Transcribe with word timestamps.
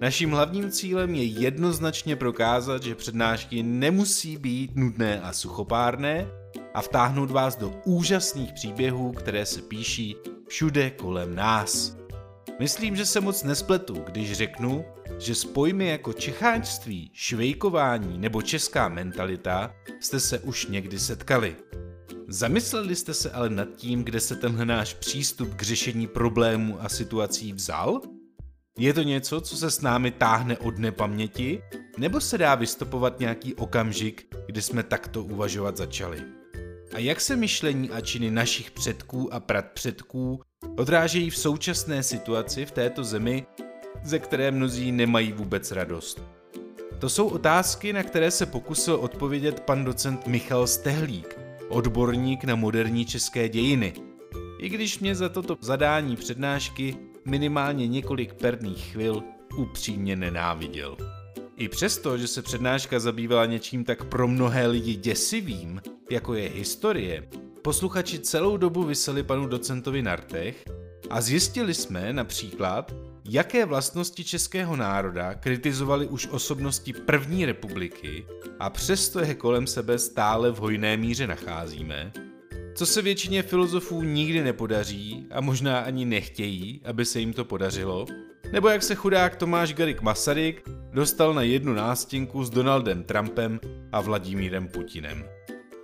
Naším 0.00 0.30
hlavním 0.30 0.70
cílem 0.70 1.14
je 1.14 1.24
jednoznačně 1.24 2.16
prokázat, 2.16 2.82
že 2.82 2.94
přednášky 2.94 3.62
nemusí 3.62 4.36
být 4.36 4.76
nudné 4.76 5.20
a 5.20 5.32
suchopárné 5.32 6.26
a 6.74 6.82
vtáhnout 6.82 7.30
vás 7.30 7.56
do 7.56 7.74
úžasných 7.84 8.52
příběhů, 8.52 9.12
které 9.12 9.46
se 9.46 9.62
píší 9.62 10.16
všude 10.48 10.90
kolem 10.90 11.34
nás. 11.34 11.96
Myslím, 12.58 12.96
že 12.96 13.06
se 13.06 13.20
moc 13.20 13.44
nespletu, 13.44 13.94
když 14.06 14.32
řeknu, 14.32 14.84
že 15.18 15.34
s 15.34 15.44
pojmy 15.44 15.88
jako 15.88 16.12
čecháčství, 16.12 17.10
švejkování 17.14 18.18
nebo 18.18 18.42
česká 18.42 18.88
mentalita 18.88 19.74
jste 20.00 20.20
se 20.20 20.38
už 20.38 20.66
někdy 20.66 20.98
setkali. 20.98 21.56
Zamysleli 22.28 22.96
jste 22.96 23.14
se 23.14 23.30
ale 23.30 23.50
nad 23.50 23.68
tím, 23.76 24.04
kde 24.04 24.20
se 24.20 24.36
tenhle 24.36 24.66
náš 24.66 24.94
přístup 24.94 25.54
k 25.54 25.62
řešení 25.62 26.06
problémů 26.06 26.82
a 26.82 26.88
situací 26.88 27.52
vzal? 27.52 28.00
Je 28.78 28.92
to 28.92 29.02
něco, 29.02 29.40
co 29.40 29.56
se 29.56 29.70
s 29.70 29.80
námi 29.80 30.10
táhne 30.10 30.58
od 30.58 30.78
nepaměti, 30.78 31.62
nebo 31.98 32.20
se 32.20 32.38
dá 32.38 32.54
vystopovat 32.54 33.20
nějaký 33.20 33.54
okamžik, 33.54 34.36
kdy 34.46 34.62
jsme 34.62 34.82
takto 34.82 35.22
uvažovat 35.22 35.76
začali? 35.76 36.22
A 36.94 36.98
jak 36.98 37.20
se 37.20 37.36
myšlení 37.36 37.90
a 37.90 38.00
činy 38.00 38.30
našich 38.30 38.70
předků 38.70 39.34
a 39.34 39.40
pradpředků 39.40 40.40
odrážejí 40.76 41.30
v 41.30 41.36
současné 41.36 42.02
situaci 42.02 42.66
v 42.66 42.70
této 42.70 43.04
zemi, 43.04 43.46
ze 44.04 44.18
které 44.18 44.50
mnozí 44.50 44.92
nemají 44.92 45.32
vůbec 45.32 45.72
radost? 45.72 46.22
To 46.98 47.08
jsou 47.08 47.28
otázky, 47.28 47.92
na 47.92 48.02
které 48.02 48.30
se 48.30 48.46
pokusil 48.46 48.94
odpovědět 48.94 49.60
pan 49.60 49.84
docent 49.84 50.26
Michal 50.26 50.66
Stehlík, 50.66 51.38
odborník 51.68 52.44
na 52.44 52.54
moderní 52.54 53.04
české 53.04 53.48
dějiny. 53.48 53.92
I 54.58 54.68
když 54.68 54.98
mě 54.98 55.14
za 55.14 55.28
toto 55.28 55.56
zadání 55.60 56.16
přednášky 56.16 56.96
minimálně 57.28 57.88
několik 57.88 58.34
perných 58.34 58.92
chvil 58.92 59.22
upřímně 59.56 60.16
nenáviděl. 60.16 60.96
I 61.56 61.68
přesto, 61.68 62.18
že 62.18 62.28
se 62.28 62.42
přednáška 62.42 63.00
zabývala 63.00 63.46
něčím 63.46 63.84
tak 63.84 64.04
pro 64.04 64.28
mnohé 64.28 64.66
lidi 64.66 64.94
děsivým, 64.94 65.82
jako 66.10 66.34
je 66.34 66.48
historie, 66.48 67.28
posluchači 67.62 68.18
celou 68.18 68.56
dobu 68.56 68.82
vyseli 68.82 69.22
panu 69.22 69.46
docentovi 69.46 70.02
na 70.02 70.16
rtech 70.16 70.64
a 71.10 71.20
zjistili 71.20 71.74
jsme 71.74 72.12
například, 72.12 72.94
jaké 73.24 73.66
vlastnosti 73.66 74.24
českého 74.24 74.76
národa 74.76 75.34
kritizovali 75.34 76.06
už 76.06 76.26
osobnosti 76.26 76.92
první 76.92 77.44
republiky 77.44 78.26
a 78.58 78.70
přesto 78.70 79.20
je 79.20 79.34
kolem 79.34 79.66
sebe 79.66 79.98
stále 79.98 80.50
v 80.50 80.56
hojné 80.56 80.96
míře 80.96 81.26
nacházíme, 81.26 82.12
co 82.78 82.86
se 82.86 83.02
většině 83.02 83.42
filozofů 83.42 84.02
nikdy 84.02 84.42
nepodaří 84.42 85.26
a 85.30 85.40
možná 85.40 85.78
ani 85.78 86.04
nechtějí, 86.04 86.80
aby 86.84 87.04
se 87.04 87.20
jim 87.20 87.32
to 87.32 87.44
podařilo, 87.44 88.06
nebo 88.52 88.68
jak 88.68 88.82
se 88.82 88.94
chudák 88.94 89.36
Tomáš 89.36 89.74
Garik 89.74 90.00
Masaryk 90.00 90.68
dostal 90.92 91.34
na 91.34 91.42
jednu 91.42 91.72
nástěnku 91.72 92.44
s 92.44 92.50
Donaldem 92.50 93.04
Trumpem 93.04 93.60
a 93.92 94.00
Vladimírem 94.00 94.68
Putinem. 94.68 95.24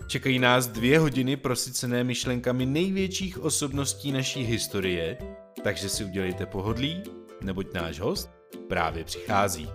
Čekají 0.07 0.39
nás 0.39 0.67
dvě 0.67 0.99
hodiny 0.99 1.37
prosycené 1.37 2.05
myšlenkami 2.05 2.67
největších 2.67 3.39
osobností 3.39 4.13
naší 4.13 4.43
historie, 4.45 5.19
takže 5.63 5.89
si 5.89 6.05
udělejte 6.05 6.47
pohodlí, 6.47 7.03
neboť 7.43 7.75
náš 7.75 8.01
host 8.01 8.31
právě 8.69 9.05
přichází. 9.05 9.69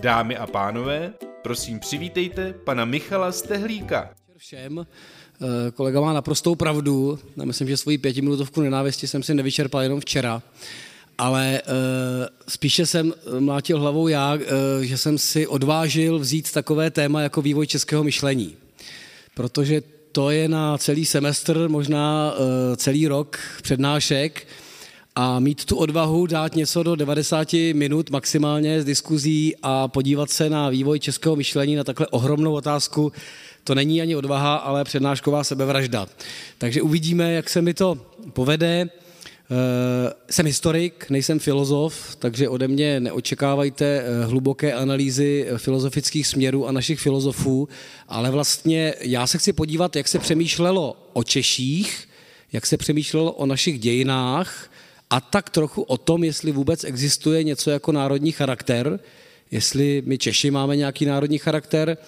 Dámy 0.00 0.36
a 0.36 0.46
pánové, 0.46 1.14
prosím 1.42 1.80
přivítejte 1.80 2.52
pana 2.52 2.84
Michala 2.84 3.32
Stehlíka. 3.32 4.10
Všem, 4.36 4.86
kolega 5.74 6.00
má 6.00 6.12
naprostou 6.12 6.54
pravdu. 6.54 7.18
Já 7.36 7.44
myslím, 7.44 7.68
že 7.68 7.76
svoji 7.76 7.98
pětiminutovku 7.98 8.60
nenávisti 8.60 9.06
jsem 9.06 9.22
si 9.22 9.34
nevyčerpal 9.34 9.82
jenom 9.82 10.00
včera. 10.00 10.42
Ale 11.18 11.62
uh, 11.66 11.72
spíše 12.48 12.86
jsem 12.86 13.14
mlátil 13.38 13.80
hlavou 13.80 14.08
já, 14.08 14.38
že 14.80 14.98
jsem 14.98 15.18
si 15.18 15.46
odvážil 15.46 16.18
vzít 16.18 16.52
takové 16.52 16.90
téma 16.90 17.20
jako 17.20 17.42
vývoj 17.42 17.66
českého 17.66 18.04
myšlení. 18.04 18.54
Protože 19.34 19.82
to 20.12 20.30
je 20.30 20.48
na 20.48 20.78
celý 20.78 21.04
semestr, 21.04 21.68
možná 21.68 22.34
celý 22.76 23.08
rok 23.08 23.38
přednášek 23.62 24.46
a 25.18 25.38
mít 25.40 25.64
tu 25.64 25.76
odvahu 25.76 26.26
dát 26.26 26.54
něco 26.54 26.82
do 26.82 26.96
90 26.96 27.52
minut 27.74 28.10
maximálně 28.10 28.82
z 28.82 28.84
diskuzí 28.84 29.54
a 29.62 29.88
podívat 29.88 30.30
se 30.30 30.50
na 30.50 30.68
vývoj 30.68 31.00
českého 31.00 31.36
myšlení 31.36 31.76
na 31.76 31.84
takhle 31.84 32.06
ohromnou 32.06 32.52
otázku, 32.52 33.12
to 33.66 33.74
není 33.74 34.02
ani 34.02 34.16
odvaha, 34.16 34.56
ale 34.56 34.84
přednášková 34.84 35.44
sebevražda. 35.44 36.06
Takže 36.58 36.82
uvidíme, 36.82 37.32
jak 37.32 37.50
se 37.50 37.62
mi 37.62 37.74
to 37.74 37.98
povede. 38.32 38.88
Eh, 39.50 40.12
jsem 40.30 40.46
historik, 40.46 41.06
nejsem 41.10 41.38
filozof, 41.38 42.16
takže 42.16 42.48
ode 42.48 42.68
mě 42.68 43.00
neočekávajte 43.00 43.84
eh, 43.84 44.24
hluboké 44.24 44.72
analýzy 44.72 45.46
eh, 45.48 45.58
filozofických 45.58 46.26
směrů 46.26 46.66
a 46.66 46.72
našich 46.72 47.00
filozofů, 47.00 47.68
ale 48.08 48.30
vlastně 48.30 48.94
já 49.00 49.26
se 49.26 49.38
chci 49.38 49.52
podívat, 49.52 49.96
jak 49.96 50.08
se 50.08 50.18
přemýšlelo 50.18 50.96
o 51.12 51.24
Češích, 51.24 52.08
jak 52.52 52.66
se 52.66 52.76
přemýšlelo 52.76 53.32
o 53.32 53.46
našich 53.46 53.78
dějinách 53.78 54.70
a 55.10 55.20
tak 55.20 55.50
trochu 55.50 55.82
o 55.82 55.96
tom, 55.98 56.24
jestli 56.24 56.52
vůbec 56.52 56.84
existuje 56.84 57.44
něco 57.44 57.70
jako 57.70 57.92
národní 57.92 58.32
charakter, 58.32 59.00
jestli 59.50 60.02
my 60.06 60.18
Češi 60.18 60.50
máme 60.50 60.76
nějaký 60.76 61.04
národní 61.04 61.38
charakter, 61.38 61.98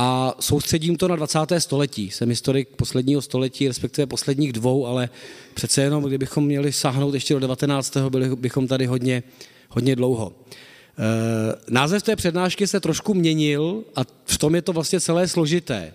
a 0.00 0.34
soustředím 0.40 0.96
to 0.96 1.08
na 1.08 1.16
20. 1.16 1.38
století. 1.58 2.10
Jsem 2.10 2.28
historik 2.28 2.68
posledního 2.68 3.22
století, 3.22 3.68
respektive 3.68 4.06
posledních 4.06 4.52
dvou, 4.52 4.86
ale 4.86 5.08
přece 5.54 5.82
jenom, 5.82 6.04
kdybychom 6.04 6.44
měli 6.44 6.72
sáhnout 6.72 7.14
ještě 7.14 7.34
do 7.34 7.40
19. 7.40 7.96
byli 7.96 8.36
bychom 8.36 8.68
tady 8.68 8.86
hodně, 8.86 9.22
hodně 9.68 9.96
dlouho. 9.96 10.32
E, 10.98 11.72
název 11.72 12.02
té 12.02 12.16
přednášky 12.16 12.66
se 12.66 12.80
trošku 12.80 13.14
měnil 13.14 13.84
a 13.96 14.00
v 14.24 14.38
tom 14.38 14.54
je 14.54 14.62
to 14.62 14.72
vlastně 14.72 15.00
celé 15.00 15.28
složité. 15.28 15.94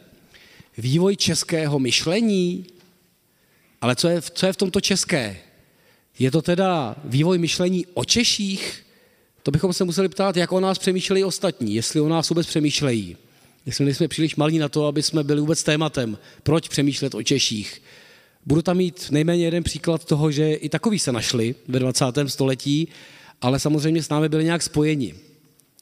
Vývoj 0.78 1.16
českého 1.16 1.80
myšlení, 1.80 2.66
ale 3.82 3.96
co 3.96 4.08
je, 4.08 4.22
co 4.22 4.46
je 4.46 4.54
v 4.54 4.58
tomto 4.58 4.82
české? 4.82 5.38
Je 6.20 6.32
to 6.32 6.42
teda 6.42 6.96
vývoj 7.04 7.38
myšlení 7.38 7.86
o 7.94 8.06
Češích? 8.06 8.86
To 9.44 9.52
bychom 9.52 9.74
se 9.74 9.84
museli 9.84 10.10
ptát, 10.10 10.38
jak 10.38 10.52
o 10.52 10.60
nás 10.60 10.80
přemýšlejí 10.80 11.24
ostatní, 11.24 11.76
jestli 11.76 12.02
o 12.02 12.10
nás 12.10 12.30
vůbec 12.30 12.48
přemýšlejí. 12.48 13.18
Jestli 13.66 13.86
nejsme 13.86 14.08
příliš 14.08 14.36
malí 14.36 14.58
na 14.58 14.70
to, 14.70 14.86
aby 14.86 15.04
jsme 15.04 15.24
byli 15.24 15.42
vůbec 15.42 15.64
tématem. 15.64 16.18
Proč 16.44 16.68
přemýšlet 16.68 17.16
o 17.16 17.24
Češích? 17.24 17.82
Budu 18.46 18.62
tam 18.62 18.78
mít 18.78 19.08
nejméně 19.12 19.46
jeden 19.46 19.64
příklad 19.64 20.06
toho, 20.06 20.32
že 20.32 20.54
i 20.54 20.70
takový 20.70 21.00
se 21.00 21.12
našli 21.12 21.56
ve 21.68 21.80
20. 21.80 22.06
století, 22.28 22.88
ale 23.42 23.60
samozřejmě 23.60 24.04
s 24.04 24.10
námi 24.10 24.30
byli 24.30 24.44
nějak 24.44 24.64
spojeni. 24.64 25.16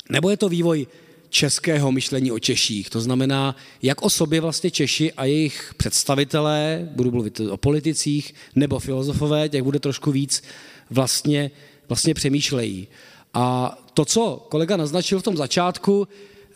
Nebo 0.09 0.30
je 0.30 0.38
to 0.38 0.50
vývoj 0.50 0.88
českého 1.30 1.92
myšlení 1.92 2.31
o 2.31 2.40
Češích, 2.40 2.90
to 2.90 3.02
znamená, 3.02 3.56
jak 3.81 4.02
o 4.02 4.09
sobě 4.09 4.42
vlastně 4.42 4.72
Češi 4.72 5.13
a 5.13 5.25
jejich 5.25 5.74
představitelé, 5.78 6.90
budu 6.92 7.12
mluvit 7.12 7.40
o 7.40 7.58
politicích, 7.58 8.36
nebo 8.56 8.80
filozofové, 8.80 9.50
těch 9.50 9.63
bude 9.63 9.80
trošku 9.80 10.12
víc, 10.12 10.44
vlastně, 10.90 11.52
vlastně 11.90 12.13
přemýšlejí. 12.13 12.88
A 13.33 13.78
to, 13.94 14.06
co 14.06 14.48
kolega 14.50 14.78
naznačil 14.78 15.19
v 15.19 15.24
tom 15.24 15.38
začátku, 15.38 16.07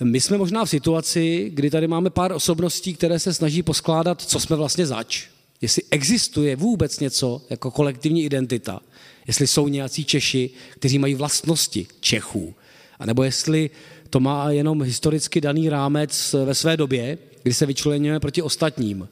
my 0.04 0.22
jsme 0.22 0.38
možná 0.38 0.66
v 0.66 0.70
situaci, 0.70 1.52
kdy 1.54 1.70
tady 1.70 1.88
máme 1.88 2.10
pár 2.10 2.32
osobností, 2.32 2.94
které 2.94 3.20
se 3.20 3.34
snaží 3.34 3.64
poskládat, 3.64 4.22
co 4.22 4.40
jsme 4.40 4.56
vlastně 4.56 4.86
zač. 4.86 5.28
Jestli 5.62 5.82
existuje 5.92 6.56
vůbec 6.56 7.00
něco 7.00 7.42
jako 7.50 7.72
kolektivní 7.72 8.24
identita, 8.24 8.80
jestli 9.28 9.48
jsou 9.48 9.68
nějací 9.68 10.06
Češi, 10.06 10.50
kteří 10.70 11.00
mají 11.00 11.16
vlastnosti 11.16 11.88
Čechů, 12.00 12.54
a 13.00 13.06
nebo 13.06 13.24
jestli 13.24 13.70
to 14.10 14.20
má 14.20 14.52
jenom 14.52 14.82
historicky 14.82 15.42
daný 15.42 15.70
rámec 15.70 16.36
ve 16.46 16.56
své 16.56 16.78
době, 16.78 17.18
kdy 17.44 17.54
se 17.54 17.66
vyčlenujeme 17.66 18.20
proti 18.20 18.42
ostatním. 18.42 19.10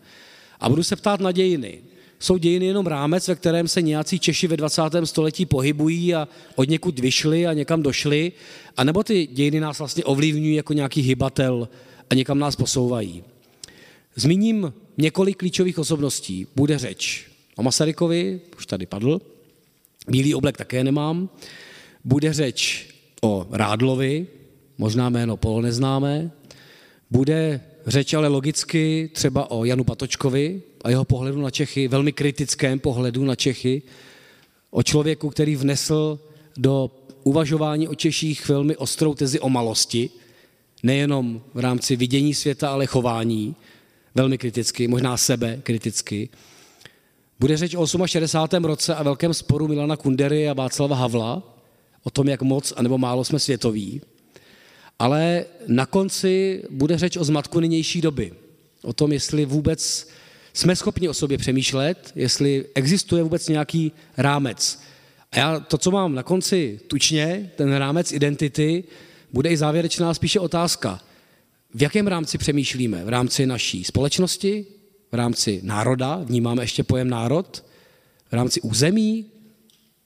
A 0.60 0.70
budu 0.70 0.84
se 0.84 0.96
ptát 0.96 1.20
na 1.20 1.32
dějiny 1.32 1.82
jsou 2.24 2.38
dějiny 2.38 2.66
jenom 2.66 2.88
rámec, 2.88 3.28
ve 3.28 3.36
kterém 3.36 3.68
se 3.68 3.82
nějací 3.82 4.20
Češi 4.20 4.48
ve 4.48 4.58
20. 4.58 4.82
století 5.04 5.46
pohybují 5.46 6.16
a 6.16 6.28
od 6.56 6.70
někud 6.70 7.00
vyšli 7.00 7.48
a 7.48 7.54
někam 7.54 7.82
došli, 7.82 8.32
anebo 8.78 9.04
ty 9.04 9.28
dějiny 9.28 9.60
nás 9.60 9.80
vlastně 9.80 10.04
ovlivňují 10.04 10.56
jako 10.56 10.74
nějaký 10.74 11.02
hybatel 11.02 11.70
a 12.10 12.16
někam 12.16 12.40
nás 12.40 12.56
posouvají. 12.56 13.24
Zmíním 14.16 14.74
několik 14.98 15.38
klíčových 15.38 15.80
osobností. 15.80 16.48
Bude 16.56 16.78
řeč 16.78 17.28
o 17.56 17.64
Masarykovi, 17.64 18.42
už 18.58 18.66
tady 18.66 18.86
padl, 18.86 19.22
Bílý 20.08 20.36
oblek 20.36 20.58
také 20.58 20.84
nemám. 20.84 21.30
Bude 22.04 22.34
řeč 22.34 22.88
o 23.22 23.48
Rádlovi, 23.52 24.28
možná 24.78 25.10
jméno 25.10 25.38
polo 25.38 25.62
neznámé. 25.62 26.32
Bude 27.12 27.62
řeč 27.88 28.14
ale 28.14 28.28
logicky 28.28 29.10
třeba 29.14 29.52
o 29.52 29.66
Janu 29.66 29.84
Patočkovi 29.84 30.62
a 30.84 30.90
jeho 30.90 31.06
pohledu 31.06 31.42
na 31.42 31.50
Čechy, 31.50 31.88
velmi 31.88 32.12
kritickém 32.12 32.80
pohledu 32.80 33.26
na 33.26 33.36
Čechy, 33.36 33.82
o 34.72 34.84
člověku, 34.84 35.30
který 35.30 35.56
vnesl 35.56 36.20
do 36.58 36.92
uvažování 37.24 37.88
o 37.88 37.96
Češích 37.96 38.50
velmi 38.50 38.78
ostrou 38.78 39.14
tezi 39.14 39.40
o 39.40 39.50
malosti, 39.50 40.10
nejenom 40.84 41.42
v 41.54 41.60
rámci 41.60 41.96
vidění 41.96 42.34
světa, 42.34 42.70
ale 42.70 42.86
chování, 42.86 43.56
velmi 44.16 44.38
kriticky, 44.38 44.88
možná 44.88 45.18
sebe 45.18 45.60
kriticky. 45.64 46.30
Bude 47.40 47.58
řeč 47.58 47.76
o 47.76 47.88
68. 48.06 48.66
roce 48.66 48.96
a 48.96 49.04
velkém 49.04 49.34
sporu 49.34 49.68
Milana 49.68 49.98
Kundery 49.98 50.50
a 50.50 50.54
Václava 50.54 50.96
Havla 50.96 51.44
o 52.04 52.10
tom, 52.10 52.28
jak 52.28 52.42
moc 52.42 52.74
anebo 52.76 52.98
málo 52.98 53.24
jsme 53.24 53.40
světoví. 53.40 54.02
Ale 55.00 55.46
na 55.68 55.86
konci 55.86 56.64
bude 56.70 56.98
řeč 56.98 57.18
o 57.18 57.24
zmatku 57.24 57.60
nynější 57.60 58.02
doby. 58.02 58.34
O 58.84 58.94
tom, 58.94 59.12
jestli 59.12 59.46
vůbec 59.46 60.08
jsme 60.54 60.76
schopni 60.76 61.10
o 61.10 61.14
sobě 61.14 61.38
přemýšlet, 61.38 62.12
jestli 62.16 62.66
existuje 62.76 63.24
vůbec 63.24 63.48
nějaký 63.48 63.92
rámec. 64.18 64.80
A 65.32 65.38
já 65.38 65.60
to, 65.60 65.78
co 65.78 65.92
mám 65.92 66.16
na 66.16 66.24
konci 66.24 66.80
tučně, 66.88 67.52
ten 67.56 67.74
rámec 67.74 68.12
identity, 68.12 68.84
bude 69.34 69.50
i 69.50 69.58
závěrečná 69.58 70.14
spíše 70.14 70.40
otázka. 70.40 71.02
V 71.76 71.82
jakém 71.82 72.08
rámci 72.08 72.38
přemýšlíme? 72.38 73.06
V 73.06 73.10
rámci 73.10 73.46
naší 73.46 73.84
společnosti? 73.84 74.66
V 75.12 75.16
rámci 75.16 75.60
národa? 75.64 76.22
Vnímáme 76.26 76.64
ještě 76.64 76.84
pojem 76.84 77.10
národ? 77.10 77.66
V 78.30 78.34
rámci 78.34 78.62
území, 78.62 79.26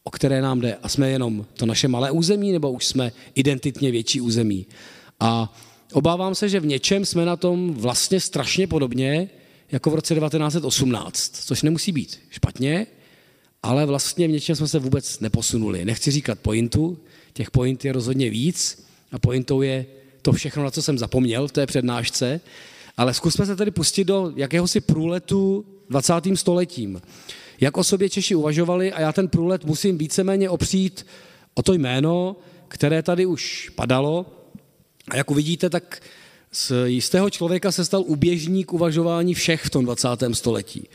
o 0.03 0.11
které 0.11 0.41
nám 0.41 0.61
jde? 0.61 0.77
A 0.83 0.89
jsme 0.89 1.09
jenom 1.09 1.45
to 1.53 1.65
naše 1.65 1.87
malé 1.87 2.11
území, 2.11 2.51
nebo 2.51 2.71
už 2.71 2.85
jsme 2.85 3.11
identitně 3.35 3.91
větší 3.91 4.21
území? 4.21 4.65
A 5.19 5.53
obávám 5.93 6.35
se, 6.35 6.49
že 6.49 6.59
v 6.59 6.65
něčem 6.65 7.05
jsme 7.05 7.25
na 7.25 7.35
tom 7.35 7.73
vlastně 7.73 8.19
strašně 8.19 8.67
podobně, 8.67 9.29
jako 9.71 9.89
v 9.89 9.95
roce 9.95 10.15
1918, 10.15 11.35
což 11.35 11.61
nemusí 11.61 11.91
být 11.91 12.19
špatně, 12.29 12.87
ale 13.63 13.85
vlastně 13.85 14.27
v 14.27 14.31
něčem 14.31 14.55
jsme 14.55 14.67
se 14.67 14.79
vůbec 14.79 15.19
neposunuli. 15.19 15.85
Nechci 15.85 16.11
říkat 16.11 16.39
pointu, 16.39 16.97
těch 17.33 17.51
point 17.51 17.85
je 17.85 17.93
rozhodně 17.93 18.29
víc 18.29 18.85
a 19.11 19.19
pointou 19.19 19.61
je 19.61 19.85
to 20.21 20.31
všechno, 20.31 20.63
na 20.63 20.71
co 20.71 20.81
jsem 20.81 20.97
zapomněl 20.97 21.47
v 21.47 21.51
té 21.51 21.65
přednášce, 21.65 22.41
ale 22.97 23.13
zkusme 23.13 23.45
se 23.45 23.55
tedy 23.55 23.71
pustit 23.71 24.03
do 24.03 24.33
jakéhosi 24.35 24.81
průletu 24.81 25.65
20. 25.89 26.13
stoletím. 26.35 27.01
Jak 27.61 27.77
o 27.77 27.83
sobě 27.83 28.09
Češi 28.09 28.35
uvažovali 28.35 28.93
a 28.93 29.01
já 29.01 29.13
ten 29.13 29.27
průlet 29.27 29.65
musím 29.65 29.97
víceméně 29.97 30.49
opřít 30.49 31.05
o 31.53 31.63
to 31.63 31.73
jméno, 31.73 32.35
které 32.67 33.03
tady 33.03 33.25
už 33.25 33.71
padalo. 33.75 34.25
A 35.09 35.15
jak 35.15 35.31
uvidíte, 35.31 35.69
tak 35.69 36.01
z 36.57 36.71
jistého 36.85 37.29
člověka 37.29 37.71
se 37.71 37.85
stal 37.85 38.03
uběžník 38.07 38.73
uvažování 38.73 39.33
všech 39.33 39.63
v 39.63 39.69
tom 39.69 39.85
20. 39.85 40.07
století. 40.33 40.89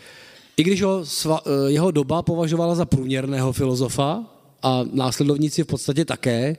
I 0.57 0.63
když 0.63 0.83
ho 0.83 1.07
sva, 1.07 1.41
eh, 1.47 1.71
jeho 1.71 1.91
doba 1.91 2.23
považovala 2.23 2.75
za 2.75 2.85
průměrného 2.85 3.53
filozofa 3.53 4.25
a 4.63 4.85
následovníci 4.93 5.63
v 5.63 5.67
podstatě 5.67 6.05
také, 6.05 6.57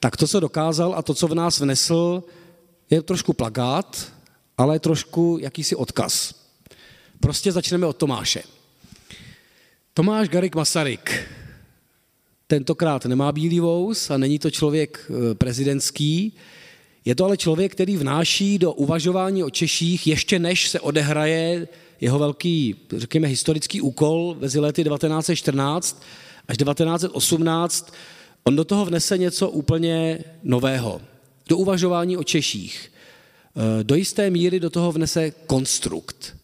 tak 0.00 0.16
to, 0.16 0.26
co 0.26 0.40
dokázal 0.40 0.94
a 0.96 1.02
to, 1.02 1.14
co 1.14 1.28
v 1.28 1.34
nás 1.34 1.60
vnesl, 1.60 2.22
je 2.90 3.02
trošku 3.02 3.32
plagát, 3.32 4.12
ale 4.58 4.78
trošku 4.78 5.38
jakýsi 5.40 5.76
odkaz. 5.76 6.34
Prostě 7.20 7.52
začneme 7.52 7.86
od 7.86 7.96
Tomáše. 7.96 8.42
Tomáš 9.94 10.28
Garik 10.28 10.54
Masaryk. 10.54 11.28
Tentokrát 12.46 13.04
nemá 13.04 13.32
bílý 13.32 13.60
vous 13.60 14.10
a 14.10 14.16
není 14.16 14.38
to 14.38 14.50
člověk 14.50 15.10
eh, 15.10 15.34
prezidentský, 15.34 16.32
je 17.04 17.14
to 17.14 17.24
ale 17.24 17.36
člověk, 17.36 17.72
který 17.72 17.96
vnáší 17.96 18.58
do 18.58 18.72
uvažování 18.72 19.44
o 19.44 19.50
Češích, 19.50 20.06
ještě 20.06 20.38
než 20.38 20.68
se 20.68 20.80
odehraje 20.80 21.68
jeho 22.00 22.18
velký, 22.18 22.76
řekněme, 22.96 23.28
historický 23.28 23.80
úkol 23.80 24.36
mezi 24.40 24.60
lety 24.60 24.84
1914 24.84 26.02
až 26.48 26.56
1918, 26.56 27.94
on 28.44 28.56
do 28.56 28.64
toho 28.64 28.84
vnese 28.84 29.18
něco 29.18 29.50
úplně 29.50 30.18
nového. 30.42 31.00
Do 31.48 31.56
uvažování 31.56 32.16
o 32.16 32.24
Češích. 32.24 32.92
E, 33.80 33.84
do 33.84 33.94
jisté 33.94 34.30
míry 34.30 34.60
do 34.60 34.70
toho 34.70 34.92
vnese 34.92 35.30
konstrukt. 35.30 36.36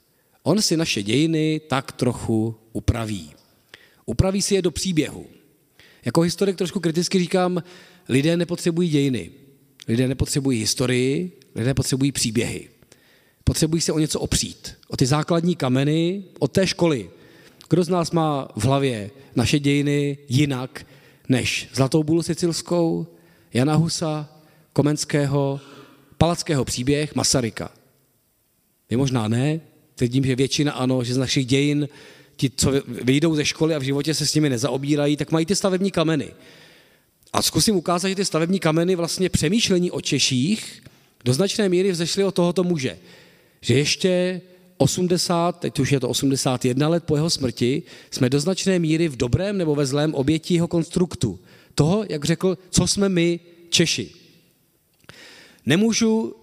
On 0.42 0.62
si 0.62 0.76
naše 0.76 1.02
dějiny 1.02 1.60
tak 1.68 1.92
trochu 1.92 2.54
upraví. 2.72 3.30
Upraví 4.06 4.42
si 4.42 4.54
je 4.54 4.62
do 4.62 4.70
příběhu. 4.70 5.26
Jako 6.04 6.20
historik 6.20 6.56
trošku 6.56 6.80
kriticky 6.80 7.18
říkám, 7.18 7.62
lidé 8.08 8.36
nepotřebují 8.36 8.88
dějiny. 8.88 9.30
Lidé 9.88 10.08
nepotřebují 10.08 10.60
historii, 10.60 11.40
lidé 11.54 11.74
potřebují 11.74 12.12
příběhy. 12.12 12.68
Potřebují 13.44 13.80
se 13.80 13.92
o 13.92 13.98
něco 13.98 14.20
opřít. 14.20 14.74
O 14.88 14.96
ty 14.96 15.06
základní 15.06 15.56
kameny, 15.56 16.24
od 16.38 16.52
té 16.52 16.66
školy. 16.66 17.10
Kdo 17.68 17.84
z 17.84 17.88
nás 17.88 18.10
má 18.10 18.48
v 18.56 18.64
hlavě 18.64 19.10
naše 19.36 19.58
dějiny 19.58 20.18
jinak 20.28 20.86
než 21.28 21.68
Zlatou 21.74 22.02
bulu 22.02 22.22
sicilskou, 22.22 23.06
Jana 23.54 23.74
Husa, 23.74 24.28
Komenského, 24.72 25.60
Palackého 26.18 26.64
příběh, 26.64 27.14
Masaryka? 27.14 27.70
Vy 28.90 28.96
možná 28.96 29.28
ne, 29.28 29.60
tvrdím, 29.94 30.24
že 30.24 30.36
většina 30.36 30.72
ano, 30.72 31.04
že 31.04 31.14
z 31.14 31.18
našich 31.18 31.46
dějin 31.46 31.88
ti, 32.36 32.50
co 32.56 32.72
vyjdou 32.86 33.34
ze 33.34 33.44
školy 33.44 33.74
a 33.74 33.78
v 33.78 33.82
životě 33.82 34.14
se 34.14 34.26
s 34.26 34.34
nimi 34.34 34.50
nezaobírají, 34.50 35.16
tak 35.16 35.32
mají 35.32 35.46
ty 35.46 35.56
stavební 35.56 35.90
kameny. 35.90 36.30
A 37.36 37.42
zkusím 37.42 37.76
ukázat, 37.76 38.08
že 38.08 38.14
ty 38.14 38.24
stavební 38.24 38.60
kameny 38.60 38.96
vlastně 38.96 39.28
přemýšlení 39.28 39.90
o 39.90 40.00
Češích 40.00 40.82
do 41.24 41.32
značné 41.34 41.68
míry 41.68 41.92
vzešly 41.92 42.24
od 42.24 42.34
tohoto 42.34 42.64
muže. 42.64 42.98
Že 43.60 43.74
ještě 43.74 44.40
80, 44.76 45.60
teď 45.60 45.78
už 45.78 45.92
je 45.92 46.00
to 46.00 46.08
81 46.08 46.88
let 46.88 47.04
po 47.04 47.16
jeho 47.16 47.30
smrti, 47.30 47.82
jsme 48.10 48.30
do 48.30 48.40
značné 48.40 48.78
míry 48.78 49.08
v 49.08 49.16
dobrém 49.16 49.58
nebo 49.58 49.74
ve 49.74 49.86
zlém 49.86 50.14
obětí 50.14 50.54
jeho 50.54 50.68
konstruktu. 50.68 51.38
Toho, 51.74 52.04
jak 52.08 52.24
řekl, 52.24 52.58
co 52.70 52.86
jsme 52.86 53.08
my 53.08 53.40
Češi. 53.70 54.10
Nemůžu 55.66 56.34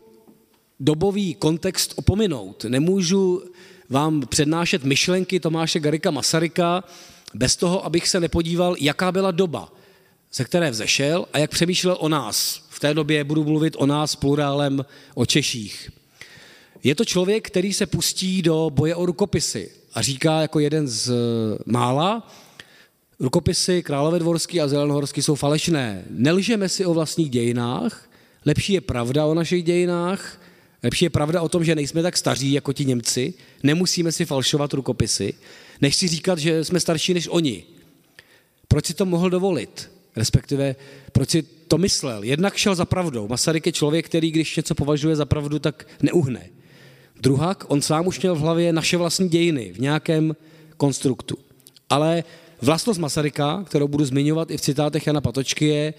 dobový 0.79 1.33
kontext 1.33 1.93
opominout, 1.95 2.63
nemůžu 2.63 3.43
vám 3.89 4.21
přednášet 4.21 4.83
myšlenky 4.83 5.39
Tomáše 5.39 5.79
Garika 5.79 6.11
Masaryka 6.11 6.83
bez 7.33 7.55
toho, 7.55 7.85
abych 7.85 8.07
se 8.07 8.19
nepodíval, 8.19 8.75
jaká 8.79 9.11
byla 9.11 9.31
doba 9.31 9.73
ze 10.35 10.44
které 10.44 10.71
vzešel 10.71 11.25
a 11.33 11.38
jak 11.38 11.51
přemýšlel 11.51 11.97
o 12.00 12.10
nás. 12.10 12.65
V 12.69 12.79
té 12.79 12.93
době 12.93 13.24
budu 13.24 13.43
mluvit 13.43 13.75
o 13.77 13.86
nás 13.86 14.15
plurálem 14.15 14.86
o 15.15 15.25
Češích. 15.25 15.89
Je 16.84 16.96
to 16.96 17.05
člověk, 17.05 17.48
který 17.48 17.74
se 17.74 17.86
pustí 17.86 18.41
do 18.41 18.69
boje 18.74 18.96
o 18.96 19.05
rukopisy 19.05 19.72
a 19.93 20.01
říká 20.01 20.41
jako 20.41 20.60
jeden 20.60 20.88
z 20.88 21.10
eh, 21.10 21.13
mála, 21.65 22.31
rukopisy 23.19 23.84
Královedvorský 23.84 24.62
a 24.62 24.67
Zelenohorský 24.67 25.22
jsou 25.22 25.36
falešné. 25.36 26.03
Nelžeme 26.10 26.69
si 26.69 26.86
o 26.86 26.93
vlastních 26.93 27.29
dějinách, 27.29 28.10
lepší 28.46 28.74
je 28.74 28.81
pravda 28.81 29.25
o 29.25 29.34
našich 29.34 29.63
dějinách, 29.63 30.41
lepší 30.84 31.05
je 31.05 31.10
pravda 31.10 31.41
o 31.41 31.50
tom, 31.50 31.63
že 31.63 31.75
nejsme 31.75 32.01
tak 32.01 32.17
staří 32.17 32.53
jako 32.53 32.74
ti 32.74 32.86
Němci, 32.86 33.34
nemusíme 33.63 34.12
si 34.12 34.25
falšovat 34.25 34.74
rukopisy, 34.74 35.34
než 35.81 35.96
si 35.96 36.07
říkat, 36.07 36.39
že 36.39 36.63
jsme 36.63 36.79
starší 36.79 37.13
než 37.13 37.27
oni. 37.31 37.63
Proč 38.67 38.86
si 38.86 38.93
to 38.93 39.05
mohl 39.05 39.29
dovolit? 39.29 39.92
Respektive 40.15 40.75
proč 41.12 41.29
si 41.29 41.43
to 41.67 41.77
myslel. 41.77 42.24
Jednak 42.24 42.58
šel 42.58 42.75
za 42.75 42.86
pravdou. 42.86 43.27
Masaryk 43.27 43.65
je 43.65 43.72
člověk, 43.72 44.05
který 44.05 44.32
když 44.32 44.55
něco 44.55 44.75
považuje 44.75 45.15
za 45.15 45.25
pravdu, 45.25 45.60
tak 45.60 45.88
neuhne. 46.01 46.50
Druhak, 47.22 47.65
on 47.67 47.82
sám 47.82 48.08
už 48.08 48.22
měl 48.22 48.36
v 48.36 48.39
hlavě 48.39 48.74
naše 48.74 48.98
vlastní 48.98 49.29
dějiny 49.29 49.72
v 49.74 49.79
nějakém 49.79 50.36
konstruktu. 50.77 51.38
Ale 51.89 52.24
vlastnost 52.62 53.00
Masaryka, 53.00 53.63
kterou 53.67 53.88
budu 53.88 54.05
zmiňovat 54.05 54.51
i 54.51 54.58
v 54.58 54.62
citátech 54.62 55.08
Jana 55.08 55.22
Patočky, 55.22 55.65
je, 55.65 55.93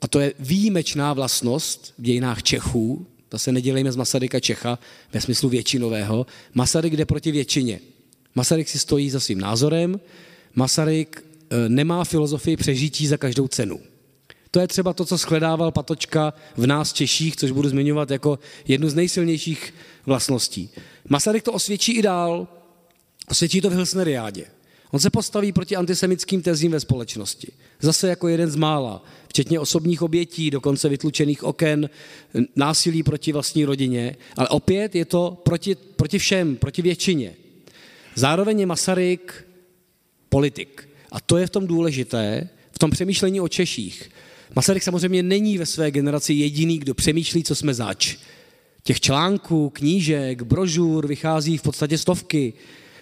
a 0.00 0.08
to 0.08 0.20
je 0.20 0.32
výjimečná 0.38 1.12
vlastnost 1.12 1.94
v 1.98 2.02
dějinách 2.02 2.42
Čechů, 2.42 3.06
to 3.28 3.38
se 3.38 3.52
nedělejme 3.52 3.92
z 3.92 3.96
Masaryka 3.96 4.40
Čecha 4.40 4.78
ve 5.12 5.20
smyslu 5.20 5.48
většinového, 5.48 6.26
Masaryk 6.54 6.96
jde 6.96 7.04
proti 7.04 7.32
většině. 7.32 7.80
Masaryk 8.34 8.68
si 8.68 8.78
stojí 8.78 9.10
za 9.10 9.20
svým 9.20 9.40
názorem, 9.40 10.00
Masaryk 10.54 11.24
nemá 11.68 12.04
filozofii 12.04 12.56
přežití 12.56 13.06
za 13.06 13.16
každou 13.16 13.48
cenu. 13.48 13.80
To 14.50 14.60
je 14.60 14.68
třeba 14.68 14.92
to, 14.92 15.04
co 15.04 15.16
shledával 15.16 15.72
Patočka 15.72 16.32
v 16.56 16.66
nás 16.66 16.92
Češích, 16.92 17.36
což 17.36 17.50
budu 17.50 17.68
zmiňovat 17.68 18.10
jako 18.10 18.38
jednu 18.68 18.88
z 18.88 18.94
nejsilnějších 18.94 19.74
vlastností. 20.06 20.70
Masaryk 21.08 21.42
to 21.42 21.52
osvědčí 21.52 21.92
i 21.92 22.02
dál, 22.02 22.48
osvědčí 23.28 23.60
to 23.60 23.70
v 23.70 23.72
Hilsneriádě. 23.72 24.44
On 24.90 25.00
se 25.00 25.10
postaví 25.10 25.52
proti 25.52 25.76
antisemickým 25.76 26.42
tezím 26.42 26.72
ve 26.72 26.80
společnosti. 26.80 27.52
Zase 27.80 28.08
jako 28.08 28.28
jeden 28.28 28.50
z 28.50 28.56
mála, 28.56 29.04
včetně 29.28 29.60
osobních 29.60 30.02
obětí, 30.02 30.50
dokonce 30.50 30.88
vytlučených 30.88 31.44
oken, 31.44 31.90
násilí 32.56 33.02
proti 33.02 33.32
vlastní 33.32 33.64
rodině, 33.64 34.16
ale 34.36 34.48
opět 34.48 34.94
je 34.94 35.04
to 35.04 35.42
proti, 35.42 35.74
proti 35.74 36.18
všem, 36.18 36.56
proti 36.56 36.82
většině. 36.82 37.34
Zároveň 38.14 38.60
je 38.60 38.66
Masaryk 38.66 39.46
politik. 40.28 40.87
A 41.12 41.20
to 41.20 41.36
je 41.36 41.46
v 41.46 41.50
tom 41.50 41.66
důležité, 41.66 42.48
v 42.72 42.78
tom 42.78 42.90
přemýšlení 42.90 43.40
o 43.40 43.48
Češích. 43.48 44.10
Masaryk 44.56 44.82
samozřejmě 44.82 45.22
není 45.22 45.58
ve 45.58 45.66
své 45.66 45.90
generaci 45.90 46.32
jediný, 46.32 46.78
kdo 46.78 46.94
přemýšlí, 46.94 47.44
co 47.44 47.54
jsme 47.54 47.74
zač. 47.74 48.16
Těch 48.82 49.00
článků, 49.00 49.70
knížek, 49.70 50.42
brožur 50.42 51.06
vychází 51.06 51.56
v 51.56 51.62
podstatě 51.62 51.98
stovky, 51.98 52.52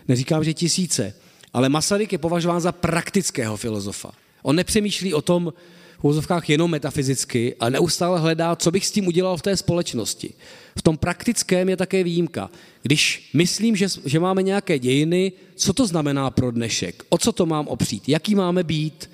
neříkám, 0.09 0.45
že 0.45 0.55
tisíce, 0.55 1.15
ale 1.53 1.69
Masaryk 1.69 2.13
je 2.13 2.19
považován 2.19 2.61
za 2.61 2.73
praktického 2.73 3.57
filozofa. 3.57 4.13
On 4.43 4.57
nepřemýšlí 4.57 5.15
o 5.15 5.23
tom 5.23 5.53
v 5.99 6.05
úzovkách 6.05 6.51
jenom 6.51 6.71
metafyzicky 6.71 7.55
a 7.61 7.71
neustále 7.71 8.21
hledá, 8.21 8.57
co 8.57 8.71
bych 8.71 8.87
s 8.87 8.91
tím 8.91 9.07
udělal 9.07 9.37
v 9.37 9.43
té 9.43 9.57
společnosti. 9.57 10.35
V 10.79 10.83
tom 10.83 10.97
praktickém 10.97 11.69
je 11.69 11.77
také 11.77 12.05
výjimka. 12.05 12.51
Když 12.83 13.31
myslím, 13.35 13.77
že, 13.77 13.87
že 14.05 14.21
máme 14.21 14.43
nějaké 14.43 14.79
dějiny, 14.79 15.33
co 15.55 15.73
to 15.73 15.87
znamená 15.87 16.31
pro 16.31 16.51
dnešek? 16.51 17.03
O 17.09 17.19
co 17.19 17.33
to 17.33 17.47
mám 17.47 17.69
opřít? 17.69 18.09
Jaký 18.09 18.35
máme 18.35 18.63
být? 18.63 19.11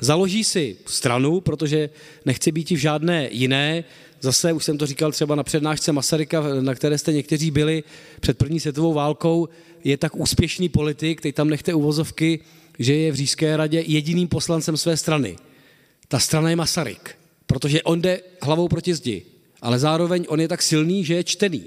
Založí 0.00 0.44
si 0.44 0.76
stranu, 0.86 1.40
protože 1.40 1.90
nechce 2.24 2.52
být 2.52 2.70
v 2.70 2.76
žádné 2.76 3.28
jiné. 3.32 3.84
Zase, 4.20 4.52
už 4.52 4.64
jsem 4.64 4.78
to 4.78 4.86
říkal 4.86 5.12
třeba 5.12 5.34
na 5.34 5.42
přednášce 5.42 5.92
Masaryka, 5.92 6.44
na 6.60 6.74
které 6.74 6.98
jste 6.98 7.12
někteří 7.12 7.50
byli 7.50 7.84
před 8.20 8.38
první 8.38 8.60
světovou 8.60 8.92
válkou, 8.92 9.48
je 9.84 9.96
tak 9.96 10.16
úspěšný 10.16 10.68
politik, 10.68 11.20
teď 11.20 11.34
tam 11.34 11.48
nechte 11.48 11.74
uvozovky, 11.74 12.40
že 12.78 12.94
je 12.94 13.12
v 13.12 13.14
Říšské 13.14 13.56
radě 13.56 13.84
jediným 13.86 14.28
poslancem 14.28 14.76
své 14.76 14.96
strany. 14.96 15.36
Ta 16.08 16.18
strana 16.18 16.50
je 16.50 16.56
Masaryk, 16.56 17.18
protože 17.46 17.82
on 17.82 18.02
jde 18.02 18.20
hlavou 18.42 18.68
proti 18.68 18.94
zdi, 18.94 19.22
ale 19.62 19.78
zároveň 19.78 20.24
on 20.28 20.40
je 20.40 20.48
tak 20.48 20.62
silný, 20.62 21.04
že 21.04 21.14
je 21.14 21.24
čtený. 21.24 21.64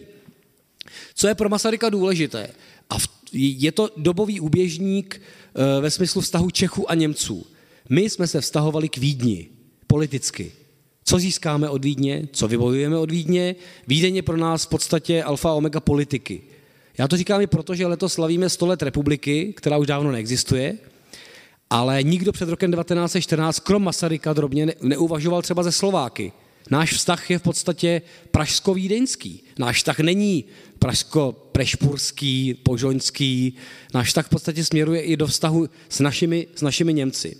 Co 1.15 1.27
je 1.27 1.36
pro 1.36 1.50
Masaryka 1.50 1.89
důležité? 1.89 2.50
A 2.89 2.98
je 3.34 3.72
to 3.72 3.89
dobový 3.98 4.39
úběžník 4.39 5.22
eh, 5.22 5.81
ve 5.81 5.91
smyslu 5.91 6.22
vztahu 6.22 6.50
Čechů 6.50 6.91
a 6.91 6.96
Němců. 6.96 7.46
My 7.89 8.10
jsme 8.10 8.27
se 8.27 8.41
vztahovali 8.41 8.89
k 8.89 8.98
Vídni 8.98 9.48
politicky. 9.88 10.51
Co 11.03 11.19
získáme 11.19 11.69
od 11.69 11.84
Vídně, 11.84 12.27
co 12.31 12.48
vybojujeme 12.48 12.98
od 12.98 13.12
Vídně? 13.12 13.55
Vídeň 13.88 14.15
je 14.15 14.22
pro 14.22 14.38
nás 14.38 14.65
v 14.65 14.69
podstatě 14.69 15.24
alfa 15.24 15.50
a 15.50 15.53
omega 15.53 15.79
politiky. 15.79 16.41
Já 16.98 17.08
to 17.08 17.17
říkám 17.17 17.41
i 17.41 17.48
proto, 17.48 17.75
že 17.75 17.88
letos 17.88 18.13
slavíme 18.13 18.50
100 18.50 18.65
let 18.65 18.81
republiky, 18.81 19.53
která 19.58 19.77
už 19.77 19.88
dávno 19.88 20.12
neexistuje, 20.12 20.77
ale 21.69 22.03
nikdo 22.03 22.31
před 22.31 22.49
rokem 22.49 22.71
1914, 22.71 23.59
krom 23.59 23.83
Masaryka 23.83 24.33
drobně, 24.33 24.73
neuvažoval 24.81 25.41
třeba 25.41 25.63
ze 25.63 25.71
Slováky. 25.71 26.31
Náš 26.69 26.93
vztah 26.93 27.29
je 27.29 27.39
v 27.39 27.41
podstatě 27.41 28.01
pražsko-vídeňský. 28.31 29.43
Náš 29.59 29.77
vztah 29.77 29.99
není 29.99 30.45
pražsko-prešpurský, 30.79 32.53
požoňský. 32.53 33.55
Náš 33.93 34.07
vztah 34.07 34.25
v 34.25 34.29
podstatě 34.29 34.65
směruje 34.65 35.01
i 35.01 35.17
do 35.17 35.27
vztahu 35.27 35.69
s 35.89 35.99
našimi, 35.99 36.47
s 36.55 36.61
našimi 36.61 36.93
Němci. 36.93 37.38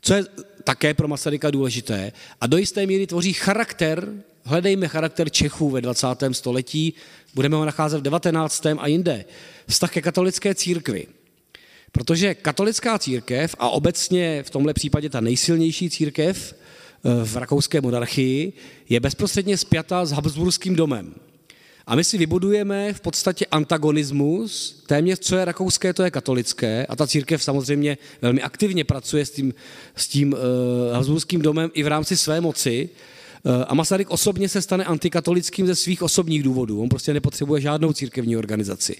Co 0.00 0.14
je 0.14 0.24
také 0.64 0.94
pro 0.94 1.08
Masaryka 1.08 1.50
důležité 1.50 2.12
a 2.40 2.46
do 2.46 2.56
jisté 2.56 2.86
míry 2.86 3.06
tvoří 3.06 3.32
charakter, 3.32 4.12
hledejme 4.44 4.88
charakter 4.88 5.30
Čechů 5.30 5.70
ve 5.70 5.80
20. 5.80 6.06
století, 6.32 6.94
budeme 7.34 7.56
ho 7.56 7.64
nacházet 7.64 8.00
v 8.00 8.02
19. 8.02 8.66
a 8.78 8.86
jinde. 8.86 9.24
Vztah 9.66 9.92
ke 9.92 10.02
katolické 10.02 10.54
církvi. 10.54 11.06
Protože 11.92 12.34
katolická 12.34 12.98
církev 12.98 13.54
a 13.58 13.68
obecně 13.68 14.42
v 14.42 14.50
tomhle 14.50 14.74
případě 14.74 15.10
ta 15.10 15.20
nejsilnější 15.20 15.90
církev 15.90 16.54
eh, 16.54 17.24
v 17.24 17.36
rakouské 17.36 17.80
monarchii 17.80 18.52
je 18.88 19.00
bezprostředně 19.00 19.56
spjata 19.56 20.04
s 20.04 20.12
Habsburským 20.12 20.76
domem. 20.76 21.14
A 21.90 21.94
my 21.94 22.04
si 22.04 22.18
vybudujeme 22.18 22.92
v 22.92 23.00
podstatě 23.00 23.46
antagonismus, 23.46 24.82
téměř 24.86 25.18
co 25.18 25.36
je 25.36 25.44
rakouské, 25.44 25.92
to 25.92 26.02
je 26.02 26.10
katolické. 26.10 26.86
A 26.86 26.96
ta 26.96 27.06
církev 27.06 27.42
samozřejmě 27.42 27.98
velmi 28.22 28.42
aktivně 28.42 28.84
pracuje 28.84 29.26
s 29.26 29.30
tím, 29.30 29.54
s 29.96 30.08
tím 30.08 30.32
uh, 30.32 30.38
Habsburským 30.92 31.42
domem 31.42 31.70
i 31.74 31.82
v 31.82 31.86
rámci 31.86 32.16
své 32.16 32.40
moci. 32.40 32.88
Uh, 33.42 33.52
a 33.66 33.74
Masaryk 33.74 34.10
osobně 34.10 34.48
se 34.48 34.62
stane 34.62 34.84
antikatolickým 34.84 35.66
ze 35.66 35.74
svých 35.74 36.02
osobních 36.02 36.42
důvodů. 36.42 36.82
On 36.82 36.88
prostě 36.88 37.14
nepotřebuje 37.14 37.60
žádnou 37.60 37.92
církevní 37.92 38.36
organizaci. 38.36 38.96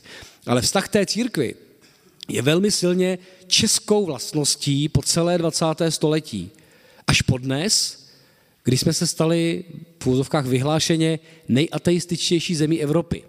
Ale 0.46 0.62
vztah 0.62 0.88
té 0.88 1.06
církvy 1.06 1.54
je 2.28 2.42
velmi 2.42 2.70
silně 2.70 3.18
českou 3.46 4.06
vlastností 4.06 4.88
po 4.88 5.02
celé 5.02 5.38
20. 5.38 5.64
století. 5.88 6.50
Až 7.06 7.22
podnes, 7.22 8.04
kdy 8.64 8.76
jsme 8.76 8.92
se 8.92 9.06
stali 9.06 9.64
v 10.02 10.06
úzovkách 10.06 10.46
vyhlášeně 10.46 11.18
nejateističtější 11.48 12.54
zemí 12.54 12.82
Evropy. 12.82 13.22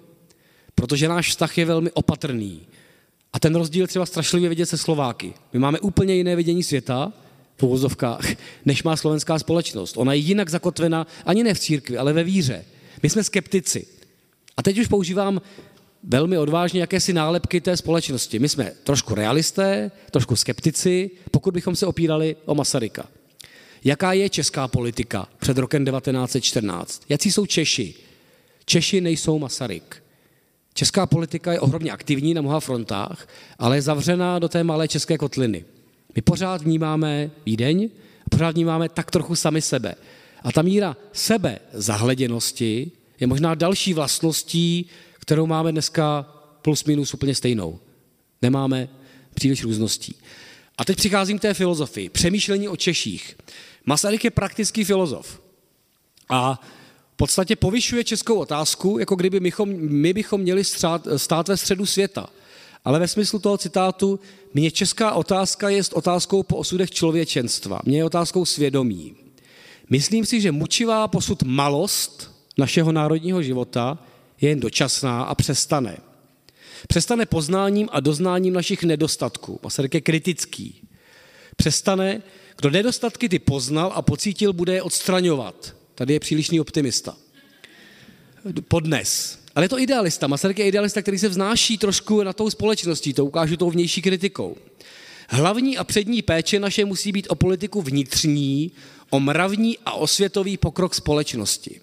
Protože 0.76 1.08
náš 1.08 1.30
vztah 1.30 1.58
je 1.58 1.66
velmi 1.66 1.92
opatrný. 1.92 2.62
A 3.34 3.40
ten 3.40 3.56
rozdíl 3.56 3.88
třeba 3.88 4.06
strašlivě 4.06 4.50
vidět 4.50 4.66
se 4.66 4.78
Slováky. 4.78 5.34
My 5.54 5.60
máme 5.60 5.80
úplně 5.80 6.16
jiné 6.16 6.36
vidění 6.36 6.64
světa, 6.64 7.14
v 7.62 7.64
úvozovkách, 7.64 8.26
než 8.66 8.84
má 8.84 8.98
slovenská 8.98 9.40
společnost. 9.40 9.98
Ona 9.98 10.14
je 10.14 10.20
jinak 10.20 10.50
zakotvena 10.50 11.08
ani 11.26 11.44
ne 11.44 11.54
v 11.54 11.60
církvi, 11.60 11.98
ale 11.98 12.14
ve 12.14 12.24
víře. 12.24 12.66
My 13.04 13.10
jsme 13.10 13.24
skeptici. 13.24 13.88
A 14.58 14.64
teď 14.64 14.80
už 14.80 14.88
používám 14.88 15.42
velmi 16.04 16.38
odvážně 16.38 16.82
jakési 16.82 17.14
nálepky 17.14 17.62
té 17.62 17.78
společnosti. 17.78 18.40
My 18.40 18.50
jsme 18.50 18.72
trošku 18.84 19.16
realisté, 19.16 19.92
trošku 20.12 20.36
skeptici, 20.36 21.12
pokud 21.32 21.54
bychom 21.54 21.76
se 21.76 21.86
opírali 21.86 22.36
o 22.46 22.56
Masaryka. 22.56 23.08
Jaká 23.84 24.14
je 24.14 24.30
česká 24.30 24.68
politika 24.68 25.28
před 25.40 25.58
rokem 25.58 25.86
1914? 25.86 27.04
Jaký 27.10 27.32
jsou 27.32 27.46
Češi? 27.46 27.94
Češi 28.66 29.02
nejsou 29.02 29.40
Masaryk. 29.40 30.04
Česká 30.74 31.06
politika 31.06 31.54
je 31.54 31.60
ohromně 31.60 31.92
aktivní 31.92 32.34
na 32.34 32.42
mnoha 32.42 32.60
frontách, 32.60 33.28
ale 33.60 33.78
je 33.78 33.82
zavřená 33.82 34.40
do 34.40 34.50
té 34.50 34.64
malé 34.64 34.88
české 34.88 35.18
kotliny. 35.18 35.66
My 36.16 36.22
pořád 36.22 36.62
vnímáme 36.62 37.32
Vídeň 37.46 37.90
pořád 38.32 38.56
vnímáme 38.56 38.90
tak 38.90 39.12
trochu 39.12 39.36
sami 39.36 39.62
sebe. 39.62 39.96
A 40.44 40.52
ta 40.52 40.62
míra 40.62 40.98
sebe 41.14 41.60
zahleděnosti 41.74 42.92
je 43.20 43.28
možná 43.28 43.56
další 43.56 43.94
vlastností, 43.94 44.86
kterou 45.22 45.46
máme 45.46 45.72
dneska 45.72 46.26
plus 46.62 46.84
minus 46.84 47.14
úplně 47.14 47.36
stejnou. 47.36 47.80
Nemáme 48.42 48.90
příliš 49.34 49.64
růzností. 49.64 50.16
A 50.78 50.86
teď 50.86 50.98
přicházím 50.98 51.40
k 51.40 51.42
té 51.42 51.54
filozofii. 51.54 52.10
Přemýšlení 52.10 52.68
o 52.68 52.76
Češích. 52.76 53.38
Masaryk 53.86 54.24
je 54.24 54.32
praktický 54.32 54.84
filozof. 54.84 55.42
A 56.30 56.62
v 57.14 57.16
podstatě 57.16 57.56
povyšuje 57.56 58.04
českou 58.04 58.36
otázku, 58.36 58.98
jako 59.00 59.16
kdyby 59.16 59.40
mychom, 59.40 59.70
my 59.80 60.14
bychom 60.14 60.42
měli 60.42 60.64
střát, 60.64 61.08
stát 61.18 61.48
ve 61.48 61.58
středu 61.58 61.86
světa. 61.86 62.30
Ale 62.86 63.00
ve 63.00 63.08
smyslu 63.08 63.40
toho 63.40 63.58
citátu, 63.58 64.20
mě 64.54 64.72
česká 64.72 65.12
otázka 65.12 65.70
je 65.70 65.82
otázkou 65.94 66.44
po 66.44 66.58
osudech 66.58 66.92
člověčenstva. 66.92 67.80
Mě 67.86 67.98
je 67.98 68.06
otázkou 68.06 68.46
svědomí. 68.46 69.16
Myslím 69.90 70.26
si, 70.26 70.42
že 70.42 70.52
mučivá 70.52 71.08
posud 71.08 71.44
malost 71.44 72.32
našeho 72.58 72.92
národního 72.92 73.42
života 73.42 74.00
je 74.42 74.50
jen 74.50 74.60
dočasná 74.60 75.24
a 75.24 75.36
přestane. 75.36 75.98
Přestane 76.88 77.26
poznáním 77.26 77.90
a 77.92 78.00
doznáním 78.00 78.54
našich 78.54 78.84
nedostatků. 78.84 79.60
Masaryk 79.64 79.94
je 79.94 80.02
kritický. 80.02 80.82
Přestane, 81.56 82.22
kdo 82.58 82.70
nedostatky 82.70 83.30
ty 83.30 83.40
poznal 83.40 83.92
a 83.96 84.02
pocítil, 84.02 84.54
bude 84.54 84.74
je 84.74 84.82
odstraňovat. 84.82 85.76
Tady 85.96 86.14
je 86.14 86.20
přílišný 86.20 86.60
optimista. 86.60 87.18
Podnes. 88.68 89.40
Ale 89.56 89.66
je 89.66 89.70
to 89.70 89.80
idealista. 89.80 90.28
Masaryk 90.28 90.60
je 90.60 90.68
idealista, 90.68 91.02
který 91.02 91.20
se 91.20 91.30
vznáší 91.30 91.78
trošku 91.78 92.24
na 92.24 92.34
tou 92.34 92.50
společností, 92.50 93.14
to 93.14 93.26
ukážu 93.26 93.58
tou 93.58 93.70
vnější 93.70 94.02
kritikou. 94.02 94.58
Hlavní 95.30 95.78
a 95.78 95.84
přední 95.84 96.22
péče 96.22 96.60
naše 96.60 96.86
musí 96.86 97.12
být 97.12 97.28
o 97.30 97.36
politiku 97.36 97.82
vnitřní, 97.82 98.72
o 99.10 99.20
mravní 99.20 99.78
a 99.86 99.94
osvětový 99.94 100.58
pokrok 100.58 100.96
společnosti. 100.96 101.82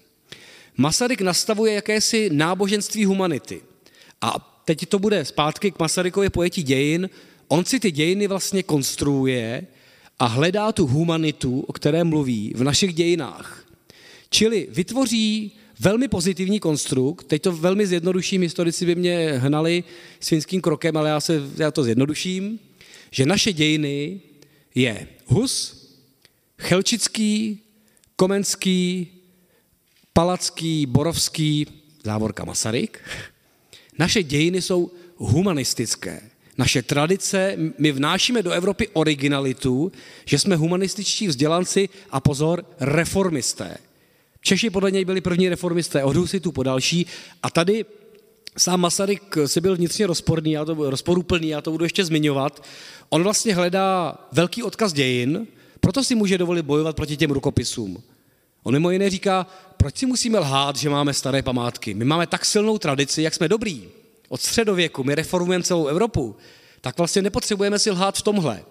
Masaryk 0.77 1.21
nastavuje 1.21 1.73
jakési 1.73 2.29
náboženství 2.33 3.05
humanity. 3.05 3.61
A 4.21 4.61
teď 4.65 4.85
to 4.85 4.99
bude 4.99 5.25
zpátky 5.25 5.71
k 5.71 5.79
Masarykově 5.79 6.29
pojetí 6.29 6.63
dějin. 6.63 7.09
On 7.47 7.65
si 7.65 7.79
ty 7.79 7.91
dějiny 7.91 8.27
vlastně 8.27 8.63
konstruuje 8.63 9.67
a 10.19 10.25
hledá 10.25 10.71
tu 10.71 10.87
humanitu, 10.87 11.59
o 11.59 11.73
které 11.73 12.03
mluví 12.03 12.53
v 12.55 12.63
našich 12.63 12.93
dějinách. 12.93 13.65
Čili 14.29 14.67
vytvoří 14.71 15.51
velmi 15.79 16.07
pozitivní 16.07 16.59
konstrukt, 16.59 17.23
teď 17.23 17.41
to 17.41 17.51
velmi 17.51 17.87
zjednoduším, 17.87 18.41
historici 18.41 18.85
by 18.85 18.95
mě 18.95 19.31
hnali 19.37 19.83
svinským 20.19 20.61
krokem, 20.61 20.97
ale 20.97 21.09
já, 21.09 21.19
se, 21.19 21.41
já 21.57 21.71
to 21.71 21.83
zjednoduším, 21.83 22.59
že 23.11 23.25
naše 23.25 23.53
dějiny 23.53 24.21
je 24.75 25.07
Hus, 25.25 25.79
Chelčický, 26.57 27.59
Komenský, 28.15 29.07
Palacký, 30.19 30.85
Borovský, 30.85 31.67
závorka 32.03 32.45
Masaryk. 32.45 32.99
Naše 33.99 34.23
dějiny 34.23 34.61
jsou 34.61 34.91
humanistické. 35.17 36.21
Naše 36.57 36.81
tradice, 36.81 37.55
my 37.77 37.91
vnášíme 37.91 38.43
do 38.43 38.51
Evropy 38.51 38.87
originalitu, 38.87 39.91
že 40.25 40.39
jsme 40.39 40.55
humanističtí 40.55 41.27
vzdělanci 41.27 41.89
a 42.09 42.19
pozor, 42.19 42.65
reformisté. 42.79 43.77
Češi 44.41 44.69
podle 44.69 44.91
něj 44.91 45.05
byli 45.05 45.21
první 45.21 45.49
reformisté 45.49 46.03
od 46.03 46.15
Husitu 46.15 46.51
po 46.51 46.63
další 46.63 47.05
a 47.43 47.49
tady 47.49 47.85
sám 48.57 48.79
Masaryk 48.79 49.37
si 49.45 49.61
byl 49.61 49.75
vnitřně 49.75 50.07
rozporný, 50.07 50.51
já 50.51 50.65
to, 50.65 50.89
rozporuplný, 50.89 51.49
já 51.49 51.61
to 51.61 51.71
budu 51.71 51.85
ještě 51.85 52.05
zmiňovat. 52.05 52.63
On 53.09 53.23
vlastně 53.23 53.55
hledá 53.55 54.17
velký 54.31 54.63
odkaz 54.63 54.93
dějin, 54.93 55.47
Proto 55.79 56.03
si 56.03 56.15
může 56.15 56.37
dovolit 56.37 56.65
bojovat 56.65 56.95
proti 56.95 57.17
těm 57.17 57.31
rukopisům. 57.31 58.03
On 58.63 58.73
mimo 58.73 58.91
jiné 58.91 59.09
říká, 59.09 59.47
proč 59.77 59.97
si 59.97 60.05
musíme 60.05 60.39
lhát, 60.39 60.75
že 60.75 60.89
máme 60.89 61.13
staré 61.13 61.41
památky. 61.41 61.93
My 61.93 62.05
máme 62.05 62.27
tak 62.27 62.45
silnou 62.45 62.77
tradici, 62.77 63.21
jak 63.21 63.33
jsme 63.33 63.47
dobrý. 63.47 63.89
Od 64.29 64.41
středověku, 64.41 65.03
my 65.03 65.15
reformujeme 65.15 65.63
celou 65.63 65.87
Evropu, 65.87 66.35
tak 66.81 66.97
vlastně 66.97 67.21
nepotřebujeme 67.21 67.79
si 67.79 67.91
lhát 67.91 68.17
v 68.17 68.21
tomhle. 68.21 68.63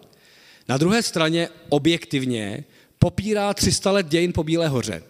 Na 0.68 0.76
druhé 0.76 1.02
straně 1.02 1.48
objektivně 1.68 2.64
popírá 2.98 3.54
300 3.54 3.90
let 3.90 4.06
dějin 4.06 4.32
po 4.32 4.44
Bílé 4.44 4.68
hoře. 4.68 5.02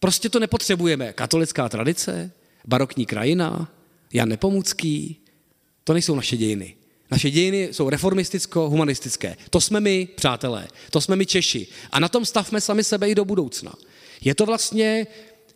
Prostě 0.00 0.28
to 0.28 0.40
nepotřebujeme. 0.40 1.12
Katolická 1.12 1.68
tradice, 1.68 2.30
barokní 2.64 3.06
krajina, 3.06 3.72
Jan 4.12 4.28
Nepomucký, 4.28 5.16
to 5.84 5.92
nejsou 5.92 6.14
naše 6.14 6.36
dějiny. 6.36 6.75
Naše 7.10 7.30
dějiny 7.30 7.68
jsou 7.72 7.90
reformisticko-humanistické. 7.90 9.36
To 9.50 9.60
jsme 9.60 9.80
my, 9.80 10.08
přátelé, 10.14 10.68
to 10.90 11.00
jsme 11.00 11.16
my 11.16 11.26
Češi. 11.26 11.66
A 11.92 12.00
na 12.00 12.08
tom 12.08 12.24
stavme 12.24 12.60
sami 12.60 12.84
sebe 12.84 13.10
i 13.10 13.14
do 13.14 13.24
budoucna. 13.24 13.72
Je 14.24 14.34
to 14.34 14.46
vlastně 14.46 15.06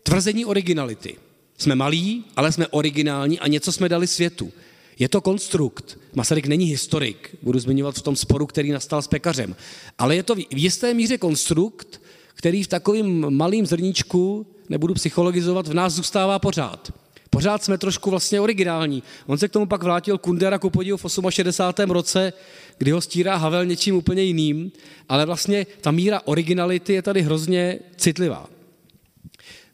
tvrzení 0.02 0.44
originality. 0.44 1.16
Jsme 1.58 1.74
malí, 1.74 2.24
ale 2.36 2.52
jsme 2.52 2.66
originální 2.66 3.38
a 3.38 3.48
něco 3.48 3.72
jsme 3.72 3.88
dali 3.88 4.06
světu. 4.06 4.52
Je 4.98 5.08
to 5.08 5.20
konstrukt. 5.20 5.98
Masaryk 6.14 6.46
není 6.46 6.64
historik, 6.64 7.36
budu 7.42 7.58
zmiňovat 7.58 7.94
v 7.94 8.02
tom 8.02 8.16
sporu, 8.16 8.46
který 8.46 8.70
nastal 8.70 9.02
s 9.02 9.08
pekařem. 9.08 9.56
Ale 9.98 10.16
je 10.16 10.22
to 10.22 10.34
v 10.34 10.46
jisté 10.50 10.94
míře 10.94 11.18
konstrukt, 11.18 12.02
který 12.34 12.62
v 12.62 12.68
takovým 12.68 13.30
malým 13.30 13.66
zrníčku, 13.66 14.46
nebudu 14.68 14.94
psychologizovat, 14.94 15.68
v 15.68 15.74
nás 15.74 15.92
zůstává 15.92 16.38
pořád. 16.38 16.92
Pořád 17.30 17.64
jsme 17.64 17.78
trošku 17.78 18.10
vlastně 18.10 18.40
originální. 18.40 19.02
On 19.26 19.38
se 19.38 19.48
k 19.48 19.52
tomu 19.52 19.66
pak 19.66 19.82
vrátil 19.82 20.18
Kundera 20.18 20.58
ku 20.58 20.70
podivu 20.70 20.96
v 20.96 21.06
68. 21.30 21.90
roce, 21.90 22.32
kdy 22.78 22.90
ho 22.90 23.00
stírá 23.00 23.36
Havel 23.36 23.66
něčím 23.66 23.96
úplně 23.96 24.22
jiným, 24.22 24.72
ale 25.08 25.26
vlastně 25.26 25.66
ta 25.80 25.90
míra 25.90 26.20
originality 26.24 26.92
je 26.92 27.02
tady 27.02 27.22
hrozně 27.22 27.78
citlivá. 27.96 28.46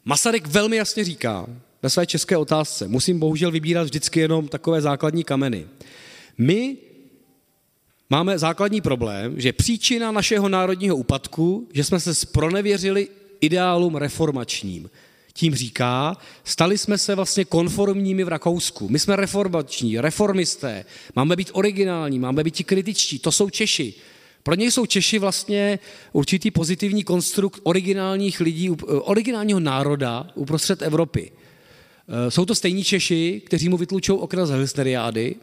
Masaryk 0.05 0.47
velmi 0.47 0.75
jasně 0.75 1.03
říká 1.03 1.47
ve 1.81 1.89
své 1.89 2.05
české 2.05 2.37
otázce, 2.37 2.87
musím 2.87 3.19
bohužel 3.19 3.51
vybírat 3.51 3.83
vždycky 3.83 4.19
jenom 4.19 4.47
takové 4.47 4.81
základní 4.81 5.23
kameny. 5.23 5.67
My 6.37 6.77
máme 8.09 8.39
základní 8.39 8.81
problém, 8.81 9.41
že 9.41 9.53
příčina 9.53 10.11
našeho 10.11 10.49
národního 10.49 10.95
úpadku, 10.95 11.67
že 11.73 11.83
jsme 11.83 11.99
se 11.99 12.15
spronevěřili 12.15 13.07
ideálům 13.41 13.95
reformačním 13.95 14.89
tím 15.37 15.55
říká, 15.55 16.17
stali 16.43 16.77
jsme 16.77 16.97
se 16.97 17.15
vlastně 17.15 17.45
konformními 17.45 18.23
v 18.23 18.27
Rakousku. 18.27 18.89
My 18.89 18.99
jsme 18.99 19.15
reformační, 19.15 19.99
reformisté, 19.99 20.85
máme 21.15 21.35
být 21.35 21.49
originální, 21.53 22.19
máme 22.19 22.43
být 22.43 22.63
kritičtí, 22.65 23.19
to 23.19 23.31
jsou 23.31 23.49
Češi. 23.49 23.93
Pro 24.43 24.55
něj 24.55 24.71
jsou 24.71 24.85
Češi 24.85 25.19
vlastně 25.19 25.79
určitý 26.13 26.51
pozitivní 26.51 27.03
konstrukt 27.03 27.59
originálních 27.63 28.39
lidí, 28.39 28.69
originálního 28.87 29.59
národa 29.59 30.27
uprostřed 30.35 30.81
Evropy. 30.81 31.31
Eh, 31.31 32.31
jsou 32.31 32.45
to 32.45 32.55
stejní 32.55 32.83
Češi, 32.83 33.41
kteří 33.45 33.69
mu 33.69 33.77
vytlučou 33.77 34.15
okna 34.15 34.45
z 34.45 34.49
Hilsteriády, 34.49 35.35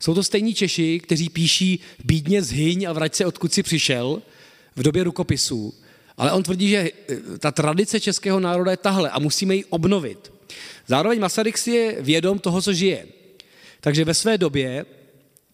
jsou 0.00 0.14
to 0.14 0.22
stejní 0.22 0.54
Češi, 0.54 1.00
kteří 1.00 1.28
píší 1.28 1.80
bídně 2.04 2.42
zhyň 2.42 2.88
a 2.88 2.92
vrať 2.92 3.14
se, 3.14 3.26
odkud 3.26 3.52
si 3.52 3.62
přišel 3.62 4.22
v 4.76 4.82
době 4.82 5.04
rukopisů. 5.04 5.74
Ale 6.16 6.32
on 6.32 6.42
tvrdí, 6.42 6.68
že 6.68 6.90
eh, 7.08 7.38
ta 7.38 7.50
tradice 7.50 8.00
českého 8.00 8.40
národa 8.40 8.70
je 8.70 8.76
tahle 8.76 9.10
a 9.10 9.18
musíme 9.18 9.54
ji 9.54 9.64
obnovit. 9.64 10.32
Zároveň 10.86 11.20
Masaryk 11.20 11.58
si 11.58 11.70
je 11.70 12.02
vědom 12.02 12.38
toho, 12.38 12.62
co 12.62 12.72
žije. 12.72 13.06
Takže 13.80 14.04
ve 14.04 14.14
své 14.14 14.38
době 14.38 14.86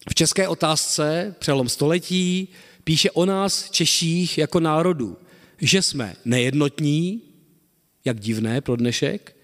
v 0.09 0.15
české 0.15 0.47
otázce, 0.47 1.35
přelom 1.39 1.69
století, 1.69 2.47
píše 2.83 3.11
o 3.11 3.25
nás, 3.25 3.69
Češích, 3.71 4.37
jako 4.37 4.59
národu, 4.59 5.17
že 5.61 5.81
jsme 5.81 6.15
nejednotní, 6.25 7.21
jak 8.05 8.19
divné 8.19 8.61
pro 8.61 8.75
dnešek, 8.75 9.35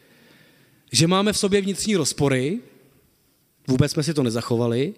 že 0.91 1.08
máme 1.08 1.34
v 1.34 1.38
sobě 1.38 1.62
vnitřní 1.62 1.95
rozpory, 1.95 2.60
vůbec 3.67 3.91
jsme 3.91 4.04
si 4.04 4.13
to 4.13 4.23
nezachovali, 4.23 4.93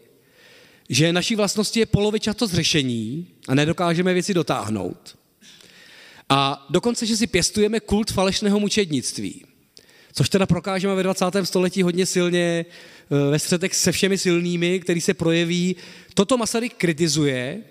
že 0.90 1.14
naší 1.14 1.36
vlastnosti 1.36 1.80
je 1.80 1.86
polovičato 1.86 2.48
zřešení 2.48 3.28
a 3.48 3.56
nedokážeme 3.56 4.14
věci 4.14 4.34
dotáhnout. 4.34 5.18
A 6.30 6.68
dokonce, 6.70 7.06
že 7.06 7.18
si 7.18 7.28
pěstujeme 7.28 7.80
kult 7.80 8.12
falešného 8.12 8.60
mučednictví, 8.60 9.46
což 10.14 10.30
teda 10.30 10.46
prokážeme 10.46 10.96
ve 10.96 11.04
20. 11.04 11.26
století 11.44 11.84
hodně 11.84 12.06
silně 12.06 12.66
eh, 12.66 13.32
ve 13.32 13.40
střetech 13.40 13.76
se 13.76 13.92
všemi 13.92 14.18
silnými, 14.18 14.80
který 14.80 15.02
se 15.02 15.14
projeví. 15.14 15.76
Toto 16.14 16.38
Masaryk 16.38 16.74
kritizuje 16.74 17.62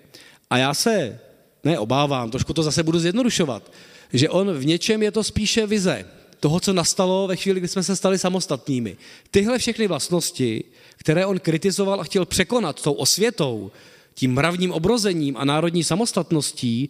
a 0.49 0.57
já 0.57 0.73
se 0.73 1.19
neobávám, 1.63 2.31
trošku 2.31 2.53
to 2.53 2.63
zase 2.63 2.83
budu 2.83 2.99
zjednodušovat, 2.99 3.71
že 4.13 4.29
on 4.29 4.53
v 4.53 4.65
něčem 4.65 5.03
je 5.03 5.11
to 5.11 5.23
spíše 5.23 5.67
vize 5.67 6.05
toho, 6.39 6.59
co 6.59 6.73
nastalo 6.73 7.27
ve 7.27 7.35
chvíli, 7.35 7.59
kdy 7.59 7.67
jsme 7.67 7.83
se 7.83 7.95
stali 7.95 8.17
samostatnými. 8.17 8.97
Tyhle 9.31 9.57
všechny 9.57 9.87
vlastnosti, 9.87 10.63
které 10.97 11.25
on 11.25 11.39
kritizoval 11.39 12.01
a 12.01 12.03
chtěl 12.03 12.25
překonat 12.25 12.81
tou 12.81 12.93
osvětou, 12.93 13.71
tím 14.13 14.33
mravním 14.33 14.71
obrozením 14.71 15.37
a 15.37 15.45
národní 15.45 15.83
samostatností, 15.83 16.89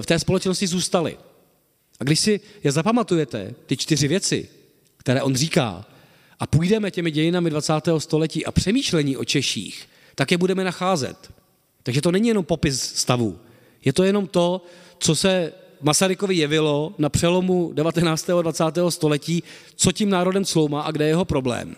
v 0.00 0.06
té 0.06 0.18
společnosti 0.18 0.66
zůstaly. 0.66 1.18
A 2.00 2.04
když 2.04 2.20
si 2.20 2.40
je 2.64 2.72
zapamatujete, 2.72 3.54
ty 3.66 3.76
čtyři 3.76 4.08
věci, 4.08 4.48
které 4.96 5.22
on 5.22 5.36
říká, 5.36 5.86
a 6.40 6.46
půjdeme 6.46 6.90
těmi 6.90 7.10
dějinami 7.10 7.50
20. 7.50 7.72
století 7.98 8.46
a 8.46 8.52
přemýšlení 8.52 9.16
o 9.16 9.24
Češích, 9.24 9.88
tak 10.14 10.30
je 10.30 10.38
budeme 10.38 10.64
nacházet. 10.64 11.32
Takže 11.82 12.00
to 12.00 12.12
není 12.12 12.28
jenom 12.28 12.44
popis 12.44 12.82
stavu. 12.82 13.38
Je 13.84 13.92
to 13.92 14.04
jenom 14.04 14.26
to, 14.26 14.64
co 14.98 15.16
se 15.16 15.52
Masarykovi 15.80 16.34
jevilo 16.34 16.94
na 16.98 17.08
přelomu 17.08 17.72
19. 17.74 18.30
a 18.30 18.42
20. 18.42 18.64
století, 18.88 19.42
co 19.76 19.92
tím 19.92 20.10
národem 20.10 20.44
sloumá 20.44 20.82
a 20.82 20.90
kde 20.90 21.04
je 21.04 21.08
jeho 21.08 21.24
problém. 21.24 21.76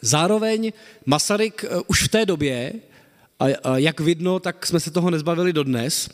Zároveň 0.00 0.72
Masaryk 1.06 1.64
eh, 1.64 1.76
už 1.86 2.02
v 2.02 2.08
té 2.08 2.26
době, 2.26 2.72
a 3.38 3.78
jak 3.78 4.00
vidno, 4.00 4.40
tak 4.40 4.66
jsme 4.66 4.80
se 4.80 4.90
toho 4.90 5.10
nezbavili 5.10 5.52
dodnes, 5.52 6.08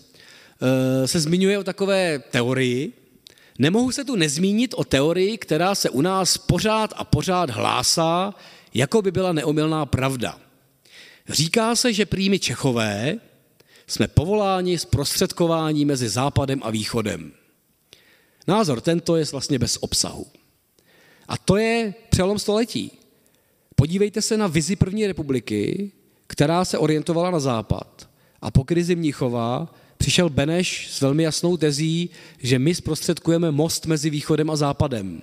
se 1.06 1.20
zmiňuje 1.20 1.58
o 1.58 1.64
takové 1.64 2.18
teorii. 2.18 2.92
Nemohu 3.58 3.92
se 3.92 4.04
tu 4.04 4.16
nezmínit 4.16 4.74
o 4.74 4.84
teorii, 4.84 5.38
která 5.38 5.74
se 5.74 5.90
u 5.90 6.00
nás 6.00 6.38
pořád 6.38 6.92
a 6.96 7.04
pořád 7.04 7.50
hlásá, 7.50 8.34
jako 8.74 9.02
by 9.02 9.10
byla 9.10 9.32
neomylná 9.32 9.86
pravda. 9.86 10.38
Říká 11.28 11.76
se, 11.76 11.92
že 11.92 12.06
prými 12.06 12.38
Čechové 12.38 13.16
jsme 13.86 14.08
povoláni 14.08 14.78
zprostředkování 14.78 15.84
mezi 15.84 16.08
západem 16.08 16.60
a 16.62 16.70
východem. 16.70 17.32
Názor 18.48 18.80
tento 18.80 19.16
je 19.16 19.24
vlastně 19.32 19.58
bez 19.58 19.78
obsahu. 19.80 20.26
A 21.28 21.38
to 21.38 21.56
je 21.56 21.94
přelom 22.10 22.38
století. 22.38 22.90
Podívejte 23.76 24.22
se 24.22 24.36
na 24.36 24.46
vizi 24.46 24.76
první 24.76 25.06
republiky, 25.06 25.92
která 26.26 26.64
se 26.64 26.78
orientovala 26.78 27.30
na 27.30 27.40
západ. 27.40 28.08
A 28.42 28.50
po 28.50 28.64
krizi 28.64 28.96
Mnichova 28.96 29.74
přišel 30.02 30.30
Beneš 30.30 30.88
s 30.90 31.00
velmi 31.00 31.22
jasnou 31.22 31.56
tezí, 31.56 32.10
že 32.38 32.58
my 32.58 32.74
zprostředkujeme 32.74 33.50
most 33.50 33.86
mezi 33.86 34.10
východem 34.10 34.50
a 34.50 34.56
západem. 34.56 35.22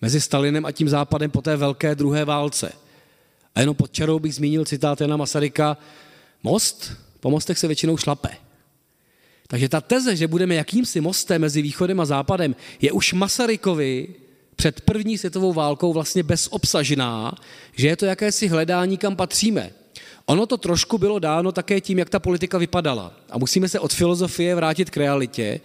Mezi 0.00 0.20
Stalinem 0.20 0.66
a 0.66 0.72
tím 0.72 0.88
západem 0.88 1.30
po 1.30 1.42
té 1.42 1.56
velké 1.56 1.94
druhé 1.94 2.24
válce. 2.24 2.72
A 3.54 3.60
jenom 3.60 3.76
pod 3.76 3.92
čarou 3.92 4.18
bych 4.18 4.34
zmínil 4.34 4.64
citát 4.64 5.00
Jana 5.00 5.16
Masaryka, 5.16 5.76
most, 6.42 6.92
po 7.20 7.30
mostech 7.30 7.58
se 7.58 7.66
většinou 7.66 7.96
šlape. 7.96 8.28
Takže 9.46 9.68
ta 9.68 9.80
teze, 9.80 10.16
že 10.16 10.28
budeme 10.28 10.54
jakýmsi 10.54 11.00
mostem 11.00 11.40
mezi 11.40 11.62
východem 11.62 12.00
a 12.00 12.04
západem, 12.04 12.56
je 12.80 12.92
už 12.92 13.12
Masarykovi 13.12 14.14
před 14.56 14.80
první 14.80 15.18
světovou 15.18 15.52
válkou 15.52 15.92
vlastně 15.92 16.22
bezobsažná, 16.22 17.34
že 17.72 17.88
je 17.88 17.96
to 17.96 18.06
jakési 18.06 18.48
hledání, 18.48 18.98
kam 18.98 19.16
patříme. 19.16 19.70
Ono 20.28 20.46
to 20.46 20.56
trošku 20.56 20.98
bylo 20.98 21.18
dáno 21.18 21.52
také 21.52 21.80
tím, 21.80 21.98
jak 21.98 22.10
ta 22.10 22.18
politika 22.18 22.58
vypadala. 22.58 23.12
A 23.30 23.38
musíme 23.38 23.68
se 23.68 23.80
od 23.80 23.92
filozofie 23.92 24.54
vrátit 24.54 24.90
k 24.90 24.96
realitě, 24.96 25.60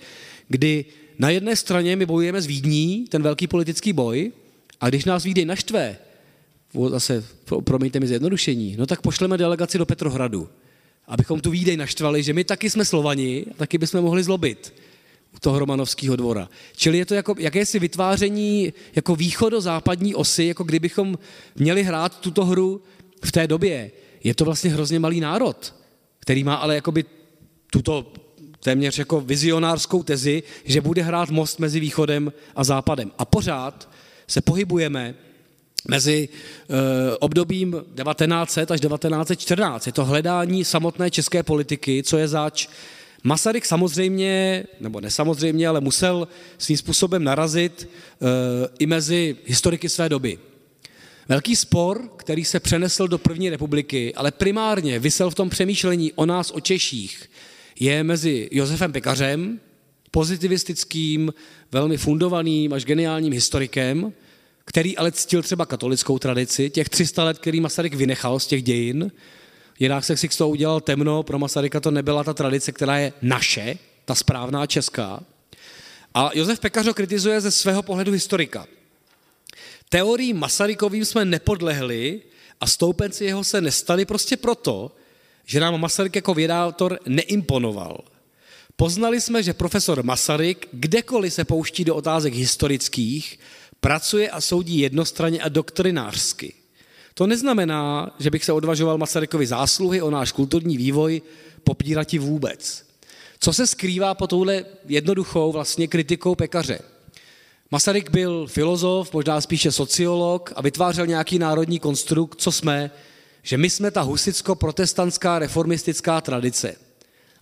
kdy 0.48 0.86
na 1.20 1.30
jedné 1.30 1.56
straně 1.56 1.96
my 1.96 2.06
bojujeme 2.06 2.42
s 2.42 2.46
Vídní, 2.46 3.06
ten 3.10 3.24
velký 3.24 3.48
politický 3.48 3.94
boj, 3.94 4.32
a 4.82 4.90
když 4.90 5.06
nás 5.06 5.24
Vídeň 5.24 5.48
naštve, 5.48 5.98
zase 6.88 7.24
promiňte 7.64 8.00
mi 8.00 8.08
zjednodušení, 8.08 8.76
no 8.80 8.86
tak 8.86 9.02
pošleme 9.02 9.38
delegaci 9.38 9.78
do 9.78 9.86
Petrohradu, 9.86 10.50
abychom 11.08 11.40
tu 11.40 11.52
Vídeň 11.52 11.80
naštvali, 11.80 12.24
že 12.24 12.34
my 12.34 12.44
taky 12.44 12.70
jsme 12.70 12.86
Slovani, 12.86 13.46
taky 13.58 13.78
bychom 13.78 14.02
mohli 14.02 14.24
zlobit 14.24 14.74
u 15.36 15.40
toho 15.40 15.60
Romanovského 15.60 16.16
dvora. 16.16 16.50
Čili 16.76 16.98
je 16.98 17.06
to 17.06 17.14
jako 17.14 17.36
jakési 17.38 17.80
vytváření 17.80 18.74
jako 18.96 19.16
východo-západní 19.16 20.16
osy, 20.16 20.46
jako 20.46 20.64
kdybychom 20.64 21.18
měli 21.56 21.84
hrát 21.84 22.20
tuto 22.20 22.46
hru 22.46 22.82
v 23.26 23.32
té 23.32 23.48
době 23.48 23.92
je 24.24 24.36
to 24.36 24.46
vlastně 24.46 24.72
hrozně 24.72 25.00
malý 25.00 25.20
národ, 25.20 25.76
který 26.20 26.44
má 26.44 26.56
ale 26.56 26.76
jakoby 26.76 27.06
tuto 27.72 28.14
téměř 28.60 28.98
jako 28.98 29.22
vizionářskou 29.22 30.04
tezi, 30.04 30.44
že 30.66 30.82
bude 30.82 31.02
hrát 31.02 31.30
most 31.30 31.60
mezi 31.60 31.80
východem 31.80 32.34
a 32.56 32.64
západem. 32.64 33.12
A 33.18 33.26
pořád 33.26 33.90
se 34.28 34.42
pohybujeme 34.42 35.16
mezi 35.88 36.30
e, 36.30 37.18
obdobím 37.18 37.72
1900 37.72 38.72
až 38.72 38.80
1914. 38.80 39.88
Je 39.88 39.94
to 39.94 40.06
hledání 40.06 40.66
samotné 40.66 41.12
české 41.12 41.44
politiky, 41.44 42.04
co 42.04 42.18
je 42.18 42.28
zač. 42.28 42.68
Masaryk 43.24 43.66
samozřejmě, 43.66 44.64
nebo 44.80 45.02
nesamozřejmě, 45.02 45.68
ale 45.68 45.82
musel 45.82 46.28
svým 46.58 46.78
způsobem 46.78 47.24
narazit 47.24 47.84
e, 47.84 47.88
i 48.80 48.86
mezi 48.86 49.36
historiky 49.46 49.90
své 49.90 50.10
doby. 50.10 50.40
Velký 51.30 51.56
spor, 51.56 52.10
který 52.18 52.46
se 52.46 52.60
přenesl 52.60 53.08
do 53.08 53.18
první 53.18 53.50
republiky, 53.50 54.14
ale 54.16 54.32
primárně 54.32 55.00
vysel 55.00 55.30
v 55.30 55.36
tom 55.36 55.50
přemýšlení 55.50 56.14
o 56.14 56.26
nás, 56.26 56.52
o 56.52 56.60
Češích, 56.60 57.30
je 57.80 58.04
mezi 58.04 58.50
Josefem 58.52 58.92
Pekařem, 58.92 59.60
pozitivistickým, 60.12 61.34
velmi 61.72 61.98
fundovaným 61.98 62.74
až 62.74 62.86
geniálním 62.86 63.34
historikem, 63.34 64.14
který 64.66 64.98
ale 64.98 65.12
ctil 65.12 65.42
třeba 65.42 65.66
katolickou 65.66 66.20
tradici, 66.20 66.70
těch 66.70 66.90
300 66.90 67.24
let, 67.24 67.40
který 67.40 67.62
Masaryk 67.62 67.94
vynechal 67.94 68.40
z 68.40 68.48
těch 68.48 68.64
dějin. 68.64 69.12
Jinak 69.80 70.06
se 70.06 70.18
si 70.18 70.30
z 70.30 70.38
toho 70.38 70.50
udělal 70.50 70.82
temno, 70.82 71.24
pro 71.24 71.40
Masaryka 71.40 71.80
to 71.80 71.92
nebyla 71.92 72.24
ta 72.24 72.34
tradice, 72.34 72.72
která 72.72 72.98
je 72.98 73.14
naše, 73.22 73.78
ta 74.06 74.16
správná 74.16 74.66
česká. 74.66 75.24
A 76.14 76.32
Josef 76.34 76.60
Pekař 76.60 76.86
ho 76.86 76.94
kritizuje 76.94 77.42
ze 77.42 77.52
svého 77.52 77.84
pohledu 77.84 78.12
historika. 78.12 78.68
Teorií 79.94 80.34
Masarykovým 80.34 81.06
jsme 81.06 81.26
nepodlehli 81.26 82.22
a 82.62 82.68
stoupenci 82.68 83.26
jeho 83.26 83.44
se 83.44 83.62
nestali 83.62 84.06
prostě 84.06 84.38
proto, 84.38 84.92
že 85.46 85.60
nám 85.60 85.82
Masaryk 85.82 86.16
jako 86.16 86.34
vědátor 86.34 87.00
neimponoval. 87.08 88.04
Poznali 88.76 89.22
jsme, 89.22 89.44
že 89.44 89.54
profesor 89.54 90.04
Masaryk 90.04 90.68
kdekoliv 90.72 91.34
se 91.34 91.46
pouští 91.46 91.86
do 91.86 91.96
otázek 91.96 92.34
historických, 92.34 93.40
pracuje 93.82 94.30
a 94.30 94.42
soudí 94.42 94.80
jednostranně 94.80 95.42
a 95.42 95.50
doktrinářsky. 95.50 96.54
To 97.14 97.28
neznamená, 97.28 98.16
že 98.20 98.30
bych 98.30 98.46
se 98.46 98.54
odvažoval 98.54 98.98
Masarykovi 98.98 99.48
zásluhy 99.48 100.02
o 100.02 100.10
náš 100.10 100.32
kulturní 100.32 100.78
vývoj 100.78 101.22
popírati 101.64 102.20
vůbec. 102.20 102.86
Co 103.40 103.54
se 103.54 103.68
skrývá 103.68 104.14
po 104.14 104.28
touhle 104.28 104.66
jednoduchou 104.86 105.52
vlastně 105.52 105.88
kritikou 105.88 106.36
pekaře? 106.36 106.80
Masaryk 107.72 108.10
byl 108.10 108.48
filozof, 108.48 109.14
možná 109.14 109.42
spíše 109.42 109.72
sociolog 109.72 110.54
a 110.56 110.62
vytvářel 110.62 111.08
nějaký 111.08 111.40
národní 111.40 111.80
konstrukt, 111.80 112.42
co 112.42 112.52
jsme, 112.52 112.92
že 113.44 113.58
my 113.58 113.70
jsme 113.70 113.92
ta 113.92 114.02
husicko-protestantská 114.02 115.40
reformistická 115.40 116.22
tradice. 116.22 116.76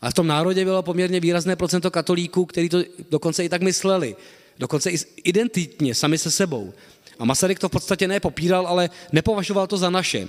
A 0.01 0.09
v 0.09 0.13
tom 0.13 0.27
národě 0.27 0.65
bylo 0.65 0.83
poměrně 0.83 1.19
výrazné 1.19 1.55
procento 1.55 1.91
katolíků, 1.91 2.45
kteří 2.45 2.69
to 2.69 2.83
dokonce 3.09 3.45
i 3.45 3.49
tak 3.49 3.61
mysleli. 3.61 4.15
Dokonce 4.59 4.91
i 4.91 4.97
identitně, 5.23 5.95
sami 5.95 6.17
se 6.17 6.31
sebou. 6.31 6.73
A 7.19 7.25
Masaryk 7.25 7.59
to 7.59 7.69
v 7.69 7.71
podstatě 7.71 8.07
nepopíral, 8.07 8.67
ale 8.67 8.89
nepovažoval 9.11 9.67
to 9.67 9.77
za 9.77 9.89
naše. 9.89 10.27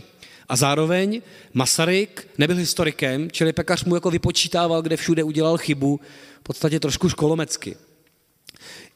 A 0.48 0.56
zároveň 0.56 1.22
Masaryk 1.52 2.28
nebyl 2.38 2.56
historikem, 2.56 3.30
čili 3.30 3.52
pekař 3.52 3.84
mu 3.84 3.94
jako 3.94 4.10
vypočítával, 4.10 4.82
kde 4.82 4.96
všude 4.96 5.24
udělal 5.24 5.58
chybu, 5.58 6.00
v 6.40 6.42
podstatě 6.42 6.80
trošku 6.80 7.08
školomecky. 7.08 7.76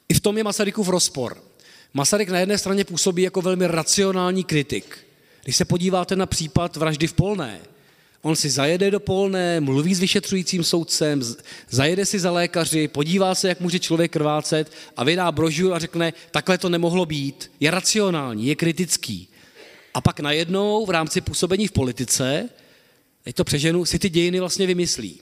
I 0.09 0.13
v 0.13 0.19
tom 0.19 0.37
je 0.37 0.43
Masarykův 0.43 0.89
rozpor. 0.89 1.43
Masaryk 1.93 2.29
na 2.29 2.39
jedné 2.39 2.57
straně 2.57 2.85
působí 2.85 3.21
jako 3.21 3.41
velmi 3.41 3.67
racionální 3.67 4.43
kritik. 4.43 4.97
Když 5.43 5.55
se 5.55 5.65
podíváte 5.65 6.15
na 6.15 6.25
případ 6.25 6.75
vraždy 6.75 7.07
v 7.07 7.13
Polné, 7.13 7.59
on 8.21 8.35
si 8.35 8.49
zajede 8.49 8.91
do 8.91 8.99
Polné, 8.99 9.59
mluví 9.59 9.95
s 9.95 9.99
vyšetřujícím 9.99 10.63
soudcem, 10.63 11.21
zajede 11.69 12.05
si 12.05 12.19
za 12.19 12.31
lékaři, 12.31 12.87
podívá 12.87 13.35
se, 13.35 13.47
jak 13.47 13.59
může 13.59 13.79
člověk 13.79 14.11
krvácet 14.11 14.71
a 14.97 15.03
vydá 15.03 15.31
brožuru 15.31 15.73
a 15.73 15.79
řekne, 15.79 16.13
takhle 16.31 16.57
to 16.57 16.69
nemohlo 16.69 17.05
být. 17.05 17.51
Je 17.59 17.71
racionální, 17.71 18.47
je 18.47 18.55
kritický. 18.55 19.27
A 19.93 20.01
pak 20.01 20.19
najednou 20.19 20.85
v 20.85 20.89
rámci 20.89 21.21
působení 21.21 21.67
v 21.67 21.71
politice, 21.71 22.49
teď 23.23 23.35
to 23.35 23.43
přeženu, 23.43 23.85
si 23.85 23.99
ty 23.99 24.09
dějiny 24.09 24.39
vlastně 24.39 24.67
vymyslí. 24.67 25.21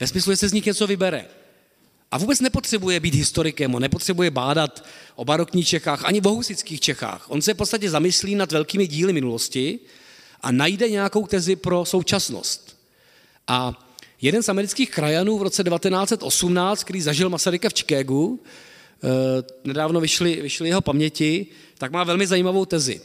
Ve 0.00 0.06
smyslu, 0.06 0.32
že 0.32 0.36
se 0.36 0.48
z 0.48 0.52
nich 0.52 0.66
něco 0.66 0.86
vybere. 0.86 1.24
A 2.12 2.18
vůbec 2.18 2.40
nepotřebuje 2.40 3.00
být 3.00 3.14
historikem, 3.14 3.74
on 3.74 3.82
nepotřebuje 3.82 4.30
bádat 4.30 4.84
o 5.14 5.24
barokních 5.24 5.68
Čechách, 5.68 6.04
ani 6.04 6.20
o 6.20 6.28
husických 6.28 6.80
Čechách. 6.80 7.24
On 7.28 7.42
se 7.42 7.54
v 7.54 7.56
podstatě 7.56 7.90
zamyslí 7.90 8.34
nad 8.34 8.52
velkými 8.52 8.86
díly 8.86 9.12
minulosti 9.12 9.78
a 10.40 10.52
najde 10.52 10.90
nějakou 10.90 11.26
tezi 11.26 11.56
pro 11.56 11.84
současnost. 11.84 12.76
A 13.48 13.86
jeden 14.20 14.42
z 14.42 14.48
amerických 14.48 14.90
krajanů 14.90 15.38
v 15.38 15.42
roce 15.42 15.64
1918, 15.64 16.84
který 16.84 17.00
zažil 17.00 17.28
Masaryka 17.28 17.68
v 17.68 17.74
Chicagu, 17.74 18.42
eh, 18.42 19.08
nedávno 19.64 20.00
vyšly, 20.00 20.42
vyšly 20.42 20.68
jeho 20.68 20.80
paměti, 20.80 21.46
tak 21.78 21.92
má 21.92 22.04
velmi 22.04 22.26
zajímavou 22.26 22.64
tezi 22.64 23.00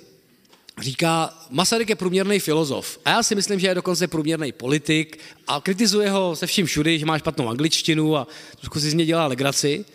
říká, 0.79 1.33
Masaryk 1.49 1.89
je 1.89 1.95
průměrný 1.95 2.39
filozof 2.39 2.99
a 3.05 3.09
já 3.09 3.23
si 3.23 3.35
myslím, 3.35 3.59
že 3.59 3.67
je 3.67 3.75
dokonce 3.75 4.07
průměrný 4.07 4.51
politik 4.51 5.19
a 5.47 5.61
kritizuje 5.61 6.09
ho 6.09 6.35
se 6.35 6.47
vším 6.47 6.65
všudy, 6.65 6.99
že 6.99 7.05
má 7.05 7.19
špatnou 7.19 7.49
angličtinu 7.49 8.17
a 8.17 8.27
trošku 8.57 8.79
si 8.79 8.89
z 8.89 8.93
něj 8.93 9.05
dělá 9.05 9.27
legraci, 9.27 9.85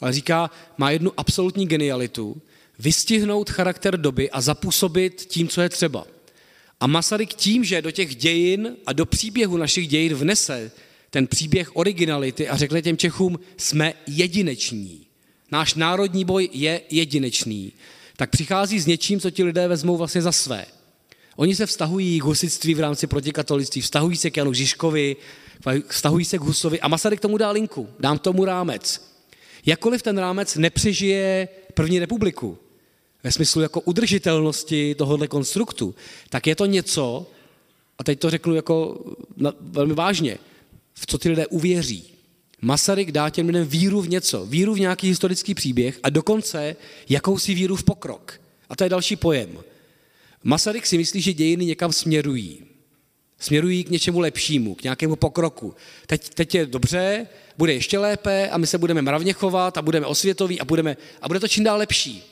ale 0.00 0.12
říká, 0.12 0.50
má 0.78 0.90
jednu 0.90 1.12
absolutní 1.16 1.66
genialitu, 1.66 2.42
vystihnout 2.78 3.50
charakter 3.50 4.00
doby 4.00 4.30
a 4.30 4.40
zapůsobit 4.40 5.26
tím, 5.28 5.48
co 5.48 5.60
je 5.60 5.68
třeba. 5.68 6.06
A 6.80 6.86
Masaryk 6.86 7.34
tím, 7.34 7.64
že 7.64 7.82
do 7.82 7.90
těch 7.90 8.16
dějin 8.16 8.76
a 8.86 8.92
do 8.92 9.06
příběhu 9.06 9.56
našich 9.56 9.88
dějin 9.88 10.14
vnese 10.14 10.70
ten 11.10 11.26
příběh 11.26 11.76
originality 11.76 12.48
a 12.48 12.56
řekne 12.56 12.82
těm 12.82 12.96
Čechům, 12.96 13.38
jsme 13.56 13.94
jedineční. 14.06 15.06
Náš 15.52 15.74
národní 15.74 16.24
boj 16.24 16.48
je 16.52 16.80
jedinečný 16.90 17.72
tak 18.16 18.30
přichází 18.30 18.80
s 18.80 18.86
něčím, 18.86 19.20
co 19.20 19.30
ti 19.30 19.44
lidé 19.44 19.68
vezmou 19.68 19.96
vlastně 19.96 20.22
za 20.22 20.32
své. 20.32 20.66
Oni 21.36 21.56
se 21.56 21.66
vztahují 21.66 22.20
k 22.20 22.24
husitství 22.24 22.74
v 22.74 22.80
rámci 22.80 23.06
protikatolictví, 23.06 23.80
vztahují 23.80 24.16
se 24.16 24.30
k 24.30 24.36
Janu 24.36 24.52
Žižkovi, 24.52 25.16
vztahují 25.88 26.24
se 26.24 26.38
k 26.38 26.40
Husovi 26.40 26.80
a 26.80 26.88
Masaryk 26.88 27.20
tomu 27.20 27.36
dá 27.38 27.50
linku, 27.50 27.88
dám 28.00 28.18
tomu 28.18 28.44
rámec. 28.44 29.12
Jakkoliv 29.66 30.02
ten 30.02 30.18
rámec 30.18 30.56
nepřežije 30.56 31.48
první 31.74 31.98
republiku, 31.98 32.58
ve 33.24 33.32
smyslu 33.32 33.62
jako 33.62 33.80
udržitelnosti 33.80 34.94
tohohle 34.94 35.28
konstruktu, 35.28 35.94
tak 36.30 36.46
je 36.46 36.56
to 36.56 36.66
něco, 36.66 37.26
a 37.98 38.04
teď 38.04 38.18
to 38.18 38.30
řeknu 38.30 38.54
jako 38.54 39.04
velmi 39.60 39.94
vážně, 39.94 40.38
v 40.94 41.06
co 41.06 41.18
ty 41.18 41.28
lidé 41.28 41.46
uvěří. 41.46 42.11
Masaryk 42.62 43.12
dá 43.12 43.30
těm 43.30 43.46
lidem 43.46 43.66
víru 43.66 44.00
v 44.00 44.08
něco, 44.08 44.46
víru 44.46 44.74
v 44.74 44.80
nějaký 44.80 45.08
historický 45.08 45.54
příběh 45.54 45.98
a 46.02 46.10
dokonce 46.10 46.76
jakousi 47.08 47.54
víru 47.54 47.76
v 47.76 47.84
pokrok. 47.84 48.40
A 48.68 48.76
to 48.76 48.84
je 48.84 48.90
další 48.90 49.16
pojem. 49.16 49.58
Masaryk 50.44 50.86
si 50.86 50.98
myslí, 50.98 51.20
že 51.20 51.32
dějiny 51.32 51.64
někam 51.64 51.92
směrují. 51.92 52.64
Směrují 53.38 53.84
k 53.84 53.90
něčemu 53.90 54.20
lepšímu, 54.20 54.74
k 54.74 54.82
nějakému 54.82 55.16
pokroku. 55.16 55.74
Teď, 56.06 56.28
teď 56.28 56.54
je 56.54 56.66
dobře, 56.66 57.26
bude 57.58 57.72
ještě 57.72 57.98
lépe 57.98 58.50
a 58.50 58.58
my 58.58 58.66
se 58.66 58.78
budeme 58.78 59.02
mravně 59.02 59.32
chovat 59.32 59.78
a 59.78 59.82
budeme 59.82 60.06
osvětoví 60.06 60.60
a, 60.60 60.64
budeme, 60.64 60.96
a 61.22 61.28
bude 61.28 61.40
to 61.40 61.48
čím 61.48 61.64
dál 61.64 61.78
lepší. 61.78 62.22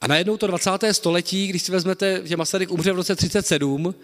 A 0.00 0.06
najednou 0.06 0.36
to 0.36 0.46
20. 0.46 0.70
století, 0.92 1.46
když 1.46 1.62
si 1.62 1.72
vezmete, 1.72 2.20
že 2.24 2.36
Masaryk 2.36 2.70
umře 2.70 2.92
v 2.92 2.96
roce 2.96 3.16
37, 3.16 3.94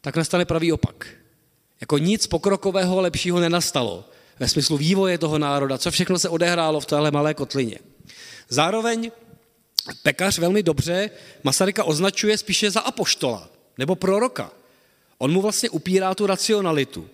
tak 0.00 0.16
nastane 0.16 0.44
pravý 0.44 0.72
opak. 0.72 1.06
Jako 1.80 1.98
nic 1.98 2.26
pokrokového 2.26 3.00
lepšího 3.00 3.40
nenastalo 3.40 4.04
ve 4.40 4.48
smyslu 4.48 4.76
vývoje 4.76 5.18
toho 5.18 5.38
národa, 5.38 5.78
co 5.78 5.90
všechno 5.90 6.18
se 6.18 6.28
odehrálo 6.28 6.80
v 6.80 6.86
téhle 6.86 7.10
malé 7.10 7.34
kotlině. 7.34 7.78
Zároveň 8.48 9.10
pekař 10.02 10.38
velmi 10.38 10.62
dobře 10.62 11.10
Masaryka 11.42 11.84
označuje 11.84 12.38
spíše 12.38 12.70
za 12.70 12.80
apoštola 12.80 13.48
nebo 13.78 13.94
proroka. 13.96 14.50
On 15.18 15.32
mu 15.32 15.42
vlastně 15.42 15.70
upírá 15.70 16.14
tu 16.14 16.26
racionalitu 16.26 17.08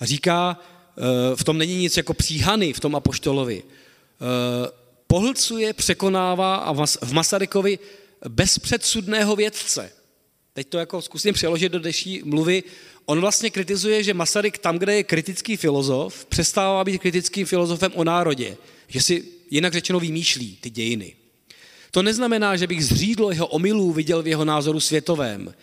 a 0.00 0.06
říká, 0.06 0.58
e, 0.58 1.36
v 1.36 1.44
tom 1.44 1.58
není 1.58 1.76
nic 1.76 1.96
jako 1.96 2.14
příhany 2.14 2.72
v 2.72 2.80
tom 2.80 2.96
apoštolovi. 2.96 3.62
E, 3.62 3.64
pohlcuje, 5.06 5.72
překonává 5.72 6.56
a 6.56 6.72
v 7.02 7.12
Masarykovi 7.12 7.78
bezpředsudného 8.28 9.36
vědce. 9.36 9.92
Teď 10.54 10.68
to 10.68 10.78
jako 10.78 11.02
zkusím 11.02 11.34
přeložit 11.34 11.72
do 11.72 11.78
deší 11.78 12.22
mluvy. 12.24 12.62
On 13.06 13.20
vlastně 13.20 13.50
kritizuje, 13.50 14.02
že 14.02 14.14
Masaryk 14.14 14.58
tam, 14.58 14.78
kde 14.78 14.94
je 14.94 15.04
kritický 15.04 15.56
filozof, 15.56 16.24
přestává 16.24 16.84
být 16.84 16.98
kritickým 16.98 17.46
filozofem 17.46 17.92
o 17.94 18.04
národě, 18.04 18.56
že 18.88 19.00
si 19.00 19.24
jinak 19.50 19.72
řečeno 19.72 20.00
vymýšlí 20.00 20.58
ty 20.60 20.70
dějiny. 20.70 21.14
To 21.90 22.02
neznamená, 22.02 22.56
že 22.56 22.66
bych 22.66 22.84
zřídlo 22.84 23.30
jeho 23.30 23.46
omylů 23.46 23.92
viděl 23.92 24.22
v 24.22 24.26
jeho 24.26 24.44
názoru 24.44 24.80
světovém. 24.80 25.54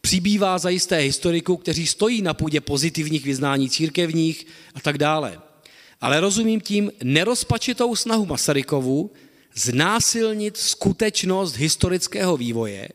Přibývá 0.00 0.58
zajisté 0.58 0.96
historiků, 0.96 1.56
kteří 1.56 1.86
stojí 1.86 2.22
na 2.22 2.34
půdě 2.34 2.60
pozitivních 2.60 3.24
vyznání 3.24 3.70
církevních 3.70 4.46
a 4.74 4.80
tak 4.80 4.98
dále. 4.98 5.40
Ale 6.00 6.20
rozumím 6.20 6.60
tím 6.60 6.92
nerozpačitou 7.02 7.96
snahu 7.96 8.26
Masarykovu 8.26 9.10
znásilnit 9.54 10.56
skutečnost 10.56 11.56
historického 11.56 12.36
vývoje 12.36 12.88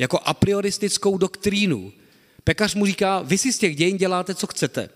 jako 0.00 0.18
a 0.24 0.34
prioristickou 0.34 1.18
doktrínu, 1.18 1.92
Pekař 2.44 2.74
mu 2.74 2.86
říká, 2.86 3.22
vy 3.22 3.38
si 3.38 3.52
z 3.52 3.58
těch 3.58 3.76
dějin 3.76 3.96
děláte, 3.96 4.34
co 4.34 4.46
chcete. 4.46 4.88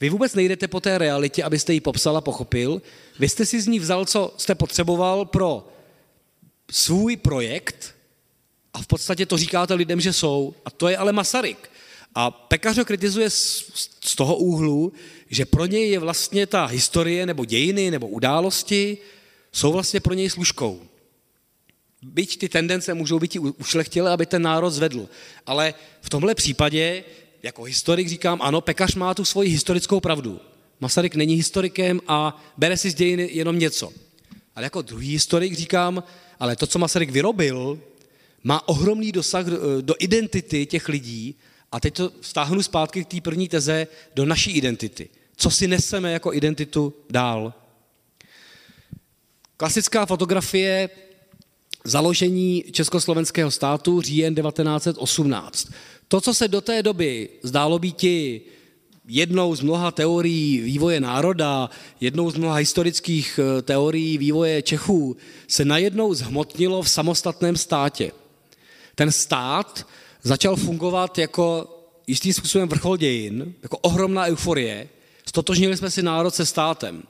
Vy 0.00 0.08
vůbec 0.08 0.34
nejdete 0.34 0.68
po 0.68 0.80
té 0.80 0.98
realitě, 0.98 1.42
abyste 1.42 1.74
ji 1.74 1.80
popsal 1.80 2.16
a 2.16 2.20
pochopil. 2.20 2.82
Vy 3.18 3.28
jste 3.28 3.46
si 3.46 3.60
z 3.60 3.66
ní 3.66 3.78
vzal, 3.78 4.04
co 4.04 4.34
jste 4.36 4.54
potřeboval 4.54 5.24
pro 5.24 5.68
svůj 6.70 7.16
projekt 7.16 7.94
a 8.74 8.82
v 8.82 8.86
podstatě 8.86 9.26
to 9.26 9.36
říkáte 9.36 9.74
lidem, 9.74 10.00
že 10.00 10.12
jsou. 10.12 10.54
A 10.64 10.70
to 10.70 10.88
je 10.88 10.96
ale 10.96 11.12
Masaryk. 11.12 11.70
A 12.14 12.30
Pekař 12.30 12.78
ho 12.78 12.84
kritizuje 12.84 13.30
z 13.30 14.14
toho 14.16 14.36
úhlu, 14.36 14.92
že 15.30 15.44
pro 15.44 15.66
něj 15.66 15.90
je 15.90 15.98
vlastně 15.98 16.46
ta 16.46 16.64
historie 16.64 17.26
nebo 17.26 17.44
dějiny 17.44 17.90
nebo 17.90 18.08
události 18.08 18.98
jsou 19.52 19.72
vlastně 19.72 20.00
pro 20.00 20.14
něj 20.14 20.30
služkou. 20.30 20.80
Byť 22.02 22.38
ty 22.38 22.48
tendence 22.48 22.94
můžou 22.94 23.18
být 23.18 23.36
ušlechtilé, 23.36 24.10
aby 24.10 24.26
ten 24.26 24.42
národ 24.42 24.70
zvedl. 24.70 25.08
Ale 25.46 25.74
v 26.00 26.10
tomhle 26.10 26.34
případě, 26.34 27.04
jako 27.42 27.62
historik 27.62 28.08
říkám, 28.08 28.42
ano, 28.42 28.60
Pekař 28.60 28.94
má 28.94 29.14
tu 29.14 29.24
svoji 29.24 29.50
historickou 29.50 30.00
pravdu. 30.00 30.40
Masaryk 30.80 31.14
není 31.14 31.34
historikem 31.34 32.00
a 32.08 32.42
bere 32.56 32.76
si 32.76 32.90
z 32.90 32.94
dějiny 32.94 33.28
jenom 33.32 33.58
něco. 33.58 33.92
Ale 34.54 34.64
jako 34.64 34.82
druhý 34.82 35.12
historik 35.12 35.54
říkám, 35.54 36.02
ale 36.40 36.56
to, 36.56 36.66
co 36.66 36.78
Masaryk 36.78 37.10
vyrobil, 37.10 37.80
má 38.44 38.68
ohromný 38.68 39.12
dosah 39.12 39.46
do 39.80 39.94
identity 39.98 40.66
těch 40.66 40.88
lidí 40.88 41.34
a 41.72 41.80
teď 41.80 41.94
to 41.94 42.12
stáhnu 42.20 42.62
zpátky 42.62 43.04
k 43.04 43.08
té 43.08 43.20
první 43.20 43.48
teze 43.48 43.86
do 44.14 44.24
naší 44.24 44.50
identity. 44.50 45.08
Co 45.36 45.50
si 45.50 45.68
neseme 45.68 46.12
jako 46.12 46.34
identitu 46.34 46.94
dál? 47.10 47.54
Klasická 49.56 50.06
fotografie 50.06 50.90
založení 51.84 52.64
Československého 52.72 53.50
státu 53.50 54.00
říjen 54.00 54.34
1918. 54.34 55.68
To, 56.08 56.20
co 56.20 56.34
se 56.34 56.48
do 56.48 56.60
té 56.60 56.82
doby 56.82 57.28
zdálo 57.42 57.78
být 57.78 58.04
jednou 59.08 59.54
z 59.54 59.60
mnoha 59.60 59.90
teorií 59.90 60.60
vývoje 60.60 61.00
národa, 61.00 61.70
jednou 62.00 62.30
z 62.30 62.36
mnoha 62.36 62.54
historických 62.54 63.40
eh, 63.42 63.62
teorií 63.62 64.18
vývoje 64.18 64.62
Čechů, 64.62 65.16
se 65.48 65.64
najednou 65.64 66.14
zhmotnilo 66.14 66.82
v 66.82 66.90
samostatném 66.90 67.56
státě. 67.56 68.12
Ten 68.94 69.12
stát 69.12 69.86
začal 70.22 70.56
fungovat 70.56 71.18
jako 71.18 71.74
jistým 72.06 72.32
způsobem 72.32 72.68
vrchol 72.68 72.96
dějin, 72.96 73.54
jako 73.62 73.78
ohromná 73.78 74.26
euforie. 74.26 74.88
Stotožnili 75.26 75.76
jsme 75.76 75.90
si 75.90 76.02
národ 76.02 76.34
se 76.34 76.46
státem. 76.46 77.02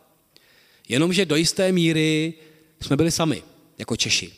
Jenomže 0.88 1.26
do 1.26 1.36
jisté 1.36 1.72
míry 1.72 2.34
jsme 2.80 2.96
byli 2.96 3.10
sami, 3.10 3.42
jako 3.78 3.96
Češi. 3.96 4.32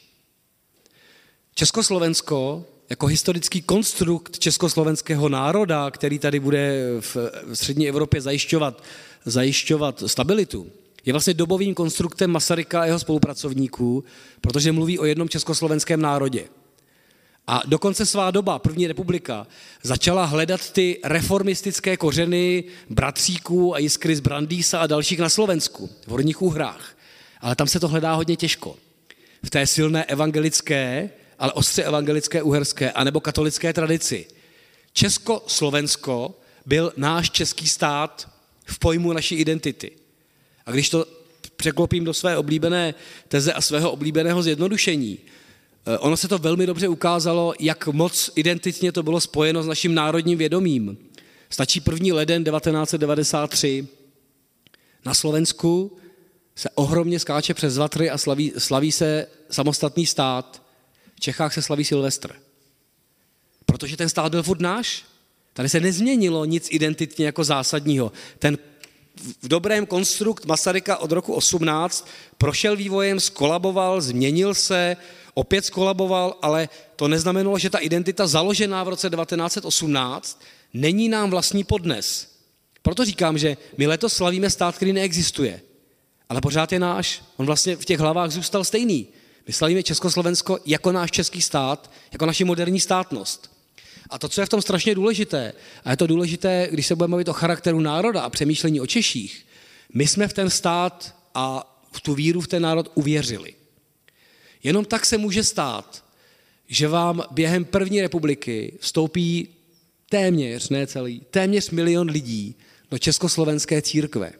Československo 1.54 2.64
jako 2.90 3.06
historický 3.06 3.62
konstrukt 3.62 4.38
československého 4.38 5.28
národa, 5.28 5.90
který 5.90 6.18
tady 6.18 6.40
bude 6.40 6.82
v 7.00 7.16
střední 7.52 7.88
Evropě 7.88 8.20
zajišťovat, 8.20 8.82
zajišťovat 9.24 10.02
stabilitu, 10.06 10.66
je 11.04 11.12
vlastně 11.12 11.34
dobovým 11.34 11.74
konstruktem 11.74 12.30
Masaryka 12.30 12.80
a 12.80 12.84
jeho 12.84 12.98
spolupracovníků, 12.98 14.04
protože 14.40 14.72
mluví 14.72 14.98
o 14.98 15.04
jednom 15.04 15.28
československém 15.28 16.02
národě. 16.02 16.48
A 17.46 17.62
dokonce 17.66 18.06
svá 18.06 18.30
doba, 18.30 18.58
první 18.58 18.86
republika, 18.86 19.46
začala 19.82 20.24
hledat 20.24 20.72
ty 20.72 21.00
reformistické 21.04 21.96
kořeny 21.96 22.64
bratříků 22.90 23.74
a 23.74 23.78
jiskry 23.78 24.16
z 24.16 24.20
Brandýsa 24.20 24.80
a 24.80 24.86
dalších 24.86 25.18
na 25.18 25.28
Slovensku, 25.28 25.90
v 26.06 26.08
Horních 26.08 26.42
Úhrách. 26.42 26.96
Ale 27.40 27.56
tam 27.56 27.66
se 27.66 27.80
to 27.80 27.88
hledá 27.88 28.14
hodně 28.14 28.36
těžko. 28.36 28.76
V 29.42 29.50
té 29.50 29.66
silné 29.66 30.04
evangelické, 30.04 31.10
ale 31.40 31.52
ostře 31.52 31.82
evangelické 31.82 32.42
uherské, 32.42 32.92
anebo 32.92 33.20
katolické 33.20 33.72
tradici. 33.72 34.26
Česko-Slovensko 34.92 36.34
byl 36.66 36.92
náš 36.96 37.30
český 37.30 37.68
stát 37.68 38.30
v 38.64 38.78
pojmu 38.78 39.12
naší 39.12 39.34
identity. 39.34 39.90
A 40.66 40.70
když 40.70 40.90
to 40.90 41.06
překlopím 41.56 42.04
do 42.04 42.14
své 42.14 42.36
oblíbené 42.36 42.94
teze 43.28 43.52
a 43.52 43.60
svého 43.60 43.90
oblíbeného 43.90 44.42
zjednodušení, 44.42 45.18
Eh, 45.86 45.98
ono 45.98 46.16
se 46.16 46.28
to 46.28 46.38
velmi 46.38 46.66
dobře 46.66 46.88
ukázalo, 46.88 47.54
jak 47.60 47.86
moc 47.86 48.30
identitně 48.34 48.92
to 48.92 49.02
bylo 49.02 49.20
spojeno 49.20 49.62
s 49.62 49.66
naším 49.66 49.94
národním 49.94 50.38
vědomím. 50.38 50.98
Stačí 51.50 51.80
první 51.80 52.12
leden 52.12 52.44
1993. 52.44 53.88
Na 55.04 55.14
Slovensku 55.14 55.96
se 56.56 56.68
ohromně 56.74 57.18
skáče 57.18 57.54
přes 57.54 57.78
Vatry 57.78 58.10
a 58.10 58.18
slaví, 58.18 58.52
slaví 58.58 58.92
se 58.92 59.26
samostatný 59.50 60.06
stát. 60.06 60.62
V 61.20 61.22
Čechách 61.22 61.54
se 61.54 61.62
slaví 61.62 61.84
Silvestr. 61.84 62.36
Protože 63.66 63.96
ten 63.96 64.08
stát 64.08 64.30
byl 64.30 64.42
furt 64.42 64.60
náš. 64.60 65.04
Tady 65.52 65.68
se 65.68 65.80
nezměnilo 65.80 66.44
nic 66.44 66.68
identitně 66.70 67.26
jako 67.26 67.44
zásadního. 67.44 68.12
Ten 68.38 68.58
v 69.42 69.48
dobrém 69.48 69.86
konstrukt 69.86 70.44
Masaryka 70.44 70.96
od 70.96 71.12
roku 71.12 71.34
18 71.34 72.08
prošel 72.38 72.76
vývojem, 72.76 73.20
skolaboval, 73.20 74.00
změnil 74.00 74.54
se, 74.54 74.96
opět 75.34 75.64
skolaboval, 75.64 76.38
ale 76.42 76.68
to 76.96 77.08
neznamenalo, 77.08 77.58
že 77.58 77.70
ta 77.70 77.78
identita 77.78 78.26
založená 78.26 78.84
v 78.84 78.88
roce 78.88 79.10
1918 79.10 80.42
není 80.74 81.08
nám 81.08 81.30
vlastní 81.30 81.64
podnes. 81.64 82.32
Proto 82.82 83.04
říkám, 83.04 83.38
že 83.38 83.56
my 83.76 83.86
letos 83.86 84.12
slavíme 84.12 84.50
stát, 84.50 84.76
který 84.76 84.92
neexistuje, 84.92 85.60
ale 86.28 86.40
pořád 86.40 86.72
je 86.72 86.78
náš. 86.78 87.22
On 87.36 87.46
vlastně 87.46 87.76
v 87.76 87.84
těch 87.84 88.00
hlavách 88.00 88.30
zůstal 88.30 88.64
stejný. 88.64 89.08
My 89.46 89.52
slavíme 89.52 89.82
Československo 89.82 90.58
jako 90.66 90.92
náš 90.92 91.10
český 91.10 91.42
stát, 91.42 91.90
jako 92.12 92.26
naši 92.26 92.44
moderní 92.44 92.80
státnost. 92.80 93.50
A 94.10 94.18
to, 94.18 94.28
co 94.28 94.40
je 94.40 94.46
v 94.46 94.48
tom 94.48 94.62
strašně 94.62 94.94
důležité, 94.94 95.52
a 95.84 95.90
je 95.90 95.96
to 95.96 96.06
důležité, 96.06 96.68
když 96.70 96.86
se 96.86 96.94
budeme 96.94 97.10
mluvit 97.10 97.28
o 97.28 97.32
charakteru 97.32 97.80
národa 97.80 98.20
a 98.20 98.30
přemýšlení 98.30 98.80
o 98.80 98.86
Češích, 98.86 99.46
my 99.94 100.06
jsme 100.06 100.28
v 100.28 100.32
ten 100.32 100.50
stát 100.50 101.16
a 101.34 101.76
v 101.92 102.00
tu 102.00 102.14
víru 102.14 102.40
v 102.40 102.48
ten 102.48 102.62
národ 102.62 102.90
uvěřili. 102.94 103.54
Jenom 104.62 104.84
tak 104.84 105.06
se 105.06 105.18
může 105.18 105.44
stát, 105.44 106.04
že 106.68 106.88
vám 106.88 107.22
během 107.30 107.64
první 107.64 108.00
republiky 108.00 108.78
vstoupí 108.80 109.48
téměř, 110.08 110.68
ne 110.68 110.86
celý, 110.86 111.22
téměř 111.30 111.70
milion 111.70 112.10
lidí 112.10 112.54
do 112.90 112.98
československé 112.98 113.82
církve. 113.82 114.32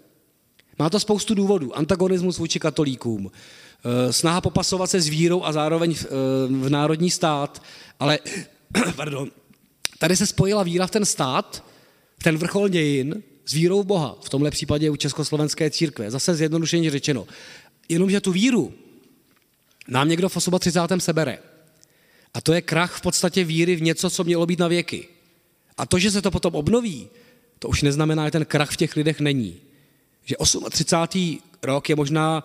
Má 0.79 0.91
to 0.91 1.01
spoustu 1.01 1.35
důvodů. 1.35 1.77
Antagonismus 1.77 2.39
vůči 2.39 2.61
katolíkům, 2.61 3.31
snaha 4.11 4.41
popasovat 4.41 4.91
se 4.91 5.01
s 5.01 5.09
vírou 5.09 5.45
a 5.45 5.53
zároveň 5.53 5.95
v, 5.95 6.05
eh, 6.05 6.09
v 6.49 6.71
národní 6.71 7.11
stát, 7.11 7.63
ale 8.01 8.19
pardon, 8.97 9.31
tady 9.99 10.17
se 10.17 10.27
spojila 10.27 10.63
víra 10.63 10.87
v 10.87 10.91
ten 10.91 11.05
stát, 11.05 11.65
v 12.19 12.23
ten 12.23 12.39
vrchol 12.39 12.69
dějin, 12.69 13.23
s 13.47 13.53
vírou 13.53 13.83
v 13.83 13.87
Boha, 13.87 14.17
v 14.23 14.29
tomhle 14.29 14.51
případě 14.51 14.91
u 14.91 14.97
Československé 14.97 15.71
církve. 15.71 16.11
Zase 16.11 16.35
zjednodušeně 16.35 16.91
řečeno. 16.91 17.27
Jenomže 17.89 18.21
tu 18.21 18.33
víru 18.33 18.73
nám 19.89 20.09
někdo 20.09 20.29
v 20.29 20.37
38. 20.59 21.01
sebere. 21.01 21.39
A 22.35 22.41
to 22.41 22.53
je 22.53 22.63
krach 22.63 22.97
v 22.97 23.01
podstatě 23.01 23.45
víry 23.45 23.77
v 23.77 23.83
něco, 23.83 24.11
co 24.11 24.25
mělo 24.25 24.47
být 24.47 24.59
na 24.59 24.69
věky. 24.69 25.09
A 25.77 25.87
to, 25.87 25.99
že 25.99 26.11
se 26.11 26.23
to 26.23 26.31
potom 26.31 26.55
obnoví, 26.55 27.09
to 27.59 27.69
už 27.69 27.83
neznamená, 27.83 28.25
že 28.25 28.31
ten 28.31 28.45
krach 28.45 28.71
v 28.71 28.77
těch 28.77 28.97
lidech 28.97 29.21
není. 29.21 29.57
Že 30.25 30.37
38. 30.71 31.39
rok 31.63 31.89
je 31.89 31.97
možná 31.97 32.45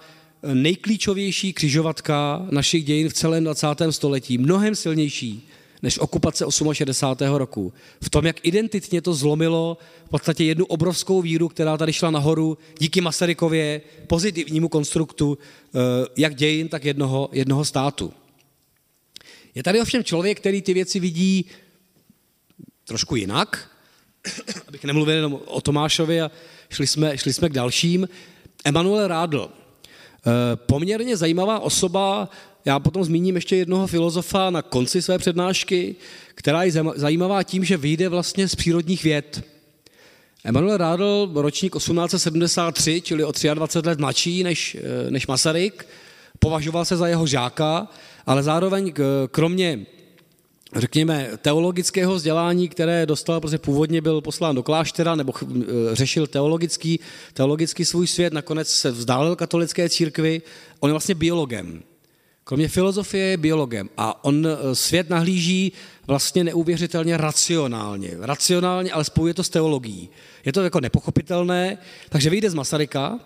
nejklíčovější 0.53 1.53
křižovatka 1.53 2.47
našich 2.51 2.83
dějin 2.83 3.09
v 3.09 3.13
celém 3.13 3.43
20. 3.43 3.67
století, 3.89 4.37
mnohem 4.37 4.75
silnější 4.75 5.47
než 5.85 5.99
okupace 5.99 6.45
68. 6.73 7.35
roku. 7.35 7.73
V 8.03 8.09
tom, 8.09 8.25
jak 8.25 8.45
identitně 8.45 9.01
to 9.01 9.13
zlomilo 9.13 9.77
v 10.05 10.09
podstatě 10.09 10.43
jednu 10.43 10.65
obrovskou 10.65 11.21
víru, 11.21 11.47
která 11.47 11.77
tady 11.77 11.93
šla 11.93 12.11
nahoru 12.11 12.57
díky 12.79 13.01
Masarykově 13.01 13.81
pozitivnímu 14.07 14.69
konstruktu 14.69 15.37
eh, 15.37 15.79
jak 16.17 16.35
dějin, 16.35 16.67
tak 16.67 16.85
jednoho, 16.85 17.29
jednoho 17.31 17.65
státu. 17.65 18.13
Je 19.55 19.63
tady 19.63 19.81
ovšem 19.81 20.03
člověk, 20.03 20.39
který 20.39 20.61
ty 20.61 20.73
věci 20.73 20.99
vidí 20.99 21.45
trošku 22.85 23.15
jinak, 23.15 23.69
abych 24.67 24.83
nemluvil 24.83 25.15
jenom 25.15 25.39
o 25.45 25.61
Tomášovi 25.61 26.21
a 26.21 26.31
šli 26.69 26.87
jsme, 26.87 27.17
šli 27.17 27.33
jsme 27.33 27.49
k 27.49 27.53
dalším. 27.53 28.09
Emanuel 28.63 29.07
Rádl, 29.07 29.49
poměrně 30.55 31.17
zajímavá 31.17 31.59
osoba, 31.59 32.29
já 32.65 32.79
potom 32.79 33.03
zmíním 33.03 33.35
ještě 33.35 33.55
jednoho 33.55 33.87
filozofa 33.87 34.49
na 34.49 34.61
konci 34.61 35.01
své 35.01 35.17
přednášky, 35.17 35.95
která 36.35 36.63
je 36.63 36.71
zajímavá 36.95 37.43
tím, 37.43 37.63
že 37.63 37.77
vyjde 37.77 38.09
vlastně 38.09 38.47
z 38.47 38.55
přírodních 38.55 39.03
věd. 39.03 39.43
Emanuel 40.43 40.77
Rádl, 40.77 41.31
ročník 41.33 41.75
1873, 41.77 43.01
čili 43.01 43.23
o 43.23 43.31
23 43.53 43.89
let 43.89 43.99
mladší 43.99 44.43
než, 44.43 44.77
eh, 44.79 45.11
než 45.11 45.27
Masaryk, 45.27 45.87
považoval 46.39 46.85
se 46.85 46.97
za 46.97 47.07
jeho 47.07 47.27
žáka, 47.27 47.87
ale 48.25 48.43
zároveň 48.43 48.93
kromě 49.31 49.85
řekněme, 50.75 51.29
teologického 51.41 52.15
vzdělání, 52.15 52.69
které 52.69 53.05
dostal, 53.05 53.41
protože 53.41 53.57
původně 53.57 54.01
byl 54.01 54.21
poslán 54.21 54.55
do 54.55 54.63
kláštera 54.63 55.15
nebo 55.15 55.33
eh, 55.41 55.65
řešil 55.93 56.27
teologický, 56.27 56.99
teologický 57.33 57.85
svůj 57.85 58.07
svět, 58.07 58.33
nakonec 58.33 58.69
se 58.69 58.91
vzdálil 58.91 59.35
katolické 59.35 59.89
církvi, 59.89 60.41
on 60.79 60.89
je 60.89 60.93
vlastně 60.93 61.15
biologem. 61.15 61.83
Kromě 62.43 62.67
filozofie 62.67 63.25
je 63.25 63.37
biologem 63.37 63.89
a 63.97 64.23
on 64.23 64.47
eh, 64.47 64.75
svět 64.75 65.09
nahlíží 65.09 65.71
vlastně 66.07 66.43
neuvěřitelně 66.43 67.17
racionálně. 67.17 68.11
Racionálně, 68.19 68.91
ale 68.91 69.03
spojuje 69.03 69.33
to 69.33 69.43
s 69.43 69.49
teologií. 69.49 70.09
Je 70.45 70.53
to 70.53 70.63
jako 70.63 70.79
nepochopitelné, 70.79 71.77
takže 72.09 72.29
vyjde 72.29 72.49
z 72.49 72.53
Masaryka, 72.53 73.19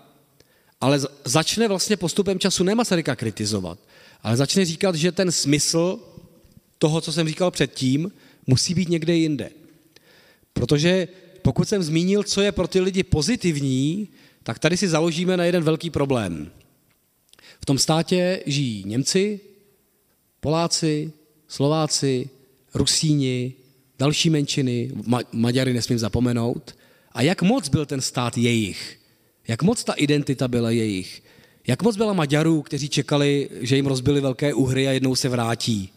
ale 0.81 0.99
začne 1.25 1.67
vlastně 1.67 1.97
postupem 1.97 2.39
času 2.39 2.63
ne 2.63 2.75
Masaryka 2.75 3.15
kritizovat, 3.15 3.79
ale 4.23 4.37
začne 4.37 4.65
říkat, 4.65 4.95
že 4.95 5.11
ten 5.11 5.31
smysl 5.31 5.99
toho, 6.79 7.01
co 7.01 7.13
jsem 7.13 7.27
říkal 7.27 7.51
předtím, 7.51 8.11
musí 8.47 8.73
být 8.73 8.89
někde 8.89 9.15
jinde. 9.15 9.49
Protože 10.53 11.07
pokud 11.41 11.69
jsem 11.69 11.83
zmínil, 11.83 12.23
co 12.23 12.41
je 12.41 12.51
pro 12.51 12.67
ty 12.67 12.79
lidi 12.79 13.03
pozitivní, 13.03 14.07
tak 14.43 14.59
tady 14.59 14.77
si 14.77 14.87
založíme 14.87 15.37
na 15.37 15.43
jeden 15.43 15.63
velký 15.63 15.89
problém. 15.89 16.51
V 17.61 17.65
tom 17.65 17.77
státě 17.77 18.43
žijí 18.45 18.83
Němci, 18.87 19.39
Poláci, 20.39 21.11
Slováci, 21.47 22.29
Rusíni, 22.73 23.53
další 23.99 24.29
menšiny, 24.29 24.91
Ma- 24.95 25.25
Maďary 25.31 25.73
nesmím 25.73 25.99
zapomenout. 25.99 26.75
A 27.11 27.21
jak 27.21 27.41
moc 27.41 27.69
byl 27.69 27.85
ten 27.85 28.01
stát 28.01 28.37
jejich? 28.37 28.99
Jak 29.47 29.63
moc 29.63 29.83
ta 29.83 29.93
identita 29.93 30.47
byla 30.47 30.71
jejich? 30.71 31.23
Jak 31.67 31.83
moc 31.83 31.97
byla 31.97 32.13
Maďarů, 32.13 32.61
kteří 32.61 32.89
čekali, 32.89 33.49
že 33.61 33.75
jim 33.75 33.85
rozbili 33.85 34.21
velké 34.21 34.53
uhry 34.53 34.87
a 34.87 34.91
jednou 34.91 35.15
se 35.15 35.29
vrátí? 35.29 35.89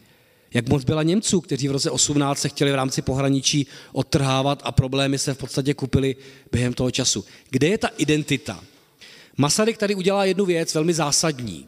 Jak 0.53 0.69
moc 0.69 0.83
byla 0.83 1.03
Němců, 1.03 1.41
kteří 1.41 1.67
v 1.67 1.71
roce 1.71 1.91
18 1.91 2.39
se 2.39 2.49
chtěli 2.49 2.71
v 2.71 2.75
rámci 2.75 3.01
pohraničí 3.01 3.67
odtrhávat 3.91 4.61
a 4.63 4.71
problémy 4.71 5.17
se 5.17 5.33
v 5.33 5.37
podstatě 5.37 5.73
kupili 5.73 6.15
během 6.51 6.73
toho 6.73 6.91
času? 6.91 7.25
Kde 7.49 7.67
je 7.67 7.77
ta 7.77 7.87
identita? 7.97 8.63
Masaryk 9.37 9.77
tady 9.77 9.95
udělá 9.95 10.25
jednu 10.25 10.45
věc 10.45 10.73
velmi 10.73 10.93
zásadní. 10.93 11.67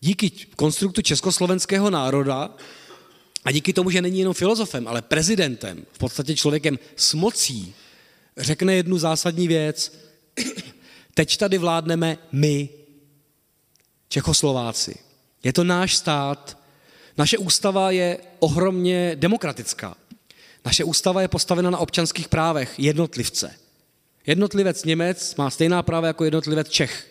Díky 0.00 0.30
konstruktu 0.56 1.02
československého 1.02 1.90
národa 1.90 2.50
a 3.44 3.52
díky 3.52 3.72
tomu, 3.72 3.90
že 3.90 4.02
není 4.02 4.18
jenom 4.18 4.34
filozofem, 4.34 4.88
ale 4.88 5.02
prezidentem, 5.02 5.86
v 5.92 5.98
podstatě 5.98 6.36
člověkem 6.36 6.78
s 6.96 7.14
mocí, 7.14 7.74
řekne 8.36 8.74
jednu 8.74 8.98
zásadní 8.98 9.48
věc. 9.48 9.92
Teď 11.14 11.36
tady 11.36 11.58
vládneme 11.58 12.18
my, 12.32 12.68
Čechoslováci. 14.08 14.94
Je 15.44 15.52
to 15.52 15.64
náš 15.64 15.96
stát. 15.96 16.63
Naše 17.18 17.38
ústava 17.38 17.90
je 17.90 18.18
ohromně 18.38 19.16
demokratická. 19.16 19.96
Naše 20.64 20.84
ústava 20.84 21.22
je 21.22 21.28
postavena 21.28 21.70
na 21.70 21.78
občanských 21.78 22.28
právech 22.28 22.78
jednotlivce. 22.78 23.54
Jednotlivec 24.26 24.84
Němec 24.84 25.34
má 25.36 25.50
stejná 25.50 25.82
práva 25.82 26.06
jako 26.06 26.24
jednotlivec 26.24 26.68
Čech. 26.68 27.10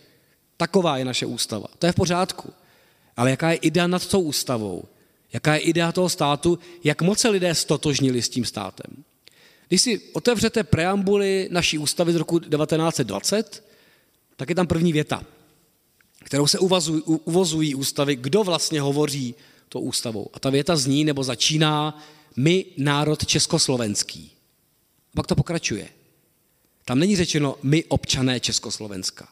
Taková 0.58 0.98
je 0.98 1.06
naše 1.06 1.26
ústava. 1.26 1.68
To 1.80 1.86
je 1.86 1.92
v 1.92 1.96
pořádku. 1.96 2.54
Ale 3.18 3.30
jaká 3.30 3.52
je 3.52 3.58
idea 3.58 3.88
nad 3.88 4.08
tou 4.08 4.22
ústavou? 4.22 4.84
Jaká 5.34 5.54
je 5.54 5.60
idea 5.60 5.92
toho 5.92 6.10
státu? 6.10 6.60
Jak 6.84 7.02
moc 7.02 7.20
se 7.20 7.30
lidé 7.30 7.56
stotožnili 7.56 8.22
s 8.22 8.30
tím 8.30 8.46
státem? 8.46 9.04
Když 9.68 9.82
si 9.82 10.02
otevřete 10.14 10.64
preambuly 10.64 11.48
naší 11.52 11.78
ústavy 11.78 12.14
z 12.14 12.16
roku 12.16 12.40
1920, 12.40 13.64
tak 14.36 14.50
je 14.50 14.56
tam 14.56 14.68
první 14.68 14.94
věta, 14.94 15.24
kterou 16.24 16.48
se 16.48 16.60
uvazují, 16.60 17.02
uvozují 17.02 17.76
ústavy, 17.76 18.16
kdo 18.16 18.44
vlastně 18.44 18.82
hovoří 18.82 19.36
to 19.74 19.80
ústavou. 19.82 20.30
A 20.34 20.40
ta 20.40 20.50
věta 20.50 20.76
zní 20.76 21.04
nebo 21.04 21.24
začíná 21.24 22.02
my 22.36 22.66
národ 22.78 23.26
československý. 23.26 24.32
A 25.12 25.16
pak 25.16 25.28
to 25.28 25.36
pokračuje. 25.36 25.90
Tam 26.86 27.00
není 27.00 27.16
řečeno 27.16 27.56
my 27.64 27.84
občané 27.84 28.40
Československa. 28.40 29.28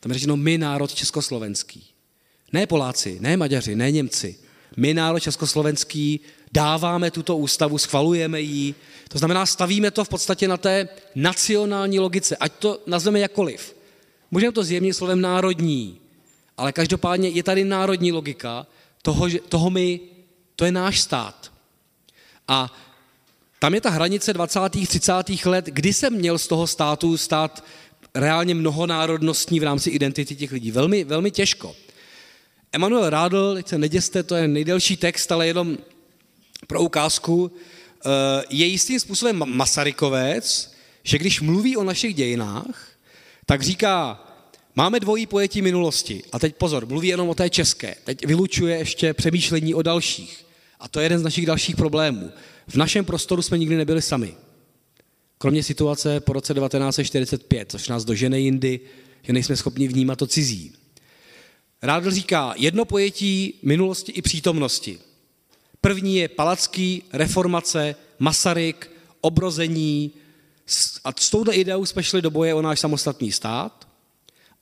Tam 0.00 0.12
je 0.12 0.14
řečeno 0.14 0.36
my 0.36 0.58
národ 0.58 0.94
československý. 0.94 1.86
Ne 2.52 2.66
Poláci, 2.66 3.16
ne 3.20 3.36
Maďaři, 3.36 3.76
ne 3.76 3.90
Němci. 3.90 4.36
My 4.76 4.94
národ 4.94 5.20
československý 5.20 6.20
dáváme 6.52 7.10
tuto 7.10 7.36
ústavu, 7.36 7.78
schvalujeme 7.78 8.40
ji. 8.40 8.74
To 9.08 9.18
znamená, 9.18 9.46
stavíme 9.46 9.90
to 9.90 10.04
v 10.04 10.08
podstatě 10.08 10.48
na 10.48 10.56
té 10.56 10.88
nacionální 11.14 11.98
logice, 11.98 12.36
ať 12.36 12.52
to 12.52 12.80
nazveme 12.86 13.20
jakoliv. 13.20 13.76
Můžeme 14.30 14.52
to 14.52 14.64
zjemnit 14.64 14.94
slovem 14.94 15.20
národní, 15.20 15.98
ale 16.56 16.72
každopádně 16.72 17.28
je 17.28 17.42
tady 17.42 17.64
národní 17.64 18.12
logika 18.12 18.66
toho, 19.04 19.28
toho 19.48 19.70
my, 19.70 20.00
to 20.56 20.64
je 20.64 20.72
náš 20.72 21.00
stát. 21.00 21.52
A 22.48 22.72
tam 23.58 23.74
je 23.74 23.80
ta 23.80 23.90
hranice 23.90 24.32
20. 24.32 24.60
30. 24.70 25.12
let, 25.44 25.64
kdy 25.64 25.92
se 25.92 26.10
měl 26.10 26.38
z 26.38 26.46
toho 26.46 26.66
státu 26.66 27.16
stát 27.16 27.64
reálně 28.14 28.54
mnohonárodnostní 28.54 29.60
v 29.60 29.62
rámci 29.62 29.90
identity 29.90 30.36
těch 30.36 30.52
lidí. 30.52 30.70
Velmi, 30.70 31.04
velmi 31.04 31.30
těžko. 31.30 31.76
Emanuel 32.72 33.10
Rádl, 33.10 33.58
se 33.66 33.78
neděste, 33.78 34.22
to 34.22 34.34
je 34.34 34.48
nejdelší 34.48 34.96
text, 34.96 35.32
ale 35.32 35.46
jenom 35.46 35.78
pro 36.66 36.80
ukázku, 36.80 37.52
eh, 37.52 38.44
je 38.50 38.66
jistým 38.66 39.00
způsobem 39.00 39.42
Masarykovec, 39.46 40.74
že 41.02 41.18
když 41.18 41.40
mluví 41.40 41.76
o 41.76 41.84
našich 41.84 42.14
dějinách, 42.14 42.88
tak 43.46 43.62
říká, 43.62 44.23
máme 44.76 45.00
dvojí 45.00 45.26
pojetí 45.26 45.62
minulosti. 45.62 46.22
A 46.32 46.38
teď 46.38 46.56
pozor, 46.56 46.86
mluví 46.86 47.08
jenom 47.08 47.28
o 47.28 47.34
té 47.34 47.50
české. 47.50 47.94
Teď 48.04 48.26
vylučuje 48.26 48.76
ještě 48.76 49.14
přemýšlení 49.14 49.74
o 49.74 49.82
dalších. 49.82 50.46
A 50.80 50.88
to 50.88 51.00
je 51.00 51.04
jeden 51.04 51.18
z 51.18 51.22
našich 51.22 51.46
dalších 51.46 51.76
problémů. 51.76 52.30
V 52.66 52.76
našem 52.76 53.04
prostoru 53.04 53.42
jsme 53.42 53.58
nikdy 53.58 53.76
nebyli 53.76 54.02
sami. 54.02 54.34
Kromě 55.38 55.62
situace 55.62 56.20
po 56.20 56.32
roce 56.32 56.54
1945, 56.54 57.70
což 57.70 57.88
nás 57.88 58.04
dožene 58.04 58.40
jindy, 58.40 58.80
že 59.22 59.32
nejsme 59.32 59.56
schopni 59.56 59.88
vnímat 59.88 60.18
to 60.18 60.26
cizí. 60.26 60.72
Rádl 61.82 62.10
říká 62.10 62.54
jedno 62.56 62.84
pojetí 62.84 63.54
minulosti 63.62 64.12
i 64.12 64.22
přítomnosti. 64.22 64.98
První 65.80 66.16
je 66.16 66.28
Palacký, 66.28 67.02
reformace, 67.12 67.94
Masaryk, 68.18 68.90
obrození 69.20 70.10
a 71.04 71.12
s 71.18 71.30
touto 71.30 71.54
ideou 71.54 71.86
jsme 71.86 72.02
šli 72.02 72.22
do 72.22 72.30
boje 72.30 72.54
o 72.54 72.62
náš 72.62 72.80
samostatný 72.80 73.32
stát 73.32 73.88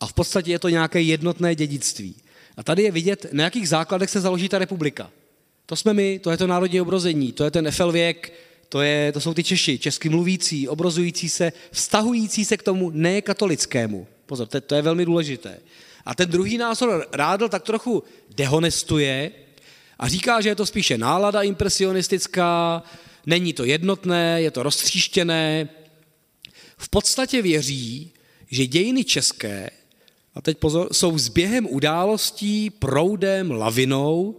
a 0.03 0.07
v 0.07 0.13
podstatě 0.13 0.51
je 0.51 0.59
to 0.59 0.69
nějaké 0.69 1.01
jednotné 1.01 1.55
dědictví. 1.55 2.15
A 2.57 2.63
tady 2.63 2.83
je 2.83 2.91
vidět, 2.91 3.27
na 3.33 3.45
jakých 3.45 3.69
základech 3.69 4.11
se 4.11 4.21
založí 4.21 4.49
ta 4.49 4.59
republika. 4.59 5.11
To 5.67 5.77
jsme 5.77 5.95
my, 5.95 6.19
to 6.19 6.31
je 6.31 6.37
to 6.37 6.47
národní 6.47 6.81
obrození, 6.81 7.33
to 7.33 7.45
je 7.45 7.51
ten 7.51 7.71
FL 7.71 7.93
věk, 7.93 8.33
to, 8.69 8.83
je, 8.83 9.13
to 9.13 9.21
jsou 9.21 9.35
ty 9.35 9.45
Češi, 9.45 9.79
česky 9.79 10.09
mluvící, 10.09 10.69
obrozující 10.69 11.29
se, 11.29 11.53
vztahující 11.71 12.45
se 12.45 12.57
k 12.57 12.63
tomu 12.63 12.91
nekatolickému. 12.91 14.07
Pozor, 14.27 14.47
to, 14.47 14.61
to 14.61 14.75
je 14.75 14.83
velmi 14.83 15.05
důležité. 15.05 15.59
A 16.05 16.15
ten 16.15 16.31
druhý 16.31 16.59
názor 16.59 17.07
Rádl 17.13 17.49
tak 17.49 17.63
trochu 17.63 18.03
dehonestuje 18.37 19.31
a 19.99 20.09
říká, 20.09 20.41
že 20.41 20.49
je 20.49 20.55
to 20.55 20.67
spíše 20.67 20.99
nálada 20.99 21.43
impresionistická, 21.43 22.83
není 23.27 23.53
to 23.53 23.65
jednotné, 23.65 24.43
je 24.43 24.51
to 24.51 24.63
roztříštěné. 24.63 25.69
V 26.77 26.89
podstatě 26.89 27.43
věří, 27.43 28.13
že 28.51 28.67
dějiny 28.67 29.05
české, 29.05 29.71
a 30.35 30.41
teď 30.41 30.59
pozor, 30.59 30.89
jsou 30.93 31.19
zběhem 31.19 31.67
událostí, 31.71 32.71
proudem, 32.71 33.51
lavinou 33.51 34.39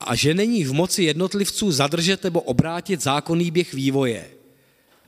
a 0.00 0.14
že 0.14 0.34
není 0.34 0.64
v 0.64 0.72
moci 0.72 1.02
jednotlivců 1.02 1.72
zadržet 1.72 2.24
nebo 2.24 2.40
obrátit 2.40 3.02
zákonný 3.02 3.50
běh 3.50 3.74
vývoje. 3.74 4.30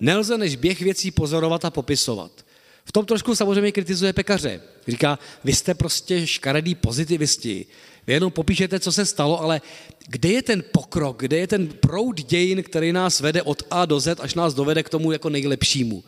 Nelze 0.00 0.38
než 0.38 0.56
běh 0.56 0.80
věcí 0.80 1.10
pozorovat 1.10 1.64
a 1.64 1.70
popisovat. 1.70 2.44
V 2.84 2.92
tom 2.92 3.06
trošku 3.06 3.34
samozřejmě 3.34 3.72
kritizuje 3.72 4.12
pekaře. 4.12 4.60
Říká, 4.88 5.18
vy 5.44 5.52
jste 5.52 5.74
prostě 5.74 6.26
škaredý 6.26 6.74
pozitivisti, 6.74 7.66
vy 8.06 8.12
jenom 8.12 8.32
popíšete, 8.32 8.80
co 8.80 8.92
se 8.92 9.06
stalo, 9.06 9.40
ale 9.40 9.60
kde 10.08 10.28
je 10.28 10.42
ten 10.42 10.64
pokrok, 10.72 11.20
kde 11.20 11.37
je 11.37 11.46
ten 11.46 11.68
proud 11.68 12.20
dějin, 12.20 12.62
který 12.62 12.92
nás 12.92 13.20
vede 13.20 13.42
od 13.42 13.62
A 13.70 13.84
do 13.84 14.00
Z, 14.00 14.20
až 14.20 14.34
nás 14.34 14.54
dovede 14.54 14.82
k 14.82 14.88
tomu 14.88 15.12
jako 15.12 15.28
nejlepšímu. 15.28 16.04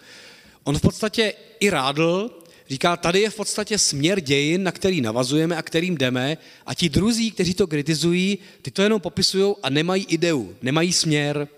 On 0.64 0.79
v 0.79 0.81
podstatě 0.81 1.35
i 1.61 1.70
rádl, 1.70 2.31
říká, 2.68 2.96
tady 2.96 3.20
je 3.20 3.31
v 3.31 3.37
podstatě 3.37 3.79
směr 3.79 4.20
dějin, 4.20 4.62
na 4.62 4.72
který 4.72 5.00
navazujeme 5.00 5.57
a 5.57 5.62
kterým 5.62 5.96
jdeme 5.96 6.38
a 6.66 6.74
ti 6.74 6.88
druzí, 6.88 7.31
kteří 7.31 7.55
to 7.55 7.66
kritizují, 7.66 8.38
ty 8.62 8.70
to 8.70 8.83
jenom 8.83 9.00
popisují 9.00 9.55
a 9.62 9.70
nemají 9.70 10.05
ideu, 10.05 10.55
nemají 10.62 10.92
směr. 10.92 11.48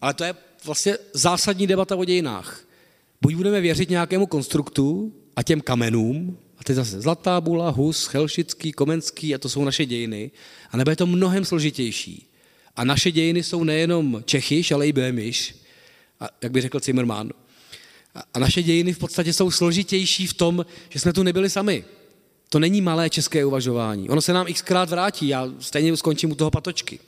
Ale 0.00 0.14
to 0.14 0.24
je 0.24 0.34
vlastně 0.64 0.98
zásadní 1.12 1.66
debata 1.66 1.96
o 1.96 2.04
dějinách. 2.04 2.64
Buď 3.20 3.34
budeme 3.34 3.60
věřit 3.60 3.90
nějakému 3.90 4.26
konstruktu 4.26 5.12
a 5.36 5.42
těm 5.42 5.60
kamenům, 5.60 6.38
a 6.58 6.64
teď 6.64 6.76
zase 6.76 7.00
Zlatá 7.00 7.40
bula, 7.40 7.70
Hus, 7.70 8.06
Chelšický, 8.06 8.72
Komenský, 8.72 9.34
a 9.34 9.38
to 9.38 9.48
jsou 9.48 9.64
naše 9.64 9.86
dějiny, 9.86 10.30
a 10.70 10.76
nebo 10.76 10.90
je 10.90 10.96
to 10.96 11.06
mnohem 11.06 11.44
složitější. 11.44 12.26
A 12.76 12.84
naše 12.84 13.10
dějiny 13.10 13.42
jsou 13.42 13.64
nejenom 13.64 14.22
Čechyš, 14.24 14.72
ale 14.72 14.88
i 14.88 14.92
Bémiš, 14.92 15.54
a 16.20 16.28
jak 16.42 16.52
by 16.52 16.60
řekl 16.60 16.80
Zimmermann. 16.80 17.30
A 18.34 18.38
naše 18.38 18.62
dějiny 18.62 18.92
v 18.92 18.98
podstatě 18.98 19.32
jsou 19.32 19.50
složitější 19.50 20.26
v 20.26 20.34
tom, 20.34 20.66
že 20.88 20.98
jsme 20.98 21.12
tu 21.12 21.22
nebyli 21.22 21.50
sami. 21.50 21.84
To 22.48 22.58
není 22.58 22.80
malé 22.80 23.10
české 23.10 23.44
uvažování. 23.44 24.08
Ono 24.08 24.22
se 24.22 24.32
nám 24.32 24.46
xkrát 24.46 24.90
vrátí, 24.90 25.28
já 25.28 25.48
stejně 25.60 25.96
skončím 25.96 26.30
u 26.30 26.34
toho 26.34 26.50
patočky. 26.50 26.98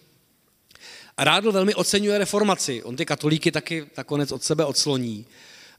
A 1.16 1.24
Rádl 1.24 1.52
velmi 1.52 1.74
oceňuje 1.74 2.18
reformaci. 2.18 2.82
On 2.82 2.96
ty 2.96 3.06
katolíky 3.06 3.52
taky 3.52 3.86
nakonec 3.96 4.32
od 4.32 4.42
sebe 4.42 4.64
odsloní. 4.64 5.26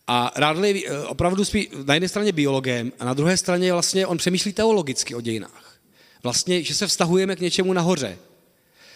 A 0.08 0.32
Rádl 0.36 0.66
je 0.66 0.82
eh, 0.88 1.00
opravdu 1.00 1.46
spí, 1.46 1.70
na 1.86 1.94
jedné 1.94 2.10
straně 2.10 2.32
biologem 2.32 2.92
a 3.00 3.06
na 3.06 3.14
druhé 3.14 3.38
straně 3.38 3.74
vlastně 3.74 4.08
on 4.08 4.18
přemýšlí 4.18 4.54
teologicky 4.54 5.16
o 5.16 5.22
dějinách. 5.22 5.80
Vlastně, 6.24 6.64
že 6.64 6.74
se 6.74 6.88
vztahujeme 6.88 7.36
k 7.36 7.40
něčemu 7.40 7.74
nahoře. 7.74 8.18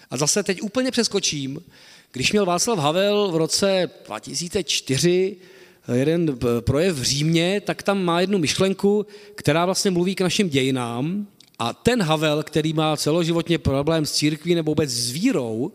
A 0.09 0.17
zase 0.17 0.43
teď 0.43 0.61
úplně 0.61 0.91
přeskočím, 0.91 1.63
když 2.11 2.31
měl 2.31 2.45
Václav 2.45 2.79
Havel 2.79 3.31
v 3.31 3.35
roce 3.35 3.89
2004 4.05 5.35
eh, 5.39 5.52
jeden 5.91 6.29
eh, 6.29 6.61
projev 6.61 6.95
v 6.95 7.03
Římě, 7.03 7.61
tak 7.61 7.83
tam 7.83 8.03
má 8.03 8.21
jednu 8.21 8.37
myšlenku, 8.37 9.05
která 9.35 9.65
vlastně 9.65 9.91
mluví 9.91 10.15
k 10.15 10.21
našim 10.21 10.49
dějinám. 10.49 11.27
A 11.59 11.73
ten 11.73 12.01
Havel, 12.01 12.43
který 12.43 12.73
má 12.73 12.97
celoživotně 12.97 13.57
problém 13.57 14.05
s 14.05 14.11
církví 14.11 14.55
nebo 14.55 14.71
vůbec 14.71 14.89
s 14.89 15.11
vírou, 15.11 15.71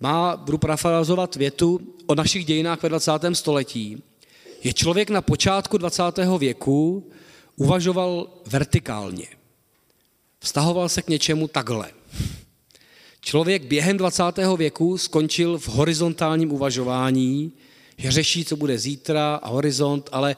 má, 0.00 0.36
budu 0.36 0.58
parafrazovat 0.58 1.36
větu 1.36 1.80
o 2.06 2.14
našich 2.14 2.44
dějinách 2.44 2.82
ve 2.82 2.88
20. 2.88 3.12
století, 3.32 4.02
je 4.64 4.72
člověk 4.72 5.10
na 5.10 5.22
počátku 5.22 5.78
20. 5.78 6.02
věku 6.38 7.10
uvažoval 7.56 8.26
vertikálně. 8.46 9.26
Vztahoval 10.40 10.88
se 10.88 11.02
k 11.02 11.08
něčemu 11.08 11.48
takhle. 11.48 11.90
Člověk 13.20 13.64
během 13.64 13.96
20. 13.96 14.22
věku 14.56 14.98
skončil 14.98 15.58
v 15.58 15.68
horizontálním 15.68 16.52
uvažování, 16.52 17.52
že 17.98 18.10
řeší, 18.10 18.44
co 18.44 18.56
bude 18.56 18.78
zítra 18.78 19.34
a 19.34 19.48
horizont, 19.48 20.08
ale 20.12 20.36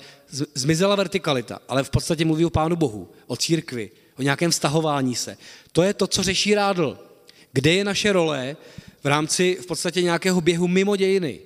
zmizela 0.54 0.96
vertikalita. 0.96 1.58
Ale 1.68 1.84
v 1.84 1.90
podstatě 1.90 2.24
mluví 2.24 2.44
o 2.44 2.50
Pánu 2.50 2.76
Bohu, 2.76 3.10
o 3.26 3.36
církvi, 3.36 3.90
o 4.18 4.22
nějakém 4.22 4.50
vztahování 4.50 5.14
se. 5.14 5.36
To 5.72 5.82
je 5.82 5.94
to, 5.94 6.06
co 6.06 6.22
řeší 6.22 6.54
Rádl. 6.54 6.98
Kde 7.52 7.72
je 7.72 7.84
naše 7.84 8.12
role 8.12 8.56
v 9.04 9.06
rámci 9.06 9.58
v 9.60 9.66
podstatě 9.66 10.02
nějakého 10.02 10.40
běhu 10.40 10.68
mimo 10.68 10.96
dějiny. 10.96 11.38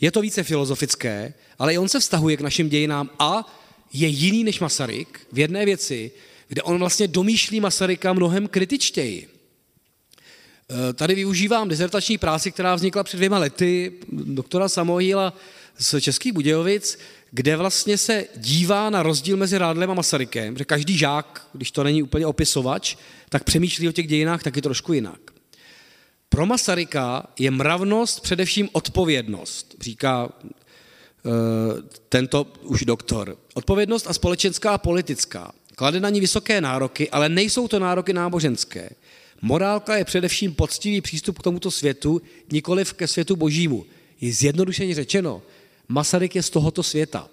Je 0.00 0.10
to 0.10 0.20
více 0.20 0.42
filozofické, 0.42 1.34
ale 1.58 1.74
i 1.74 1.78
on 1.78 1.88
se 1.88 2.00
vztahuje 2.00 2.36
k 2.36 2.40
našim 2.40 2.68
dějinám 2.68 3.10
a 3.18 3.56
je 3.92 4.08
jiný 4.08 4.44
než 4.44 4.60
Masaryk 4.60 5.20
v 5.32 5.38
jedné 5.38 5.64
věci, 5.64 6.10
kde 6.48 6.62
on 6.62 6.78
vlastně 6.78 7.08
domýšlí 7.08 7.60
Masaryka 7.60 8.12
mnohem 8.12 8.48
kritičtěji. 8.48 9.28
E, 9.28 10.92
tady 10.92 11.14
využívám 11.14 11.68
dizertační 11.68 12.18
práci, 12.18 12.52
která 12.52 12.74
vznikla 12.74 13.04
před 13.04 13.16
dvěma 13.16 13.38
lety, 13.38 13.92
doktora 14.12 14.68
Samohýla 14.68 15.32
z 15.78 16.00
Českých 16.00 16.32
Budějovic, 16.32 16.98
kde 17.30 17.56
vlastně 17.56 17.98
se 17.98 18.24
dívá 18.36 18.90
na 18.90 19.02
rozdíl 19.02 19.36
mezi 19.36 19.58
Rádlem 19.58 19.90
a 19.90 19.94
Masarykem, 19.94 20.56
že 20.56 20.64
každý 20.64 20.98
žák, 20.98 21.48
když 21.52 21.70
to 21.70 21.84
není 21.84 22.02
úplně 22.02 22.26
opisovač, 22.26 22.96
tak 23.28 23.44
přemýšlí 23.44 23.88
o 23.88 23.92
těch 23.92 24.06
dějinách 24.06 24.42
taky 24.42 24.62
trošku 24.62 24.92
jinak. 24.92 25.20
Pro 26.28 26.46
Masaryka 26.46 27.26
je 27.38 27.50
mravnost 27.50 28.20
především 28.20 28.68
odpovědnost, 28.72 29.74
říká 29.80 30.28
e, 30.28 31.30
tento 32.08 32.52
už 32.62 32.84
doktor. 32.84 33.36
Odpovědnost 33.54 34.06
a 34.06 34.12
společenská 34.12 34.70
a 34.70 34.78
politická. 34.78 35.52
Klade 35.74 36.00
na 36.00 36.10
ní 36.10 36.20
vysoké 36.20 36.60
nároky, 36.60 37.10
ale 37.10 37.28
nejsou 37.28 37.68
to 37.68 37.78
nároky 37.78 38.12
náboženské. 38.12 38.90
Morálka 39.42 39.96
je 39.96 40.04
především 40.04 40.54
poctivý 40.54 41.00
přístup 41.00 41.38
k 41.38 41.42
tomuto 41.42 41.70
světu, 41.70 42.22
nikoliv 42.52 42.92
ke 42.92 43.06
světu 43.06 43.36
božímu. 43.36 43.86
Je 44.20 44.32
zjednodušeně 44.32 44.94
řečeno, 44.94 45.42
Masaryk 45.88 46.36
je 46.36 46.42
z 46.42 46.50
tohoto 46.50 46.82
světa. 46.82 47.28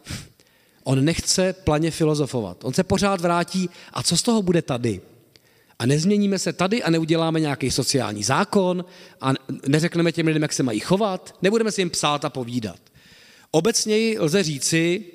On 0.83 1.05
nechce 1.05 1.53
planě 1.53 1.91
filozofovat. 1.91 2.63
On 2.63 2.73
se 2.73 2.83
pořád 2.83 3.21
vrátí, 3.21 3.69
a 3.93 4.03
co 4.03 4.17
z 4.17 4.21
toho 4.21 4.41
bude 4.41 4.61
tady? 4.61 5.01
A 5.79 5.85
nezměníme 5.85 6.39
se 6.39 6.53
tady 6.53 6.83
a 6.83 6.89
neuděláme 6.89 7.39
nějaký 7.39 7.71
sociální 7.71 8.23
zákon 8.23 8.85
a 9.21 9.33
neřekneme 9.67 10.11
těm 10.11 10.27
lidem, 10.27 10.41
jak 10.41 10.53
se 10.53 10.63
mají 10.63 10.79
chovat, 10.79 11.35
nebudeme 11.41 11.71
si 11.71 11.81
jim 11.81 11.89
psát 11.89 12.25
a 12.25 12.29
povídat. 12.29 12.79
Obecněji 13.51 14.19
lze 14.19 14.43
říci, 14.43 15.05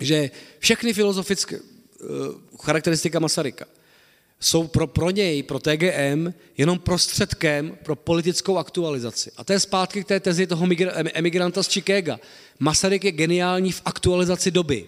že 0.00 0.30
všechny 0.58 0.92
filozofické 0.92 1.60
uh, 1.60 1.66
charakteristika 2.60 3.18
Masaryka 3.18 3.64
jsou 4.42 4.66
pro, 4.66 4.86
pro 4.86 5.10
něj, 5.10 5.42
pro 5.42 5.58
TGM, 5.58 6.32
jenom 6.56 6.78
prostředkem 6.78 7.78
pro 7.82 7.96
politickou 7.96 8.58
aktualizaci. 8.58 9.30
A 9.36 9.44
to 9.44 9.52
je 9.52 9.60
zpátky 9.60 10.04
k 10.04 10.08
té 10.08 10.20
tezi 10.20 10.46
toho 10.46 10.66
emigranta 11.14 11.62
z 11.62 11.68
Chicaga. 11.68 12.20
Masaryk 12.58 13.04
je 13.04 13.12
geniální 13.12 13.72
v 13.72 13.82
aktualizaci 13.84 14.50
doby. 14.50 14.86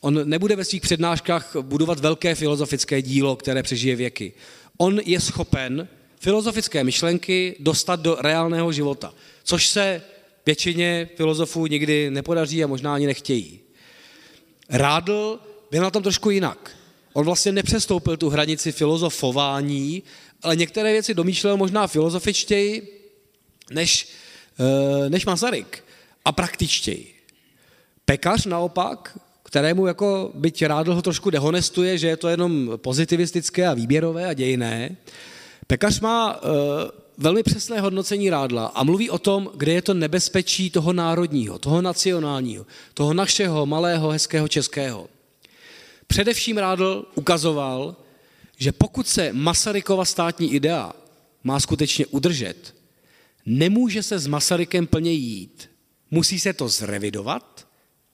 On 0.00 0.28
nebude 0.28 0.56
ve 0.56 0.64
svých 0.64 0.82
přednáškách 0.82 1.56
budovat 1.60 2.00
velké 2.00 2.34
filozofické 2.34 3.02
dílo, 3.02 3.36
které 3.36 3.62
přežije 3.62 3.96
věky. 3.96 4.32
On 4.76 5.00
je 5.04 5.20
schopen 5.20 5.88
filozofické 6.20 6.84
myšlenky 6.84 7.56
dostat 7.60 8.00
do 8.00 8.16
reálného 8.20 8.72
života, 8.72 9.14
což 9.44 9.68
se 9.68 10.02
většině 10.46 11.08
filozofů 11.16 11.66
nikdy 11.66 12.10
nepodaří 12.10 12.64
a 12.64 12.66
možná 12.66 12.94
ani 12.94 13.06
nechtějí. 13.06 13.60
Rádl 14.68 15.38
byl 15.70 15.82
na 15.82 15.90
tom 15.90 16.02
trošku 16.02 16.30
jinak. 16.30 16.76
On 17.14 17.24
vlastně 17.24 17.52
nepřestoupil 17.52 18.16
tu 18.16 18.28
hranici 18.28 18.72
filozofování, 18.72 20.02
ale 20.42 20.56
některé 20.56 20.92
věci 20.92 21.14
domýšlel 21.14 21.56
možná 21.56 21.86
filozofičtěji 21.86 23.00
než, 23.70 24.08
eh, 24.60 25.10
než 25.10 25.26
Masaryk 25.26 25.84
a 26.24 26.32
praktičtěji. 26.32 27.14
Pekař 28.04 28.46
naopak 28.46 29.18
kterému 29.54 29.86
jako 29.86 30.30
byť 30.34 30.62
rád 30.62 30.88
ho 30.88 31.02
trošku 31.02 31.30
dehonestuje, 31.30 31.98
že 31.98 32.08
je 32.08 32.16
to 32.16 32.28
jenom 32.28 32.72
pozitivistické 32.76 33.66
a 33.66 33.74
výběrové 33.74 34.26
a 34.26 34.32
dějné, 34.32 34.96
Pekař 35.66 36.00
má 36.00 36.34
uh, 36.34 36.50
velmi 37.18 37.42
přesné 37.42 37.80
hodnocení 37.80 38.30
rádla 38.30 38.66
a 38.66 38.84
mluví 38.84 39.10
o 39.10 39.18
tom, 39.18 39.50
kde 39.54 39.72
je 39.72 39.82
to 39.82 39.94
nebezpečí 39.94 40.70
toho 40.70 40.92
národního, 40.92 41.58
toho 41.58 41.82
nacionálního, 41.82 42.66
toho 42.94 43.14
našeho 43.14 43.66
malého, 43.66 44.10
hezkého 44.10 44.48
českého. 44.48 45.08
Především 46.06 46.58
Rádl 46.58 47.06
ukazoval, 47.14 47.96
že 48.56 48.72
pokud 48.72 49.08
se 49.08 49.32
Masarykova 49.32 50.04
státní 50.04 50.54
idea 50.54 50.92
má 51.44 51.60
skutečně 51.60 52.06
udržet, 52.06 52.74
nemůže 53.46 54.02
se 54.02 54.18
s 54.18 54.26
Masarykem 54.26 54.86
plně 54.86 55.12
jít. 55.12 55.70
Musí 56.10 56.40
se 56.40 56.52
to 56.52 56.68
zrevidovat 56.68 57.68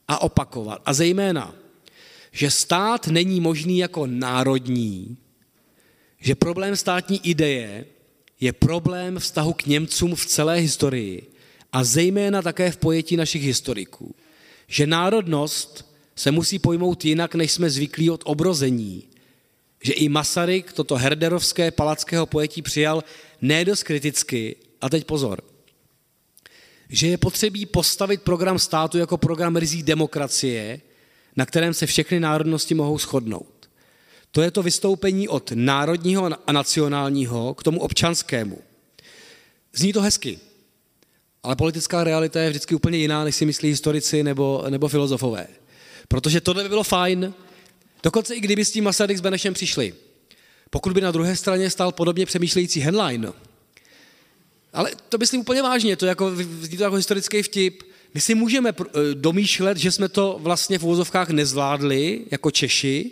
a 0.09 0.23
opakovat. 0.23 0.83
A 0.85 0.93
zejména, 0.93 1.55
že 2.33 2.51
stát 2.51 3.07
není 3.07 3.41
možný 3.41 3.79
jako 3.79 4.07
národní, 4.07 5.17
že 6.21 6.35
problém 6.35 6.77
státní 6.77 7.27
ideje 7.27 7.87
je 8.41 8.53
problém 8.53 9.19
vztahu 9.19 9.53
k 9.53 9.67
Němcům 9.67 10.15
v 10.15 10.27
celé 10.27 10.57
historii 10.57 11.33
a 11.73 11.85
zejména 11.85 12.43
také 12.43 12.71
v 12.71 12.77
pojetí 12.77 13.17
našich 13.17 13.43
historiků. 13.43 14.15
Že 14.67 14.87
národnost 14.87 15.90
se 16.21 16.31
musí 16.31 16.59
pojmout 16.59 17.05
jinak, 17.05 17.35
než 17.35 17.53
jsme 17.53 17.71
zvyklí 17.71 18.11
od 18.11 18.23
obrození. 18.25 19.09
Že 19.83 19.93
i 19.93 20.09
Masaryk 20.09 20.73
toto 20.73 20.97
herderovské 20.97 21.71
palackého 21.71 22.27
pojetí 22.27 22.63
přijal 22.63 23.05
nedost 23.41 23.83
kriticky. 23.83 24.57
A 24.81 24.89
teď 24.89 25.05
pozor 25.05 25.43
že 26.91 27.07
je 27.07 27.19
potřebí 27.19 27.67
postavit 27.67 28.23
program 28.23 28.59
státu 28.59 28.99
jako 28.99 29.19
program 29.19 29.57
rizí 29.57 29.83
demokracie, 29.83 30.81
na 31.37 31.47
kterém 31.47 31.75
se 31.75 31.87
všechny 31.87 32.21
národnosti 32.21 32.75
mohou 32.75 32.99
shodnout. 32.99 33.71
To 34.31 34.43
je 34.43 34.51
to 34.51 34.63
vystoupení 34.63 35.29
od 35.29 35.53
národního 35.55 36.31
a 36.47 36.53
nacionálního 36.53 37.55
k 37.55 37.63
tomu 37.63 37.81
občanskému. 37.81 38.59
Zní 39.73 39.93
to 39.93 40.03
hezky, 40.03 40.39
ale 41.43 41.57
politická 41.57 42.05
realita 42.05 42.41
je 42.41 42.51
vždycky 42.51 42.75
úplně 42.75 42.99
jiná, 42.99 43.25
než 43.25 43.37
si 43.37 43.47
myslí 43.47 43.69
historici 43.69 44.23
nebo, 44.23 44.65
nebo 44.69 44.89
filozofové. 44.89 45.47
Protože 46.13 46.41
tohle 46.41 46.63
by 46.63 46.69
bylo 46.69 46.83
fajn, 46.83 47.35
dokonce 48.03 48.35
i 48.35 48.41
kdyby 48.41 48.65
s 48.65 48.73
tím 48.73 48.85
Masaryk 48.85 49.19
s 49.19 49.21
Benešem 49.21 49.55
přišli. 49.55 49.95
Pokud 50.71 50.93
by 50.93 51.01
na 51.01 51.11
druhé 51.11 51.37
straně 51.37 51.71
stál 51.71 51.93
podobně 51.93 52.27
přemýšlející 52.27 52.81
Henlein, 52.81 53.33
ale 54.73 54.91
to 55.09 55.19
myslím 55.19 55.41
úplně 55.41 55.63
vážně, 55.63 55.97
to, 55.97 56.07
jako, 56.07 56.37
zní 56.61 56.77
to 56.77 56.83
jako 56.83 56.97
historický 56.97 57.43
vtip. 57.43 57.83
My 58.15 58.21
si 58.21 58.35
můžeme 58.35 58.71
eh, 58.71 59.15
domýšlet, 59.15 59.77
že 59.77 59.93
jsme 59.93 60.09
to 60.09 60.39
vlastně 60.41 60.79
v 60.79 60.85
úvozovkách 60.85 61.31
nezvládli 61.31 62.25
jako 62.31 62.51
Češi. 62.51 63.11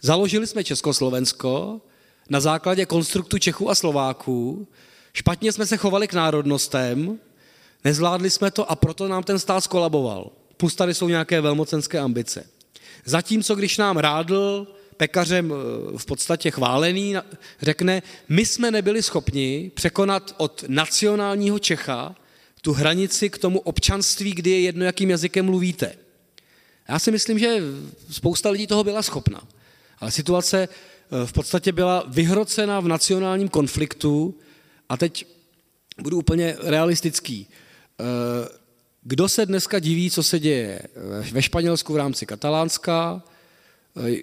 Založili 0.00 0.46
jsme 0.46 0.64
Československo 0.64 1.80
na 2.28 2.40
základě 2.40 2.86
konstruktu 2.86 3.38
Čechů 3.38 3.70
a 3.70 3.74
Slováků. 3.74 4.68
Špatně 5.12 5.52
jsme 5.52 5.66
se 5.66 5.76
chovali 5.76 6.08
k 6.08 6.12
národnostem, 6.12 7.18
nezvládli 7.84 8.30
jsme 8.30 8.50
to 8.50 8.70
a 8.70 8.76
proto 8.76 9.08
nám 9.08 9.22
ten 9.22 9.38
stát 9.38 9.60
skolaboval. 9.60 10.30
Plus 10.62 10.74
tady 10.74 10.94
jsou 10.94 11.08
nějaké 11.08 11.40
velmocenské 11.40 11.98
ambice. 11.98 12.46
Zatímco 13.04 13.54
když 13.54 13.78
nám 13.78 13.96
rádl 13.96 14.66
pekařem 14.96 15.52
eh, 15.52 15.98
v 15.98 16.06
podstatě 16.06 16.50
chválený, 16.50 17.14
řekne, 17.62 18.02
my 18.28 18.46
jsme 18.46 18.70
nebyli 18.70 19.02
schopni 19.02 19.70
překonat 19.74 20.34
od 20.36 20.64
nacionálního 20.68 21.58
Čecha 21.58 22.14
tu 22.60 22.72
hranici 22.72 23.30
k 23.30 23.38
tomu 23.38 23.60
občanství, 23.60 24.32
kdy 24.32 24.50
je 24.50 24.60
jedno, 24.60 24.84
jakým 24.84 25.10
jazykem 25.10 25.46
mluvíte. 25.46 25.94
Já 26.88 26.98
si 26.98 27.10
myslím, 27.10 27.38
že 27.38 27.58
spousta 28.10 28.50
lidí 28.50 28.66
toho 28.66 28.84
byla 28.84 29.02
schopna. 29.02 29.42
Ale 29.98 30.10
situace 30.10 30.68
eh, 30.68 31.26
v 31.26 31.32
podstatě 31.32 31.72
byla 31.72 32.04
vyhrocena 32.06 32.80
v 32.80 32.88
nacionálním 32.88 33.48
konfliktu 33.48 34.38
a 34.88 34.96
teď 34.96 35.26
budu 36.02 36.18
úplně 36.18 36.56
realistický. 36.60 37.46
Kdo 39.04 39.28
se 39.28 39.46
dneska 39.46 39.78
diví, 39.78 40.10
co 40.10 40.22
se 40.22 40.38
děje 40.38 40.82
ve 41.32 41.42
Španělsku 41.42 41.92
v 41.92 41.96
rámci 41.96 42.26
Katalánska, 42.26 43.22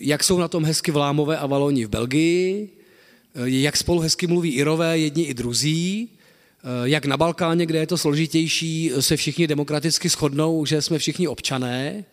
jak 0.02 0.24
jsou 0.24 0.40
na 0.40 0.48
tom 0.48 0.66
hezky 0.66 0.92
vlámové 0.92 1.38
a 1.38 1.46
valoni 1.46 1.86
v 1.86 1.90
Belgii, 1.90 2.70
jak 3.46 3.78
spolu 3.78 4.00
hezky 4.00 4.28
mluví 4.28 4.52
Irové, 4.52 5.00
jedni 5.00 5.24
i 5.24 5.34
druzí, 5.34 6.10
jak 6.84 7.06
na 7.06 7.18
Balkáně, 7.18 7.66
kde 7.66 7.80
je 7.80 7.88
to 7.88 7.98
složitější, 7.98 8.92
se 9.00 9.18
všichni 9.18 9.48
demokraticky 9.48 10.10
shodnou, 10.10 10.66
že 10.66 10.82
jsme 10.82 11.00
všichni 11.00 11.28
občané. 11.28 12.06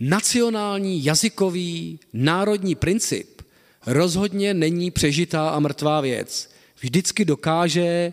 Nacionální, 0.00 1.04
jazykový, 1.04 1.98
národní 2.12 2.74
princip 2.74 3.42
rozhodně 3.86 4.54
není 4.54 4.90
přežitá 4.90 5.48
a 5.48 5.60
mrtvá 5.60 6.00
věc. 6.00 6.50
Vždycky 6.80 7.24
dokáže 7.24 8.12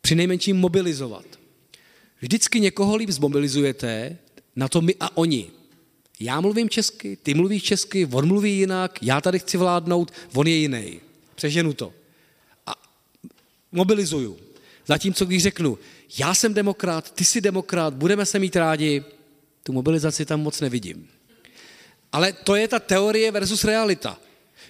při 0.00 0.14
nejmenším 0.14 0.56
mobilizovat. 0.56 1.29
Vždycky 2.20 2.60
někoho 2.60 2.96
líp 2.96 3.10
zmobilizujete 3.10 4.18
na 4.56 4.68
to 4.68 4.80
my 4.80 4.94
a 5.00 5.16
oni. 5.16 5.50
Já 6.20 6.40
mluvím 6.40 6.68
česky, 6.68 7.16
ty 7.22 7.34
mluvíš 7.34 7.62
česky, 7.62 8.08
on 8.12 8.28
mluví 8.28 8.58
jinak, 8.58 8.98
já 9.02 9.20
tady 9.20 9.38
chci 9.38 9.56
vládnout, 9.56 10.12
on 10.34 10.46
je 10.46 10.54
jiný. 10.54 11.00
Přeženu 11.34 11.72
to. 11.72 11.92
A 12.66 12.74
mobilizuju. 13.72 14.38
Zatímco 14.86 15.24
když 15.24 15.42
řeknu, 15.42 15.78
já 16.18 16.34
jsem 16.34 16.54
demokrat, 16.54 17.10
ty 17.10 17.24
jsi 17.24 17.40
demokrat, 17.40 17.94
budeme 17.94 18.26
se 18.26 18.38
mít 18.38 18.56
rádi, 18.56 19.04
tu 19.62 19.72
mobilizaci 19.72 20.24
tam 20.26 20.40
moc 20.40 20.60
nevidím. 20.60 21.08
Ale 22.12 22.32
to 22.32 22.56
je 22.56 22.68
ta 22.68 22.78
teorie 22.78 23.30
versus 23.30 23.64
realita. 23.64 24.18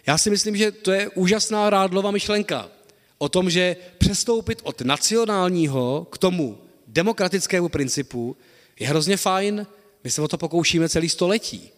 Já 0.07 0.19
si 0.19 0.31
myslím, 0.31 0.57
že 0.57 0.73
to 0.73 0.93
je 0.93 1.09
úžasná 1.09 1.71
rádlová 1.71 2.11
myšlenka 2.11 2.71
o 3.19 3.29
tom, 3.29 3.51
že 3.51 3.77
přestoupit 3.99 4.61
od 4.63 4.81
nacionálního 4.81 6.07
k 6.11 6.19
tomu 6.19 6.59
demokratickému 6.93 7.69
principu 7.69 8.37
je 8.81 8.89
hrozně 8.89 9.17
fajn, 9.17 9.67
my 10.05 10.11
se 10.11 10.23
o 10.23 10.29
to 10.29 10.39
pokoušíme 10.39 10.89
celý 10.89 11.09
století, 11.09 11.71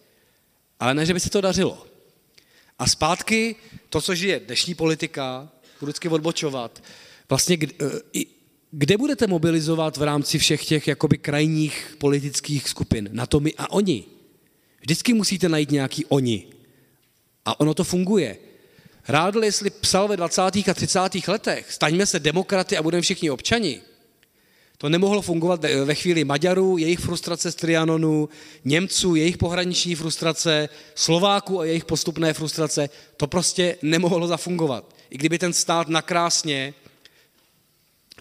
ale 0.80 0.94
ne, 0.94 1.06
že 1.06 1.14
by 1.14 1.20
se 1.20 1.30
to 1.30 1.40
dařilo. 1.40 1.86
A 2.78 2.86
zpátky 2.86 3.56
to, 3.88 4.00
co 4.00 4.14
žije 4.14 4.40
dnešní 4.40 4.74
politika, 4.74 5.48
budu 5.80 5.90
vždycky 5.90 6.08
odbočovat, 6.08 6.82
vlastně 7.28 7.58
eh, 7.80 8.24
kde 8.70 8.96
budete 8.96 9.26
mobilizovat 9.26 9.96
v 9.96 10.02
rámci 10.02 10.38
všech 10.38 10.64
těch 10.64 10.88
jakoby 10.88 11.18
krajních 11.18 11.96
politických 11.98 12.68
skupin? 12.68 13.08
Na 13.12 13.26
to 13.26 13.40
my 13.40 13.54
a 13.58 13.70
oni. 13.70 14.04
Vždycky 14.80 15.14
musíte 15.14 15.48
najít 15.48 15.70
nějaký 15.70 16.04
oni. 16.04 16.46
A 17.44 17.60
ono 17.60 17.74
to 17.74 17.84
funguje. 17.84 18.38
Rádl, 19.08 19.44
jestli 19.44 19.70
psal 19.70 20.08
ve 20.08 20.16
20. 20.16 20.42
a 20.42 20.74
30. 20.74 21.28
letech, 21.28 21.72
staňme 21.72 22.06
se 22.06 22.20
demokraty 22.20 22.76
a 22.76 22.82
budeme 22.82 23.02
všichni 23.02 23.30
občani, 23.30 23.80
to 24.82 24.88
nemohlo 24.88 25.22
fungovat 25.22 25.64
ve 25.84 25.94
chvíli 25.94 26.24
Maďarů, 26.24 26.78
jejich 26.78 26.98
frustrace 26.98 27.52
z 27.52 27.54
Trianonu, 27.54 28.28
Němců, 28.64 29.14
jejich 29.14 29.36
pohraniční 29.36 29.94
frustrace, 29.94 30.68
Slováků 30.94 31.60
a 31.60 31.64
jejich 31.64 31.84
postupné 31.84 32.32
frustrace. 32.32 32.88
To 33.16 33.26
prostě 33.26 33.76
nemohlo 33.82 34.26
zafungovat. 34.26 34.94
I 35.10 35.18
kdyby 35.18 35.38
ten 35.38 35.52
stát 35.52 35.88
nakrásně 35.88 36.74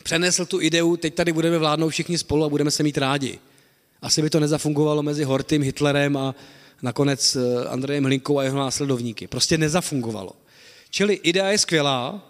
přenesl 0.03 0.45
tu 0.45 0.61
ideu, 0.61 0.95
teď 0.95 1.13
tady 1.15 1.33
budeme 1.33 1.57
vládnout 1.57 1.89
všichni 1.89 2.17
spolu 2.17 2.43
a 2.43 2.49
budeme 2.49 2.71
se 2.71 2.83
mít 2.83 2.97
rádi. 2.97 3.39
Asi 4.01 4.21
by 4.21 4.29
to 4.29 4.39
nezafungovalo 4.39 5.03
mezi 5.03 5.23
Hortym, 5.23 5.61
Hitlerem 5.61 6.17
a 6.17 6.35
nakonec 6.81 7.35
eh, 7.35 7.67
Andrejem 7.67 8.03
Hlinkou 8.03 8.39
a 8.39 8.43
jeho 8.43 8.57
následovníky. 8.57 9.27
Prostě 9.27 9.57
nezafungovalo. 9.57 10.31
Čili 10.89 11.13
idea 11.13 11.47
je 11.47 11.57
skvělá, 11.57 12.27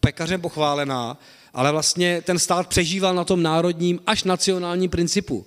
pekařem 0.00 0.40
pochválená, 0.40 1.18
ale 1.56 1.72
vlastně 1.72 2.22
ten 2.22 2.38
stát 2.38 2.68
přežíval 2.68 3.14
na 3.14 3.24
tom 3.24 3.42
národním 3.42 4.00
až 4.06 4.24
nacionálním 4.24 4.90
principu. 4.90 5.46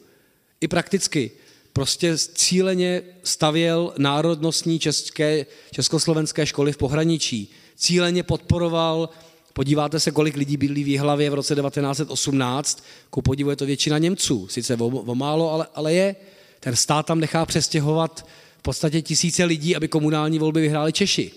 I 0.61 0.67
prakticky. 0.67 1.31
Prostě 1.73 2.17
cíleně 2.17 3.01
stavěl 3.23 3.93
národnostní 3.97 4.79
české, 4.79 5.45
československé 5.71 6.45
školy 6.45 6.73
v 6.73 6.77
pohraničí. 6.77 7.51
Cíleně 7.75 8.23
podporoval, 8.23 9.09
podíváte 9.53 9.99
se, 9.99 10.11
kolik 10.11 10.35
lidí 10.35 10.57
bydlí 10.57 10.83
v 10.83 10.87
Jihlavě 10.87 11.29
v 11.29 11.33
roce 11.33 11.55
1918, 11.55 12.83
ku 13.09 13.21
podivu 13.21 13.49
je 13.49 13.55
to 13.55 13.65
většina 13.65 13.97
Němců, 13.97 14.47
sice 14.47 14.75
o, 14.75 15.15
málo, 15.15 15.51
ale, 15.51 15.67
ale 15.75 15.93
je. 15.93 16.15
Ten 16.59 16.75
stát 16.75 17.05
tam 17.05 17.19
nechá 17.19 17.45
přestěhovat 17.45 18.25
v 18.57 18.61
podstatě 18.61 19.01
tisíce 19.01 19.43
lidí, 19.45 19.75
aby 19.75 19.87
komunální 19.87 20.39
volby 20.39 20.61
vyhráli 20.61 20.93
Češi. 20.93 21.31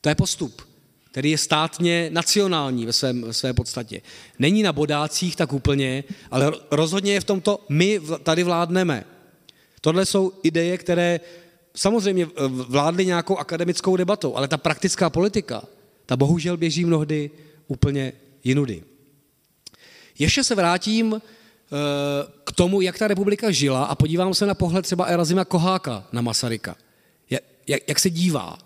To 0.00 0.08
je 0.08 0.14
postup 0.14 0.71
který 1.12 1.30
je 1.30 1.38
státně 1.38 2.08
nacionální 2.12 2.86
ve, 2.86 2.92
svém, 2.92 3.22
ve 3.22 3.32
své 3.32 3.52
podstatě. 3.52 4.00
Není 4.38 4.62
na 4.62 4.72
bodácích 4.72 5.36
tak 5.36 5.52
úplně, 5.52 6.04
ale 6.30 6.52
rozhodně 6.70 7.12
je 7.12 7.20
v 7.20 7.24
tomto 7.24 7.64
my 7.68 8.00
tady 8.22 8.42
vládneme. 8.42 9.04
Tohle 9.80 10.06
jsou 10.06 10.32
ideje, 10.42 10.78
které 10.78 11.20
samozřejmě 11.76 12.28
vládly 12.48 13.06
nějakou 13.06 13.36
akademickou 13.36 13.96
debatou, 13.96 14.36
ale 14.36 14.48
ta 14.48 14.56
praktická 14.56 15.10
politika, 15.10 15.62
ta 16.06 16.16
bohužel 16.16 16.56
běží 16.56 16.84
mnohdy 16.84 17.30
úplně 17.68 18.12
jinudy. 18.44 18.82
Ještě 20.18 20.44
se 20.44 20.54
vrátím 20.54 21.14
eh, 21.14 21.20
k 22.44 22.52
tomu, 22.52 22.80
jak 22.80 22.98
ta 22.98 23.08
republika 23.08 23.50
žila 23.50 23.84
a 23.84 23.94
podívám 23.94 24.34
se 24.34 24.46
na 24.46 24.54
pohled 24.54 24.82
třeba 24.82 25.04
Erazima 25.04 25.44
Koháka 25.44 26.04
na 26.12 26.22
Masaryka. 26.22 26.76
Jak, 27.66 27.82
jak 27.88 27.98
se 27.98 28.10
dívá. 28.10 28.58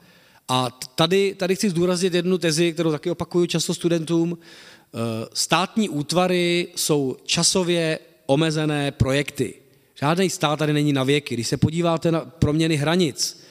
A 0.49 0.79
tady, 0.95 1.35
tady 1.35 1.57
chci 1.57 1.71
zdůraznit 1.71 2.15
jednu 2.15 2.39
tezi, 2.39 2.73
kterou 2.73 2.91
taky 2.91 3.11
opakuju 3.11 3.47
často 3.47 3.75
studentům. 3.75 4.39
Eh, 4.39 4.99
státní 5.35 5.89
útvary 5.89 6.69
jsou 6.77 7.17
časově 7.25 7.99
omezené 8.27 8.93
projekty. 8.93 9.55
Žádný 9.95 10.31
stát 10.31 10.59
tady 10.59 10.73
není 10.73 10.93
na 10.93 11.05
věky. 11.05 11.35
Když 11.35 11.49
se 11.49 11.57
podíváte 11.57 12.13
na 12.13 12.21
proměny 12.21 12.77
hranic, 12.77 13.43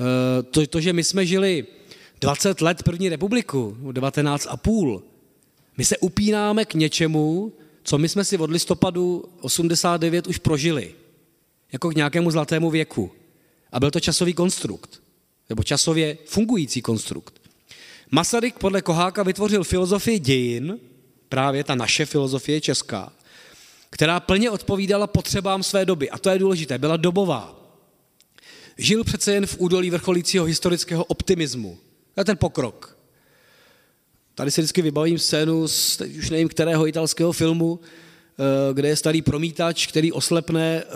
eh, 0.00 0.42
to, 0.42 0.66
to 0.66 0.80
že 0.80 0.92
my 0.92 1.04
jsme 1.04 1.26
žili 1.26 1.66
20 2.20 2.60
let 2.60 2.82
první 2.82 3.08
republiku, 3.08 3.76
19 3.92 4.46
a 4.50 4.56
půl, 4.56 5.02
my 5.76 5.84
se 5.84 5.98
upínáme 5.98 6.64
k 6.64 6.74
něčemu, 6.74 7.52
co 7.82 7.98
my 7.98 8.08
jsme 8.08 8.24
si 8.24 8.38
od 8.38 8.50
listopadu 8.50 9.24
89 9.40 10.26
už 10.26 10.38
prožili. 10.38 10.94
Jako 11.72 11.90
k 11.90 11.94
nějakému 11.94 12.30
zlatému 12.30 12.70
věku. 12.70 13.10
A 13.72 13.80
byl 13.80 13.90
to 13.90 14.00
časový 14.00 14.34
konstrukt 14.34 15.05
nebo 15.48 15.62
časově 15.62 16.18
fungující 16.26 16.82
konstrukt. 16.82 17.40
Masaryk 18.10 18.58
podle 18.58 18.82
Koháka 18.82 19.22
vytvořil 19.22 19.64
filozofii 19.64 20.18
dějin, 20.18 20.78
právě 21.28 21.64
ta 21.64 21.74
naše 21.74 22.06
filozofie 22.06 22.60
česká, 22.60 23.12
která 23.90 24.20
plně 24.20 24.50
odpovídala 24.50 25.06
potřebám 25.06 25.62
své 25.62 25.84
doby. 25.84 26.10
A 26.10 26.18
to 26.18 26.30
je 26.30 26.38
důležité, 26.38 26.78
byla 26.78 26.96
dobová. 26.96 27.56
Žil 28.78 29.04
přece 29.04 29.32
jen 29.32 29.46
v 29.46 29.56
údolí 29.58 29.90
vrcholícího 29.90 30.44
historického 30.44 31.04
optimismu. 31.04 31.78
To 32.14 32.24
ten 32.24 32.36
pokrok. 32.36 32.98
Tady 34.34 34.50
si 34.50 34.60
vždycky 34.60 34.82
vybavím 34.82 35.18
scénu 35.18 35.68
z 35.68 35.96
teď 35.96 36.16
už 36.16 36.30
nevím 36.30 36.48
kterého 36.48 36.86
italského 36.86 37.32
filmu, 37.32 37.80
eh, 37.80 38.74
kde 38.74 38.88
je 38.88 38.96
starý 38.96 39.22
promítač, 39.22 39.86
který 39.86 40.12
oslepne 40.12 40.82
eh, 40.82 40.92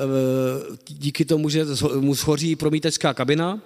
díky 0.88 1.24
tomu, 1.24 1.48
že 1.48 1.66
mu 2.01 2.14
schoří 2.14 2.57
promítačská 2.57 3.14
kabina 3.14 3.62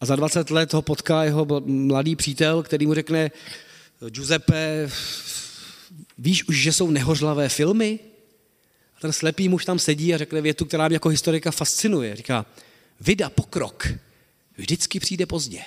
a 0.00 0.06
za 0.06 0.16
20 0.16 0.50
let 0.50 0.72
ho 0.72 0.82
potká 0.82 1.24
jeho 1.24 1.46
mladý 1.66 2.16
přítel, 2.16 2.62
který 2.62 2.86
mu 2.86 2.94
řekne, 2.94 3.30
Giuseppe, 4.08 4.90
víš 6.18 6.48
už, 6.48 6.56
že 6.62 6.72
jsou 6.72 6.90
nehořlavé 6.90 7.48
filmy? 7.48 7.98
A 8.96 9.00
ten 9.00 9.12
slepý 9.12 9.48
muž 9.48 9.64
tam 9.64 9.78
sedí 9.78 10.14
a 10.14 10.18
řekne 10.18 10.40
větu, 10.40 10.64
která 10.64 10.88
mě 10.88 10.94
jako 10.94 11.08
historika 11.08 11.50
fascinuje. 11.50 12.16
Říká, 12.16 12.46
vida 13.00 13.30
pokrok 13.30 13.88
vždycky 14.56 15.00
přijde 15.00 15.26
pozdě. 15.26 15.62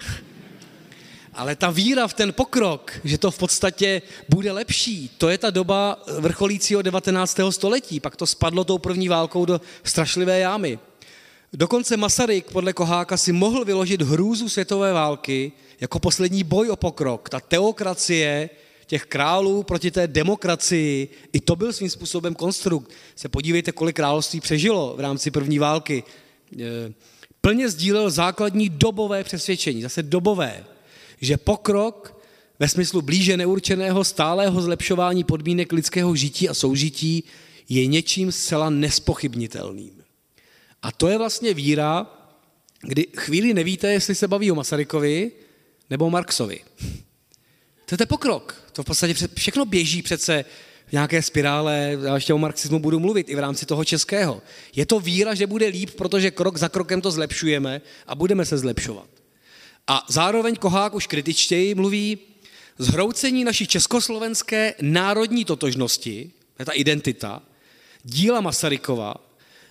Ale 1.34 1.56
ta 1.56 1.70
víra 1.70 2.08
v 2.08 2.14
ten 2.14 2.32
pokrok, 2.32 3.00
že 3.04 3.18
to 3.18 3.30
v 3.30 3.38
podstatě 3.38 4.02
bude 4.28 4.52
lepší, 4.52 5.08
to 5.18 5.28
je 5.28 5.38
ta 5.38 5.50
doba 5.50 6.04
vrcholícího 6.18 6.82
19. 6.82 7.40
století. 7.50 8.00
Pak 8.00 8.16
to 8.16 8.26
spadlo 8.26 8.64
tou 8.64 8.78
první 8.78 9.08
válkou 9.08 9.44
do 9.44 9.60
strašlivé 9.84 10.38
jámy. 10.38 10.78
Dokonce 11.52 11.96
Masaryk 11.96 12.50
podle 12.52 12.72
Koháka 12.72 13.16
si 13.16 13.32
mohl 13.32 13.64
vyložit 13.64 14.02
hrůzu 14.02 14.48
světové 14.48 14.92
války 14.92 15.52
jako 15.80 15.98
poslední 15.98 16.44
boj 16.44 16.70
o 16.70 16.76
pokrok. 16.76 17.28
Ta 17.28 17.40
teokracie 17.40 18.50
těch 18.86 19.06
králů 19.06 19.62
proti 19.62 19.90
té 19.90 20.06
demokracii, 20.06 21.08
i 21.32 21.40
to 21.40 21.56
byl 21.56 21.72
svým 21.72 21.90
způsobem 21.90 22.34
konstrukt. 22.34 22.90
Se 23.16 23.28
podívejte, 23.28 23.72
kolik 23.72 23.96
království 23.96 24.40
přežilo 24.40 24.94
v 24.96 25.00
rámci 25.00 25.30
první 25.30 25.58
války. 25.58 26.02
E, 26.60 26.92
plně 27.40 27.68
sdílel 27.68 28.10
základní 28.10 28.68
dobové 28.68 29.24
přesvědčení, 29.24 29.82
zase 29.82 30.02
dobové, 30.02 30.64
že 31.20 31.36
pokrok 31.36 32.22
ve 32.58 32.68
smyslu 32.68 33.02
blíže 33.02 33.36
neurčeného 33.36 34.04
stálého 34.04 34.62
zlepšování 34.62 35.24
podmínek 35.24 35.72
lidského 35.72 36.16
žití 36.16 36.48
a 36.48 36.54
soužití 36.54 37.24
je 37.68 37.86
něčím 37.86 38.32
zcela 38.32 38.70
nespochybnitelným. 38.70 40.05
A 40.86 40.92
to 40.92 41.08
je 41.08 41.18
vlastně 41.18 41.54
víra, 41.54 42.06
kdy 42.80 43.06
chvíli 43.16 43.54
nevíte, 43.54 43.92
jestli 43.92 44.14
se 44.14 44.28
baví 44.28 44.52
o 44.52 44.54
Masarykovi 44.54 45.32
nebo 45.90 46.06
o 46.06 46.10
Marxovi. 46.10 46.60
To 47.86 47.94
je 47.94 47.98
ten 47.98 48.06
pokrok. 48.06 48.64
To 48.72 48.82
v 48.82 48.86
podstatě 48.86 49.14
všechno 49.34 49.64
běží 49.64 50.02
přece 50.02 50.44
v 50.86 50.92
nějaké 50.92 51.22
spirále, 51.22 51.98
já 52.02 52.14
ještě 52.14 52.34
o 52.34 52.38
marxismu 52.38 52.78
budu 52.78 53.00
mluvit 53.00 53.28
i 53.28 53.34
v 53.34 53.38
rámci 53.38 53.66
toho 53.66 53.84
českého. 53.84 54.42
Je 54.76 54.86
to 54.86 55.00
víra, 55.00 55.34
že 55.34 55.46
bude 55.46 55.66
líp, 55.66 55.90
protože 55.90 56.30
krok 56.30 56.56
za 56.56 56.68
krokem 56.68 57.00
to 57.00 57.10
zlepšujeme 57.10 57.80
a 58.06 58.14
budeme 58.14 58.44
se 58.44 58.58
zlepšovat. 58.58 59.08
A 59.86 60.06
zároveň 60.08 60.56
Kohák 60.56 60.94
už 60.94 61.06
kritičtěji 61.06 61.74
mluví, 61.74 62.18
zhroucení 62.78 63.44
naší 63.44 63.66
československé 63.66 64.74
národní 64.80 65.44
totožnosti, 65.44 66.30
to 66.56 66.62
je 66.62 66.66
ta 66.66 66.72
identita, 66.72 67.42
díla 68.02 68.40
Masarykova, 68.40 69.25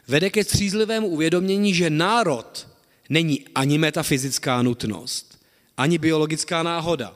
vede 0.07 0.29
ke 0.29 0.43
střízlivému 0.43 1.07
uvědomění, 1.07 1.73
že 1.73 1.89
národ 1.89 2.67
není 3.09 3.45
ani 3.55 3.77
metafyzická 3.77 4.61
nutnost, 4.61 5.39
ani 5.77 5.97
biologická 5.97 6.63
náhoda. 6.63 7.15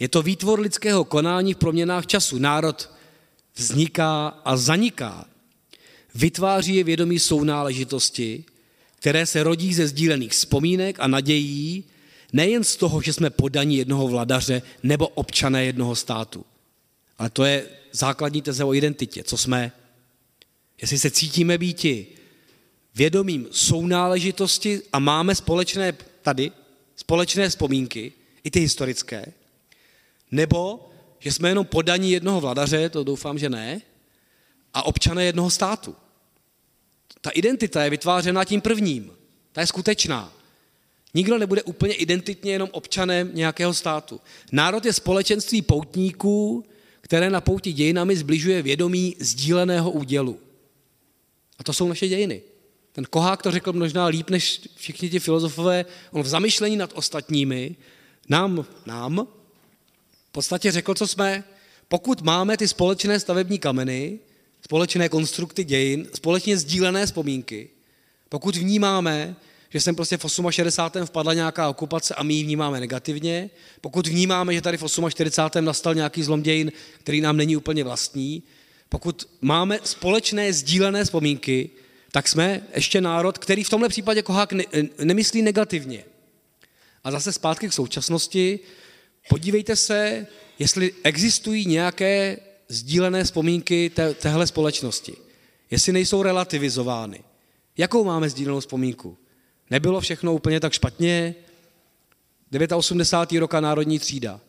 Je 0.00 0.08
to 0.08 0.22
výtvor 0.22 0.60
lidského 0.60 1.04
konání 1.04 1.54
v 1.54 1.56
proměnách 1.56 2.06
času. 2.06 2.38
Národ 2.38 2.90
vzniká 3.54 4.28
a 4.28 4.56
zaniká. 4.56 5.24
Vytváří 6.14 6.74
je 6.74 6.84
vědomí 6.84 7.18
sounáležitosti, 7.18 8.44
které 8.96 9.26
se 9.26 9.42
rodí 9.42 9.74
ze 9.74 9.88
sdílených 9.88 10.32
vzpomínek 10.32 10.96
a 11.00 11.06
nadějí, 11.06 11.84
nejen 12.32 12.64
z 12.64 12.76
toho, 12.76 13.02
že 13.02 13.12
jsme 13.12 13.30
podaní 13.30 13.76
jednoho 13.76 14.08
vladaře 14.08 14.62
nebo 14.82 15.08
občané 15.08 15.64
jednoho 15.64 15.96
státu. 15.96 16.44
Ale 17.18 17.30
to 17.30 17.44
je 17.44 17.66
základní 17.92 18.42
teze 18.42 18.64
o 18.64 18.74
identitě, 18.74 19.24
co 19.24 19.36
jsme. 19.36 19.72
Jestli 20.80 20.98
se 20.98 21.10
cítíme 21.10 21.58
býti 21.58 22.06
vědomím 22.94 23.48
sounáležitosti 23.50 24.82
a 24.92 24.98
máme 24.98 25.34
společné 25.34 25.92
tady, 26.22 26.52
společné 26.96 27.48
vzpomínky, 27.48 28.12
i 28.44 28.50
ty 28.50 28.60
historické, 28.60 29.32
nebo 30.30 30.90
že 31.18 31.32
jsme 31.32 31.48
jenom 31.48 31.66
podaní 31.66 32.12
jednoho 32.12 32.40
vladaře, 32.40 32.88
to 32.88 33.04
doufám, 33.04 33.38
že 33.38 33.48
ne, 33.48 33.80
a 34.74 34.86
občané 34.86 35.24
jednoho 35.24 35.50
státu. 35.50 35.94
Ta 37.20 37.30
identita 37.30 37.84
je 37.84 37.90
vytvářena 37.90 38.44
tím 38.44 38.60
prvním. 38.60 39.12
Ta 39.52 39.60
je 39.60 39.66
skutečná. 39.66 40.32
Nikdo 41.14 41.38
nebude 41.38 41.62
úplně 41.62 41.94
identitně 41.94 42.52
jenom 42.52 42.68
občanem 42.72 43.30
nějakého 43.34 43.74
státu. 43.74 44.20
Národ 44.52 44.84
je 44.84 44.92
společenství 44.92 45.62
poutníků, 45.62 46.64
které 47.00 47.30
na 47.30 47.40
pouti 47.40 47.72
dějinami 47.72 48.16
zbližuje 48.16 48.62
vědomí 48.62 49.16
sdíleného 49.18 49.90
údělu. 49.90 50.40
A 51.58 51.64
to 51.64 51.72
jsou 51.72 51.88
naše 51.88 52.08
dějiny. 52.08 52.42
Ten 52.92 53.04
Kohák 53.04 53.42
to 53.42 53.50
řekl 53.50 53.72
možná 53.72 54.06
líp 54.06 54.30
než 54.30 54.60
všichni 54.74 55.10
ti 55.10 55.18
filozofové. 55.18 55.84
On 56.10 56.22
v 56.22 56.26
zamyšlení 56.26 56.76
nad 56.76 56.90
ostatními 56.94 57.76
nám, 58.28 58.66
nám 58.86 59.26
v 60.28 60.32
podstatě 60.32 60.72
řekl, 60.72 60.94
co 60.94 61.06
jsme. 61.06 61.44
Pokud 61.88 62.22
máme 62.22 62.56
ty 62.56 62.68
společné 62.68 63.20
stavební 63.20 63.58
kameny, 63.58 64.18
společné 64.62 65.08
konstrukty 65.08 65.64
dějin, 65.64 66.08
společně 66.14 66.58
sdílené 66.58 67.06
vzpomínky, 67.06 67.68
pokud 68.28 68.56
vnímáme, 68.56 69.36
že 69.70 69.80
sem 69.80 69.94
prostě 69.94 70.16
v 70.16 70.26
68. 70.50 71.06
vpadla 71.06 71.34
nějaká 71.34 71.68
okupace 71.68 72.14
a 72.14 72.22
my 72.22 72.34
ji 72.34 72.44
vnímáme 72.44 72.80
negativně, 72.80 73.50
pokud 73.80 74.06
vnímáme, 74.06 74.54
že 74.54 74.62
tady 74.62 74.76
v 74.76 74.84
48. 75.10 75.64
nastal 75.64 75.94
nějaký 75.94 76.22
zlom 76.22 76.42
dějin, 76.42 76.72
který 76.98 77.20
nám 77.20 77.36
není 77.36 77.56
úplně 77.56 77.84
vlastní, 77.84 78.42
pokud 78.88 79.28
máme 79.40 79.78
společné 79.84 80.52
sdílené 80.52 81.04
vzpomínky, 81.04 81.70
tak 82.12 82.28
jsme 82.28 82.62
ještě 82.74 83.00
národ, 83.00 83.38
který 83.38 83.64
v 83.64 83.70
tomhle 83.70 83.88
případě 83.88 84.22
Kohák 84.22 84.52
ne, 84.52 84.64
nemyslí 85.04 85.42
negativně. 85.42 86.04
A 87.04 87.10
zase 87.10 87.32
zpátky 87.32 87.68
k 87.68 87.72
současnosti, 87.72 88.60
podívejte 89.28 89.76
se, 89.76 90.26
jestli 90.58 90.92
existují 91.02 91.66
nějaké 91.66 92.38
sdílené 92.68 93.24
vzpomínky 93.24 93.90
té, 93.90 94.14
téhle 94.14 94.46
společnosti. 94.46 95.16
Jestli 95.70 95.92
nejsou 95.92 96.22
relativizovány. 96.22 97.24
Jakou 97.76 98.04
máme 98.04 98.30
sdílenou 98.30 98.60
vzpomínku? 98.60 99.18
Nebylo 99.70 100.00
všechno 100.00 100.34
úplně 100.34 100.60
tak 100.60 100.72
špatně. 100.72 101.34
89. 102.74 103.40
roka 103.40 103.60
národní 103.60 103.98
třída. 103.98 104.40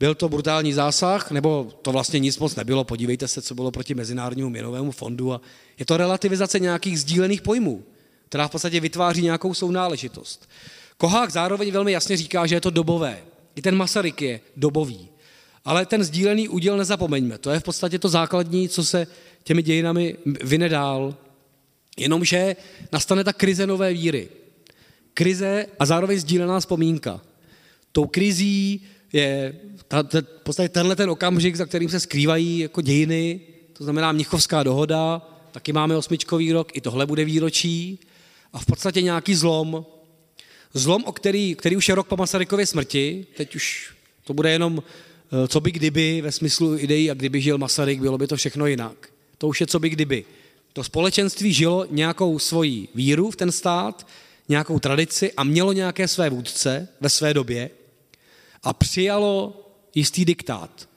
Byl 0.00 0.14
to 0.14 0.28
brutální 0.28 0.72
zásah, 0.72 1.30
nebo 1.30 1.72
to 1.82 1.92
vlastně 1.92 2.18
nic 2.18 2.38
moc 2.38 2.56
nebylo, 2.56 2.84
podívejte 2.84 3.28
se, 3.28 3.42
co 3.42 3.54
bylo 3.54 3.70
proti 3.70 3.94
Mezinárodnímu 3.94 4.50
měnovému 4.50 4.90
fondu. 4.90 5.32
A 5.32 5.40
je 5.78 5.86
to 5.86 5.96
relativizace 5.96 6.58
nějakých 6.58 7.00
sdílených 7.00 7.42
pojmů, 7.42 7.84
která 8.28 8.48
v 8.48 8.50
podstatě 8.50 8.80
vytváří 8.80 9.22
nějakou 9.22 9.54
sounáležitost. 9.54 10.48
Kohák 10.96 11.30
zároveň 11.30 11.72
velmi 11.72 11.92
jasně 11.92 12.16
říká, 12.16 12.46
že 12.46 12.54
je 12.54 12.60
to 12.60 12.70
dobové. 12.70 13.22
I 13.56 13.62
ten 13.62 13.76
Masaryk 13.76 14.22
je 14.22 14.40
dobový. 14.56 15.08
Ale 15.64 15.86
ten 15.86 16.04
sdílený 16.04 16.48
úděl 16.48 16.76
nezapomeňme. 16.76 17.38
To 17.38 17.50
je 17.50 17.60
v 17.60 17.62
podstatě 17.62 17.98
to 17.98 18.08
základní, 18.08 18.68
co 18.68 18.84
se 18.84 19.06
těmi 19.44 19.62
dějinami 19.62 20.16
vyne 20.44 20.68
dál. 20.68 21.14
Jenomže 21.96 22.56
nastane 22.92 23.24
ta 23.24 23.32
krize 23.32 23.66
nové 23.66 23.92
víry. 23.92 24.28
Krize 25.14 25.66
a 25.78 25.86
zároveň 25.86 26.20
sdílená 26.20 26.60
vzpomínka. 26.60 27.20
Tou 27.92 28.06
krizí 28.06 28.82
je 29.12 29.54
ta, 29.88 30.02
ta, 30.02 30.20
v 30.20 30.42
podstatě 30.42 30.68
tenhle 30.68 30.96
ten 30.96 31.10
okamžik, 31.10 31.56
za 31.56 31.66
kterým 31.66 31.88
se 31.88 32.00
skrývají 32.00 32.58
jako 32.58 32.80
dějiny, 32.80 33.40
to 33.72 33.84
znamená 33.84 34.12
Mnichovská 34.12 34.62
dohoda, 34.62 35.22
taky 35.52 35.72
máme 35.72 35.96
osmičkový 35.96 36.52
rok, 36.52 36.76
i 36.76 36.80
tohle 36.80 37.06
bude 37.06 37.24
výročí, 37.24 37.98
a 38.52 38.58
v 38.58 38.66
podstatě 38.66 39.02
nějaký 39.02 39.34
zlom. 39.34 39.86
Zlom, 40.74 41.04
o 41.04 41.12
který, 41.12 41.54
který 41.54 41.76
už 41.76 41.88
je 41.88 41.94
rok 41.94 42.08
po 42.08 42.16
Masarykově 42.16 42.66
smrti, 42.66 43.26
teď 43.36 43.56
už 43.56 43.94
to 44.24 44.34
bude 44.34 44.50
jenom 44.50 44.82
eh, 44.82 45.48
co 45.48 45.60
by 45.60 45.70
kdyby 45.70 46.20
ve 46.20 46.32
smyslu 46.32 46.78
ideí 46.78 47.10
a 47.10 47.14
kdyby 47.14 47.40
žil 47.40 47.58
Masaryk, 47.58 48.00
bylo 48.00 48.18
by 48.18 48.26
to 48.26 48.36
všechno 48.36 48.66
jinak. 48.66 49.08
To 49.38 49.48
už 49.48 49.60
je 49.60 49.66
co 49.66 49.78
by 49.78 49.88
kdyby. 49.88 50.24
To 50.72 50.84
společenství 50.84 51.52
žilo 51.52 51.86
nějakou 51.90 52.38
svoji 52.38 52.88
víru 52.94 53.30
v 53.30 53.36
ten 53.36 53.52
stát, 53.52 54.06
nějakou 54.48 54.78
tradici 54.78 55.32
a 55.32 55.44
mělo 55.44 55.72
nějaké 55.72 56.08
své 56.08 56.30
vůdce 56.30 56.88
ve 57.00 57.08
své 57.08 57.34
době 57.34 57.70
a 58.62 58.72
přijalo 58.72 59.66
jistý 59.94 60.24
diktát. 60.24 60.88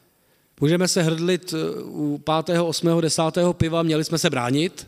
Můžeme 0.62 0.88
se 0.88 1.04
hrdlit 1.04 1.54
eh, 1.54 1.84
u 1.84 2.24
5., 2.46 2.62
8., 2.62 3.02
10. 3.02 3.22
piva, 3.52 3.84
měli 3.84 4.04
jsme 4.04 4.18
se 4.18 4.30
bránit, 4.30 4.88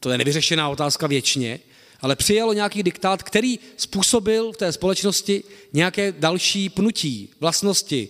to 0.00 0.10
je 0.10 0.18
nevyřešená 0.18 0.68
otázka 0.68 1.06
věčně, 1.06 1.60
ale 2.00 2.16
přijalo 2.16 2.52
nějaký 2.52 2.82
diktát, 2.82 3.22
který 3.22 3.58
způsobil 3.76 4.52
v 4.52 4.56
té 4.56 4.72
společnosti 4.72 5.44
nějaké 5.72 6.12
další 6.12 6.68
pnutí, 6.68 7.28
vlastnosti. 7.40 8.08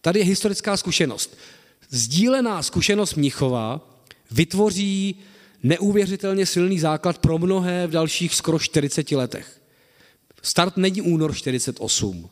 Tady 0.00 0.18
je 0.18 0.24
historická 0.24 0.76
zkušenost. 0.76 1.36
Sdílená 1.90 2.62
zkušenost 2.62 3.14
Mnichova 3.14 3.80
vytvoří 4.30 5.16
neuvěřitelně 5.62 6.46
silný 6.46 6.78
základ 6.78 7.18
pro 7.18 7.38
mnohé 7.38 7.86
v 7.86 7.90
dalších 7.90 8.34
skoro 8.34 8.58
40 8.58 9.12
letech. 9.12 9.60
Start 10.42 10.76
není 10.76 11.02
únor 11.02 11.34
48. 11.34 12.30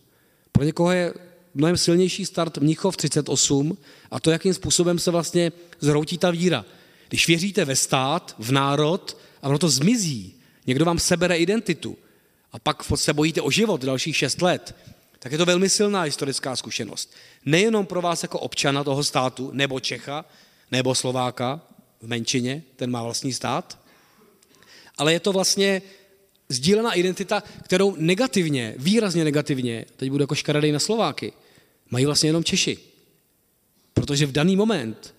Pro 0.52 0.64
někoho 0.64 0.92
je 0.92 1.14
mnohem 1.54 1.76
silnější 1.76 2.26
start 2.26 2.58
Mnichov 2.58 2.96
38 2.96 3.78
a 4.10 4.20
to, 4.20 4.30
jakým 4.30 4.54
způsobem 4.54 4.98
se 4.98 5.10
vlastně 5.10 5.52
zhroutí 5.80 6.18
ta 6.18 6.30
víra. 6.30 6.64
Když 7.08 7.26
věříte 7.26 7.64
ve 7.64 7.76
stát, 7.76 8.34
v 8.38 8.52
národ 8.52 9.16
a 9.42 9.48
ono 9.48 9.58
to 9.58 9.68
zmizí, 9.68 10.34
někdo 10.66 10.84
vám 10.84 10.98
sebere 10.98 11.38
identitu 11.38 11.98
a 12.52 12.58
pak 12.58 12.82
se 12.94 13.12
bojíte 13.12 13.40
o 13.40 13.50
život 13.50 13.84
dalších 13.84 14.16
šest 14.16 14.42
let, 14.42 14.76
tak 15.18 15.32
je 15.32 15.38
to 15.38 15.46
velmi 15.46 15.68
silná 15.68 16.02
historická 16.02 16.56
zkušenost. 16.56 17.14
Nejenom 17.44 17.86
pro 17.86 18.02
vás 18.02 18.22
jako 18.22 18.38
občana 18.38 18.84
toho 18.84 19.04
státu, 19.04 19.50
nebo 19.52 19.80
Čecha, 19.80 20.24
nebo 20.70 20.94
Slováka 20.94 21.60
v 22.00 22.08
menšině, 22.08 22.62
ten 22.76 22.90
má 22.90 23.02
vlastní 23.02 23.32
stát, 23.32 23.78
ale 24.98 25.12
je 25.12 25.20
to 25.20 25.32
vlastně 25.32 25.82
sdílená 26.48 26.92
identita, 26.92 27.42
kterou 27.62 27.96
negativně, 27.98 28.74
výrazně 28.78 29.24
negativně, 29.24 29.84
teď 29.96 30.10
budu 30.10 30.22
jako 30.22 30.34
škaredej 30.34 30.72
na 30.72 30.78
Slováky, 30.78 31.32
mají 31.90 32.06
vlastně 32.06 32.28
jenom 32.28 32.44
Češi. 32.44 32.78
Protože 33.94 34.26
v 34.26 34.32
daný 34.32 34.56
moment 34.56 35.14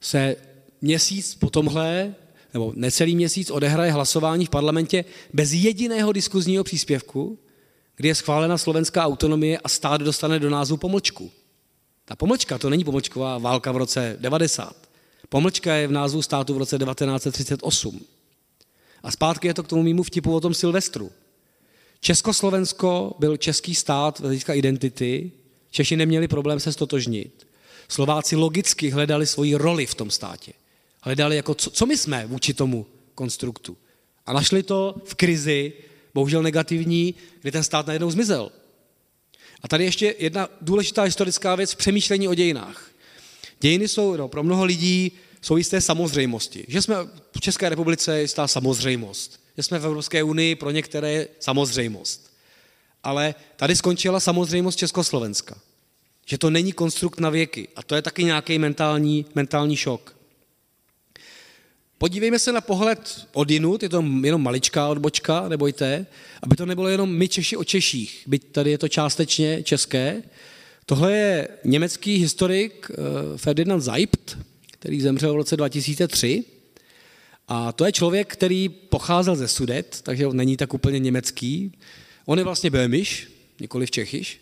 se 0.00 0.36
měsíc 0.80 1.34
po 1.34 1.50
tomhle, 1.50 2.14
nebo 2.54 2.72
necelý 2.76 3.16
měsíc 3.16 3.50
odehraje 3.50 3.92
hlasování 3.92 4.46
v 4.46 4.50
parlamentě 4.50 5.04
bez 5.32 5.52
jediného 5.52 6.12
diskuzního 6.12 6.64
příspěvku, 6.64 7.38
kdy 7.96 8.08
je 8.08 8.14
schválena 8.14 8.58
slovenská 8.58 9.04
autonomie 9.04 9.58
a 9.58 9.68
stát 9.68 10.00
dostane 10.00 10.38
do 10.38 10.50
názvu 10.50 10.76
pomlčku. 10.76 11.30
Ta 12.04 12.16
pomlčka 12.16 12.58
to 12.58 12.70
není 12.70 12.84
pomlčková 12.84 13.38
válka 13.38 13.72
v 13.72 13.76
roce 13.76 14.16
90. 14.20 14.76
Pomlčka 15.28 15.74
je 15.74 15.88
v 15.88 15.92
názvu 15.92 16.22
státu 16.22 16.54
v 16.54 16.58
roce 16.58 16.78
1938. 16.78 18.00
A 19.02 19.10
zpátky 19.10 19.46
je 19.46 19.54
to 19.54 19.62
k 19.62 19.68
tomu 19.68 19.82
mýmu 19.82 20.02
vtipu 20.02 20.34
o 20.34 20.40
tom 20.40 20.54
Silvestru. 20.54 21.10
Československo 22.00 23.14
byl 23.18 23.36
český 23.36 23.74
stát 23.74 24.18
z 24.18 24.20
hlediska 24.20 24.54
identity, 24.54 25.32
Češi 25.72 25.96
neměli 25.96 26.28
problém 26.28 26.60
se 26.60 26.72
stotožnit. 26.72 27.46
Slováci 27.88 28.36
logicky 28.36 28.90
hledali 28.90 29.26
svoji 29.26 29.54
roli 29.54 29.86
v 29.86 29.94
tom 29.94 30.10
státě. 30.10 30.52
Hledali, 31.00 31.36
jako 31.36 31.54
co, 31.54 31.70
co 31.70 31.86
my 31.86 31.96
jsme 31.96 32.26
vůči 32.26 32.54
tomu 32.54 32.86
konstruktu. 33.14 33.76
A 34.26 34.32
našli 34.32 34.62
to 34.62 34.94
v 35.04 35.14
krizi, 35.14 35.72
bohužel 36.14 36.42
negativní, 36.42 37.14
kdy 37.40 37.52
ten 37.52 37.64
stát 37.64 37.86
najednou 37.86 38.10
zmizel. 38.10 38.52
A 39.62 39.68
tady 39.68 39.84
ještě 39.84 40.14
jedna 40.18 40.48
důležitá 40.60 41.02
historická 41.02 41.54
věc 41.54 41.72
v 41.72 41.76
přemýšlení 41.76 42.28
o 42.28 42.34
dějinách. 42.34 42.90
Dějiny 43.60 43.88
jsou 43.88 44.16
no, 44.16 44.28
pro 44.28 44.42
mnoho 44.42 44.64
lidí 44.64 45.12
jsou 45.42 45.56
jisté 45.56 45.80
samozřejmosti. 45.80 46.64
Že 46.68 46.82
jsme 46.82 46.96
v 47.36 47.40
České 47.40 47.68
republice 47.68 48.20
jistá 48.20 48.48
samozřejmost. 48.48 49.40
Že 49.56 49.62
jsme 49.62 49.78
v 49.78 49.86
Evropské 49.86 50.22
unii 50.22 50.54
pro 50.54 50.70
některé 50.70 51.26
samozřejmost. 51.40 52.32
Ale 53.02 53.34
tady 53.56 53.76
skončila 53.76 54.20
samozřejmost 54.20 54.78
Československa. 54.78 55.58
Že 56.26 56.38
to 56.38 56.50
není 56.50 56.72
konstrukt 56.72 57.20
na 57.20 57.30
věky. 57.30 57.68
A 57.76 57.82
to 57.82 57.94
je 57.94 58.02
taky 58.02 58.24
nějaký 58.24 58.58
mentální, 58.58 59.26
mentální 59.34 59.76
šok. 59.76 60.16
Podívejme 61.98 62.38
se 62.38 62.52
na 62.52 62.60
pohled 62.60 63.26
od 63.32 63.50
jinut, 63.50 63.82
je 63.82 63.88
to 63.88 64.04
jenom 64.22 64.42
maličká 64.42 64.88
odbočka, 64.88 65.48
nebojte, 65.48 66.06
aby 66.42 66.56
to 66.56 66.66
nebylo 66.66 66.88
jenom 66.88 67.14
my 67.14 67.28
Češi 67.28 67.56
o 67.56 67.64
Češích, 67.64 68.22
byť 68.26 68.44
tady 68.52 68.70
je 68.70 68.78
to 68.78 68.88
částečně 68.88 69.62
české, 69.62 70.22
Tohle 70.86 71.12
je 71.12 71.48
německý 71.64 72.16
historik 72.16 72.90
eh, 72.90 73.38
Ferdinand 73.38 73.84
Seibt, 73.84 74.38
který 74.82 75.00
zemřel 75.00 75.32
v 75.32 75.36
roce 75.36 75.56
2003. 75.56 76.44
A 77.48 77.72
to 77.72 77.84
je 77.84 77.92
člověk, 77.92 78.32
který 78.32 78.68
pocházel 78.68 79.36
ze 79.36 79.48
Sudet, 79.48 80.00
takže 80.02 80.26
on 80.26 80.36
není 80.36 80.56
tak 80.56 80.74
úplně 80.74 80.98
německý. 80.98 81.72
On 82.26 82.38
je 82.38 82.44
vlastně 82.44 82.70
Böhmisch, 82.70 83.28
nikoli 83.60 83.86
v 83.86 83.90
Čechyš. 83.90 84.40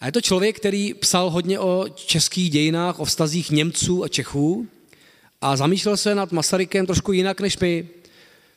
A 0.00 0.06
je 0.06 0.12
to 0.12 0.20
člověk, 0.20 0.56
který 0.56 0.94
psal 0.94 1.30
hodně 1.30 1.58
o 1.58 1.86
českých 1.88 2.50
dějinách, 2.50 3.00
o 3.00 3.04
vztazích 3.04 3.50
Němců 3.50 4.04
a 4.04 4.08
Čechů 4.08 4.68
a 5.40 5.56
zamýšlel 5.56 5.96
se 5.96 6.14
nad 6.14 6.32
Masarykem 6.32 6.86
trošku 6.86 7.12
jinak 7.12 7.40
než 7.40 7.58
my, 7.58 7.88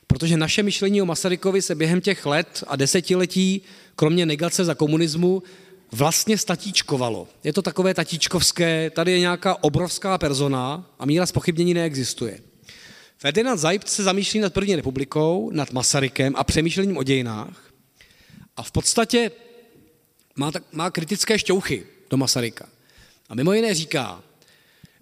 protože 0.06 0.36
naše 0.36 0.62
myšlení 0.62 1.02
o 1.02 1.06
Masarykovi 1.06 1.62
se 1.62 1.74
během 1.74 2.00
těch 2.00 2.26
let 2.26 2.64
a 2.66 2.76
desetiletí, 2.76 3.62
kromě 3.96 4.26
negace 4.26 4.64
za 4.64 4.74
komunismu, 4.74 5.42
vlastně 5.94 6.38
statíčkovalo. 6.38 7.28
Je 7.44 7.52
to 7.52 7.62
takové 7.62 7.94
tatíčkovské, 7.94 8.90
tady 8.90 9.12
je 9.12 9.20
nějaká 9.20 9.64
obrovská 9.64 10.18
persona 10.18 10.90
a 10.98 11.06
míra 11.06 11.26
spochybnění 11.26 11.74
neexistuje. 11.74 12.40
Ferdinand 13.18 13.58
Zajbt 13.58 13.88
se 13.88 14.02
zamýšlí 14.02 14.40
nad 14.40 14.52
první 14.52 14.76
republikou, 14.76 15.50
nad 15.52 15.72
Masarykem 15.72 16.34
a 16.36 16.44
přemýšlením 16.44 16.96
o 16.96 17.02
dějinách 17.02 17.70
a 18.56 18.62
v 18.62 18.72
podstatě 18.72 19.30
má, 20.36 20.50
tak, 20.52 20.62
má 20.72 20.90
kritické 20.90 21.38
šťouchy 21.38 21.86
do 22.10 22.16
Masaryka. 22.16 22.68
A 23.28 23.34
mimo 23.34 23.52
jiné 23.52 23.74
říká, 23.74 24.22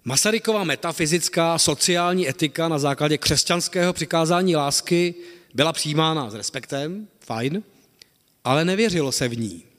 Masarykova 0.05 0.63
metafyzická 0.63 1.57
sociální 1.57 2.29
etika 2.29 2.67
na 2.67 2.79
základě 2.79 3.17
křesťanského 3.17 3.93
přikázání 3.93 4.55
lásky 4.55 5.15
byla 5.53 5.73
přijímána 5.73 6.29
s 6.29 6.33
respektem, 6.33 7.07
fajn, 7.19 7.63
ale 8.43 8.65
nevěřilo 8.65 9.11
se 9.11 9.27
v 9.27 9.37
ní. 9.37 9.72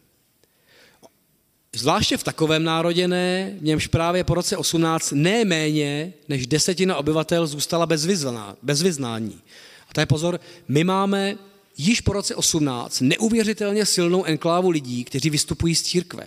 Zvláště 1.74 2.16
v 2.16 2.22
takovém 2.22 2.64
národě 2.64 3.08
ne, 3.08 3.56
v 3.58 3.62
němž 3.62 3.86
právě 3.86 4.24
po 4.24 4.34
roce 4.34 4.56
18 4.56 5.12
ne 5.12 5.44
méně 5.44 6.12
než 6.28 6.46
desetina 6.46 6.96
obyvatel 6.96 7.46
zůstala 7.46 7.86
bez, 7.86 8.06
vyzná, 8.06 8.56
bez 8.62 8.82
vyznání. 8.82 9.40
A 9.88 9.94
to 9.94 10.00
je 10.00 10.06
pozor, 10.06 10.40
my 10.68 10.84
máme 10.84 11.36
již 11.76 12.00
po 12.00 12.12
roce 12.12 12.34
18 12.34 13.00
neuvěřitelně 13.00 13.86
silnou 13.86 14.24
enklávu 14.24 14.70
lidí, 14.70 15.04
kteří 15.04 15.30
vystupují 15.30 15.74
z 15.74 15.82
církve. 15.82 16.26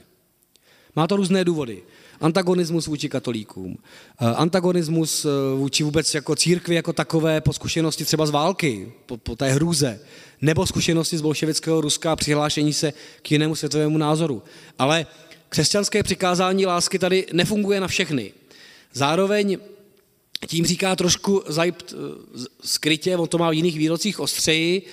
Má 0.95 1.07
to 1.07 1.15
různé 1.15 1.45
důvody. 1.45 1.83
Antagonismus 2.21 2.87
vůči 2.87 3.09
katolíkům, 3.09 3.77
eh, 4.21 4.25
antagonismus 4.25 5.25
eh, 5.25 5.29
vůči 5.55 5.83
vůbec 5.83 6.13
jako 6.13 6.35
církvi 6.35 6.75
jako 6.75 6.93
takové 6.93 7.41
po 7.41 7.53
zkušenosti 7.53 8.05
třeba 8.05 8.25
z 8.25 8.29
války, 8.29 8.91
po, 9.05 9.17
po 9.17 9.35
té 9.35 9.51
hrůze, 9.51 9.99
nebo 10.41 10.67
zkušenosti 10.67 11.17
z 11.17 11.21
bolševického 11.21 11.81
Ruska 11.81 12.11
a 12.11 12.15
přihlášení 12.15 12.73
se 12.73 12.93
k 13.21 13.31
jinému 13.31 13.55
světovému 13.55 13.97
názoru. 13.97 14.43
Ale 14.79 15.05
křesťanské 15.49 16.03
přikázání 16.03 16.65
lásky 16.65 16.99
tady 16.99 17.25
nefunguje 17.33 17.79
na 17.79 17.87
všechny. 17.87 18.33
Zároveň 18.93 19.57
tím 20.47 20.65
říká 20.65 20.95
trošku 20.95 21.43
Zajbt 21.47 21.93
eh, 21.93 22.39
skrytě, 22.63 23.17
on 23.17 23.27
to 23.27 23.37
má 23.37 23.49
v 23.49 23.53
jiných 23.53 23.77
výrocích 23.77 24.19
ostřeji, 24.19 24.85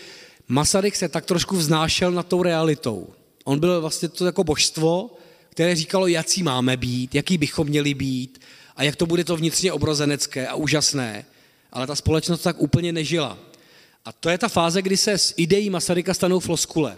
Masaryk 0.49 0.97
se 0.97 1.09
tak 1.09 1.25
trošku 1.25 1.57
vznášel 1.57 2.13
nad 2.13 2.29
tou 2.29 2.43
realitou. 2.43 3.09
On 3.45 3.61
byl 3.61 3.81
vlastně 3.81 4.09
to 4.09 4.27
jako 4.27 4.45
božstvo, 4.45 5.11
které 5.49 5.77
říkalo, 5.77 6.07
jaký 6.07 6.43
máme 6.43 6.77
být, 6.77 7.15
jaký 7.15 7.39
bychom 7.39 7.67
měli 7.67 7.95
být 7.95 8.41
a 8.77 8.83
jak 8.83 8.97
to 8.97 9.07
bude 9.07 9.25
to 9.25 9.37
vnitřně 9.37 9.73
obrozenecké 9.73 10.49
a 10.49 10.55
úžasné. 10.55 11.25
Ale 11.73 11.87
ta 11.87 11.95
společnost 11.95 12.43
tak 12.43 12.63
úplně 12.63 12.93
nežila. 12.93 13.39
A 14.05 14.13
to 14.13 14.29
je 14.29 14.39
ta 14.39 14.49
fáze, 14.49 14.83
kdy 14.83 14.97
se 14.97 15.19
z 15.19 15.35
ideí 15.37 15.71
Masaryka 15.71 16.15
stanou 16.15 16.41
floskule. 16.41 16.97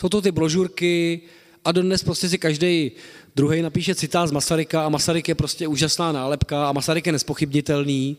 Jsou 0.00 0.08
to 0.08 0.22
ty 0.22 0.32
brožurky 0.32 1.20
a 1.64 1.72
dodnes 1.72 2.02
prostě 2.02 2.28
si 2.28 2.38
každý 2.38 2.92
druhý 3.36 3.62
napíše 3.62 3.94
citát 3.94 4.26
z 4.26 4.32
Masaryka 4.32 4.86
a 4.86 4.88
Masaryk 4.88 5.28
je 5.28 5.34
prostě 5.34 5.68
úžasná 5.68 6.12
nálepka 6.12 6.68
a 6.68 6.72
Masaryk 6.72 7.06
je 7.06 7.12
nespochybnitelný. 7.12 8.16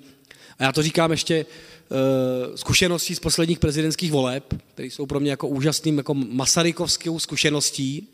A 0.60 0.64
já 0.64 0.72
to 0.72 0.84
říkám 0.84 1.12
ještě 1.12 1.46
uh, 1.46 2.56
zkušeností 2.56 3.16
z 3.16 3.20
posledních 3.20 3.60
prezidentských 3.60 4.12
voleb, 4.12 4.54
které 4.74 4.88
jsou 4.88 5.06
pro 5.06 5.20
mě 5.20 5.32
jako 5.32 5.48
úžasným 5.48 5.98
jako 5.98 6.14
masarykovskou 6.14 7.20
zkušeností, 7.20 8.08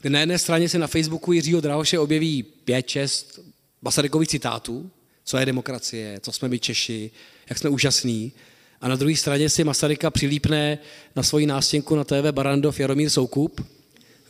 kde 0.00 0.10
na 0.10 0.20
jedné 0.20 0.38
straně 0.38 0.68
se 0.68 0.78
na 0.78 0.86
Facebooku 0.86 1.32
Jiřího 1.32 1.60
Drahoše 1.60 1.98
objeví 1.98 2.42
pět, 2.42 2.88
šest 2.88 3.40
Masarykových 3.82 4.28
citátů, 4.28 4.90
co 5.24 5.36
je 5.36 5.46
demokracie, 5.46 6.20
co 6.22 6.32
jsme 6.32 6.48
my 6.48 6.58
Češi, 6.58 7.10
jak 7.48 7.58
jsme 7.58 7.70
úžasní. 7.70 8.32
A 8.80 8.88
na 8.88 8.96
druhé 8.96 9.16
straně 9.16 9.48
si 9.48 9.64
Masaryka 9.64 10.10
přilípne 10.10 10.78
na 11.16 11.22
svoji 11.22 11.46
nástěnku 11.46 11.96
na 11.96 12.04
TV 12.04 12.30
Barandov 12.30 12.80
Jaromír 12.80 13.10
Soukup, 13.10 13.75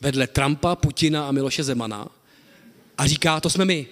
vedle 0.00 0.26
Trumpa, 0.26 0.76
Putina 0.76 1.28
a 1.28 1.32
Miloše 1.32 1.64
Zemana 1.64 2.08
a 2.98 3.06
říká, 3.06 3.40
to 3.40 3.50
jsme 3.50 3.64
my. 3.64 3.86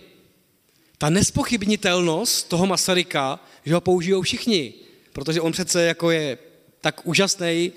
Ta 0.98 1.11
nespochybnitelnost 1.11 2.48
toho 2.48 2.66
Masaryka, 2.66 3.40
že 3.64 3.74
ho 3.74 3.80
použijou 3.80 4.22
všichni, 4.22 4.74
protože 5.12 5.40
on 5.40 5.52
přece 5.52 5.82
jako 5.82 6.11
je 6.11 6.38
tak 6.80 7.07
úžasný, 7.07 7.72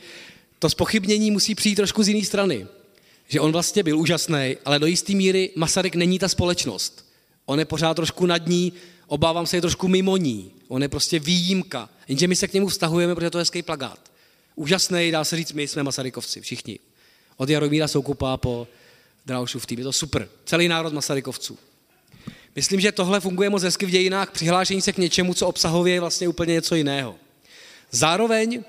to 0.59 0.69
spochybnění 0.69 1.32
musí 1.32 1.55
přijít 1.55 1.75
trošku 1.75 2.03
z 2.03 2.07
jiné 2.07 2.25
strany 2.25 2.67
že 3.28 3.39
on 3.39 3.51
vlastně 3.51 3.84
byl 3.84 3.99
úžasný, 3.99 4.57
ale 4.65 4.80
do 4.80 4.86
jisté 4.86 5.13
míry 5.13 5.49
Masaryk 5.55 5.95
není 5.95 6.19
ta 6.19 6.28
společnost. 6.28 7.05
On 7.45 7.59
je 7.59 7.65
pořád 7.65 7.93
trošku 7.93 8.25
nad 8.25 8.47
ní, 8.47 8.73
obávám 9.07 9.45
se, 9.45 9.57
je 9.57 9.61
trošku 9.61 9.88
mimo 9.88 10.17
ní. 10.17 10.51
On 10.67 10.82
je 10.82 10.88
prostě 10.89 11.19
výjimka. 11.19 11.89
Jenže 12.07 12.28
my 12.28 12.36
se 12.36 12.47
k 12.47 12.53
němu 12.53 12.67
vztahujeme, 12.67 13.15
protože 13.15 13.30
to 13.30 13.38
je 13.38 13.41
hezký 13.41 13.61
plagát. 13.61 14.11
Úžasný, 14.55 15.11
dá 15.11 15.23
se 15.23 15.36
říct, 15.36 15.51
my 15.51 15.67
jsme 15.67 15.84
Masarykovci, 15.84 16.41
všichni. 16.41 16.80
Od 17.38 17.49
Jaromíra 17.49 17.88
Soukupa 17.88 18.38
po 18.38 18.67
Draušův 19.25 19.65
tým. 19.65 19.79
Je 19.79 19.83
to 19.83 19.93
super. 19.93 20.29
Celý 20.45 20.67
národ 20.67 20.93
Masarykovců. 20.93 21.57
Myslím, 22.55 22.79
že 22.79 22.91
tohle 22.91 23.19
funguje 23.19 23.49
moc 23.49 23.63
hezky 23.63 23.85
v 23.85 23.89
dějinách 23.89 24.31
přihlášení 24.31 24.81
se 24.81 24.93
k 24.93 24.97
něčemu, 24.97 25.33
co 25.33 25.47
obsahově 25.47 25.93
je 25.93 25.99
vlastně 25.99 26.27
úplně 26.27 26.53
něco 26.53 26.75
jiného. 26.75 27.15
Zároveň 27.91 28.63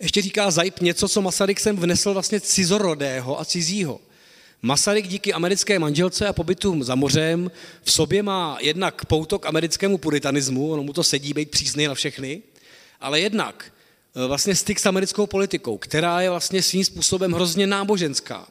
ještě 0.00 0.22
říká 0.22 0.50
Zajp 0.50 0.80
něco, 0.80 1.08
co 1.08 1.22
Masaryk 1.22 1.60
sem 1.60 1.76
vnesl 1.76 2.12
vlastně 2.12 2.40
cizorodého 2.40 3.40
a 3.40 3.44
cizího. 3.44 4.00
Masaryk 4.62 5.08
díky 5.08 5.32
americké 5.32 5.78
manželce 5.78 6.28
a 6.28 6.32
pobytu 6.32 6.82
za 6.82 6.94
mořem 6.94 7.50
v 7.82 7.92
sobě 7.92 8.22
má 8.22 8.58
jednak 8.60 9.04
pouto 9.04 9.38
k 9.38 9.46
americkému 9.46 9.98
puritanismu, 9.98 10.72
ono 10.72 10.82
mu 10.82 10.92
to 10.92 11.04
sedí 11.04 11.32
být 11.32 11.50
přísný 11.50 11.86
na 11.86 11.94
všechny, 11.94 12.42
ale 13.00 13.20
jednak 13.20 13.72
vlastně 14.14 14.54
styk 14.54 14.80
s 14.80 14.86
americkou 14.86 15.26
politikou, 15.26 15.78
která 15.78 16.20
je 16.20 16.30
vlastně 16.30 16.62
svým 16.62 16.84
způsobem 16.84 17.32
hrozně 17.32 17.66
náboženská. 17.66 18.48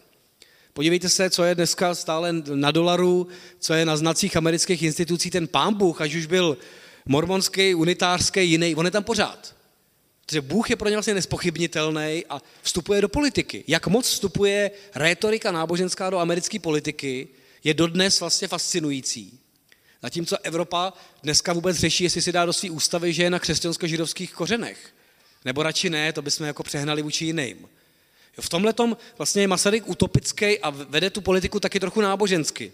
Podívejte 0.74 1.10
se, 1.10 1.30
co 1.30 1.44
je 1.44 1.56
dneska 1.56 1.96
stále 1.96 2.34
na 2.34 2.72
dolaru, 2.72 3.28
co 3.60 3.74
je 3.74 3.86
na 3.86 3.98
znacích 3.98 4.38
amerických 4.38 4.84
institucí 4.84 5.30
ten 5.30 5.48
pán 5.48 5.74
Bůh, 5.74 6.02
ať 6.02 6.14
už 6.14 6.26
byl 6.26 6.58
mormonský, 7.06 7.76
unitářský, 7.76 8.50
jiný, 8.50 8.76
on 8.76 8.86
je 8.86 8.92
tam 8.92 9.04
pořád. 9.04 9.56
Protože 10.26 10.42
Bůh 10.42 10.70
je 10.70 10.76
pro 10.76 10.90
ně 10.90 10.96
vlastně 10.96 11.14
nespochybnitelný 11.14 12.24
a 12.30 12.42
vstupuje 12.62 13.02
do 13.02 13.10
politiky. 13.10 13.64
Jak 13.68 13.88
moc 13.88 14.06
vstupuje 14.06 14.72
rétorika 14.96 15.52
náboženská 15.52 16.10
do 16.10 16.18
americké 16.18 16.60
politiky, 16.60 17.28
je 17.64 17.74
dodnes 17.74 18.20
vlastně 18.20 18.48
fascinující. 18.48 19.40
Zatímco 20.02 20.38
Evropa 20.44 20.94
dneska 21.24 21.54
vůbec 21.54 21.78
řeší, 21.78 22.04
jestli 22.04 22.22
si 22.22 22.32
dá 22.32 22.46
do 22.46 22.54
své 22.54 22.70
ústavy, 22.70 23.14
že 23.14 23.24
je 23.24 23.30
na 23.30 23.40
křesťansko-židovských 23.40 24.32
kořenech. 24.34 24.94
Nebo 25.46 25.64
radši 25.64 25.90
ne, 25.90 26.14
to 26.14 26.22
bychom 26.22 26.48
jako 26.48 26.64
přehnali 26.64 27.02
vůči 27.02 27.26
jiným. 27.26 27.68
V 28.42 28.50
tomhle 28.50 28.74
vlastně 29.18 29.42
je 29.42 29.48
Masaryk 29.48 29.90
utopický 29.90 30.60
a 30.60 30.70
vede 30.70 31.10
tu 31.10 31.22
politiku 31.22 31.60
taky 31.60 31.80
trochu 31.80 32.02
nábožensky. 32.02 32.72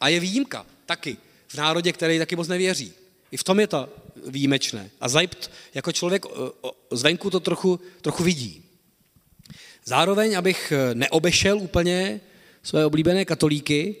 A 0.00 0.08
je 0.08 0.20
výjimka 0.20 0.66
taky 0.86 1.16
v 1.48 1.54
národě, 1.54 1.92
který 1.92 2.18
taky 2.18 2.36
moc 2.36 2.48
nevěří. 2.48 2.92
I 3.30 3.36
v 3.36 3.44
tom 3.44 3.60
je 3.60 3.66
to 3.66 3.88
výjimečné. 4.26 4.90
A 5.00 5.08
Zajpt 5.08 5.50
jako 5.74 5.92
člověk 5.92 6.26
zvenku 6.90 7.30
to 7.30 7.40
trochu, 7.40 7.80
trochu 8.00 8.22
vidí. 8.22 8.64
Zároveň, 9.84 10.38
abych 10.38 10.72
eh, 10.72 10.94
neobešel 10.94 11.58
úplně 11.58 12.20
své 12.62 12.86
oblíbené 12.86 13.24
katolíky, 13.24 13.96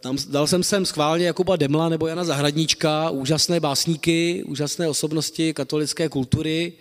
tam 0.00 0.16
dal 0.28 0.46
jsem 0.46 0.62
sem 0.62 0.86
schválně 0.86 1.26
Jakuba 1.26 1.56
Demla 1.56 1.88
nebo 1.88 2.06
Jana 2.06 2.24
Zahradníčka, 2.24 3.10
úžasné 3.10 3.60
básníky, 3.60 4.44
úžasné 4.46 4.88
osobnosti 4.88 5.54
katolické 5.54 6.08
kultury. 6.08 6.72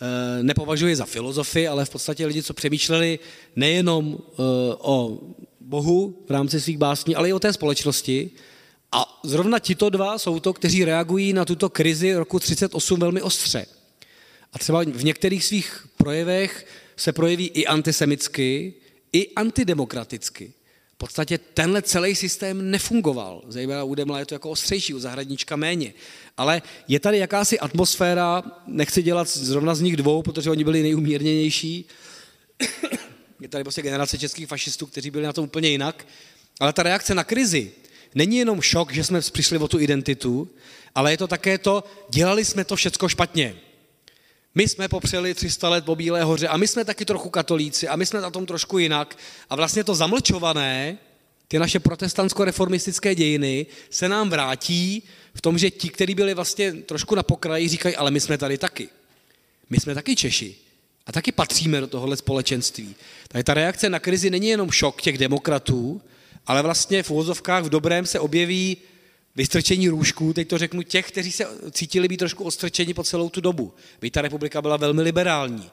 Eh, 0.00 0.42
nepovažuji 0.42 0.96
za 0.96 1.04
filozofy, 1.04 1.68
ale 1.68 1.84
v 1.84 1.90
podstatě 1.90 2.26
lidi, 2.26 2.42
co 2.42 2.54
přemýšleli 2.54 3.18
nejenom 3.56 4.18
o 4.78 5.20
Bohu 5.60 6.24
v 6.28 6.30
rámci 6.30 6.60
svých 6.60 6.78
básní, 6.78 7.16
ale 7.16 7.28
i 7.28 7.32
o 7.32 7.38
té 7.38 7.52
společnosti. 7.52 8.30
A 8.92 9.20
zrovna 9.24 9.58
tito 9.58 9.90
dva 9.90 10.18
jsou 10.18 10.40
to, 10.40 10.52
kteří 10.52 10.84
reagují 10.84 11.32
na 11.32 11.44
tuto 11.44 11.68
krizi 11.68 12.14
roku 12.14 12.38
38 12.38 13.00
velmi 13.00 13.22
ostře. 13.22 13.66
A 14.52 14.58
třeba 14.58 14.82
v 14.82 15.04
některých 15.04 15.44
svých 15.44 15.86
projevech 15.96 16.66
se 16.96 17.12
projeví 17.12 17.46
i 17.46 17.66
antisemicky, 17.66 18.74
i 19.12 19.34
antidemokraticky. 19.34 20.52
V 20.98 21.06
podstatě 21.06 21.38
tenhle 21.38 21.82
celý 21.82 22.14
systém 22.14 22.70
nefungoval. 22.70 23.42
Zejména 23.48 23.84
u 23.84 23.94
Demla 23.94 24.18
je 24.18 24.26
to 24.26 24.34
jako 24.34 24.50
ostřejší, 24.50 24.94
u 24.94 24.98
zahradníčka 24.98 25.56
méně. 25.56 25.94
Ale 26.36 26.62
je 26.88 27.00
tady 27.00 27.18
jakási 27.18 27.58
atmosféra, 27.58 28.42
nechci 28.66 29.02
dělat 29.02 29.28
zrovna 29.28 29.74
z 29.74 29.80
nich 29.80 29.96
dvou, 29.96 30.22
protože 30.22 30.50
oni 30.50 30.64
byli 30.64 30.82
nejumírněnější, 30.82 31.84
je 33.40 33.48
tady 33.48 33.64
prostě 33.64 33.82
generace 33.82 34.18
českých 34.18 34.48
fašistů, 34.48 34.86
kteří 34.86 35.10
byli 35.10 35.24
na 35.24 35.32
tom 35.32 35.44
úplně 35.44 35.68
jinak, 35.68 36.06
ale 36.60 36.72
ta 36.72 36.82
reakce 36.82 37.14
na 37.14 37.24
krizi 37.24 37.72
není 38.14 38.36
jenom 38.36 38.60
šok, 38.60 38.92
že 38.92 39.04
jsme 39.04 39.20
přišli 39.20 39.58
o 39.58 39.68
tu 39.68 39.80
identitu, 39.80 40.50
ale 40.94 41.12
je 41.12 41.16
to 41.16 41.26
také 41.26 41.58
to, 41.58 41.84
dělali 42.10 42.44
jsme 42.44 42.64
to 42.64 42.76
všecko 42.76 43.08
špatně. 43.08 43.56
My 44.54 44.68
jsme 44.68 44.88
popřeli 44.88 45.34
300 45.34 45.68
let 45.68 45.84
po 45.84 45.96
Bílé 45.96 46.24
hoře 46.24 46.48
a 46.48 46.56
my 46.56 46.68
jsme 46.68 46.84
taky 46.84 47.04
trochu 47.04 47.30
katolíci 47.30 47.88
a 47.88 47.96
my 47.96 48.06
jsme 48.06 48.20
na 48.20 48.30
tom 48.30 48.46
trošku 48.46 48.78
jinak. 48.78 49.18
A 49.50 49.56
vlastně 49.56 49.84
to 49.84 49.94
zamlčované, 49.94 50.98
ty 51.48 51.58
naše 51.58 51.78
protestantsko-reformistické 51.78 53.14
dějiny 53.14 53.66
se 53.90 54.08
nám 54.08 54.30
vrátí 54.30 55.02
v 55.34 55.40
tom, 55.40 55.58
že 55.58 55.70
ti, 55.70 55.88
kteří 55.88 56.14
byli 56.14 56.34
vlastně 56.34 56.72
trošku 56.72 57.14
na 57.14 57.22
pokraji, 57.22 57.68
říkají, 57.68 57.96
ale 57.96 58.10
my 58.10 58.20
jsme 58.20 58.38
tady 58.38 58.58
taky. 58.58 58.88
My 59.70 59.80
jsme 59.80 59.94
taky 59.94 60.16
Češi. 60.16 60.56
A 61.06 61.12
taky 61.12 61.32
patříme 61.32 61.80
do 61.80 61.86
tohohle 61.86 62.16
společenství. 62.16 62.94
Takže 63.28 63.44
ta 63.44 63.54
reakce 63.54 63.90
na 63.90 63.98
krizi 63.98 64.30
není 64.30 64.48
jenom 64.48 64.70
šok 64.70 65.02
těch 65.02 65.18
demokratů, 65.18 66.02
ale 66.46 66.62
vlastně 66.62 67.02
v 67.02 67.10
úvozovkách 67.10 67.64
v 67.64 67.68
dobrém 67.68 68.06
se 68.06 68.20
objeví 68.20 68.76
vystrčení 69.38 69.88
růžků, 69.88 70.32
teď 70.32 70.48
to 70.48 70.58
řeknu, 70.58 70.82
těch, 70.82 71.08
kteří 71.08 71.32
se 71.32 71.46
cítili 71.70 72.08
být 72.08 72.16
trošku 72.16 72.44
ostrčeni 72.44 72.94
po 72.94 73.04
celou 73.04 73.28
tu 73.28 73.40
dobu. 73.40 73.72
Byť 74.00 74.12
ta 74.12 74.22
republika 74.22 74.62
byla 74.62 74.76
velmi 74.76 75.02
liberální, 75.02 75.70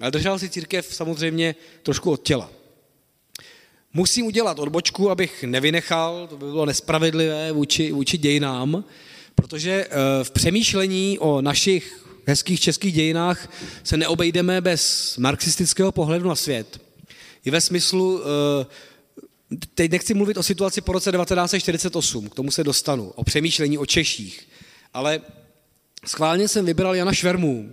ale 0.00 0.10
držela 0.10 0.38
si 0.38 0.48
církev 0.48 0.94
samozřejmě 0.94 1.54
trošku 1.82 2.10
od 2.10 2.22
těla. 2.22 2.50
Musím 3.92 4.26
udělat 4.26 4.58
odbočku, 4.58 5.10
abych 5.10 5.44
nevynechal, 5.44 6.26
to 6.26 6.36
by 6.36 6.46
bylo 6.46 6.66
nespravedlivé 6.66 7.52
vůči, 7.52 7.92
vůči 7.92 8.18
dějinám, 8.18 8.84
protože 9.34 9.86
eh, 9.90 10.24
v 10.24 10.30
přemýšlení 10.30 11.18
o 11.18 11.40
našich 11.40 12.04
hezkých 12.26 12.60
českých 12.60 12.94
dějinách 12.94 13.52
se 13.84 13.96
neobejdeme 13.96 14.60
bez 14.60 15.14
marxistického 15.18 15.92
pohledu 15.92 16.28
na 16.28 16.34
svět. 16.34 16.80
I 17.44 17.50
ve 17.50 17.60
smyslu 17.60 18.22
eh, 18.22 18.66
teď 19.74 19.90
nechci 19.90 20.14
mluvit 20.14 20.36
o 20.36 20.42
situaci 20.42 20.80
po 20.80 20.92
roce 20.92 21.12
1948, 21.12 22.28
k 22.28 22.34
tomu 22.34 22.50
se 22.50 22.64
dostanu, 22.64 23.12
o 23.14 23.24
přemýšlení 23.24 23.78
o 23.78 23.86
Češích, 23.86 24.48
ale 24.94 25.20
schválně 26.06 26.48
jsem 26.48 26.66
vybral 26.66 26.94
Jana 26.94 27.12
Švermů, 27.12 27.72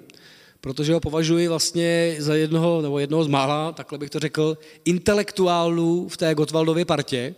protože 0.61 0.93
ho 0.93 0.99
považuji 0.99 1.47
vlastně 1.47 2.15
za 2.19 2.35
jednoho, 2.35 2.81
nebo 2.81 2.99
jednoho 2.99 3.23
z 3.23 3.27
mála, 3.27 3.71
takhle 3.71 3.97
bych 3.97 4.09
to 4.09 4.19
řekl, 4.19 4.57
intelektuálů 4.85 6.09
v 6.09 6.17
té 6.17 6.35
Gotwaldově 6.35 6.85
partě, 6.85 7.35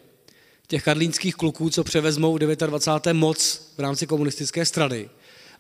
těch 0.68 0.84
karlínských 0.84 1.36
kluků, 1.36 1.70
co 1.70 1.84
převezmou 1.84 2.36
v 2.36 2.40
29. 2.40 3.14
moc 3.14 3.62
v 3.78 3.80
rámci 3.80 4.08
komunistické 4.08 4.66
strany. 4.66 5.10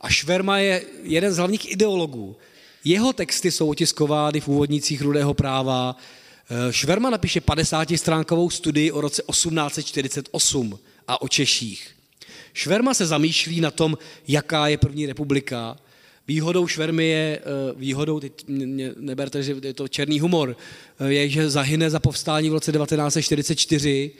A 0.01 0.09
Šverma 0.09 0.59
je 0.59 0.83
jeden 1.03 1.33
z 1.33 1.37
hlavních 1.37 1.71
ideologů. 1.71 2.35
Jeho 2.83 3.13
texty 3.13 3.51
jsou 3.51 3.69
otiskovány 3.69 4.39
v 4.39 4.47
úvodnicích 4.47 5.01
Rudého 5.01 5.33
práva, 5.33 5.95
Šverma 6.71 7.09
napíše 7.09 7.39
50-stránkovou 7.39 8.49
studii 8.49 8.91
o 8.91 9.01
roce 9.01 9.21
1848 9.31 10.79
a 11.07 11.21
o 11.21 11.27
Češích. 11.27 11.89
Šverma 12.53 12.93
se 12.93 13.05
zamýšlí 13.05 13.61
na 13.61 13.71
tom, 13.71 13.97
jaká 14.27 14.67
je 14.67 14.77
první 14.77 15.05
republika. 15.05 15.77
Výhodou 16.27 16.67
Švermy 16.67 17.07
je, 17.07 17.39
eh, 17.39 17.73
výhodou, 17.75 18.19
teď 18.19 18.45
neberte, 18.97 19.43
že 19.43 19.55
je 19.61 19.73
to 19.73 19.87
černý 19.87 20.19
humor, 20.19 20.57
eh, 20.99 21.13
je, 21.13 21.29
že 21.29 21.49
zahyne 21.49 21.89
za 21.89 21.99
povstání 21.99 22.49
v 22.49 22.53
roce 22.53 22.71
1944, 22.71 24.11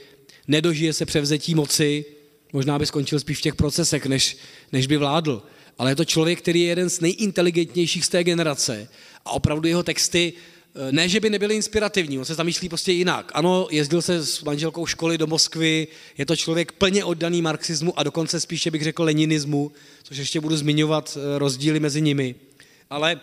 nedožije 0.47 0.93
se 0.93 1.05
převzetí 1.05 1.55
moci, 1.55 2.05
možná 2.53 2.79
by 2.79 2.86
skončil 2.86 3.19
spíš 3.19 3.38
v 3.38 3.41
těch 3.41 3.55
procesech, 3.55 4.05
než, 4.05 4.38
než 4.71 4.88
by 4.88 4.97
vládl. 4.97 5.43
Ale 5.77 5.91
je 5.91 5.95
to 5.95 6.05
člověk, 6.05 6.39
který 6.39 6.61
je 6.61 6.67
jeden 6.67 6.89
z 6.89 6.99
nejinteligentnějších 6.99 8.05
z 8.05 8.09
té 8.09 8.23
generace 8.23 8.89
a 9.25 9.31
opravdu 9.31 9.67
jeho 9.67 9.84
texty 9.84 10.34
Eh, 10.34 10.51
ne, 10.91 11.09
že 11.09 11.19
by 11.19 11.30
nebyly 11.30 11.55
inspirativní, 11.55 12.19
on 12.19 12.26
se 12.26 12.34
zamýšlí 12.34 12.69
prostě 12.69 12.91
jinak. 12.91 13.32
Ano, 13.36 13.67
jezdil 13.71 14.01
se 14.01 14.26
s 14.26 14.41
manželkou 14.41 14.86
školy 14.86 15.17
do 15.17 15.28
Moskvy, 15.28 15.88
je 16.17 16.26
to 16.26 16.36
člověk 16.36 16.71
plně 16.71 17.03
oddaný 17.03 17.41
marxismu 17.41 17.99
a 17.99 18.03
dokonce 18.03 18.39
spíše 18.39 18.71
bych 18.71 18.84
řekl 18.84 19.03
leninismu, 19.03 19.71
což 20.03 20.17
ještě 20.17 20.41
budu 20.41 20.57
zmiňovat 20.57 21.17
eh, 21.17 21.39
rozdíly 21.39 21.80
mezi 21.80 22.01
nimi. 22.01 22.36
Ale 22.89 23.19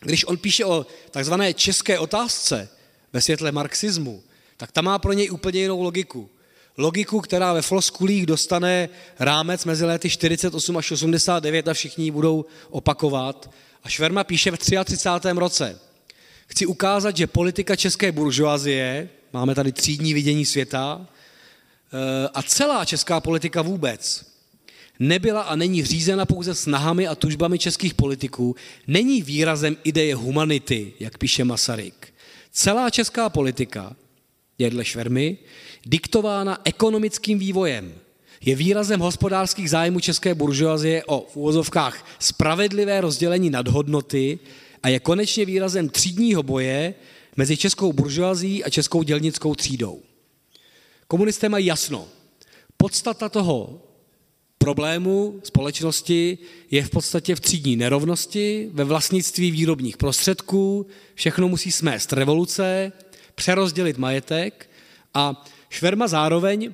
když 0.00 0.24
on 0.24 0.36
píše 0.36 0.64
o 0.64 0.86
takzvané 1.10 1.54
české 1.54 1.98
otázce 1.98 2.68
ve 3.12 3.20
světle 3.20 3.52
marxismu, 3.52 4.22
tak 4.56 4.72
ta 4.72 4.82
má 4.82 4.98
pro 4.98 5.12
něj 5.12 5.30
úplně 5.30 5.60
jinou 5.60 5.82
logiku. 5.82 6.30
Logiku, 6.76 7.20
která 7.20 7.52
ve 7.52 7.62
floskulích 7.62 8.26
dostane 8.26 8.88
rámec 9.18 9.64
mezi 9.64 9.84
lety 9.84 10.10
48 10.10 10.76
až 10.76 10.90
89 10.90 11.68
a 11.68 11.74
všichni 11.74 12.10
budou 12.10 12.44
opakovat. 12.70 13.50
A 13.82 13.88
Šverma 13.88 14.24
píše 14.24 14.50
v 14.50 14.58
33. 14.58 15.28
roce. 15.34 15.85
Chci 16.46 16.66
ukázat, 16.66 17.16
že 17.16 17.26
politika 17.26 17.76
české 17.76 18.12
buržoazie, 18.12 19.08
máme 19.32 19.54
tady 19.54 19.72
třídní 19.72 20.14
vidění 20.14 20.46
světa, 20.46 21.06
eh, 21.06 22.28
a 22.34 22.42
celá 22.42 22.84
česká 22.84 23.20
politika 23.20 23.62
vůbec 23.62 24.26
nebyla 24.98 25.42
a 25.42 25.56
není 25.56 25.84
řízena 25.84 26.26
pouze 26.26 26.54
snahami 26.54 27.06
a 27.06 27.14
tužbami 27.14 27.58
českých 27.58 27.94
politiků, 27.94 28.56
není 28.86 29.22
výrazem 29.22 29.76
ideje 29.84 30.14
humanity, 30.14 30.92
jak 31.00 31.18
píše 31.18 31.44
Masaryk. 31.44 32.14
Celá 32.52 32.90
česká 32.90 33.28
politika 33.28 33.96
je 34.58 34.70
dle 34.70 34.84
Švermy 34.84 35.38
diktována 35.84 36.60
ekonomickým 36.64 37.38
vývojem, 37.38 37.94
je 38.40 38.54
výrazem 38.54 39.00
hospodářských 39.00 39.70
zájmů 39.70 40.00
české 40.00 40.34
buržoazie 40.34 41.04
o 41.04 41.26
v 41.32 41.36
úvozovkách 41.36 42.06
spravedlivé 42.18 43.00
rozdělení 43.00 43.50
nadhodnoty 43.50 44.38
a 44.86 44.88
je 44.88 45.00
konečně 45.00 45.44
výrazem 45.44 45.88
třídního 45.88 46.42
boje 46.42 46.94
mezi 47.36 47.56
českou 47.56 47.92
buržoazí 47.92 48.64
a 48.64 48.70
českou 48.70 49.02
dělnickou 49.02 49.54
třídou. 49.54 50.00
Komunisté 51.08 51.48
mají 51.48 51.66
jasno. 51.66 52.08
Podstata 52.76 53.28
toho 53.28 53.82
problému 54.58 55.40
společnosti 55.44 56.38
je 56.70 56.84
v 56.84 56.90
podstatě 56.90 57.34
v 57.34 57.40
třídní 57.40 57.76
nerovnosti, 57.76 58.70
ve 58.72 58.84
vlastnictví 58.84 59.50
výrobních 59.50 59.96
prostředků, 59.96 60.86
všechno 61.14 61.48
musí 61.48 61.72
smést 61.72 62.12
revoluce, 62.12 62.92
přerozdělit 63.34 63.98
majetek 63.98 64.70
a 65.14 65.44
Šverma 65.68 66.08
zároveň, 66.08 66.72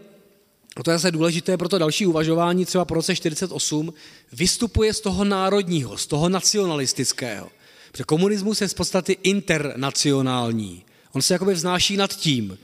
a 0.76 0.82
to 0.82 0.90
je 0.90 0.98
zase 0.98 1.10
důležité 1.10 1.56
pro 1.56 1.68
to 1.68 1.78
další 1.78 2.06
uvažování, 2.06 2.64
třeba 2.64 2.84
po 2.84 2.94
roce 2.94 3.16
48, 3.16 3.94
vystupuje 4.32 4.94
z 4.94 5.00
toho 5.00 5.24
národního, 5.24 5.98
z 5.98 6.06
toho 6.06 6.28
nacionalistického. 6.28 7.50
Protože 7.92 8.04
komunismus 8.04 8.60
je 8.60 8.68
z 8.68 8.74
podstaty 8.74 9.16
internacionální. 9.22 10.84
On 11.12 11.22
se 11.22 11.34
jakoby 11.34 11.54
vznáší 11.54 11.96
nad 11.96 12.16
tím. 12.16 12.58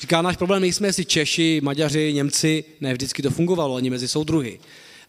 Říká, 0.00 0.22
náš 0.22 0.36
problém 0.36 0.62
nejsme 0.62 0.88
jestli 0.88 1.04
Češi, 1.04 1.60
Maďaři, 1.64 2.12
Němci, 2.12 2.64
ne 2.80 2.92
vždycky 2.92 3.22
to 3.22 3.30
fungovalo, 3.30 3.76
ani 3.76 3.90
mezi 3.90 4.08
soudruhy. 4.08 4.60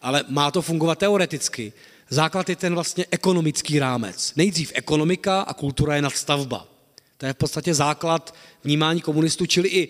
Ale 0.02 0.24
má 0.28 0.50
to 0.50 0.62
fungovat 0.62 0.98
teoreticky. 0.98 1.72
Základ 2.10 2.48
je 2.48 2.56
ten 2.56 2.74
vlastně 2.74 3.06
ekonomický 3.10 3.78
rámec. 3.78 4.32
Nejdřív 4.36 4.72
ekonomika 4.74 5.40
a 5.40 5.54
kultura 5.54 5.96
je 5.96 6.02
nadstavba. 6.02 6.68
To 7.16 7.26
je 7.26 7.32
v 7.32 7.36
podstatě 7.36 7.74
základ 7.74 8.34
vnímání 8.64 9.00
komunistů, 9.00 9.46
čili 9.46 9.68
i 9.68 9.88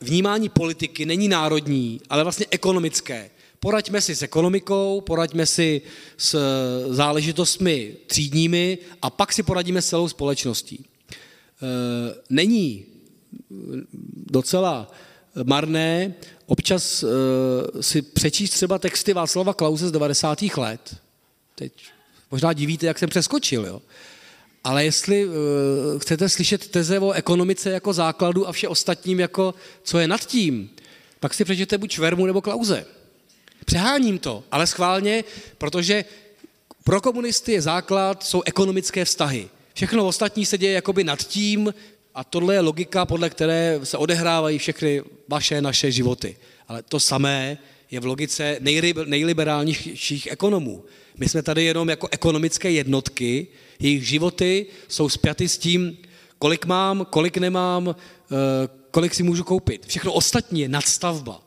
vnímání 0.00 0.48
politiky 0.48 1.06
není 1.06 1.28
národní, 1.28 2.00
ale 2.10 2.22
vlastně 2.22 2.46
ekonomické. 2.50 3.30
Poraďme 3.60 4.00
si 4.00 4.16
s 4.16 4.22
ekonomikou, 4.22 5.00
poraďme 5.00 5.46
si 5.46 5.82
s 6.16 6.38
záležitostmi 6.90 7.96
třídními 8.06 8.78
a 9.02 9.10
pak 9.10 9.32
si 9.32 9.42
poradíme 9.42 9.82
s 9.82 9.88
celou 9.88 10.08
společností. 10.08 10.84
E, 10.84 10.86
není 12.30 12.84
docela 14.30 14.90
marné 15.44 16.14
občas 16.46 17.04
si 17.80 18.02
přečíst 18.02 18.50
třeba 18.50 18.78
texty 18.78 19.12
Václava 19.12 19.54
Klause 19.54 19.88
z 19.88 19.92
90. 19.92 20.42
let. 20.56 20.96
Teď 21.54 21.72
možná 22.30 22.52
divíte, 22.52 22.86
jak 22.86 22.98
jsem 22.98 23.08
přeskočil, 23.08 23.66
jo? 23.66 23.82
Ale 24.64 24.84
jestli 24.84 25.26
uh, 25.26 25.34
chcete 25.98 26.28
slyšet 26.28 26.68
teze 26.68 27.00
o 27.00 27.12
ekonomice 27.12 27.70
jako 27.70 27.92
základu 27.92 28.48
a 28.48 28.52
vše 28.52 28.68
ostatním 28.68 29.20
jako 29.20 29.54
co 29.82 29.98
je 29.98 30.08
nad 30.08 30.24
tím, 30.24 30.70
pak 31.20 31.34
si 31.34 31.44
přečtěte 31.44 31.78
buď 31.78 31.92
Švermu 31.92 32.26
nebo 32.26 32.42
Klauze. 32.42 32.86
Přeháním 33.66 34.18
to, 34.18 34.44
ale 34.50 34.66
schválně, 34.66 35.24
protože 35.58 36.04
pro 36.84 37.00
komunisty 37.00 37.52
je 37.52 37.62
základ, 37.62 38.22
jsou 38.22 38.42
ekonomické 38.42 39.04
vztahy. 39.04 39.48
Všechno 39.74 40.06
ostatní 40.06 40.46
se 40.46 40.58
děje 40.58 40.72
jakoby 40.72 41.04
nad 41.04 41.22
tím 41.22 41.74
a 42.14 42.24
tohle 42.24 42.54
je 42.54 42.60
logika, 42.60 43.06
podle 43.06 43.30
které 43.30 43.80
se 43.84 43.98
odehrávají 43.98 44.58
všechny 44.58 45.02
vaše, 45.28 45.62
naše 45.62 45.92
životy. 45.92 46.36
Ale 46.68 46.82
to 46.82 47.00
samé 47.00 47.58
je 47.90 48.00
v 48.00 48.06
logice 48.06 48.58
nejliberálnějších 49.06 50.28
ekonomů. 50.30 50.84
My 51.16 51.28
jsme 51.28 51.42
tady 51.42 51.64
jenom 51.64 51.88
jako 51.88 52.08
ekonomické 52.10 52.70
jednotky, 52.70 53.46
jejich 53.80 54.08
životy 54.08 54.66
jsou 54.88 55.08
spjaty 55.08 55.48
s 55.48 55.58
tím, 55.58 55.96
kolik 56.38 56.66
mám, 56.66 57.06
kolik 57.10 57.36
nemám, 57.36 57.96
eh, 57.96 58.34
kolik 58.90 59.14
si 59.14 59.22
můžu 59.22 59.44
koupit. 59.44 59.86
Všechno 59.86 60.12
ostatní 60.12 60.60
je 60.60 60.68
nadstavba. 60.68 61.45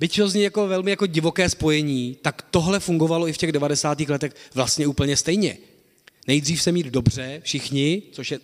Byť 0.00 0.16
to 0.16 0.28
zní 0.28 0.42
jako 0.42 0.68
velmi 0.68 0.90
jako 0.90 1.06
divoké 1.06 1.48
spojení, 1.48 2.16
tak 2.22 2.42
tohle 2.50 2.80
fungovalo 2.80 3.28
i 3.28 3.32
v 3.32 3.36
těch 3.36 3.52
90. 3.52 4.00
letech 4.00 4.32
vlastně 4.54 4.86
úplně 4.86 5.16
stejně. 5.16 5.58
Nejdřív 6.26 6.62
se 6.62 6.72
mít 6.72 6.86
dobře, 6.86 7.40
všichni, 7.44 8.02
což 8.12 8.30
je 8.30 8.38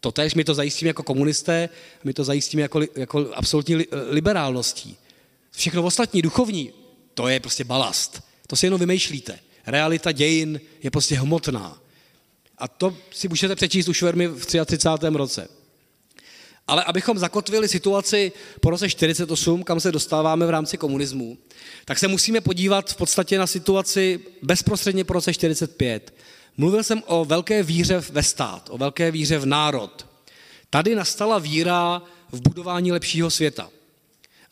Totež 0.00 0.34
my 0.34 0.44
to 0.44 0.54
zajistíme 0.54 0.88
jako 0.88 1.02
komunisté, 1.02 1.68
my 2.04 2.12
to 2.14 2.24
zajistíme 2.24 2.62
jako, 2.62 2.80
jako 2.96 3.30
absolutní 3.34 3.76
li, 3.76 3.86
liberálností. 4.08 4.96
Všechno 5.50 5.82
ostatní, 5.82 6.22
duchovní, 6.22 6.72
to 7.14 7.28
je 7.28 7.40
prostě 7.40 7.64
balast. 7.64 8.22
To 8.46 8.56
si 8.56 8.66
jenom 8.66 8.80
vymýšlíte. 8.80 9.38
Realita 9.66 10.12
dějin 10.12 10.60
je 10.82 10.90
prostě 10.90 11.14
hmotná. 11.14 11.82
A 12.58 12.68
to 12.68 12.96
si 13.10 13.28
můžete 13.28 13.56
přečíst 13.56 13.88
už 13.88 14.02
velmi 14.02 14.28
v 14.28 14.46
33. 14.46 15.06
roce. 15.12 15.48
Ale 16.68 16.84
abychom 16.84 17.18
zakotvili 17.18 17.68
situaci 17.68 18.32
po 18.60 18.70
roce 18.70 18.88
48, 18.88 19.64
kam 19.64 19.80
se 19.80 19.92
dostáváme 19.92 20.46
v 20.46 20.50
rámci 20.50 20.78
komunismu, 20.78 21.38
tak 21.84 21.98
se 21.98 22.08
musíme 22.08 22.40
podívat 22.40 22.90
v 22.90 22.96
podstatě 22.96 23.38
na 23.38 23.46
situaci 23.46 24.20
bezprostředně 24.42 25.04
po 25.04 25.12
roce 25.12 25.34
45. 25.34 26.14
Mluvil 26.56 26.82
jsem 26.82 27.02
o 27.06 27.24
velké 27.24 27.62
víře 27.62 28.02
ve 28.10 28.22
stát, 28.22 28.68
o 28.70 28.78
velké 28.78 29.10
víře 29.10 29.38
v 29.38 29.46
národ. 29.46 30.06
Tady 30.70 30.94
nastala 30.94 31.38
víra 31.38 32.02
v 32.32 32.40
budování 32.40 32.92
lepšího 32.92 33.30
světa. 33.30 33.70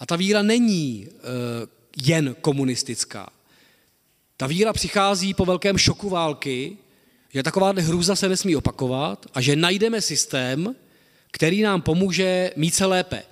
A 0.01 0.07
ta 0.07 0.17
víra 0.17 0.43
není 0.43 1.09
e, 1.09 1.13
jen 2.03 2.37
komunistická. 2.41 3.31
Ta 4.37 4.47
víra 4.47 4.73
přichází 4.73 5.35
po 5.35 5.45
velkém 5.45 5.79
šoku 5.79 6.09
války, 6.09 6.77
že 7.35 7.43
taková 7.43 7.73
hrůza 7.79 8.17
se 8.17 8.29
nesmí 8.29 8.57
opakovat 8.57 9.27
a 9.35 9.41
že 9.41 9.57
najdeme 9.57 10.01
systém, 10.01 10.75
který 11.37 11.63
nám 11.63 11.83
pomůže 11.83 12.51
mít 12.57 12.75
se 12.75 12.87
lépe. 12.87 13.23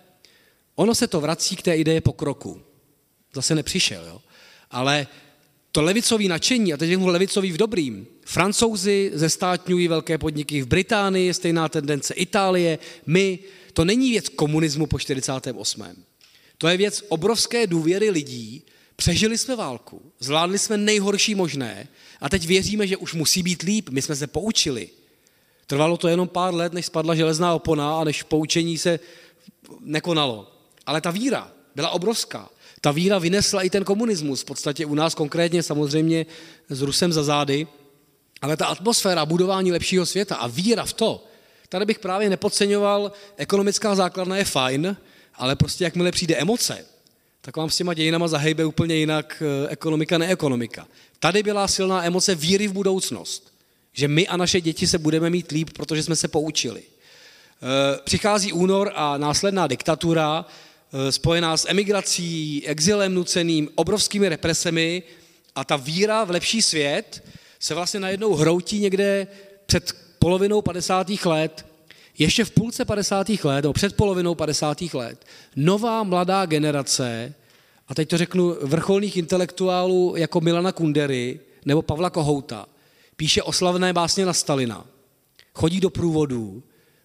Ono 0.74 0.94
se 0.94 1.07
to 1.07 1.20
vrací 1.20 1.57
k 1.57 1.62
té 1.62 1.76
ideje 1.76 2.00
pokroku. 2.00 2.61
Zase 3.34 3.55
nepřišel, 3.55 4.05
jo? 4.07 4.20
Ale 4.70 5.07
to 5.72 5.82
levicový 5.82 6.28
nadšení, 6.28 6.72
a 6.72 6.76
teď 6.76 6.90
je 6.90 6.98
levicový 6.98 7.52
v 7.52 7.57
dobrým, 7.57 8.07
francouzi 8.24 9.11
zestátňují 9.14 9.88
velké 9.88 10.18
podniky, 10.18 10.62
v 10.62 10.66
Británii 10.66 11.26
je 11.26 11.34
stejná 11.34 11.68
tendence, 11.68 12.14
Itálie, 12.14 12.78
my, 13.07 13.38
to 13.72 13.84
není 13.84 14.11
věc 14.11 14.28
komunismu 14.28 14.86
po 14.86 14.98
48. 14.98 15.84
To 16.59 16.68
je 16.68 16.76
věc 16.76 17.05
obrovské 17.09 17.66
důvěry 17.66 18.11
lidí, 18.11 18.62
přežili 18.96 19.38
jsme 19.38 19.57
válku, 19.57 20.12
zvládli 20.18 20.59
jsme 20.59 20.76
nejhorší 20.76 21.34
možné 21.34 21.88
a 22.20 22.28
teď 22.28 22.46
věříme, 22.46 22.86
že 22.86 22.96
už 22.96 23.14
musí 23.14 23.42
být 23.42 23.62
líp, 23.62 23.88
my 23.88 24.02
jsme 24.02 24.16
se 24.16 24.26
poučili. 24.26 24.88
Trvalo 25.66 25.96
to 25.96 26.08
jenom 26.08 26.28
pár 26.28 26.54
let, 26.54 26.72
než 26.72 26.86
spadla 26.86 27.14
železná 27.14 27.54
opona 27.54 28.00
a 28.00 28.04
než 28.04 28.22
poučení 28.22 28.78
se 28.78 29.00
nekonalo. 29.80 30.52
Ale 30.86 31.00
ta 31.00 31.10
víra 31.10 31.50
byla 31.74 31.90
obrovská. 31.90 32.48
Ta 32.80 32.90
víra 32.90 33.18
vynesla 33.18 33.62
i 33.62 33.70
ten 33.70 33.84
komunismus, 33.84 34.42
v 34.42 34.44
podstatě 34.44 34.86
u 34.86 34.94
nás 34.94 35.14
konkrétně 35.14 35.62
samozřejmě 35.62 36.26
s 36.68 36.82
Rusem 36.82 37.12
za 37.12 37.22
zády, 37.22 37.66
ale 38.42 38.56
ta 38.56 38.66
atmosféra 38.66 39.26
budování 39.26 39.72
lepšího 39.72 40.06
světa 40.06 40.36
a 40.36 40.46
víra 40.46 40.84
v 40.84 40.92
to, 40.92 41.24
tady 41.68 41.86
bych 41.86 41.98
právě 41.98 42.30
nepodceňoval, 42.30 43.12
ekonomická 43.36 43.94
základna 43.94 44.36
je 44.36 44.44
fajn, 44.44 44.96
ale 45.34 45.56
prostě 45.56 45.84
jakmile 45.84 46.12
přijde 46.12 46.36
emoce, 46.36 46.86
tak 47.40 47.56
vám 47.56 47.70
s 47.70 47.76
těma 47.76 47.94
dějinama 47.94 48.28
zahejbe 48.28 48.64
úplně 48.64 48.94
jinak 48.94 49.42
eh, 49.42 49.68
ekonomika, 49.68 50.18
neekonomika. 50.18 50.86
Tady 51.18 51.42
byla 51.42 51.68
silná 51.68 52.04
emoce 52.04 52.34
víry 52.34 52.68
v 52.68 52.72
budoucnost, 52.72 53.53
že 53.95 54.09
my 54.09 54.28
a 54.28 54.36
naše 54.36 54.61
děti 54.61 54.86
se 54.86 54.99
budeme 54.99 55.30
mít 55.30 55.51
líp, 55.51 55.70
protože 55.72 56.03
jsme 56.03 56.16
se 56.16 56.28
poučili. 56.28 56.82
Eh, 56.82 58.01
přichází 58.05 58.53
únor 58.53 58.92
a 58.95 59.18
následná 59.18 59.66
diktatura, 59.66 60.47
eh, 60.92 61.12
spojená 61.12 61.57
s 61.57 61.68
emigrací, 61.68 62.62
exilem 62.66 63.14
nuceným, 63.14 63.68
obrovskými 63.74 64.28
represemi 64.28 65.03
a 65.55 65.64
ta 65.64 65.76
víra 65.76 66.24
v 66.24 66.30
lepší 66.30 66.62
svět 66.62 67.24
se 67.61 67.74
vlastně 67.74 68.01
najednou 68.01 68.34
hroutí 68.34 68.80
někde 68.80 69.26
před 69.66 69.97
polovinou 70.18 70.62
50. 70.62 71.24
let, 71.24 71.66
ještě 72.18 72.45
v 72.45 72.51
půlce 72.51 72.84
50. 72.84 73.45
let, 73.45 73.62
nebo 73.62 73.72
před 73.72 73.97
polovinou 73.97 74.34
50. 74.34 74.95
let, 74.95 75.24
nová 75.57 76.03
mladá 76.03 76.47
generace, 76.47 77.34
a 77.88 77.95
teď 77.95 78.09
to 78.09 78.18
řeknu 78.18 78.57
vrcholných 78.62 79.16
intelektuálů 79.16 80.14
jako 80.16 80.40
Milana 80.40 80.72
Kundery 80.72 81.40
nebo 81.64 81.82
Pavla 81.82 82.11
Kohouta, 82.11 82.66
píše 83.16 83.42
oslavné 83.42 83.92
básně 83.92 84.26
na 84.26 84.32
Stalina, 84.32 84.86
chodí 85.54 85.80
do 85.80 85.90
průvodů, 85.90 86.62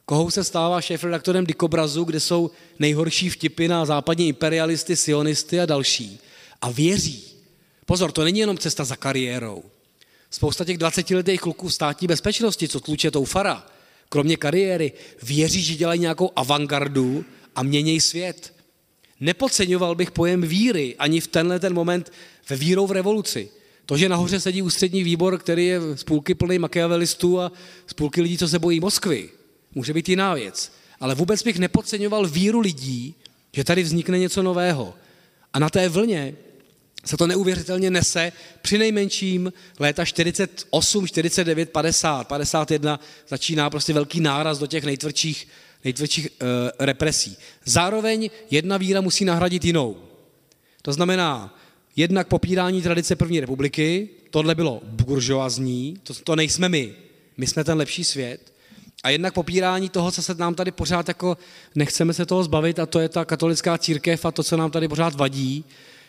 Kohou 0.10 0.32
se 0.32 0.44
stává 0.44 0.82
šéf-redaktorem 0.82 1.46
Dikobrazu, 1.46 2.04
kde 2.04 2.20
jsou 2.20 2.52
nejhorší 2.80 3.30
vtipy 3.30 3.68
na 3.68 3.86
západní 3.86 4.28
imperialisty, 4.28 4.96
sionisty 4.96 5.60
a 5.60 5.66
další. 5.66 6.20
A 6.62 6.72
věří. 6.72 7.24
Pozor, 7.86 8.12
to 8.12 8.24
není 8.24 8.40
jenom 8.40 8.58
cesta 8.58 8.84
za 8.84 8.96
kariérou. 8.96 9.64
Spousta 10.32 10.66
těch 10.66 10.78
20-letých 10.78 11.40
kluků 11.40 11.70
státní 11.70 12.08
bezpečnosti, 12.08 12.68
co 12.68 12.80
tluče 12.80 13.12
tou 13.12 13.26
fara, 13.26 13.66
kromě 14.10 14.38
kariéry, 14.38 14.92
věří, 15.24 15.62
že 15.64 15.76
dělají 15.76 16.00
nějakou 16.00 16.32
avantgardu 16.36 17.26
a 17.56 17.64
měnějí 17.64 18.02
svět. 18.02 18.54
Nepodceňoval 19.20 19.96
bych 19.96 20.12
pojem 20.12 20.42
víry 20.42 20.96
ani 21.00 21.22
v 21.22 21.28
tenhle 21.28 21.60
ten 21.60 21.74
moment 21.74 22.12
ve 22.50 22.56
vírou 22.56 22.88
v 22.88 22.92
revoluci. 22.92 23.50
To, 23.90 23.98
že 23.98 24.10
nahoře 24.10 24.40
sedí 24.40 24.62
ústřední 24.62 25.04
výbor, 25.04 25.38
který 25.38 25.66
je 25.66 25.80
z 25.96 26.04
půlky 26.04 26.36
plný 26.36 26.60
makiavelistů 26.60 27.40
a 27.40 27.52
z 27.88 27.94
půlky 27.94 28.22
lidí, 28.22 28.38
co 28.38 28.48
se 28.48 28.60
bojí 28.60 28.80
Moskvy, 28.80 29.30
může 29.76 29.94
být 29.94 30.10
jiná 30.10 30.34
věc. 30.34 30.72
Ale 31.00 31.16
vůbec 31.16 31.44
bych 31.44 31.60
nepodceňoval 31.60 32.28
víru 32.28 32.60
lidí, 32.60 33.16
že 33.54 33.64
tady 33.64 33.84
vznikne 33.84 34.20
něco 34.20 34.44
nového. 34.44 34.96
A 35.54 35.60
na 35.60 35.70
té 35.70 35.90
vlně 35.90 36.36
se 37.06 37.18
to 37.18 37.28
neuvěřitelně 37.28 37.90
nese, 37.90 38.32
při 38.62 38.78
nejmenším 38.78 39.54
léta 39.80 40.06
48, 40.06 41.08
49, 41.08 41.70
50, 41.70 42.28
51 42.28 43.00
začíná 43.28 43.70
prostě 43.70 43.94
velký 43.94 44.20
náraz 44.20 44.60
do 44.60 44.68
těch 44.68 44.84
nejtvrdších, 44.84 45.48
nejtvrdších 45.84 46.30
uh, 46.30 46.48
represí. 46.80 47.38
Zároveň 47.66 48.30
jedna 48.52 48.78
víra 48.78 49.02
musí 49.02 49.26
nahradit 49.26 49.66
jinou. 49.66 49.98
To 50.82 50.94
znamená, 50.94 51.59
jednak 52.00 52.28
popírání 52.28 52.82
tradice 52.82 53.16
první 53.16 53.40
republiky, 53.40 54.10
tohle 54.30 54.56
bylo 54.56 54.82
buržoazní, 54.84 55.98
to, 56.04 56.14
to 56.14 56.36
nejsme 56.36 56.70
my, 56.70 56.96
my 57.38 57.48
jsme 57.48 57.64
ten 57.64 57.78
lepší 57.78 58.04
svět, 58.04 58.54
a 59.04 59.10
jednak 59.10 59.34
popírání 59.34 59.90
toho, 59.90 60.12
co 60.12 60.24
se 60.24 60.34
nám 60.34 60.56
tady 60.56 60.72
pořád 60.72 61.08
jako 61.08 61.38
nechceme 61.76 62.14
se 62.14 62.26
toho 62.26 62.44
zbavit 62.44 62.80
a 62.80 62.86
to 62.86 63.00
je 63.00 63.10
ta 63.10 63.26
katolická 63.26 63.78
církev 63.78 64.26
a 64.26 64.32
to, 64.32 64.44
co 64.44 64.58
nám 64.58 64.72
tady 64.72 64.88
pořád 64.88 65.16
vadí, 65.16 65.66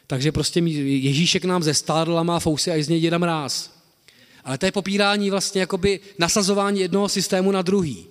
takže 0.07 0.33
prostě 0.33 0.61
Ježíšek 0.61 1.45
nám 1.45 1.63
zestárl 1.63 2.19
a 2.19 2.23
má 2.23 2.41
fousy 2.41 2.71
a 2.71 2.77
i 2.77 2.83
z 2.83 2.89
něj 2.89 3.01
děda 3.01 3.19
mráz. 3.19 3.71
Ale 4.45 4.59
to 4.59 4.67
je 4.67 4.73
popírání 4.73 5.31
vlastně 5.31 5.61
jakoby 5.61 6.01
nasazování 6.19 6.81
jednoho 6.81 7.09
systému 7.09 7.53
na 7.53 7.63
druhý. 7.63 8.07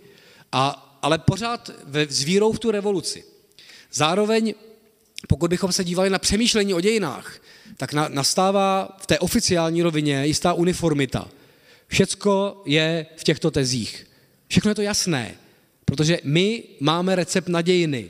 A, 0.51 0.97
ale 1.01 1.17
pořád 1.17 1.71
ve, 1.83 2.07
s 2.09 2.23
vírou 2.23 2.51
v 2.51 2.59
tu 2.59 2.71
revoluci. 2.71 3.23
Zároveň, 3.93 4.53
pokud 5.27 5.49
bychom 5.49 5.71
se 5.71 5.83
dívali 5.83 6.09
na 6.09 6.19
přemýšlení 6.19 6.73
o 6.73 6.81
dějinách, 6.81 7.41
tak 7.77 7.93
na, 7.93 8.07
nastává 8.07 8.97
v 9.01 9.07
té 9.07 9.19
oficiální 9.19 9.81
rovině 9.81 10.25
jistá 10.25 10.53
uniformita. 10.53 11.27
Všecko 11.87 12.61
je 12.65 13.05
v 13.15 13.23
těchto 13.23 13.51
tezích. 13.51 14.07
Všechno 14.47 14.71
je 14.71 14.75
to 14.75 14.81
jasné, 14.81 15.35
protože 15.85 16.19
my 16.23 16.63
máme 16.79 17.15
recept 17.15 17.47
na 17.47 17.61
dějiny. 17.61 18.09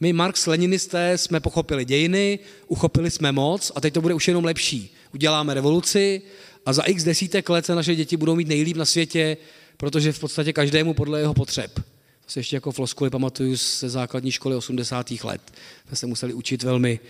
My, 0.00 0.12
Marx, 0.12 0.46
leninisté, 0.46 1.18
jsme 1.18 1.40
pochopili 1.40 1.84
dějiny, 1.84 2.38
uchopili 2.66 3.10
jsme 3.10 3.32
moc 3.32 3.72
a 3.74 3.80
teď 3.80 3.94
to 3.94 4.00
bude 4.00 4.14
už 4.14 4.28
jenom 4.28 4.44
lepší. 4.44 4.94
Uděláme 5.14 5.54
revoluci 5.54 6.22
a 6.66 6.72
za 6.72 6.82
x 6.82 7.04
desítek 7.04 7.48
let 7.48 7.66
se 7.66 7.74
naše 7.74 7.94
děti 7.94 8.16
budou 8.16 8.36
mít 8.36 8.48
nejlíp 8.48 8.76
na 8.76 8.84
světě, 8.84 9.36
protože 9.76 10.12
v 10.12 10.18
podstatě 10.18 10.52
každému 10.52 10.94
podle 10.94 11.20
jeho 11.20 11.34
potřeb. 11.34 11.80
Si 12.28 12.38
ještě 12.38 12.56
jako 12.56 12.72
floskuly 12.72 13.10
pamatuju 13.10 13.56
ze 13.56 13.88
základní 13.88 14.30
školy 14.30 14.56
80. 14.56 15.10
let. 15.10 15.42
Jsme 15.86 15.96
se 15.96 16.06
museli 16.06 16.32
učit 16.32 16.62
velmi, 16.62 17.00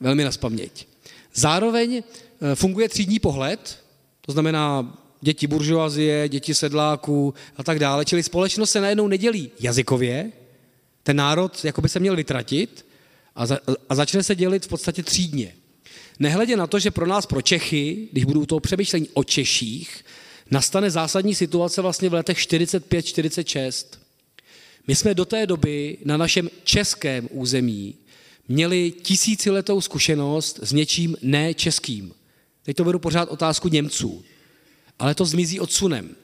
velmi 0.00 0.24
naspaměť. 0.24 0.86
Zároveň 1.34 2.02
eh, 2.02 2.54
funguje 2.54 2.88
třídní 2.88 3.18
pohled, 3.18 3.78
to 4.20 4.32
znamená 4.32 4.96
děti 5.20 5.46
buržoazie, 5.46 6.28
děti 6.28 6.54
sedláků 6.54 7.34
a 7.56 7.62
tak 7.62 7.78
dále. 7.78 8.04
Čili 8.04 8.22
společnost 8.22 8.70
se 8.70 8.80
najednou 8.80 9.08
nedělí 9.08 9.50
jazykově, 9.60 10.32
ten 11.02 11.16
národ 11.16 11.64
jako 11.64 11.80
by 11.80 11.88
se 11.88 12.00
měl 12.00 12.16
vytratit 12.16 12.86
a, 13.34 13.46
za, 13.46 13.58
a 13.88 13.94
začne 13.94 14.22
se 14.22 14.34
dělit 14.34 14.64
v 14.64 14.68
podstatě 14.68 15.02
třídně. 15.02 15.54
Nehledě 16.18 16.56
na 16.56 16.66
to, 16.66 16.78
že 16.78 16.90
pro 16.90 17.06
nás, 17.06 17.26
pro 17.26 17.42
Čechy, 17.42 18.08
když 18.12 18.24
budou 18.24 18.46
toho 18.46 18.60
přemýšlení 18.60 19.08
o 19.14 19.24
Češích, 19.24 20.04
nastane 20.50 20.90
zásadní 20.90 21.34
situace 21.34 21.82
vlastně 21.82 22.08
v 22.08 22.14
letech 22.14 22.38
45-46. 22.38 24.01
My 24.86 24.94
jsme 24.94 25.14
do 25.14 25.24
té 25.24 25.46
doby 25.46 25.98
na 26.04 26.16
našem 26.16 26.50
českém 26.64 27.28
území 27.30 27.94
měli 28.48 28.92
tisíciletou 29.02 29.80
zkušenost 29.80 30.58
s 30.62 30.72
něčím 30.72 31.16
ne 31.22 31.54
českým. 31.54 32.14
Teď 32.62 32.76
to 32.76 32.84
beru 32.84 32.98
pořád 32.98 33.28
otázku 33.28 33.68
Němců, 33.68 34.24
ale 34.98 35.14
to 35.14 35.24
zmizí 35.24 35.60
odsunem. 35.60 36.16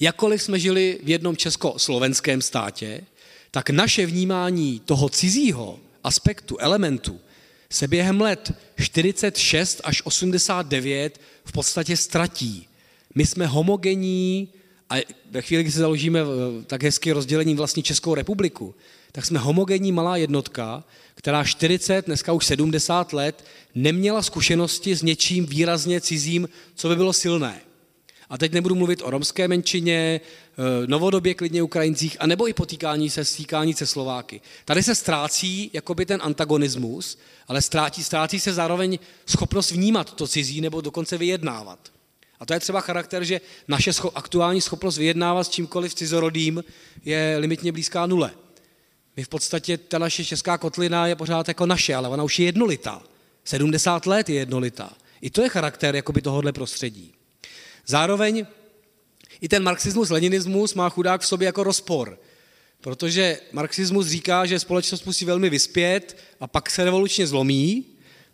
Jakkoliv 0.00 0.42
jsme 0.42 0.58
žili 0.58 0.98
v 1.02 1.08
jednom 1.08 1.36
československém 1.36 2.42
státě, 2.42 3.00
tak 3.50 3.70
naše 3.70 4.06
vnímání 4.06 4.80
toho 4.84 5.08
cizího 5.08 5.80
aspektu, 6.04 6.56
elementu, 6.60 7.20
se 7.70 7.88
během 7.88 8.20
let 8.20 8.52
46 8.80 9.80
až 9.84 10.02
89 10.04 11.20
v 11.44 11.52
podstatě 11.52 11.96
ztratí. 11.96 12.68
My 13.14 13.26
jsme 13.26 13.46
homogenní 13.46 14.48
a 14.90 14.94
ve 15.30 15.42
chvíli, 15.42 15.62
kdy 15.62 15.72
se 15.72 15.78
založíme 15.78 16.20
eh, 16.20 16.64
tak 16.64 16.82
hezky 16.82 17.12
rozdělením 17.12 17.56
vlastně 17.56 17.82
Českou 17.82 18.14
republiku, 18.14 18.74
tak 19.12 19.24
jsme 19.24 19.38
homogenní 19.38 19.92
malá 19.92 20.16
jednotka, 20.16 20.84
která 21.14 21.44
40, 21.44 22.06
dneska 22.06 22.32
už 22.32 22.46
70 22.46 23.12
let 23.12 23.44
neměla 23.74 24.22
zkušenosti 24.22 24.96
s 24.96 25.02
něčím 25.02 25.46
výrazně 25.46 26.00
cizím, 26.00 26.48
co 26.74 26.88
by 26.88 26.96
bylo 26.96 27.12
silné. 27.12 27.60
A 28.30 28.38
teď 28.38 28.52
nebudu 28.52 28.74
mluvit 28.74 29.02
o 29.04 29.10
romské 29.10 29.48
menšině, 29.48 30.20
eh, 30.20 30.86
novodobě 30.86 31.34
klidně 31.34 31.62
Ukrajincích, 31.62 32.16
anebo 32.20 32.48
i 32.48 32.52
potýkání 32.52 33.10
se, 33.10 33.24
stýkání 33.24 33.74
se 33.74 33.86
Slováky. 33.86 34.40
Tady 34.64 34.82
se 34.82 34.94
ztrácí 34.94 35.70
jakoby 35.72 36.06
ten 36.06 36.20
antagonismus, 36.22 37.18
ale 37.48 37.62
ztrácí, 37.62 38.04
ztrácí 38.04 38.40
se 38.40 38.52
zároveň 38.52 38.98
schopnost 39.26 39.70
vnímat 39.70 40.14
to 40.14 40.26
cizí 40.26 40.60
nebo 40.60 40.80
dokonce 40.80 41.18
vyjednávat. 41.18 41.95
A 42.40 42.46
to 42.46 42.54
je 42.54 42.60
třeba 42.60 42.80
charakter, 42.80 43.24
že 43.24 43.40
naše 43.68 43.90
scho- 43.90 44.12
aktuální 44.14 44.60
schopnost 44.60 44.98
vyjednávat 44.98 45.44
s 45.44 45.50
čímkoliv 45.50 45.94
cizorodým 45.94 46.64
je 47.04 47.36
limitně 47.38 47.72
blízká 47.72 48.06
nule. 48.06 48.30
My 49.16 49.24
v 49.24 49.28
podstatě, 49.28 49.78
ta 49.78 49.98
naše 49.98 50.24
česká 50.24 50.58
kotlina 50.58 51.06
je 51.06 51.16
pořád 51.16 51.48
jako 51.48 51.66
naše, 51.66 51.94
ale 51.94 52.08
ona 52.08 52.22
už 52.22 52.38
je 52.38 52.46
jednolitá. 52.46 53.02
70 53.44 54.06
let 54.06 54.28
je 54.28 54.34
jednolitá. 54.34 54.92
I 55.20 55.30
to 55.30 55.42
je 55.42 55.48
charakter 55.48 55.96
jakoby 55.96 56.22
tohohle 56.22 56.52
prostředí. 56.52 57.14
Zároveň 57.86 58.46
i 59.40 59.48
ten 59.48 59.62
marxismus, 59.62 60.10
leninismus 60.10 60.74
má 60.74 60.88
chudák 60.88 61.20
v 61.20 61.26
sobě 61.26 61.46
jako 61.46 61.64
rozpor, 61.64 62.20
protože 62.80 63.40
marxismus 63.52 64.06
říká, 64.06 64.46
že 64.46 64.58
společnost 64.58 65.06
musí 65.06 65.24
velmi 65.24 65.50
vyspět 65.50 66.16
a 66.40 66.46
pak 66.46 66.70
se 66.70 66.84
revolučně 66.84 67.26
zlomí, 67.26 67.84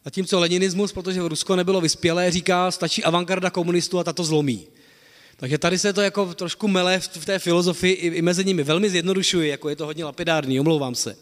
zatímco 0.05 0.41
leninismus, 0.41 0.93
protože 0.93 1.23
v 1.23 1.27
Rusko 1.27 1.57
nebylo 1.57 1.81
vyspělé, 1.81 2.31
říká, 2.31 2.71
stačí 2.71 3.05
avantgarda 3.05 3.51
komunistů 3.51 3.99
a 3.99 4.05
tato 4.05 4.25
zlomí. 4.25 4.67
Takže 5.37 5.59
tady 5.59 5.79
se 5.79 5.93
to 5.93 6.01
jako 6.01 6.35
trošku 6.35 6.69
mele 6.69 7.01
v 7.01 7.27
té 7.27 7.39
filozofii 7.39 7.93
i 7.93 8.23
mezi 8.23 8.45
nimi. 8.45 8.63
Velmi 8.63 8.91
zjednodušuji, 8.91 9.49
jako 9.49 9.69
je 9.69 9.77
to 9.77 9.87
hodně 9.87 10.05
lapidární, 10.05 10.61
omlouvám 10.61 10.95
se. 10.95 11.17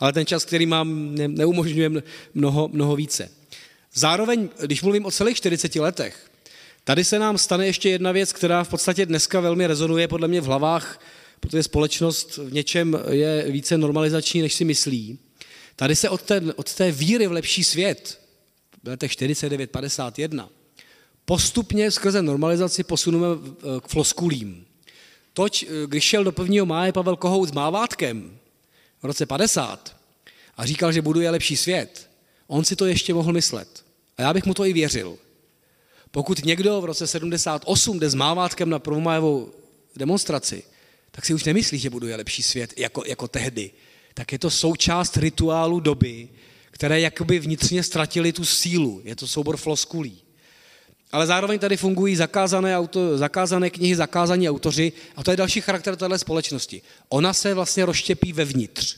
Ale 0.00 0.12
ten 0.12 0.26
čas, 0.26 0.44
který 0.44 0.66
mám, 0.66 1.14
neumožňuje 1.14 1.90
mnoho, 2.34 2.68
mnoho 2.72 2.96
více. 2.96 3.30
Zároveň, 3.94 4.48
když 4.66 4.82
mluvím 4.82 5.06
o 5.06 5.10
celých 5.10 5.36
40 5.36 5.76
letech, 5.76 6.30
Tady 6.86 7.04
se 7.04 7.18
nám 7.18 7.38
stane 7.38 7.66
ještě 7.66 7.90
jedna 7.90 8.12
věc, 8.12 8.32
která 8.32 8.64
v 8.64 8.68
podstatě 8.68 9.06
dneska 9.06 9.40
velmi 9.40 9.66
rezonuje 9.66 10.08
podle 10.08 10.28
mě 10.28 10.40
v 10.40 10.44
hlavách, 10.44 11.00
protože 11.40 11.62
společnost 11.62 12.36
v 12.36 12.52
něčem 12.52 12.98
je 13.10 13.44
více 13.48 13.78
normalizační, 13.78 14.42
než 14.42 14.54
si 14.54 14.64
myslí. 14.64 15.18
Tady 15.76 15.96
se 15.96 16.08
od 16.08 16.22
té, 16.22 16.42
od 16.56 16.74
té 16.74 16.92
víry 16.92 17.26
v 17.26 17.32
lepší 17.32 17.64
svět, 17.64 18.20
letech 18.86 19.12
49, 19.12 19.70
51, 19.70 20.48
postupně 21.24 21.90
skrze 21.90 22.22
normalizaci 22.22 22.84
posuneme 22.84 23.26
k 23.80 23.88
floskulím. 23.88 24.66
Toť, 25.32 25.64
když 25.86 26.04
šel 26.04 26.24
do 26.24 26.32
1. 26.42 26.64
máje 26.64 26.92
Pavel 26.92 27.16
Kohout 27.16 27.48
s 27.48 27.52
Mávátkem 27.52 28.38
v 29.02 29.06
roce 29.06 29.26
50 29.26 29.96
a 30.56 30.66
říkal, 30.66 30.92
že 30.92 31.02
buduje 31.02 31.30
lepší 31.30 31.56
svět, 31.56 32.10
on 32.46 32.64
si 32.64 32.76
to 32.76 32.86
ještě 32.86 33.14
mohl 33.14 33.32
myslet. 33.32 33.84
A 34.18 34.22
já 34.22 34.34
bych 34.34 34.44
mu 34.44 34.54
to 34.54 34.64
i 34.64 34.72
věřil. 34.72 35.18
Pokud 36.10 36.44
někdo 36.44 36.80
v 36.80 36.84
roce 36.84 37.06
78 37.06 37.98
jde 37.98 38.10
s 38.10 38.14
mávátkem 38.14 38.70
na 38.70 38.78
prvomájovou 38.78 39.52
demonstraci, 39.96 40.62
tak 41.10 41.26
si 41.26 41.34
už 41.34 41.44
nemyslí, 41.44 41.78
že 41.78 41.90
buduje 41.90 42.16
lepší 42.16 42.42
svět 42.42 42.74
jako, 42.76 43.02
jako 43.06 43.28
tehdy. 43.28 43.70
Tak 44.14 44.32
je 44.32 44.38
to 44.38 44.50
součást 44.50 45.16
rituálu 45.16 45.80
doby, 45.80 46.28
které 46.76 47.00
jakoby 47.00 47.38
vnitřně 47.38 47.82
ztratili 47.82 48.32
tu 48.32 48.44
sílu. 48.44 49.00
Je 49.04 49.16
to 49.16 49.26
soubor 49.26 49.56
floskulí. 49.56 50.22
Ale 51.12 51.26
zároveň 51.26 51.58
tady 51.58 51.76
fungují 51.76 52.16
zakázané, 52.16 52.78
auto, 52.78 53.18
zakázané 53.18 53.70
knihy, 53.70 53.96
zakázaní 53.96 54.48
autoři 54.48 54.92
a 55.16 55.24
to 55.24 55.30
je 55.30 55.36
další 55.36 55.60
charakter 55.60 55.96
téhle 55.96 56.18
společnosti. 56.18 56.82
Ona 57.08 57.32
se 57.32 57.54
vlastně 57.54 57.86
rozštěpí 57.86 58.32
vevnitř. 58.32 58.96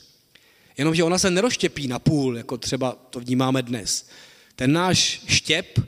Jenomže 0.77 1.03
ona 1.03 1.17
se 1.17 1.31
nerozštěpí 1.31 1.87
na 1.87 1.99
půl, 1.99 2.37
jako 2.37 2.57
třeba 2.57 2.97
to 3.09 3.19
vnímáme 3.19 3.61
dnes. 3.61 4.09
Ten 4.55 4.73
náš 4.73 5.21
štěp 5.27 5.79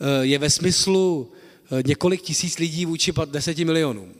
Eh, 0.00 0.26
je 0.26 0.38
ve 0.38 0.50
smyslu 0.50 1.32
eh, 1.72 1.82
několik 1.86 2.22
tisíc 2.22 2.58
lidí 2.58 2.86
vůči 2.86 3.12
deseti 3.24 3.64
milionům. 3.64 4.14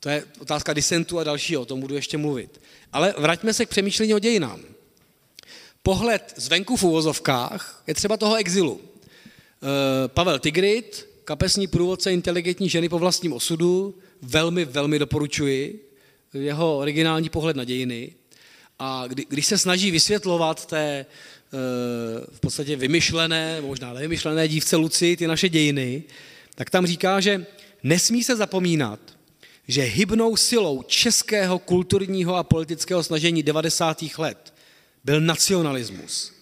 To 0.00 0.08
je 0.08 0.24
otázka 0.38 0.72
disentu 0.72 1.18
a 1.18 1.24
dalšího, 1.24 1.62
o 1.62 1.64
tom 1.64 1.80
budu 1.80 1.94
ještě 1.94 2.18
mluvit. 2.18 2.60
Ale 2.92 3.14
vraťme 3.18 3.54
se 3.54 3.66
k 3.66 3.68
přemýšlení 3.68 4.14
o 4.14 4.18
dějinám. 4.18 4.60
Pohled 5.86 6.34
zvenku 6.36 6.76
v 6.76 6.82
uvozovkách 6.82 7.82
je 7.86 7.94
třeba 7.94 8.16
toho 8.16 8.34
exilu. 8.36 8.80
Eh, 8.80 10.08
Pavel 10.08 10.38
Tigrit, 10.38 11.08
kapesní 11.24 11.66
průvodce 11.66 12.12
inteligentní 12.12 12.68
ženy 12.68 12.88
po 12.88 12.98
vlastním 12.98 13.32
osudu, 13.32 13.94
velmi, 14.22 14.64
velmi 14.64 14.98
doporučuji 14.98 15.90
jeho 16.32 16.78
originální 16.78 17.28
pohled 17.28 17.56
na 17.56 17.64
dějiny. 17.64 18.14
A 18.78 19.04
kdy, 19.06 19.26
když 19.28 19.46
se 19.46 19.58
snaží 19.58 19.90
vysvětlovat 19.90 20.66
té 20.66 21.06
v 22.32 22.40
podstatě 22.40 22.76
vymyšlené, 22.76 23.60
možná 23.60 23.92
nevymyšlené 23.92 24.48
dívce 24.48 24.76
Luci, 24.76 25.16
ty 25.16 25.26
naše 25.26 25.48
dějiny, 25.48 26.02
tak 26.54 26.70
tam 26.70 26.86
říká, 26.86 27.20
že 27.20 27.46
nesmí 27.82 28.24
se 28.24 28.36
zapomínat, 28.36 29.00
že 29.68 29.82
hybnou 29.82 30.36
silou 30.36 30.82
českého 30.82 31.58
kulturního 31.58 32.34
a 32.34 32.42
politického 32.42 33.02
snažení 33.02 33.42
90. 33.42 34.04
let 34.18 34.53
byl 35.04 35.20
nacionalismus. 35.20 36.32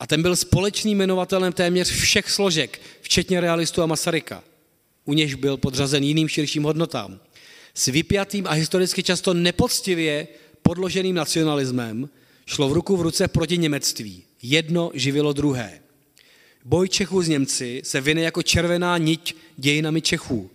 A 0.00 0.06
ten 0.06 0.22
byl 0.22 0.36
společným 0.36 0.98
jmenovatelem 0.98 1.52
téměř 1.52 1.90
všech 1.90 2.30
složek, 2.30 2.80
včetně 3.00 3.40
realistů 3.40 3.82
a 3.82 3.86
Masaryka. 3.86 4.44
U 5.04 5.14
něž 5.14 5.34
byl 5.34 5.56
podřazen 5.56 6.02
jiným 6.02 6.28
širším 6.28 6.62
hodnotám. 6.62 7.20
S 7.74 7.86
vypjatým 7.86 8.46
a 8.46 8.52
historicky 8.52 9.02
často 9.02 9.34
nepoctivě 9.34 10.28
podloženým 10.62 11.14
nacionalismem, 11.14 12.08
šlo 12.46 12.68
v 12.68 12.72
ruku 12.72 12.96
v 12.96 13.02
ruce 13.02 13.28
proti 13.28 13.58
němectví. 13.58 14.22
Jedno 14.42 14.90
živilo 14.94 15.32
druhé. 15.32 15.80
Boj 16.64 16.88
Čechů 16.88 17.22
s 17.22 17.28
Němci 17.28 17.82
se 17.84 18.00
vyne 18.00 18.22
jako 18.22 18.42
červená 18.42 18.98
niť 18.98 19.36
dějinami 19.56 20.00
Čechů. 20.00 20.50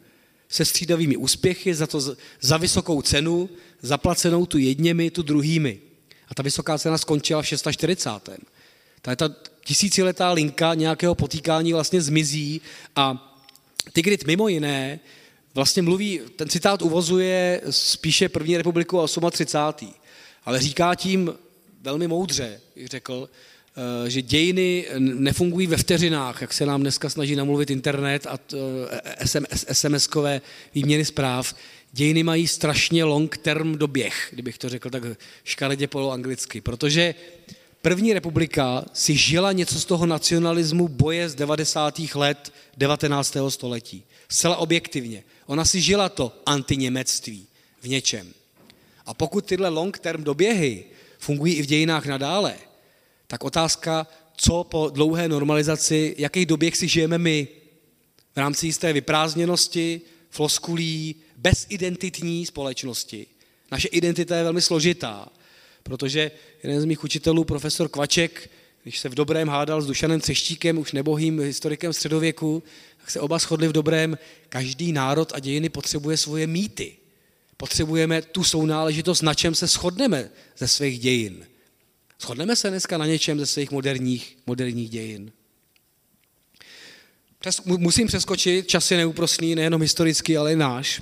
Se 0.49 0.65
střídavými 0.65 1.17
úspěchy, 1.17 1.75
za 1.75 1.87
to 1.87 2.15
za 2.41 2.57
vysokou 2.57 3.01
cenu, 3.01 3.49
zaplacenou 3.81 4.45
tu 4.45 4.57
jedněmi, 4.57 5.11
tu 5.11 5.21
druhými. 5.21 5.88
A 6.29 6.35
ta 6.35 6.43
vysoká 6.43 6.77
cena 6.77 6.97
skončila 6.97 7.41
v 7.41 7.47
640. 7.47 8.09
Ta, 9.01 9.15
ta 9.15 9.29
tisíciletá 9.65 10.31
linka 10.31 10.73
nějakého 10.73 11.15
potýkání 11.15 11.73
vlastně 11.73 12.01
zmizí 12.01 12.61
a 12.95 13.25
Tigrit 13.93 14.27
mimo 14.27 14.47
jiné 14.47 14.99
vlastně 15.55 15.81
mluví, 15.81 16.19
ten 16.35 16.49
citát 16.49 16.81
uvozuje 16.81 17.61
spíše 17.69 18.29
první 18.29 18.57
republiku 18.57 19.01
a 19.01 19.07
38. 19.31 19.93
Ale 20.45 20.59
říká 20.59 20.95
tím 20.95 21.33
velmi 21.81 22.07
moudře, 22.07 22.61
řekl, 22.85 23.29
eh, 24.05 24.09
že 24.09 24.21
dějiny 24.21 24.87
nefungují 24.99 25.67
ve 25.67 25.77
vteřinách, 25.77 26.41
jak 26.41 26.53
se 26.53 26.65
nám 26.65 26.81
dneska 26.81 27.09
snaží 27.09 27.35
namluvit 27.35 27.69
internet 27.69 28.27
a 28.27 28.39
SMS, 29.25 29.65
SMS-kové 29.65 30.41
výměny 30.75 31.05
zpráv. 31.05 31.55
Dějiny 31.91 32.23
mají 32.23 32.47
strašně 32.47 33.03
long 33.03 33.37
term 33.37 33.77
doběh, 33.77 34.27
kdybych 34.31 34.57
to 34.57 34.69
řekl 34.69 34.89
tak 34.89 35.03
škaredě 35.43 35.87
poloanglicky, 35.87 36.61
protože 36.61 37.15
první 37.81 38.13
republika 38.13 38.85
si 38.93 39.15
žila 39.15 39.51
něco 39.51 39.79
z 39.79 39.85
toho 39.85 40.05
nacionalismu 40.05 40.87
boje 40.87 41.29
z 41.29 41.35
90. 41.35 41.99
let 42.15 42.53
19. 42.77 43.37
století. 43.49 44.03
Zcela 44.29 44.57
objektivně. 44.57 45.23
Ona 45.45 45.65
si 45.65 45.81
žila 45.81 46.09
to 46.09 46.31
antiněmectví 46.45 47.47
v 47.81 47.87
něčem. 47.87 48.33
A 49.05 49.13
pokud 49.13 49.45
tyhle 49.45 49.69
long 49.69 49.99
term 49.99 50.23
doběhy 50.23 50.85
fungují 51.19 51.53
i 51.53 51.61
v 51.61 51.65
dějinách 51.65 52.05
nadále, 52.05 52.55
tak 53.27 53.43
otázka, 53.43 54.07
co 54.35 54.63
po 54.63 54.89
dlouhé 54.89 55.27
normalizaci, 55.27 56.15
jaký 56.17 56.45
doběh 56.45 56.77
si 56.77 56.87
žijeme 56.87 57.17
my 57.17 57.47
v 58.35 58.37
rámci 58.37 58.65
jisté 58.65 58.93
vyprázdněnosti, 58.93 60.01
floskulí, 60.29 61.15
bezidentitní 61.41 62.45
společnosti. 62.45 63.27
Naše 63.71 63.87
identita 63.87 64.37
je 64.37 64.43
velmi 64.43 64.61
složitá, 64.61 65.27
protože 65.83 66.31
jeden 66.63 66.81
z 66.81 66.85
mých 66.85 67.03
učitelů, 67.03 67.43
profesor 67.43 67.89
Kvaček, 67.89 68.49
když 68.83 68.99
se 68.99 69.09
v 69.09 69.15
dobrém 69.15 69.47
hádal 69.47 69.81
s 69.81 69.87
Dušanem 69.87 70.19
Třeštíkem, 70.19 70.77
už 70.77 70.91
nebohým 70.91 71.39
historikem 71.39 71.93
středověku, 71.93 72.63
tak 72.97 73.11
se 73.11 73.19
oba 73.19 73.39
shodli 73.39 73.67
v 73.67 73.71
dobrém, 73.71 74.17
každý 74.49 74.91
národ 74.91 75.31
a 75.35 75.39
dějiny 75.39 75.69
potřebuje 75.69 76.17
svoje 76.17 76.47
mýty. 76.47 76.95
Potřebujeme 77.57 78.21
tu 78.21 78.43
sounáležitost, 78.43 79.21
na 79.21 79.33
čem 79.33 79.55
se 79.55 79.67
shodneme 79.67 80.29
ze 80.57 80.67
svých 80.67 80.99
dějin. 80.99 81.47
Shodneme 82.21 82.55
se 82.55 82.69
dneska 82.69 82.97
na 82.97 83.05
něčem 83.05 83.39
ze 83.39 83.45
svých 83.45 83.71
moderních, 83.71 84.37
moderních 84.45 84.89
dějin. 84.89 85.31
Přes, 87.39 87.61
musím 87.63 88.07
přeskočit, 88.07 88.67
čas 88.67 88.91
je 88.91 88.97
neúprostný, 88.97 89.55
nejenom 89.55 89.81
historický, 89.81 90.37
ale 90.37 90.53
i 90.53 90.55
náš. 90.55 91.01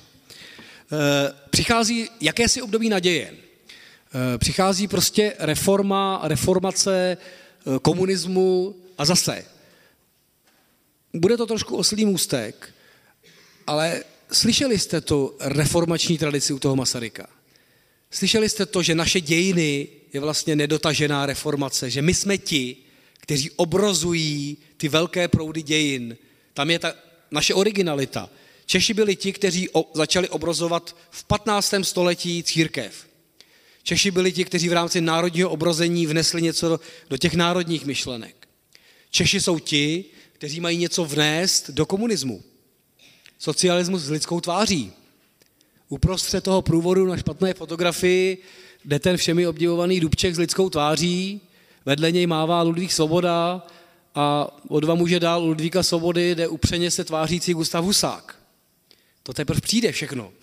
E, 0.92 1.34
přichází 1.50 2.10
jakési 2.22 2.62
období 2.62 2.90
naděje. 2.90 3.34
E, 3.34 4.38
přichází 4.38 4.88
prostě 4.88 5.34
reforma, 5.40 6.20
reformace 6.24 7.18
e, 7.18 7.80
komunismu 7.80 8.76
a 8.98 9.06
zase. 9.06 9.46
Bude 11.14 11.38
to 11.38 11.46
trošku 11.46 11.76
oslý 11.76 12.06
můstek, 12.06 12.74
ale 13.68 14.04
slyšeli 14.32 14.80
jste 14.80 15.02
tu 15.02 15.36
reformační 15.40 16.18
tradici 16.18 16.54
u 16.54 16.60
toho 16.60 16.76
Masaryka? 16.76 17.28
Slyšeli 18.12 18.50
jste 18.50 18.66
to, 18.66 18.84
že 18.84 18.96
naše 18.96 19.22
dějiny 19.22 19.88
je 20.14 20.20
vlastně 20.20 20.56
nedotažená 20.56 21.26
reformace, 21.26 21.90
že 21.90 22.02
my 22.02 22.14
jsme 22.14 22.38
ti, 22.38 22.78
kteří 23.20 23.52
obrozují 23.56 24.58
ty 24.78 24.90
velké 24.90 25.28
proudy 25.28 25.62
dějin. 25.62 26.18
Tam 26.54 26.70
je 26.70 26.80
ta 26.80 26.94
naše 27.32 27.54
originalita. 27.54 28.30
Češi 28.68 28.94
byli 28.94 29.16
ti, 29.16 29.34
kteří 29.34 29.70
začali 29.94 30.30
obrozovat 30.30 30.96
v 31.10 31.24
15. 31.24 31.74
století 31.82 32.44
církev. 32.44 33.08
Češi 33.84 34.12
byli 34.12 34.32
ti, 34.32 34.46
kteří 34.46 34.70
v 34.70 34.74
rámci 34.74 35.02
národního 35.02 35.50
obrození 35.50 36.08
vnesli 36.08 36.42
něco 36.42 36.80
do, 37.10 37.18
těch 37.18 37.34
národních 37.34 37.86
myšlenek. 37.86 38.48
Češi 39.12 39.42
jsou 39.42 39.60
ti, 39.60 40.06
kteří 40.34 40.60
mají 40.60 40.78
něco 40.78 41.06
vnést 41.06 41.70
do 41.70 41.86
komunismu. 41.86 42.44
Socialismus 43.40 44.02
s 44.02 44.10
lidskou 44.10 44.42
tváří. 44.42 44.92
Uprostřed 45.90 46.44
toho 46.44 46.62
průvodu 46.62 47.06
na 47.06 47.18
špatné 47.18 47.54
fotografii 47.54 48.38
jde 48.86 49.00
ten 49.00 49.18
všemi 49.18 49.48
obdivovaný 49.48 50.00
Dubček 50.00 50.36
s 50.36 50.40
lidskou 50.40 50.70
tváří, 50.70 51.42
vedle 51.86 52.12
něj 52.12 52.28
mává 52.28 52.62
Ludvík 52.62 52.92
Svoboda 52.92 53.68
a 54.16 54.48
o 54.68 54.80
dva 54.80 54.96
muže 54.96 55.20
dál 55.20 55.44
Ludvíka 55.44 55.84
Svobody 55.84 56.36
jde 56.36 56.48
upřeně 56.48 56.92
se 56.92 57.04
tvářící 57.04 57.54
Gustav 57.54 57.86
Husák. 57.86 58.37
To 59.28 59.34
teprve 59.34 59.62
přijde 59.62 59.92
všechno. 59.92 60.34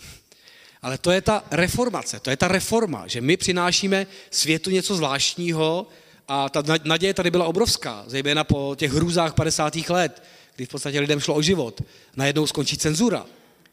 Ale 0.83 0.99
to 0.99 1.11
je 1.11 1.21
ta 1.21 1.45
reformace, 1.51 2.21
to 2.21 2.31
je 2.31 2.37
ta 2.37 2.49
reforma, 2.49 3.07
že 3.07 3.21
my 3.21 3.37
přinášíme 3.37 4.07
světu 4.31 4.71
něco 4.71 4.97
zvláštního 4.97 5.87
a 6.29 6.49
ta 6.49 6.63
naděje 6.85 7.15
tady 7.15 7.31
byla 7.31 7.47
obrovská, 7.47 8.05
zejména 8.07 8.45
po 8.45 8.75
těch 8.79 8.93
hrůzách 8.93 9.35
50. 9.35 9.77
let, 9.77 10.23
kdy 10.57 10.67
v 10.67 10.69
podstatě 10.69 11.01
lidem 11.01 11.21
šlo 11.21 11.35
o 11.35 11.43
život. 11.43 11.83
Najednou 12.17 12.47
skončí 12.47 12.77
cenzura. 12.77 13.27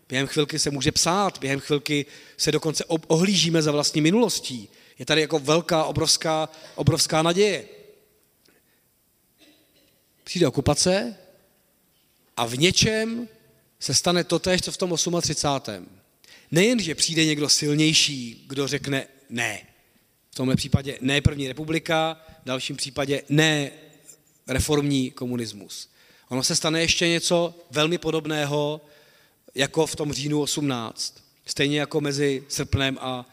Během 0.09 0.27
chvilky 0.27 0.59
se 0.59 0.71
může 0.71 0.91
psát, 0.91 1.39
během 1.39 1.59
chvilky 1.59 2.05
se 2.37 2.51
dokonce 2.51 2.85
ohlížíme 2.85 3.61
za 3.61 3.71
vlastní 3.71 4.01
minulostí. 4.01 4.69
Je 4.99 5.05
tady 5.05 5.21
jako 5.21 5.39
velká, 5.39 5.83
obrovská, 5.83 6.49
obrovská 6.75 7.21
naděje. 7.21 7.65
Přijde 10.23 10.47
okupace 10.47 11.15
a 12.37 12.45
v 12.45 12.57
něčem 12.57 13.27
se 13.81 13.93
stane 13.93 14.23
totéž, 14.23 14.61
co 14.61 14.71
v 14.71 14.77
tom 14.77 14.95
38. 15.21 15.89
Nejen, 16.51 16.79
že 16.79 16.95
přijde 16.95 17.25
někdo 17.25 17.49
silnější, 17.49 18.45
kdo 18.47 18.67
řekne 18.67 19.07
ne. 19.29 19.61
V 20.31 20.35
tomhle 20.35 20.55
případě 20.55 20.97
ne 21.01 21.21
první 21.21 21.47
republika, 21.47 22.21
v 22.41 22.45
dalším 22.45 22.77
případě 22.77 23.23
ne 23.29 23.71
reformní 24.47 25.11
komunismus. 25.11 25.89
Ono 26.29 26.43
se 26.43 26.55
stane 26.55 26.81
ještě 26.81 27.07
něco 27.07 27.55
velmi 27.71 27.97
podobného, 27.97 28.81
jako 29.55 29.85
v 29.85 29.95
tom 29.95 30.13
říjnu 30.13 30.41
18. 30.41 31.23
Stejně 31.45 31.79
jako 31.79 32.01
mezi 32.01 32.43
srpnem 32.47 32.97
a 33.01 33.25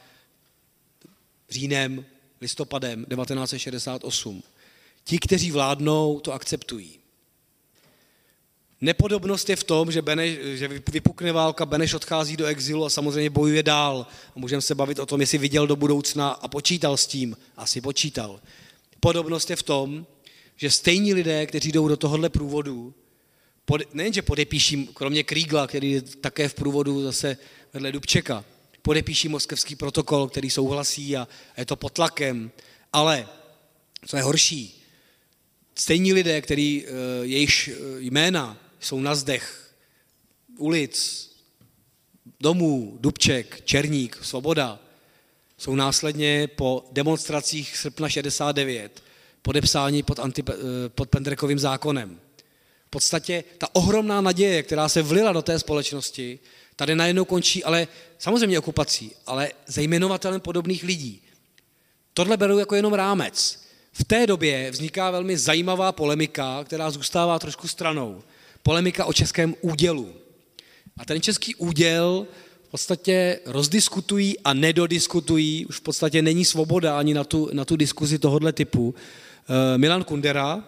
říjnem, 1.51 2.05
listopadem 2.41 3.05
1968. 3.05 4.43
Ti, 5.05 5.19
kteří 5.19 5.51
vládnou, 5.51 6.20
to 6.20 6.33
akceptují. 6.33 6.98
Nepodobnost 8.81 9.51
je 9.51 9.57
v 9.57 9.65
tom, 9.65 9.93
že, 9.93 10.03
Beneš, 10.03 10.39
že 10.55 10.69
vypukne 10.69 11.33
válka, 11.33 11.67
Beneš 11.67 11.95
odchází 11.95 12.37
do 12.37 12.47
exilu 12.47 12.85
a 12.85 12.91
samozřejmě 12.91 13.31
bojuje 13.31 13.63
dál. 13.63 14.07
A 14.37 14.39
můžeme 14.39 14.63
se 14.63 14.75
bavit 14.75 14.99
o 14.99 15.07
tom, 15.07 15.21
jestli 15.21 15.39
viděl 15.39 15.67
do 15.67 15.77
budoucna 15.77 16.31
a 16.31 16.49
počítal 16.49 16.97
s 16.97 17.07
tím. 17.07 17.37
Asi 17.57 17.81
počítal. 17.81 18.41
Podobnost 19.01 19.51
je 19.51 19.57
v 19.57 19.63
tom, 19.63 20.07
že 20.57 20.71
stejní 20.71 21.15
lidé, 21.15 21.47
kteří 21.47 21.73
jdou 21.73 21.89
do 21.89 21.97
tohohle 21.97 22.29
průvodu, 22.29 22.95
pod, 23.65 23.95
nejenže 23.95 24.23
podepíší, 24.23 24.89
kromě 24.95 25.25
Krígla, 25.25 25.67
který 25.67 25.91
je 25.91 26.03
také 26.03 26.49
v 26.49 26.55
průvodu 26.55 27.03
zase 27.03 27.37
vedle 27.73 27.93
Dubčeka, 27.93 28.45
podepíší 28.83 29.29
moskevský 29.29 29.77
protokol, 29.77 30.29
který 30.29 30.51
souhlasí 30.51 31.17
a 31.17 31.29
je 31.57 31.67
to 31.67 31.77
pod 31.77 31.93
tlakem, 31.93 32.51
ale 32.93 33.29
co 34.07 34.17
je 34.17 34.23
horší, 34.23 34.85
stejní 35.75 36.13
lidé, 36.13 36.41
který, 36.41 36.85
eh, 36.87 36.91
jejichž 37.23 37.69
eh, 37.69 37.73
jména 37.99 38.68
jsou 38.81 39.01
na 39.01 39.15
zdech 39.15 39.75
ulic, 40.59 41.29
domů, 42.41 42.97
Dubček, 43.01 43.63
Černík, 43.65 44.19
Svoboda, 44.23 44.79
jsou 45.59 45.75
následně 45.75 46.47
po 46.47 46.85
demonstracích 46.93 47.77
srpna 47.77 48.09
69 48.09 49.03
podepsáni 49.43 50.03
pod, 50.03 50.19
anti, 50.19 50.43
eh, 50.49 50.55
pod 50.89 51.09
Pendrekovým 51.09 51.59
zákonem. 51.59 52.21
V 52.87 52.91
podstatě 52.91 53.45
ta 53.59 53.67
ohromná 53.73 54.21
naděje, 54.21 54.63
která 54.63 54.89
se 54.89 55.03
vlila 55.03 55.33
do 55.33 55.43
té 55.43 55.59
společnosti, 55.59 56.39
tady 56.77 56.95
najednou 56.95 57.25
končí, 57.25 57.65
ale 57.65 57.89
samozřejmě 58.19 58.59
okupací, 58.59 59.13
ale 59.27 59.51
zejmenovatelem 59.67 60.41
podobných 60.41 60.85
lidí. 60.85 61.23
Tohle 62.15 62.37
beru 62.37 62.59
jako 62.59 62.75
jenom 62.75 62.95
rámec. 62.95 63.63
V 63.93 64.05
té 64.05 64.27
době 64.27 64.71
vzniká 64.71 65.11
velmi 65.11 65.39
zajímavá 65.39 65.93
polemika, 65.93 66.65
která 66.65 66.91
zůstává 66.91 67.39
trošku 67.39 67.69
stranou. 67.69 68.23
Polemika 68.63 69.05
o 69.05 69.13
českém 69.13 69.55
údělu. 69.61 70.15
A 70.97 71.05
ten 71.05 71.21
český 71.21 71.55
úděl 71.55 72.27
v 72.69 72.71
podstatě 72.71 73.41
rozdiskutují 73.47 74.39
a 74.39 74.55
nedodiskutují, 74.55 75.67
už 75.67 75.77
v 75.77 75.81
podstatě 75.81 76.23
není 76.23 76.45
svoboda 76.45 76.99
ani 76.99 77.15
na 77.15 77.25
tu, 77.25 77.51
na 77.53 77.65
tu 77.65 77.77
diskuzi 77.77 78.19
tohohle 78.19 78.53
typu. 78.53 78.95
Eh, 79.49 79.79
Milan 79.79 80.05
Kundera, 80.05 80.65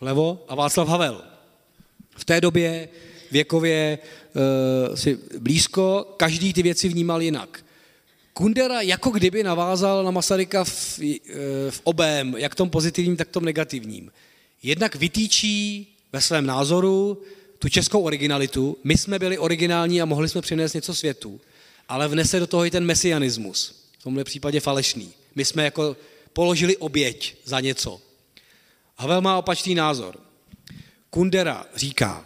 levo, 0.00 0.44
a 0.48 0.54
Václav 0.54 0.88
Havel. 0.88 1.22
V 2.16 2.24
té 2.24 2.40
době 2.40 2.88
věkově 3.30 3.98
uh, 3.98 4.94
si 4.94 5.18
blízko, 5.38 6.14
každý 6.16 6.52
ty 6.52 6.62
věci 6.62 6.88
vnímal 6.88 7.22
jinak. 7.22 7.64
Kundera 8.32 8.80
jako 8.80 9.10
kdyby 9.10 9.42
navázal 9.42 10.04
na 10.04 10.10
Masaryka 10.10 10.64
v, 10.64 10.98
uh, 10.98 11.06
v 11.70 11.80
obém, 11.84 12.34
jak 12.38 12.54
tom 12.54 12.70
pozitivním, 12.70 13.16
tak 13.16 13.28
tom 13.28 13.44
negativním. 13.44 14.10
Jednak 14.62 14.94
vytýčí 14.94 15.93
ve 16.14 16.20
svém 16.20 16.46
názoru 16.46 17.22
tu 17.58 17.68
českou 17.68 18.02
originalitu, 18.02 18.78
my 18.84 18.98
jsme 18.98 19.18
byli 19.18 19.38
originální 19.38 20.02
a 20.02 20.04
mohli 20.04 20.28
jsme 20.28 20.40
přinést 20.40 20.74
něco 20.74 20.94
světu, 20.94 21.40
ale 21.88 22.08
vnese 22.08 22.40
do 22.40 22.46
toho 22.46 22.64
i 22.64 22.70
ten 22.70 22.84
mesianismus, 22.84 23.84
v 23.98 24.02
tomhle 24.02 24.24
případě 24.24 24.60
falešný. 24.60 25.12
My 25.34 25.44
jsme 25.44 25.64
jako 25.64 25.96
položili 26.32 26.76
oběť 26.76 27.36
za 27.44 27.60
něco. 27.60 28.00
Havel 28.96 29.20
má 29.20 29.38
opačný 29.38 29.74
názor. 29.74 30.20
Kundera 31.10 31.66
říká, 31.74 32.24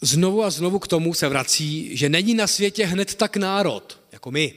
znovu 0.00 0.44
a 0.44 0.50
znovu 0.50 0.78
k 0.78 0.88
tomu 0.88 1.14
se 1.14 1.28
vrací, 1.28 1.96
že 1.96 2.08
není 2.08 2.34
na 2.34 2.46
světě 2.46 2.86
hned 2.86 3.14
tak 3.14 3.36
národ, 3.36 4.00
jako 4.12 4.30
my, 4.30 4.54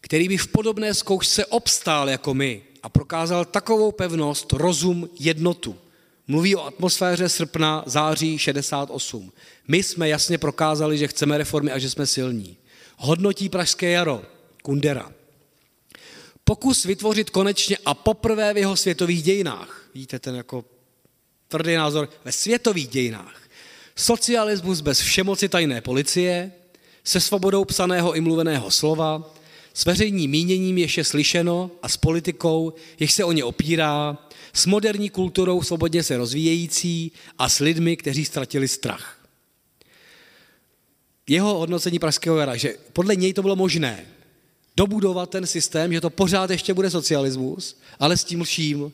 který 0.00 0.28
by 0.28 0.36
v 0.36 0.48
podobné 0.48 0.94
zkoušce 0.94 1.46
obstál 1.46 2.10
jako 2.10 2.34
my 2.34 2.62
a 2.88 2.90
prokázal 2.90 3.44
takovou 3.44 3.92
pevnost, 3.92 4.52
rozum, 4.52 5.08
jednotu. 5.20 5.76
Mluví 6.26 6.56
o 6.56 6.64
atmosféře 6.66 7.28
srpna, 7.28 7.82
září 7.86 8.38
68. 8.38 9.32
My 9.68 9.82
jsme 9.82 10.08
jasně 10.08 10.38
prokázali, 10.38 10.98
že 10.98 11.08
chceme 11.08 11.38
reformy 11.38 11.72
a 11.72 11.78
že 11.78 11.90
jsme 11.90 12.06
silní. 12.06 12.56
Hodnotí 12.96 13.48
Pražské 13.48 13.90
jaro, 13.90 14.22
Kundera. 14.62 15.12
Pokus 16.44 16.84
vytvořit 16.84 17.30
konečně 17.30 17.76
a 17.84 17.94
poprvé 17.94 18.54
v 18.54 18.56
jeho 18.56 18.76
světových 18.76 19.22
dějinách, 19.22 19.82
víte, 19.94 20.18
ten 20.18 20.34
jako 20.34 20.64
tvrdý 21.48 21.74
názor, 21.74 22.08
ve 22.24 22.32
světových 22.32 22.88
dějinách, 22.88 23.42
socialismus 23.96 24.80
bez 24.80 25.00
všemoci 25.00 25.48
tajné 25.48 25.80
policie, 25.80 26.52
se 27.04 27.20
svobodou 27.20 27.64
psaného 27.64 28.14
i 28.14 28.20
mluveného 28.20 28.70
slova, 28.70 29.34
s 29.78 29.84
veřejním 29.84 30.30
míněním 30.30 30.78
ještě 30.78 31.04
slyšeno 31.04 31.70
a 31.82 31.88
s 31.88 31.96
politikou, 31.96 32.72
jež 33.00 33.12
se 33.12 33.24
o 33.24 33.32
ně 33.32 33.44
opírá, 33.44 34.18
s 34.52 34.66
moderní 34.66 35.10
kulturou 35.10 35.62
svobodně 35.62 36.02
se 36.02 36.16
rozvíjející 36.16 37.12
a 37.38 37.48
s 37.48 37.58
lidmi, 37.58 37.96
kteří 37.96 38.24
ztratili 38.24 38.68
strach. 38.68 39.18
Jeho 41.28 41.58
hodnocení 41.58 41.98
Pražského 41.98 42.36
jara, 42.36 42.56
že 42.56 42.74
podle 42.92 43.16
něj 43.16 43.32
to 43.32 43.42
bylo 43.42 43.56
možné 43.56 44.06
dobudovat 44.76 45.30
ten 45.30 45.46
systém, 45.46 45.92
že 45.92 46.00
to 46.00 46.10
pořád 46.10 46.50
ještě 46.50 46.74
bude 46.74 46.90
socialismus, 46.90 47.78
ale 48.00 48.16
s 48.16 48.24
tím 48.24 48.44
vším. 48.44 48.92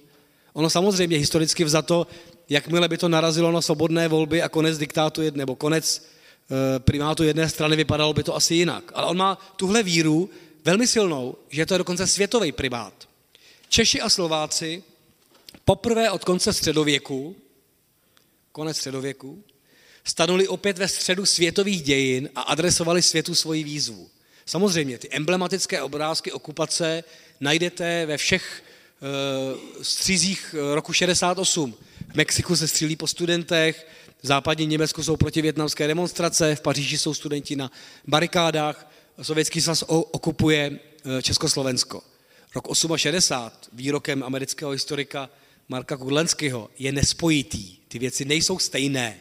Ono 0.52 0.70
samozřejmě 0.70 1.18
historicky 1.18 1.64
vzato, 1.64 2.06
jakmile 2.48 2.88
by 2.88 2.98
to 2.98 3.08
narazilo 3.08 3.52
na 3.52 3.60
svobodné 3.60 4.08
volby 4.08 4.42
a 4.42 4.48
konec 4.48 4.78
diktátu 4.78 5.22
nebo 5.34 5.56
konec 5.56 6.04
eh, 6.04 6.78
primátu 6.78 7.24
jedné 7.24 7.48
strany, 7.48 7.76
vypadalo 7.76 8.12
by 8.12 8.22
to 8.22 8.36
asi 8.36 8.54
jinak. 8.54 8.92
Ale 8.94 9.06
on 9.06 9.16
má 9.16 9.38
tuhle 9.56 9.82
víru 9.82 10.30
velmi 10.64 10.86
silnou, 10.86 11.36
že 11.48 11.66
to 11.66 11.74
je 11.74 11.78
dokonce 11.78 12.06
světový 12.06 12.52
primát. 12.52 13.08
Češi 13.68 14.00
a 14.00 14.08
Slováci 14.08 14.82
poprvé 15.64 16.10
od 16.10 16.24
konce 16.24 16.52
středověku, 16.52 17.36
konec 18.52 18.76
středověku, 18.76 19.44
stanuli 20.04 20.48
opět 20.48 20.78
ve 20.78 20.88
středu 20.88 21.26
světových 21.26 21.82
dějin 21.82 22.30
a 22.34 22.40
adresovali 22.40 23.02
světu 23.02 23.34
svoji 23.34 23.64
výzvu. 23.64 24.10
Samozřejmě, 24.46 24.98
ty 24.98 25.08
emblematické 25.10 25.82
obrázky 25.82 26.32
okupace 26.32 27.04
najdete 27.40 28.06
ve 28.06 28.16
všech 28.16 28.62
uh, 29.54 29.82
střízích 29.82 30.54
roku 30.74 30.92
68. 30.92 31.74
V 32.12 32.14
Mexiku 32.14 32.56
se 32.56 32.68
střílí 32.68 32.96
po 32.96 33.06
studentech, 33.06 33.86
v 34.22 34.26
západním 34.26 34.70
Německu 34.70 35.02
jsou 35.02 35.16
protivětnamské 35.16 35.86
demonstrace, 35.86 36.56
v 36.56 36.60
Paříži 36.60 36.98
jsou 36.98 37.14
studenti 37.14 37.56
na 37.56 37.70
barikádách, 38.06 38.93
Sovětský 39.22 39.60
svaz 39.60 39.84
okupuje 39.86 40.78
eh, 41.18 41.22
Československo. 41.22 42.02
Rok 42.54 42.68
68, 42.96 43.70
výrokem 43.72 44.22
amerického 44.22 44.70
historika 44.70 45.30
Marka 45.68 45.96
Kudlenského, 45.96 46.70
je 46.78 46.92
nespojitý. 46.92 47.76
Ty 47.88 47.98
věci 47.98 48.24
nejsou 48.24 48.58
stejné. 48.58 49.20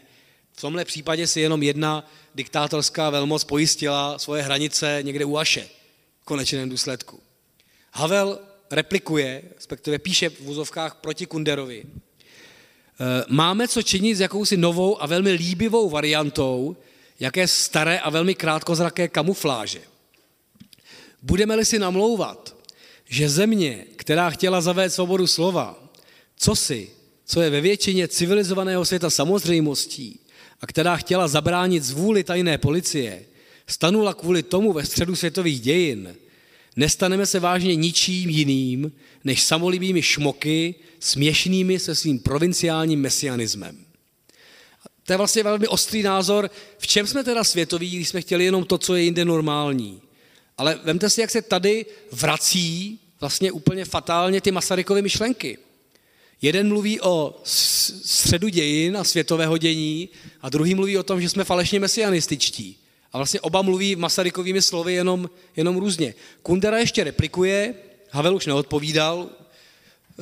V 0.52 0.62
tomhle 0.62 0.86
případě 0.86 1.28
si 1.28 1.42
jenom 1.42 1.64
jedna 1.64 2.10
diktátorská 2.36 3.10
velmoc 3.10 3.44
pojistila 3.44 4.20
svoje 4.20 4.44
hranice 4.44 5.00
někde 5.02 5.26
u 5.26 5.38
Aše 5.38 5.68
v 6.22 6.26
konečném 6.26 6.70
důsledku. 6.70 7.20
Havel 7.92 8.40
replikuje, 8.72 9.44
respektive 9.56 10.00
píše 10.00 10.30
v 10.30 10.40
vozovkách 10.40 10.96
proti 10.96 11.26
Kunderovi. 11.26 11.84
Eh, 11.86 13.26
máme 13.30 13.68
co 13.68 13.82
činit 13.82 14.16
s 14.16 14.20
jakousi 14.20 14.58
novou 14.58 15.02
a 15.02 15.08
velmi 15.08 15.32
líbivou 15.32 15.90
variantou, 15.90 16.78
jaké 17.20 17.48
staré 17.48 18.00
a 18.00 18.10
velmi 18.10 18.36
krátkozraké 18.36 19.08
kamufláže. 19.08 19.82
Budeme-li 21.22 21.66
si 21.66 21.80
namlouvat, 21.80 22.56
že 23.10 23.30
země, 23.30 23.86
která 23.96 24.30
chtěla 24.30 24.62
zavést 24.62 24.94
svobodu 24.94 25.28
slova, 25.28 25.84
co 26.38 26.56
si, 26.56 26.90
co 27.26 27.42
je 27.42 27.50
ve 27.50 27.62
většině 27.62 28.08
civilizovaného 28.08 28.86
světa 28.86 29.10
samozřejmostí 29.10 30.20
a 30.62 30.68
která 30.68 30.98
chtěla 30.98 31.28
zabránit 31.28 31.84
zvůli 31.84 32.24
tajné 32.24 32.58
policie, 32.58 33.26
stanula 33.68 34.14
kvůli 34.14 34.44
tomu 34.44 34.74
ve 34.74 34.86
středu 34.86 35.16
světových 35.16 35.62
dějin, 35.62 36.16
nestaneme 36.76 37.26
se 37.26 37.40
vážně 37.40 37.76
ničím 37.76 38.30
jiným, 38.30 38.92
než 39.24 39.44
samolibými 39.44 40.02
šmoky, 40.02 40.76
směšnými 41.00 41.80
se 41.80 41.96
svým 41.96 42.20
provinciálním 42.20 43.02
mesianismem. 43.02 43.86
To 45.04 45.14
je 45.14 45.18
vlastně 45.18 45.44
velmi 45.44 45.68
ostrý 45.68 46.04
názor, 46.04 46.50
v 46.78 46.88
čem 46.88 47.08
jsme 47.08 47.24
teda 47.24 47.44
světoví, 47.44 47.90
když 47.90 48.10
jsme 48.10 48.22
chtěli 48.22 48.46
jenom 48.46 48.66
to, 48.66 48.78
co 48.78 48.96
je 48.96 49.04
jinde 49.04 49.26
normální. 49.26 50.02
Ale 50.58 50.80
vemte 50.84 51.10
si, 51.10 51.22
jak 51.22 51.32
se 51.32 51.42
tady 51.42 51.86
vrací 52.12 53.00
vlastně 53.20 53.52
úplně 53.52 53.86
fatálně 53.86 54.42
ty 54.42 54.52
Masarykovy 54.52 55.02
myšlenky. 55.02 55.58
Jeden 56.42 56.68
mluví 56.68 57.02
o 57.02 57.42
středu 57.44 58.48
dějin 58.48 58.98
a 58.98 59.04
světového 59.04 59.58
dění 59.58 60.10
a 60.42 60.50
druhý 60.50 60.76
mluví 60.76 60.98
o 60.98 61.04
tom, 61.04 61.22
že 61.22 61.30
jsme 61.30 61.44
falešně 61.44 61.80
mesianističtí. 61.80 62.78
A 63.14 63.18
vlastně 63.18 63.42
oba 63.42 63.62
mluví 63.62 63.96
Masarykovými 63.96 64.62
slovy 64.62 64.94
jenom, 64.94 65.30
jenom 65.56 65.78
různě. 65.78 66.14
Kundera 66.42 66.78
ještě 66.78 67.04
replikuje, 67.04 67.74
Havel 68.12 68.36
už 68.36 68.46
neodpovídal, 68.46 69.30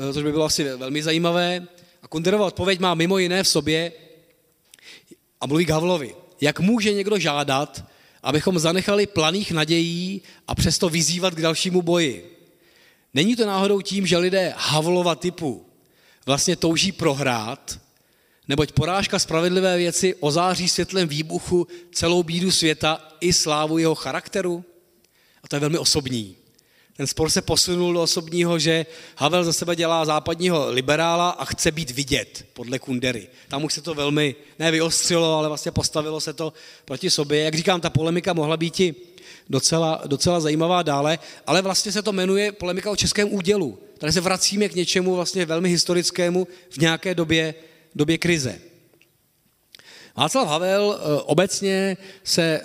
eh, 0.10 0.14
což 0.14 0.24
by 0.24 0.32
bylo 0.32 0.46
asi 0.46 0.64
velmi 0.64 1.04
zajímavé. 1.04 1.68
A 2.04 2.08
Kunderova 2.08 2.46
odpověď 2.46 2.80
má 2.80 2.94
mimo 2.96 3.18
jiné 3.18 3.44
v 3.44 3.48
sobě 3.48 3.92
a 5.42 5.48
mluví 5.48 5.66
k 5.66 5.70
Havlovi. 5.70 6.16
Jak 6.42 6.60
může 6.60 6.94
někdo 6.94 7.20
žádat, 7.20 7.86
abychom 8.24 8.60
zanechali 8.60 9.08
planých 9.08 9.52
nadějí 9.52 10.22
a 10.48 10.56
přesto 10.56 10.90
vyzývat 10.90 11.36
k 11.36 11.42
dalšímu 11.42 11.82
boji? 11.82 12.38
Není 13.14 13.36
to 13.36 13.46
náhodou 13.46 13.82
tím, 13.82 14.08
že 14.08 14.18
lidé 14.18 14.54
Havlova 14.58 15.16
typu 15.16 15.66
vlastně 16.26 16.56
touží 16.56 16.92
prohrát, 16.92 17.80
neboť 18.48 18.72
porážka 18.72 19.20
spravedlivé 19.20 19.78
věci 19.78 20.16
ozáří 20.16 20.70
světlem 20.70 21.08
výbuchu 21.08 21.68
celou 21.92 22.24
bídu 22.24 22.52
světa 22.52 23.08
i 23.20 23.34
slávu 23.34 23.78
jeho 23.78 23.96
charakteru? 23.96 24.66
A 25.44 25.48
to 25.48 25.56
je 25.56 25.60
velmi 25.60 25.78
osobní. 25.78 26.36
Ten 26.98 27.08
spor 27.08 27.30
se 27.30 27.42
posunul 27.42 27.94
do 27.94 28.02
osobního, 28.02 28.60
že 28.60 28.86
Havel 29.16 29.44
za 29.44 29.54
sebe 29.54 29.76
dělá 29.76 30.06
západního 30.06 30.72
liberála 30.72 31.30
a 31.30 31.46
chce 31.46 31.72
být 31.72 31.92
vidět, 31.92 32.46
podle 32.54 32.80
Kundery. 32.80 33.28
Tam 33.48 33.64
už 33.64 33.74
se 33.74 33.82
to 33.82 33.94
velmi, 33.94 34.36
ne 34.60 34.72
vyostřilo, 34.72 35.38
ale 35.38 35.48
vlastně 35.48 35.72
postavilo 35.72 36.22
se 36.22 36.34
to 36.34 36.54
proti 36.86 37.10
sobě. 37.10 37.44
Jak 37.44 37.56
říkám, 37.56 37.82
ta 37.82 37.90
polemika 37.90 38.34
mohla 38.34 38.58
být 38.58 38.80
i 38.80 38.96
docela, 39.50 40.02
docela 40.08 40.40
zajímavá 40.40 40.84
dále, 40.84 41.20
ale 41.48 41.62
vlastně 41.62 41.92
se 41.92 42.02
to 42.02 42.12
jmenuje 42.12 42.52
polemika 42.52 42.92
o 42.92 42.96
českém 42.96 43.34
údělu. 43.34 43.80
Tady 43.98 44.14
se 44.14 44.22
vracíme 44.22 44.70
k 44.70 44.76
něčemu 44.76 45.16
vlastně 45.16 45.46
velmi 45.46 45.70
historickému 45.70 46.48
v 46.70 46.78
nějaké 46.78 47.16
době, 47.16 47.56
době 47.96 48.18
krize. 48.18 48.60
Václav 50.16 50.48
Havel 50.48 51.00
eh, 51.00 51.22
obecně 51.22 51.98
se 52.24 52.42
eh, 52.44 52.64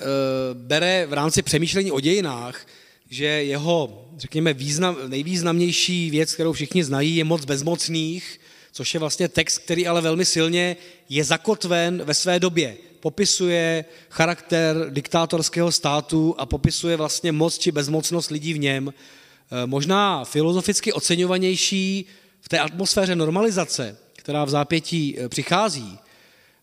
bere 0.54 1.06
v 1.06 1.12
rámci 1.12 1.42
přemýšlení 1.42 1.92
o 1.92 2.00
dějinách, 2.00 2.66
že 3.10 3.24
jeho, 3.24 4.08
řekněme, 4.16 4.52
význam, 4.52 4.96
nejvýznamnější 5.06 6.10
věc, 6.10 6.34
kterou 6.34 6.52
všichni 6.52 6.84
znají, 6.84 7.16
je 7.16 7.24
moc 7.24 7.44
bezmocných, 7.44 8.40
což 8.72 8.94
je 8.94 9.00
vlastně 9.00 9.28
text, 9.28 9.58
který 9.58 9.86
ale 9.86 10.00
velmi 10.00 10.24
silně 10.24 10.76
je 11.08 11.24
zakotven 11.24 12.02
ve 12.04 12.14
své 12.14 12.40
době 12.40 12.76
popisuje 13.06 13.84
charakter 14.10 14.90
diktátorského 14.90 15.72
státu 15.72 16.34
a 16.38 16.46
popisuje 16.46 16.96
vlastně 16.96 17.32
moc 17.32 17.58
či 17.58 17.72
bezmocnost 17.72 18.30
lidí 18.30 18.52
v 18.52 18.58
něm. 18.58 18.94
Eh, 18.94 19.66
možná 19.66 20.24
filozoficky 20.24 20.92
oceňovanější 20.92 22.06
v 22.40 22.48
té 22.48 22.58
atmosféře 22.58 23.16
normalizace, 23.16 23.96
která 24.16 24.44
v 24.44 24.50
zápětí 24.50 25.16
eh, 25.18 25.28
přichází, 25.28 25.98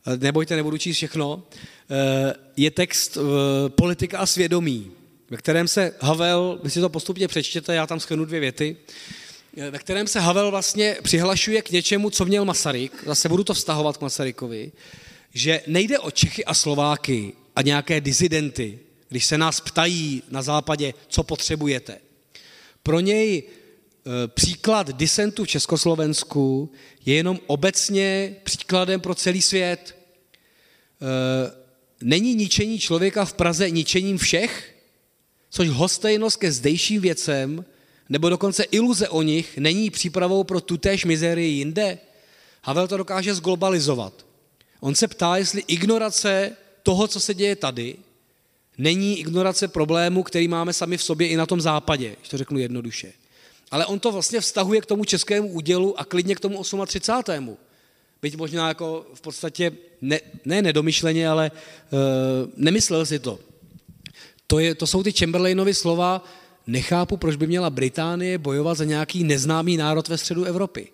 eh, 0.08 0.18
nebojte, 0.18 0.56
nebudu 0.56 0.78
číst 0.78 0.96
všechno, 0.96 1.44
je 2.58 2.72
text 2.72 3.18
Politika 3.76 4.20
a 4.20 4.26
svědomí, 4.26 4.92
ve 5.34 5.38
kterém 5.38 5.68
se 5.68 5.94
Havel, 6.00 6.60
vy 6.64 6.70
si 6.70 6.82
to 6.82 6.90
postupně 6.90 7.28
přečtěte, 7.28 7.76
já 7.76 7.88
tam 7.88 8.00
schrnu 8.00 8.26
dvě 8.26 8.40
věty, 8.40 8.78
ve 9.72 9.80
kterém 9.80 10.08
se 10.08 10.20
Havel 10.20 10.52
vlastně 10.52 10.98
přihlašuje 11.04 11.62
k 11.62 11.72
něčemu, 11.72 12.10
co 12.10 12.26
měl 12.26 12.46
Masaryk, 12.46 13.04
zase 13.06 13.30
budu 13.30 13.44
to 13.44 13.54
vztahovat 13.54 13.98
k 13.98 14.02
Masarykovi, 14.02 14.72
že 15.34 15.62
nejde 15.68 16.00
o 16.00 16.12
Čechy 16.12 16.46
a 16.46 16.54
Slováky 16.54 17.34
a 17.56 17.62
nějaké 17.62 18.02
dizidenty, 18.02 18.80
když 19.10 19.26
se 19.26 19.38
nás 19.38 19.62
ptají 19.62 20.24
na 20.30 20.42
západě, 20.42 20.94
co 21.08 21.24
potřebujete. 21.24 21.98
Pro 22.84 23.00
něj 23.00 23.44
e, 23.44 24.28
příklad 24.28 24.92
disentu 24.92 25.44
v 25.44 25.48
Československu 25.48 26.72
je 27.06 27.16
jenom 27.16 27.40
obecně 27.48 28.36
příkladem 28.44 29.02
pro 29.02 29.16
celý 29.16 29.42
svět. 29.42 29.96
E, 31.02 31.52
není 32.02 32.36
ničení 32.36 32.80
člověka 32.80 33.26
v 33.26 33.34
Praze 33.34 33.70
ničením 33.70 34.18
všech, 34.18 34.73
což 35.54 35.70
hostejnost 35.70 36.38
ke 36.38 36.52
zdejším 36.52 37.02
věcem, 37.02 37.66
nebo 38.10 38.30
dokonce 38.30 38.64
iluze 38.64 39.10
o 39.10 39.22
nich, 39.22 39.58
není 39.58 39.90
přípravou 39.90 40.44
pro 40.44 40.62
tutéž 40.62 41.06
mizerii 41.06 41.54
jinde? 41.54 41.98
Havel 42.64 42.88
to 42.88 42.98
dokáže 42.98 43.34
zglobalizovat. 43.34 44.26
On 44.80 44.96
se 44.96 45.08
ptá, 45.08 45.38
jestli 45.38 45.64
ignorace 45.68 46.52
toho, 46.84 47.08
co 47.08 47.20
se 47.20 47.34
děje 47.34 47.56
tady, 47.56 47.96
není 48.78 49.20
ignorace 49.20 49.68
problému, 49.68 50.24
který 50.24 50.48
máme 50.48 50.74
sami 50.74 50.98
v 50.98 51.04
sobě 51.04 51.28
i 51.28 51.38
na 51.38 51.46
tom 51.46 51.62
západě, 51.62 52.16
když 52.20 52.30
to 52.30 52.38
řeknu 52.38 52.60
jednoduše. 52.60 53.14
Ale 53.72 53.86
on 53.86 54.00
to 54.00 54.12
vlastně 54.12 54.42
vztahuje 54.42 54.82
k 54.82 54.86
tomu 54.86 55.06
českému 55.06 55.48
údělu 55.48 56.00
a 56.00 56.06
klidně 56.06 56.36
k 56.36 56.40
tomu 56.40 56.64
38. 56.86 57.58
Byť 58.22 58.38
možná 58.38 58.68
jako 58.68 59.06
v 59.14 59.22
podstatě 59.22 59.72
ne, 60.02 60.20
ne 60.46 60.62
nedomyšleně, 60.62 61.30
ale 61.30 61.52
uh, 61.52 62.00
nemyslel 62.58 63.06
si 63.06 63.20
to. 63.20 63.40
To, 64.48 64.60
je, 64.60 64.76
to 64.76 64.88
jsou 64.88 65.04
ty 65.04 65.12
Chamberlainovy 65.12 65.74
slova, 65.74 66.24
nechápu, 66.68 67.18
proč 67.18 67.36
by 67.36 67.48
měla 67.48 67.70
Británie 67.70 68.38
bojovat 68.38 68.78
za 68.78 68.84
nějaký 68.84 69.24
neznámý 69.24 69.78
národ 69.78 70.08
ve 70.08 70.18
středu 70.18 70.44
Evropy. 70.44 70.88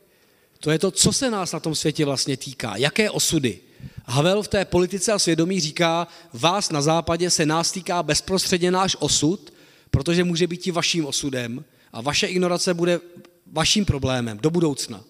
To 0.59 0.71
je 0.71 0.79
to, 0.79 0.91
co 0.91 1.13
se 1.13 1.31
nás 1.31 1.51
na 1.51 1.59
tom 1.59 1.75
světě 1.75 2.05
vlastně 2.05 2.37
týká, 2.37 2.77
jaké 2.77 3.09
osudy. 3.09 3.59
Havel 4.05 4.43
v 4.43 4.47
té 4.47 4.65
politice 4.65 5.11
a 5.11 5.19
svědomí 5.19 5.59
říká, 5.59 6.07
vás 6.33 6.71
na 6.71 6.81
západě 6.81 7.29
se 7.29 7.45
nás 7.45 7.71
týká 7.71 8.03
bezprostředně 8.03 8.71
náš 8.71 8.97
osud, 8.99 9.53
protože 9.91 10.23
může 10.23 10.47
být 10.47 10.67
i 10.67 10.71
vaším 10.71 11.05
osudem 11.05 11.65
a 11.93 12.01
vaše 12.01 12.27
ignorace 12.27 12.73
bude 12.73 12.99
vaším 13.51 13.85
problémem 13.85 14.37
do 14.37 14.49
budoucna. 14.49 15.03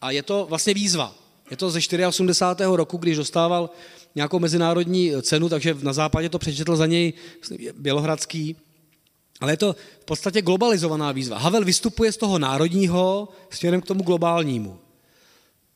A 0.00 0.10
je 0.10 0.22
to 0.22 0.46
vlastně 0.48 0.74
výzva. 0.74 1.14
Je 1.50 1.56
to 1.56 1.70
ze 1.70 1.80
84. 2.06 2.68
roku, 2.76 2.96
když 2.96 3.16
dostával 3.16 3.70
nějakou 4.14 4.38
mezinárodní 4.38 5.12
cenu, 5.22 5.48
takže 5.48 5.76
na 5.82 5.92
západě 5.92 6.28
to 6.28 6.38
přečetl 6.38 6.76
za 6.76 6.86
něj 6.86 7.12
Bělohradský. 7.78 8.56
Ale 9.40 9.52
je 9.52 9.56
to 9.56 9.76
v 10.00 10.04
podstatě 10.04 10.42
globalizovaná 10.42 11.12
výzva. 11.12 11.38
Havel 11.38 11.64
vystupuje 11.64 12.12
z 12.12 12.16
toho 12.16 12.38
národního 12.38 13.28
směrem 13.50 13.80
k 13.80 13.86
tomu 13.86 14.02
globálnímu. 14.02 14.78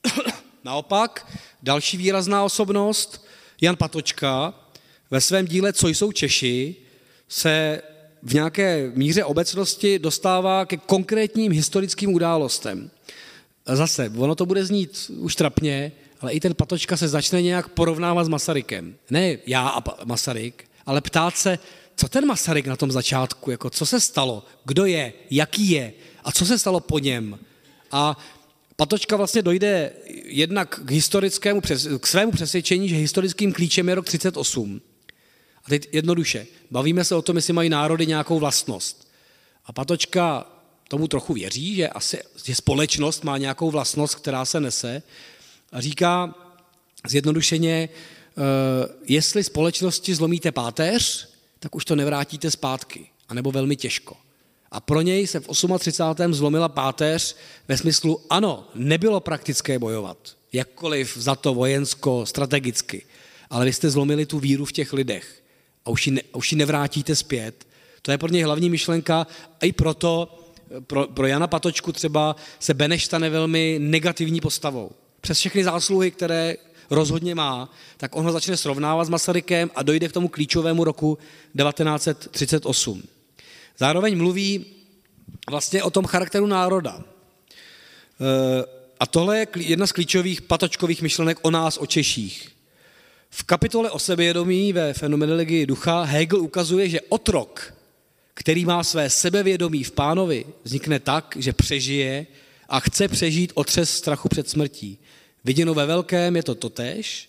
Naopak, 0.64 1.32
další 1.62 1.96
výrazná 1.96 2.44
osobnost, 2.44 3.26
Jan 3.60 3.76
Patočka, 3.76 4.54
ve 5.10 5.20
svém 5.20 5.46
díle 5.46 5.72
Co 5.72 5.88
jsou 5.88 6.12
Češi, 6.12 6.76
se 7.28 7.82
v 8.22 8.34
nějaké 8.34 8.92
míře 8.94 9.24
obecnosti 9.24 9.98
dostává 9.98 10.66
ke 10.66 10.76
konkrétním 10.76 11.52
historickým 11.52 12.14
událostem. 12.14 12.90
Zase, 13.66 14.12
ono 14.16 14.34
to 14.34 14.46
bude 14.46 14.64
znít 14.64 15.10
už 15.18 15.36
trapně, 15.36 15.92
ale 16.20 16.32
i 16.32 16.40
ten 16.40 16.54
Patočka 16.54 16.96
se 16.96 17.08
začne 17.08 17.42
nějak 17.42 17.68
porovnávat 17.68 18.24
s 18.24 18.28
Masarykem. 18.28 18.94
Ne 19.10 19.36
já 19.46 19.68
a 19.68 20.04
Masaryk, 20.04 20.64
ale 20.86 21.00
ptát 21.00 21.36
se, 21.36 21.58
co 21.96 22.08
ten 22.08 22.26
Masaryk 22.26 22.66
na 22.66 22.76
tom 22.76 22.92
začátku, 22.92 23.50
jako 23.50 23.70
co 23.70 23.86
se 23.86 24.00
stalo, 24.00 24.44
kdo 24.64 24.84
je, 24.84 25.12
jaký 25.30 25.70
je 25.70 25.92
a 26.24 26.32
co 26.32 26.46
se 26.46 26.58
stalo 26.58 26.80
po 26.80 26.98
něm. 26.98 27.38
A 27.92 28.16
Patočka 28.76 29.16
vlastně 29.16 29.42
dojde 29.42 29.92
jednak 30.24 30.80
k 30.84 30.90
historickému, 30.90 31.60
k 32.00 32.06
svému 32.06 32.32
přesvědčení, 32.32 32.88
že 32.88 32.96
historickým 32.96 33.52
klíčem 33.52 33.88
je 33.88 33.94
rok 33.94 34.06
38. 34.06 34.80
A 35.64 35.68
teď 35.68 35.88
jednoduše, 35.92 36.46
bavíme 36.70 37.04
se 37.04 37.14
o 37.14 37.22
tom, 37.22 37.36
jestli 37.36 37.52
mají 37.52 37.68
národy 37.68 38.06
nějakou 38.06 38.38
vlastnost. 38.38 39.08
A 39.66 39.72
Patočka 39.72 40.46
tomu 40.88 41.08
trochu 41.08 41.34
věří, 41.34 41.74
že 41.74 41.88
asi 41.88 42.18
že 42.44 42.54
společnost 42.54 43.24
má 43.24 43.38
nějakou 43.38 43.70
vlastnost, 43.70 44.14
která 44.14 44.44
se 44.44 44.60
nese 44.60 45.02
a 45.76 45.80
říká 45.80 46.34
zjednodušeně, 47.08 47.88
eh, 47.88 48.40
jestli 49.06 49.44
společnosti 49.44 50.14
zlomíte 50.14 50.52
páteř, 50.52 51.28
tak 51.58 51.74
už 51.74 51.84
to 51.84 51.96
nevrátíte 51.96 52.50
zpátky, 52.50 53.06
anebo 53.28 53.52
velmi 53.52 53.76
těžko. 53.76 54.16
A 54.70 54.80
pro 54.80 55.00
něj 55.00 55.26
se 55.26 55.40
v 55.40 55.48
38. 55.78 56.34
zlomila 56.34 56.68
páteř 56.68 57.36
ve 57.68 57.76
smyslu, 57.76 58.20
ano, 58.30 58.68
nebylo 58.74 59.20
praktické 59.20 59.78
bojovat, 59.78 60.36
jakkoliv 60.52 61.16
za 61.16 61.34
to 61.34 61.54
vojensko, 61.54 62.26
strategicky, 62.26 63.06
ale 63.50 63.64
vy 63.64 63.72
jste 63.72 63.90
zlomili 63.90 64.26
tu 64.26 64.38
víru 64.38 64.64
v 64.64 64.72
těch 64.72 64.92
lidech 64.92 65.42
a 65.84 65.90
už 65.90 66.06
ji, 66.06 66.12
ne, 66.12 66.22
už 66.34 66.52
ji 66.52 66.58
nevrátíte 66.58 67.16
zpět. 67.16 67.66
To 68.02 68.10
je 68.10 68.18
pro 68.18 68.28
něj 68.28 68.42
hlavní 68.42 68.70
myšlenka 68.70 69.26
a 69.60 69.66
i 69.66 69.72
proto 69.72 70.42
pro, 70.86 71.06
pro 71.06 71.26
Jana 71.26 71.46
Patočku 71.46 71.92
třeba 71.92 72.36
se 72.58 72.74
Beneš 72.74 73.04
stane 73.04 73.30
velmi 73.30 73.76
negativní 73.80 74.40
postavou. 74.40 74.90
Přes 75.26 75.38
všechny 75.38 75.64
zásluhy, 75.64 76.10
které 76.10 76.56
rozhodně 76.90 77.34
má, 77.34 77.70
tak 77.96 78.16
on 78.16 78.24
ho 78.24 78.32
začne 78.32 78.56
srovnávat 78.56 79.04
s 79.04 79.08
Masarykem 79.08 79.70
a 79.74 79.82
dojde 79.82 80.08
k 80.08 80.12
tomu 80.12 80.28
klíčovému 80.28 80.84
roku 80.84 81.18
1938. 81.58 83.02
Zároveň 83.78 84.18
mluví 84.18 84.66
vlastně 85.50 85.82
o 85.82 85.90
tom 85.90 86.04
charakteru 86.04 86.46
národa. 86.46 86.98
E, 86.98 87.04
a 89.00 89.06
tohle 89.06 89.38
je 89.38 89.46
jedna 89.56 89.86
z 89.86 89.92
klíčových 89.92 90.42
patočkových 90.42 91.02
myšlenek 91.02 91.38
o 91.42 91.50
nás, 91.50 91.78
o 91.78 91.86
Češích. 91.86 92.48
V 93.30 93.42
kapitole 93.42 93.90
o 93.90 93.98
sebevědomí 93.98 94.72
ve 94.72 94.94
fenomenologii 94.94 95.66
ducha 95.66 96.02
Hegel 96.02 96.40
ukazuje, 96.40 96.88
že 96.88 97.00
otrok, 97.00 97.74
který 98.34 98.64
má 98.64 98.84
své 98.84 99.10
sebevědomí 99.10 99.84
v 99.84 99.90
pánovi, 99.90 100.46
vznikne 100.64 101.00
tak, 101.00 101.36
že 101.38 101.52
přežije 101.52 102.26
a 102.68 102.80
chce 102.80 103.08
přežít 103.08 103.52
otřes 103.54 103.90
strachu 103.90 104.28
před 104.28 104.50
smrtí. 104.50 104.98
Viděno 105.46 105.74
ve 105.74 105.86
velkém 105.86 106.36
je 106.36 106.42
to 106.42 106.54
totéž, 106.54 107.28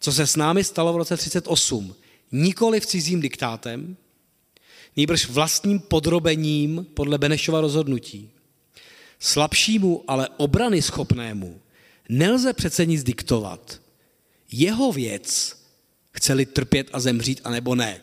co 0.00 0.12
se 0.12 0.26
s 0.26 0.36
námi 0.36 0.64
stalo 0.64 0.92
v 0.92 0.96
roce 0.96 1.16
38. 1.16 1.94
Nikoli 2.32 2.80
v 2.80 2.86
cizím 2.86 3.20
diktátem, 3.20 3.96
nýbrž 4.96 5.28
vlastním 5.28 5.80
podrobením 5.80 6.86
podle 6.94 7.18
Benešova 7.18 7.60
rozhodnutí. 7.60 8.30
Slabšímu, 9.18 10.04
ale 10.08 10.28
obrany 10.36 10.82
schopnému 10.82 11.60
nelze 12.08 12.52
přece 12.52 12.86
nic 12.86 13.04
diktovat. 13.04 13.80
Jeho 14.52 14.92
věc, 14.92 15.56
chceli 16.12 16.46
trpět 16.46 16.90
a 16.92 17.00
zemřít, 17.00 17.40
anebo 17.44 17.74
ne. 17.74 18.00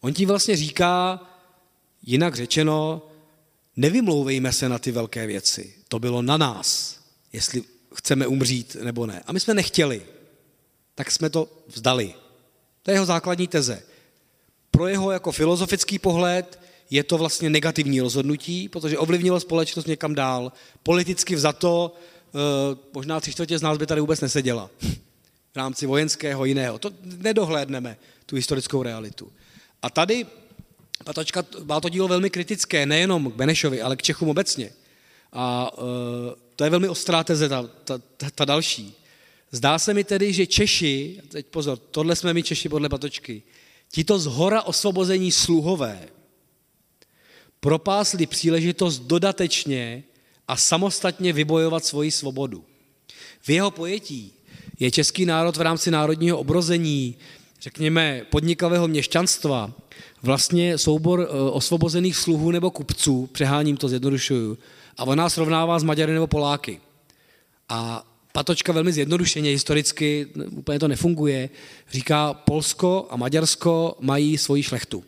On 0.00 0.14
ti 0.14 0.26
vlastně 0.26 0.56
říká, 0.56 1.20
jinak 2.02 2.34
řečeno, 2.34 3.06
nevymlouvejme 3.76 4.52
se 4.52 4.68
na 4.68 4.78
ty 4.78 4.90
velké 4.90 5.26
věci. 5.26 5.74
To 5.88 5.98
bylo 5.98 6.22
na 6.22 6.36
nás, 6.36 6.98
jestli 7.32 7.64
chceme 7.94 8.26
umřít 8.26 8.76
nebo 8.82 9.06
ne. 9.06 9.22
A 9.26 9.32
my 9.32 9.40
jsme 9.40 9.54
nechtěli, 9.54 10.02
tak 10.94 11.10
jsme 11.10 11.30
to 11.30 11.48
vzdali. 11.66 12.14
To 12.82 12.90
je 12.90 12.94
jeho 12.94 13.06
základní 13.06 13.48
teze. 13.48 13.82
Pro 14.70 14.86
jeho 14.86 15.10
jako 15.10 15.32
filozofický 15.32 15.98
pohled 15.98 16.60
je 16.90 17.04
to 17.04 17.18
vlastně 17.18 17.50
negativní 17.50 18.00
rozhodnutí, 18.00 18.68
protože 18.68 18.98
ovlivnilo 18.98 19.40
společnost 19.40 19.86
někam 19.86 20.14
dál. 20.14 20.52
Politicky 20.82 21.34
vzato, 21.34 21.94
eh, 21.94 22.78
možná 22.92 23.20
tři 23.20 23.32
čtvrtě 23.32 23.58
z 23.58 23.62
nás 23.62 23.78
by 23.78 23.86
tady 23.86 24.00
vůbec 24.00 24.20
neseděla 24.20 24.70
v 25.52 25.56
rámci 25.56 25.86
vojenského 25.86 26.44
jiného. 26.44 26.78
To 26.78 26.90
nedohlédneme, 27.02 27.96
tu 28.26 28.36
historickou 28.36 28.82
realitu. 28.82 29.32
A 29.82 29.90
tady 29.90 30.26
Patočka 31.04 31.44
má 31.64 31.80
to 31.80 31.88
dílo 31.88 32.08
velmi 32.08 32.30
kritické, 32.30 32.86
nejenom 32.86 33.32
k 33.32 33.34
Benešovi, 33.34 33.82
ale 33.82 33.96
k 33.96 34.02
Čechům 34.02 34.28
obecně. 34.28 34.70
A 35.32 35.72
uh, 35.78 35.84
to 36.60 36.64
je 36.64 36.70
velmi 36.70 36.88
ostrá 36.88 37.24
teze, 37.24 37.48
ta, 37.48 37.62
ta, 37.84 37.98
ta, 38.16 38.30
ta 38.34 38.44
další. 38.44 38.94
Zdá 39.52 39.78
se 39.78 39.94
mi 39.94 40.04
tedy, 40.04 40.32
že 40.32 40.46
Češi, 40.46 41.20
teď 41.28 41.46
pozor, 41.46 41.78
tohle 41.78 42.16
jsme 42.16 42.34
my 42.34 42.42
Češi 42.42 42.68
podle 42.68 42.88
Patočky, 42.88 43.42
tito 43.92 44.18
z 44.18 44.26
hora 44.26 44.62
osvobození 44.62 45.32
sluhové 45.32 46.08
propásli 47.60 48.26
příležitost 48.26 48.98
dodatečně 48.98 50.04
a 50.48 50.56
samostatně 50.56 51.32
vybojovat 51.32 51.84
svoji 51.84 52.10
svobodu. 52.10 52.64
V 53.42 53.48
jeho 53.48 53.70
pojetí 53.70 54.32
je 54.80 54.90
český 54.90 55.26
národ 55.26 55.56
v 55.56 55.60
rámci 55.60 55.90
národního 55.90 56.38
obrození, 56.38 57.16
řekněme, 57.60 58.26
podnikavého 58.30 58.88
měšťanstva, 58.88 59.72
vlastně 60.22 60.78
soubor 60.78 61.20
eh, 61.20 61.50
osvobozených 61.50 62.16
sluhů 62.16 62.50
nebo 62.50 62.70
kupců, 62.70 63.26
přeháním 63.32 63.76
to, 63.76 63.88
zjednodušuju, 63.88 64.58
a 65.00 65.04
on 65.04 65.18
nás 65.18 65.34
srovnává 65.34 65.78
s 65.78 65.82
Maďary 65.82 66.12
nebo 66.12 66.26
Poláky. 66.26 66.80
A 67.68 68.06
Patočka 68.32 68.72
velmi 68.72 68.92
zjednodušeně, 68.92 69.50
historicky 69.50 70.26
úplně 70.50 70.78
to 70.78 70.88
nefunguje, 70.88 71.50
říká, 71.90 72.34
Polsko 72.34 73.06
a 73.10 73.16
Maďarsko 73.16 73.96
mají 74.00 74.38
svoji 74.38 74.62
šlechtu, 74.62 75.04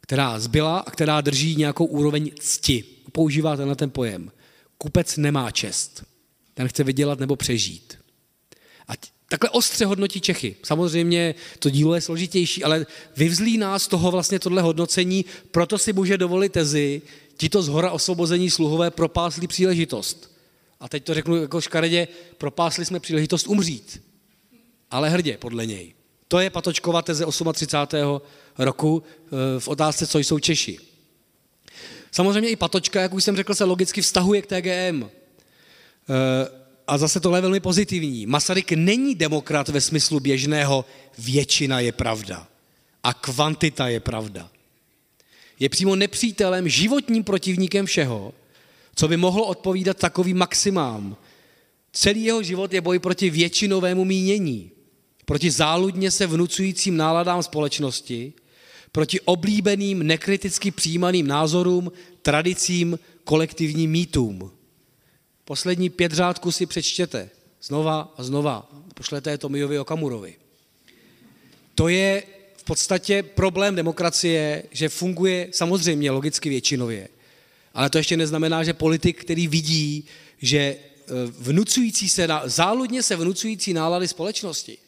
která 0.00 0.38
zbyla 0.38 0.78
a 0.78 0.90
která 0.90 1.20
drží 1.20 1.56
nějakou 1.56 1.84
úroveň 1.84 2.30
cti. 2.40 2.84
Používá 3.12 3.56
tenhle 3.56 3.76
ten 3.76 3.90
pojem. 3.90 4.32
Kupec 4.78 5.16
nemá 5.16 5.50
čest. 5.50 6.04
Ten 6.54 6.68
chce 6.68 6.84
vydělat 6.84 7.20
nebo 7.20 7.36
přežít. 7.36 7.98
A 8.88 8.92
takhle 9.28 9.50
ostře 9.50 9.84
hodnotí 9.84 10.20
Čechy. 10.20 10.56
Samozřejmě 10.62 11.34
to 11.58 11.70
dílo 11.70 11.94
je 11.94 12.00
složitější, 12.00 12.64
ale 12.64 12.86
vyvzlí 13.16 13.58
nás 13.58 13.88
toho 13.88 14.10
vlastně 14.10 14.38
tohle 14.38 14.62
hodnocení, 14.62 15.24
proto 15.50 15.78
si 15.78 15.92
může 15.92 16.18
dovolit 16.18 16.52
tezi, 16.52 17.02
tito 17.36 17.62
z 17.62 17.68
hora 17.68 17.90
osvobození 17.90 18.50
sluhové 18.50 18.90
propásli 18.90 19.46
příležitost 19.46 20.32
a 20.82 20.88
teď 20.88 21.04
to 21.04 21.14
řeknu 21.14 21.36
jako 21.36 21.60
škaredě, 21.60 22.08
propásli 22.38 22.84
jsme 22.84 23.00
příležitost 23.00 23.46
umřít. 23.46 24.02
Ale 24.90 25.08
hrdě, 25.08 25.38
podle 25.38 25.66
něj. 25.66 25.94
To 26.28 26.40
je 26.40 26.50
Patočkova 26.50 27.02
teze 27.02 27.26
38. 27.52 28.20
roku 28.58 29.02
eh, 29.02 29.60
v 29.60 29.68
otázce, 29.68 30.06
co 30.06 30.18
jsou 30.18 30.38
Češi. 30.38 30.78
Samozřejmě 32.12 32.48
i 32.48 32.56
Patočka, 32.56 33.00
jak 33.00 33.14
už 33.14 33.24
jsem 33.24 33.36
řekl, 33.36 33.54
se 33.54 33.64
logicky 33.64 34.02
vztahuje 34.02 34.42
k 34.42 34.46
TGM. 34.46 35.02
Eh, 35.04 35.08
a 36.86 36.98
zase 36.98 37.20
tohle 37.20 37.38
je 37.38 37.42
velmi 37.42 37.60
pozitivní. 37.60 38.26
Masaryk 38.26 38.72
není 38.72 39.14
demokrat 39.14 39.68
ve 39.68 39.80
smyslu 39.80 40.20
běžného 40.20 40.84
většina 41.18 41.80
je 41.80 41.92
pravda 41.92 42.48
a 43.02 43.14
kvantita 43.14 43.88
je 43.88 44.00
pravda. 44.00 44.50
Je 45.62 45.68
přímo 45.68 45.96
nepřítelem, 45.96 46.68
životním 46.68 47.24
protivníkem 47.24 47.86
všeho, 47.86 48.34
co 48.94 49.08
by 49.08 49.16
mohlo 49.16 49.46
odpovídat 49.46 49.96
takovým 49.96 50.36
maximám. 50.36 51.16
Celý 51.92 52.24
jeho 52.24 52.42
život 52.42 52.72
je 52.72 52.80
boj 52.80 52.98
proti 52.98 53.30
většinovému 53.30 54.04
mínění, 54.04 54.70
proti 55.24 55.50
záludně 55.50 56.10
se 56.10 56.26
vnucujícím 56.26 56.96
náladám 56.96 57.42
společnosti, 57.42 58.32
proti 58.92 59.20
oblíbeným, 59.20 60.02
nekriticky 60.02 60.70
přijímaným 60.70 61.26
názorům, 61.26 61.92
tradicím, 62.22 62.98
kolektivním 63.24 63.90
mýtům. 63.90 64.50
Poslední 65.44 65.90
pět 65.90 66.12
řádků 66.12 66.52
si 66.52 66.66
přečtěte 66.66 67.30
znova 67.62 68.14
a 68.16 68.22
znova. 68.22 68.70
Pošlete 68.94 69.30
je 69.30 69.38
Tomiovi 69.38 69.78
Okamurovi. 69.78 70.36
To 71.74 71.88
je 71.88 72.22
v 72.62 72.64
podstatě 72.64 73.22
problém 73.22 73.74
demokracie, 73.74 74.62
že 74.70 74.88
funguje 74.88 75.48
samozřejmě 75.50 76.10
logicky 76.10 76.48
většinově, 76.48 77.08
ale 77.74 77.90
to 77.90 77.98
ještě 77.98 78.16
neznamená, 78.16 78.64
že 78.64 78.72
politik, 78.72 79.20
který 79.20 79.48
vidí, 79.48 80.04
že 80.38 80.58
e, 80.58 80.78
vnucující 81.38 82.08
se, 82.08 82.28
záludně 82.44 83.02
se 83.02 83.16
vnucující 83.16 83.72
nálady 83.72 84.08
společnosti, 84.08 84.78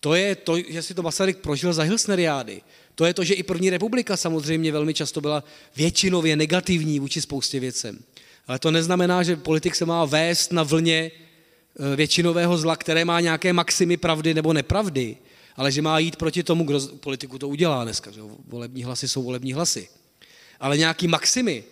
to 0.00 0.14
je 0.14 0.36
to, 0.36 0.58
že 0.68 0.82
si 0.82 0.94
to 0.94 1.02
Masaryk 1.02 1.38
prožil 1.38 1.72
za 1.72 1.82
Hilsneriády. 1.82 2.62
To 2.94 3.04
je 3.04 3.14
to, 3.14 3.24
že 3.24 3.34
i 3.34 3.42
první 3.42 3.70
republika 3.70 4.16
samozřejmě 4.16 4.72
velmi 4.72 4.94
často 4.94 5.20
byla 5.20 5.44
většinově 5.76 6.36
negativní 6.36 7.00
vůči 7.00 7.20
spoustě 7.20 7.60
věcem. 7.60 7.98
Ale 8.46 8.58
to 8.58 8.70
neznamená, 8.70 9.22
že 9.22 9.36
politik 9.36 9.74
se 9.74 9.86
má 9.86 10.04
vést 10.04 10.52
na 10.52 10.62
vlně 10.62 11.10
e, 11.92 11.96
většinového 11.96 12.58
zla, 12.58 12.76
které 12.76 13.04
má 13.04 13.20
nějaké 13.20 13.52
maximy 13.52 13.96
pravdy 13.96 14.34
nebo 14.34 14.52
nepravdy, 14.52 15.16
ale 15.56 15.72
že 15.72 15.82
má 15.82 15.98
jít 15.98 16.16
proti 16.16 16.42
tomu, 16.42 16.64
kdo 16.64 16.80
politiku 16.80 17.38
to 17.38 17.48
udělá 17.48 17.84
dneska. 17.84 18.10
Že 18.10 18.20
volební 18.48 18.84
hlasy 18.84 19.08
jsou 19.08 19.22
volební 19.22 19.52
hlasy. 19.52 19.88
Ale 20.60 20.78
nějaký 20.78 21.08
maximy, 21.08 21.64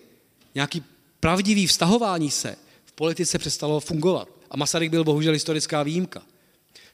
nějaký 0.54 0.84
pravdivý 1.20 1.66
vztahování 1.66 2.30
se 2.30 2.56
v 2.84 2.92
politice 2.92 3.38
přestalo 3.38 3.80
fungovat. 3.80 4.28
A 4.50 4.56
Masaryk 4.56 4.90
byl 4.90 5.04
bohužel 5.04 5.32
historická 5.32 5.82
výjimka. 5.82 6.22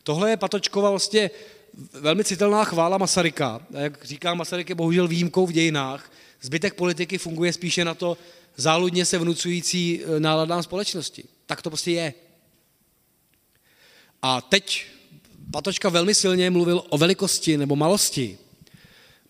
Tohle 0.03 0.31
je 0.31 0.37
Patočkova 0.37 0.91
vlastně 0.91 1.31
velmi 1.93 2.25
citelná 2.25 2.65
chvála 2.65 2.99
Masaryka. 2.99 3.67
A 3.75 3.81
jak 3.81 4.05
říká 4.05 4.35
Masaryk 4.35 4.69
je 4.69 4.75
bohužel 4.75 5.09
výjimkou 5.09 5.47
v 5.47 5.53
dějinách. 5.53 6.13
Zbytek 6.41 6.75
politiky 6.75 7.19
funguje 7.19 7.53
spíše 7.53 7.85
na 7.85 7.95
to 7.95 8.19
záludně 8.57 9.05
se 9.05 9.19
vnucující 9.19 10.03
e, 10.03 10.21
náladám 10.21 10.63
společnosti. 10.63 11.25
Tak 11.47 11.63
to 11.63 11.71
prostě 11.71 11.91
je. 11.91 12.15
A 14.23 14.41
teď 14.41 14.87
Patočka 15.51 15.89
velmi 15.89 16.15
silně 16.15 16.51
mluvil 16.51 16.85
o 16.89 16.99
velikosti 16.99 17.57
nebo 17.57 17.77
malosti. 17.77 18.39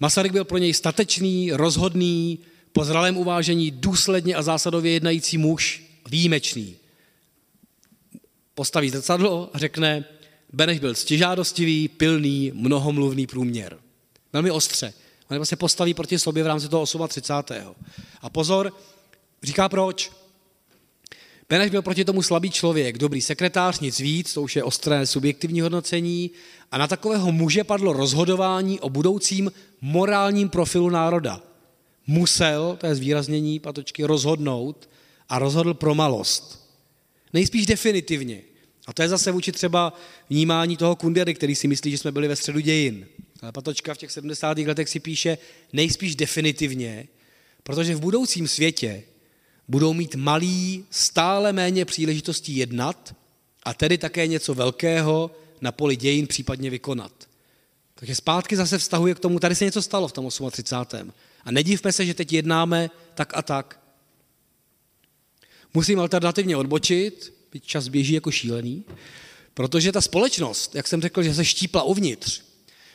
Masaryk 0.01 0.33
byl 0.33 0.45
pro 0.45 0.59
něj 0.59 0.75
statečný, 0.75 1.53
rozhodný, 1.53 2.39
po 2.73 2.85
zralém 2.85 3.17
uvážení 3.17 3.71
důsledně 3.71 4.35
a 4.35 4.43
zásadově 4.43 4.93
jednající 4.93 5.39
muž, 5.39 5.85
výjimečný. 6.09 6.77
Postaví 8.55 8.91
zrcadlo 8.91 9.51
a 9.53 9.59
řekne, 9.59 10.05
Beneš 10.53 10.79
byl 10.79 10.95
ctižádostivý, 10.95 11.89
pilný, 11.89 12.53
mnohomluvný 12.55 13.27
průměr. 13.27 13.79
Velmi 14.33 14.51
ostře. 14.51 14.93
On 15.29 15.47
se 15.47 15.57
postaví 15.57 15.95
proti 15.95 16.19
sobě 16.19 16.43
v 16.43 16.47
rámci 16.47 16.69
toho 16.69 16.87
38. 17.09 17.75
A 18.21 18.31
pozor, 18.31 18.73
říká 19.43 19.69
proč. 19.69 20.13
Beneš 21.49 21.71
byl 21.71 21.83
proti 21.83 22.05
tomu 22.05 22.23
slabý 22.23 22.51
člověk, 22.51 22.99
dobrý 22.99 23.21
sekretář, 23.21 23.81
nic 23.81 24.01
víc, 24.01 24.35
to 24.35 24.43
už 24.43 24.57
je 24.57 24.65
ostré 24.65 25.07
subjektivní 25.07 25.61
hodnocení, 25.61 26.31
a 26.71 26.79
na 26.79 26.87
takového 26.87 27.33
muže 27.33 27.65
padlo 27.65 27.93
rozhodování 27.93 28.81
o 28.81 28.91
budoucím 28.91 29.53
morálním 29.81 30.49
profilu 30.49 30.91
národa. 30.91 31.43
Musel, 32.07 32.77
to 32.81 32.87
je 32.87 32.95
zvýraznění 32.95 33.59
patočky, 33.59 34.05
rozhodnout 34.05 34.89
a 35.29 35.39
rozhodl 35.39 35.75
pro 35.75 35.95
malost. 35.95 36.71
Nejspíš 37.33 37.67
definitivně. 37.67 38.43
A 38.87 38.93
to 38.93 39.03
je 39.03 39.09
zase 39.09 39.33
vůči 39.33 39.53
třeba 39.53 39.93
vnímání 40.31 40.77
toho 40.77 40.97
Kundery, 40.97 41.35
který 41.35 41.55
si 41.55 41.69
myslí, 41.69 41.91
že 41.91 41.99
jsme 41.99 42.13
byli 42.13 42.29
ve 42.29 42.37
středu 42.37 42.61
dějin. 42.61 43.07
Ale 43.43 43.53
Patočka 43.53 43.95
v 43.95 43.99
těch 43.99 44.11
70. 44.11 44.59
letech 44.59 44.89
si 44.89 45.01
píše 45.01 45.39
nejspíš 45.73 46.17
definitivně, 46.17 47.09
protože 47.63 47.95
v 47.95 48.01
budoucím 48.01 48.49
světě 48.49 49.03
budou 49.69 49.93
mít 49.93 50.15
malý 50.15 50.85
stále 50.91 51.53
méně 51.53 51.85
příležitostí 51.85 52.57
jednat 52.57 53.17
a 53.63 53.75
tedy 53.75 53.99
také 53.99 54.27
něco 54.27 54.55
velkého 54.55 55.31
na 55.61 55.73
poli 55.73 55.97
dějin 55.97 56.27
případně 56.27 56.71
vykonat. 56.71 57.13
Takže 57.95 58.15
zpátky 58.15 58.57
zase 58.57 58.79
vztahuje 58.79 59.15
k 59.15 59.19
tomu, 59.19 59.39
tady 59.39 59.55
se 59.55 59.65
něco 59.65 59.83
stalo 59.83 60.09
v 60.09 60.13
tom 60.13 60.29
38. 60.51 61.13
A 61.45 61.51
nedívme 61.51 61.93
se, 61.93 62.07
že 62.07 62.15
teď 62.15 62.33
jednáme 62.33 62.91
tak 63.15 63.37
a 63.37 63.43
tak. 63.43 63.81
Musím 65.75 66.01
alternativně 66.01 66.57
odbočit, 66.57 67.35
byť 67.53 67.67
čas 67.67 67.89
běží 67.89 68.13
jako 68.13 68.31
šílený, 68.31 68.85
protože 69.55 69.93
ta 69.93 70.01
společnost, 70.01 70.75
jak 70.75 70.87
jsem 70.87 71.03
řekl, 71.03 71.23
že 71.23 71.35
se 71.35 71.45
štípla 71.45 71.83
uvnitř, 71.83 72.43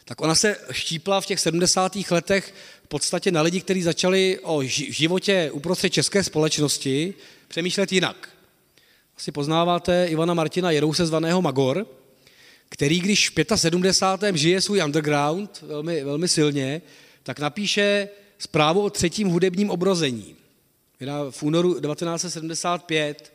tak 0.06 0.22
ona 0.22 0.36
se 0.36 0.58
štípla 0.72 1.22
v 1.22 1.26
těch 1.26 1.40
70. 1.40 1.98
letech 2.12 2.54
v 2.84 2.88
podstatě 2.88 3.32
na 3.32 3.42
lidi, 3.42 3.62
kteří 3.62 3.82
začali 3.82 4.40
o 4.44 4.64
životě 4.64 5.50
uprostřed 5.54 5.90
české 5.90 6.24
společnosti 6.24 7.14
přemýšlet 7.48 7.92
jinak. 7.92 8.30
Asi 9.18 9.32
poznáváte 9.32 10.08
Ivana 10.10 10.34
Martina 10.34 10.72
Jerouse 10.72 11.06
zvaného 11.06 11.42
Magor, 11.42 11.88
který 12.70 13.00
když 13.00 13.30
v 13.30 13.34
75. 13.56 14.36
žije 14.36 14.62
svůj 14.62 14.82
underground 14.84 15.62
velmi, 15.62 16.04
velmi 16.04 16.28
silně, 16.28 16.82
tak 17.24 17.40
napíše 17.40 18.10
zprávu 18.38 18.82
o 18.82 18.90
třetím 18.90 19.30
hudebním 19.30 19.70
obrození. 19.70 20.36
V 21.30 21.44
únoru 21.44 21.80
1975 21.80 23.34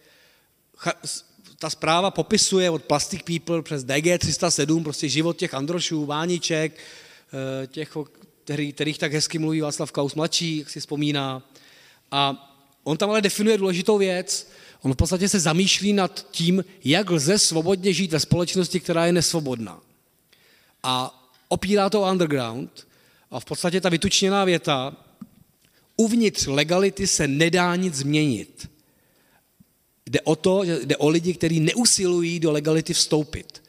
ta 1.58 1.70
zpráva 1.70 2.10
popisuje 2.10 2.70
od 2.70 2.84
Plastic 2.84 3.22
People 3.22 3.62
přes 3.62 3.84
DG 3.84 4.18
307 4.18 4.84
prostě 4.84 5.08
život 5.08 5.36
těch 5.36 5.54
Androšů, 5.54 6.06
Vániček, 6.06 6.72
eh, 6.72 7.66
těch, 7.66 7.96
který, 8.44 8.72
kterých 8.72 8.98
tak 8.98 9.12
hezky 9.12 9.38
mluví 9.38 9.60
Václav 9.60 9.92
Klaus 9.92 10.14
mladší, 10.14 10.58
jak 10.58 10.70
si 10.70 10.80
vzpomíná. 10.80 11.42
A 12.10 12.52
on 12.84 12.96
tam 12.96 13.10
ale 13.10 13.22
definuje 13.22 13.58
důležitou 13.58 13.98
věc. 13.98 14.50
On 14.82 14.92
v 14.92 14.96
podstatě 14.96 15.28
se 15.28 15.40
zamýšlí 15.40 15.92
nad 15.92 16.26
tím, 16.30 16.64
jak 16.84 17.10
lze 17.10 17.38
svobodně 17.38 17.92
žít 17.92 18.12
ve 18.12 18.20
společnosti, 18.20 18.80
která 18.80 19.06
je 19.06 19.12
nesvobodná. 19.12 19.80
A 20.82 21.24
opírá 21.48 21.90
to 21.90 22.02
underground 22.02 22.86
a 23.30 23.40
v 23.40 23.44
podstatě 23.44 23.80
ta 23.80 23.88
vytučněná 23.88 24.44
věta, 24.44 24.96
uvnitř 25.96 26.46
legality 26.46 27.06
se 27.06 27.28
nedá 27.28 27.76
nic 27.76 27.94
změnit. 27.94 28.75
Jde 30.10 30.20
o 30.20 30.36
to, 30.36 30.64
že 30.64 30.78
jde 30.84 30.96
o 30.96 31.08
lidi, 31.08 31.34
kteří 31.34 31.60
neusilují 31.60 32.40
do 32.40 32.52
legality 32.52 32.94
vstoupit. 32.94 33.62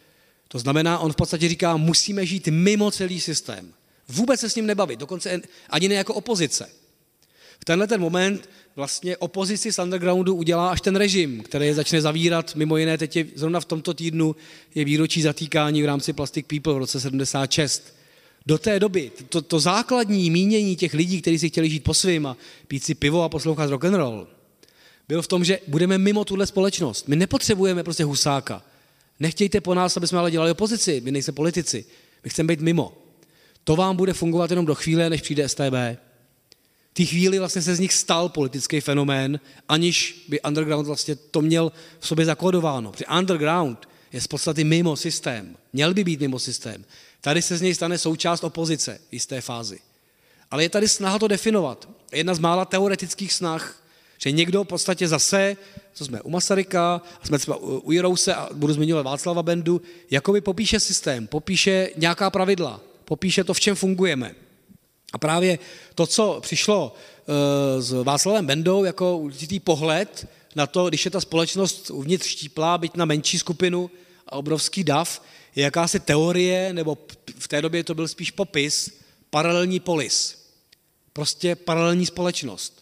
To 0.47 0.59
znamená, 0.59 0.99
on 0.99 1.14
v 1.14 1.15
podstatě 1.15 1.49
říká, 1.49 1.77
musíme 1.77 2.26
žít 2.26 2.47
mimo 2.47 2.91
celý 2.91 3.22
systém. 3.22 3.73
Vůbec 4.09 4.39
se 4.39 4.49
s 4.49 4.55
ním 4.55 4.65
nebavit, 4.65 4.99
dokonce 4.99 5.41
ani 5.69 5.89
ne 5.89 5.95
jako 5.95 6.14
opozice. 6.14 6.69
V 7.59 7.65
tenhle 7.65 7.88
ten 7.88 8.01
moment 8.01 8.49
vlastně 8.76 9.18
opozici 9.18 9.72
z 9.72 9.80
undergroundu 9.80 10.35
udělá 10.35 10.69
až 10.69 10.81
ten 10.81 10.95
režim, 10.95 11.43
který 11.43 11.65
je 11.65 11.73
začne 11.73 12.01
zavírat, 12.01 12.55
mimo 12.55 12.77
jiné 12.77 12.97
teď 12.97 13.15
je, 13.15 13.26
zrovna 13.35 13.59
v 13.59 13.65
tomto 13.65 13.93
týdnu 13.93 14.35
je 14.76 14.85
výročí 14.85 15.22
zatýkání 15.22 15.84
v 15.84 15.85
rámci 15.85 16.14
Plastic 16.14 16.45
People 16.47 16.73
v 16.73 16.77
roce 16.77 16.99
76. 16.99 17.93
Do 18.45 18.57
té 18.57 18.80
doby 18.80 19.11
to, 19.30 19.41
to 19.41 19.59
základní 19.59 20.30
mínění 20.30 20.76
těch 20.76 20.93
lidí, 20.93 21.22
kteří 21.22 21.39
si 21.39 21.49
chtěli 21.49 21.69
žít 21.69 21.84
po 21.84 21.93
svým 21.93 22.26
a 22.26 22.38
pít 22.68 22.84
si 22.84 22.95
pivo 22.95 23.23
a 23.23 23.30
poslouchat 23.30 23.69
rock 23.69 23.85
and 23.85 23.93
roll, 23.93 24.27
byl 25.07 25.21
v 25.21 25.27
tom, 25.27 25.43
že 25.43 25.59
budeme 25.67 25.97
mimo 25.97 26.25
tuhle 26.25 26.47
společnost. 26.47 27.07
My 27.07 27.15
nepotřebujeme 27.15 27.84
prostě 27.84 28.03
husáka. 28.03 28.63
Nechtějte 29.19 29.61
po 29.61 29.73
nás, 29.73 29.97
aby 29.97 30.07
jsme 30.07 30.19
ale 30.19 30.31
dělali 30.31 30.51
opozici, 30.51 31.01
my 31.01 31.11
nejsme 31.11 31.34
politici. 31.34 31.85
My 32.23 32.29
chceme 32.29 32.47
být 32.47 32.61
mimo. 32.61 32.97
To 33.63 33.75
vám 33.75 33.95
bude 33.95 34.13
fungovat 34.13 34.49
jenom 34.49 34.65
do 34.65 34.75
chvíle, 34.75 35.09
než 35.09 35.21
přijde 35.21 35.49
STB. 35.49 35.73
V 36.91 36.93
té 36.93 37.05
chvíli 37.05 37.39
vlastně 37.39 37.61
se 37.61 37.75
z 37.75 37.79
nich 37.79 37.93
stal 37.93 38.29
politický 38.29 38.81
fenomén, 38.81 39.39
aniž 39.69 40.25
by 40.27 40.41
underground 40.41 40.88
vlastně 40.88 41.15
to 41.15 41.41
měl 41.41 41.71
v 41.99 42.07
sobě 42.07 42.25
zakódováno. 42.25 42.91
Protože 42.91 43.05
underground 43.17 43.88
je 44.13 44.21
z 44.21 44.27
podstaty 44.27 44.63
mimo 44.63 44.95
systém. 44.95 45.57
Měl 45.73 45.93
by 45.93 46.03
být 46.03 46.19
mimo 46.19 46.39
systém. 46.39 46.85
Tady 47.21 47.41
se 47.41 47.57
z 47.57 47.61
něj 47.61 47.75
stane 47.75 47.97
součást 47.97 48.43
opozice 48.43 48.99
v 49.09 49.13
jisté 49.13 49.41
fázi. 49.41 49.79
Ale 50.51 50.63
je 50.63 50.69
tady 50.69 50.88
snaha 50.88 51.19
to 51.19 51.27
definovat. 51.27 51.89
Jedna 52.11 52.34
z 52.34 52.39
mála 52.39 52.65
teoretických 52.65 53.34
snah, 53.34 53.84
že 54.18 54.31
někdo 54.31 54.64
v 54.64 54.68
podstatě 54.68 55.07
zase, 55.07 55.57
co 55.94 56.06
jsme 56.06 56.22
u 56.22 56.30
Masaryka, 56.30 57.02
a 57.22 57.26
jsme 57.26 57.39
třeba 57.39 57.57
u 57.57 57.91
Jirouse 57.91 58.35
a 58.35 58.49
budu 58.53 58.73
zmiňovat 58.73 59.06
Václava 59.06 59.44
Bendu, 59.44 59.81
jakoby 60.11 60.41
popíše 60.41 60.80
systém, 60.80 61.27
popíše 61.27 61.89
nějaká 61.98 62.30
pravidla, 62.30 62.81
popíše 63.06 63.44
to, 63.44 63.53
v 63.53 63.60
čem 63.60 63.76
fungujeme. 63.76 64.35
A 65.14 65.18
právě 65.18 65.60
to, 65.95 66.07
co 66.07 66.39
přišlo 66.41 66.94
eh, 66.94 67.81
s 67.81 68.03
Václavem 68.03 68.45
Bendou 68.45 68.84
jako 68.84 69.18
určitý 69.18 69.60
pohled 69.60 70.27
na 70.56 70.68
to, 70.68 70.89
když 70.89 71.06
je 71.06 71.11
ta 71.11 71.22
společnost 71.22 71.89
uvnitř 71.91 72.27
štíplá, 72.27 72.77
byť 72.77 72.95
na 72.95 73.06
menší 73.06 73.39
skupinu 73.39 73.91
a 74.27 74.35
obrovský 74.35 74.84
dav, 74.84 75.22
je 75.56 75.64
jakási 75.64 75.99
teorie, 75.99 76.73
nebo 76.73 76.98
v 77.39 77.48
té 77.48 77.61
době 77.61 77.84
to 77.84 77.95
byl 77.95 78.07
spíš 78.07 78.31
popis, 78.31 78.99
paralelní 79.30 79.80
polis. 79.80 80.45
Prostě 81.14 81.56
paralelní 81.56 82.06
společnost. 82.06 82.77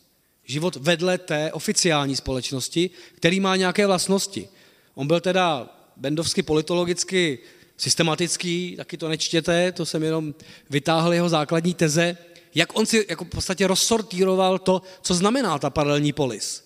Život 0.45 0.75
vedle 0.75 1.17
té 1.17 1.51
oficiální 1.51 2.15
společnosti, 2.15 2.89
který 3.15 3.39
má 3.39 3.55
nějaké 3.55 3.87
vlastnosti. 3.87 4.49
On 4.95 5.07
byl 5.07 5.19
teda 5.19 5.69
bendovsky 5.97 6.43
politologicky 6.43 7.39
systematický, 7.77 8.73
taky 8.77 8.97
to 8.97 9.09
nečtěte, 9.09 9.71
to 9.71 9.85
jsem 9.85 10.03
jenom 10.03 10.33
vytáhl 10.69 11.13
jeho 11.13 11.29
základní 11.29 11.73
teze, 11.73 12.17
jak 12.55 12.77
on 12.79 12.85
si 12.85 13.05
jako 13.09 13.25
v 13.25 13.29
podstatě 13.29 13.67
rozsortíroval 13.67 14.59
to, 14.59 14.81
co 15.01 15.13
znamená 15.13 15.59
ta 15.59 15.69
paralelní 15.69 16.13
polis. 16.13 16.65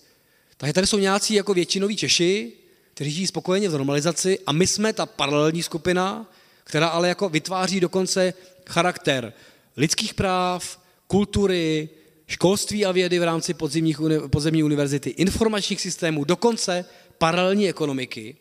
Takže 0.56 0.72
tady 0.72 0.86
jsou 0.86 0.98
nějací 0.98 1.34
jako 1.34 1.54
většinoví 1.54 1.96
Češi, 1.96 2.52
kteří 2.94 3.10
žijí 3.10 3.26
spokojeně 3.26 3.68
v 3.68 3.72
normalizaci 3.72 4.38
a 4.46 4.52
my 4.52 4.66
jsme 4.66 4.92
ta 4.92 5.06
paralelní 5.06 5.62
skupina, 5.62 6.30
která 6.64 6.88
ale 6.88 7.08
jako 7.08 7.28
vytváří 7.28 7.80
dokonce 7.80 8.34
charakter 8.68 9.32
lidských 9.76 10.14
práv, 10.14 10.80
kultury, 11.06 11.88
školství 12.30 12.86
a 12.86 12.92
vědy 12.92 13.18
v 13.18 13.22
rámci 13.22 13.54
podzimních, 13.54 14.00
podzemní 14.30 14.62
univerzity, 14.62 15.10
informačních 15.10 15.80
systémů, 15.80 16.24
dokonce 16.24 16.84
paralelní 17.18 17.68
ekonomiky. 17.68 18.36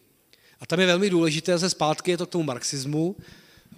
A 0.62 0.66
tam 0.66 0.80
je 0.80 0.86
velmi 0.86 1.10
důležité, 1.10 1.52
zase 1.52 1.70
zpátky 1.70 2.12
je 2.12 2.18
to 2.18 2.26
k 2.26 2.30
tomu 2.30 2.44
marxismu. 2.44 3.16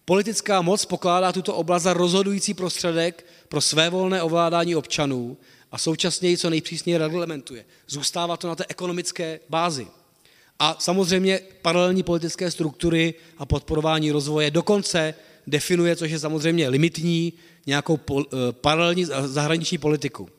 Politická 0.06 0.62
moc 0.62 0.86
pokládá 0.86 1.32
tuto 1.32 1.56
oblast 1.56 1.84
za 1.84 1.94
rozhodující 1.94 2.54
prostředek 2.54 3.26
pro 3.50 3.62
své 3.62 3.90
volné 3.90 4.22
ovládání 4.22 4.76
občanů 4.76 5.38
a 5.72 5.78
současně 5.78 6.30
ji 6.30 6.38
co 6.38 6.50
nejpřísněji 6.50 6.98
reglementuje. 6.98 7.66
Zůstává 7.88 8.38
to 8.38 8.48
na 8.48 8.56
té 8.56 8.66
ekonomické 8.70 9.40
bázi. 9.50 9.88
A 10.60 10.76
samozřejmě 10.80 11.40
paralelní 11.62 12.04
politické 12.04 12.52
struktury 12.52 13.14
a 13.38 13.46
podporování 13.46 14.12
rozvoje 14.12 14.52
dokonce 14.52 15.14
definuje, 15.48 15.96
což 15.96 16.12
je 16.12 16.20
samozřejmě 16.20 16.70
limitní, 16.70 17.34
nějakou 17.66 17.98
pol, 17.98 18.26
eh, 18.26 18.52
paralelní 18.52 19.06
zahraniční 19.26 19.78
politiku. 19.78 20.30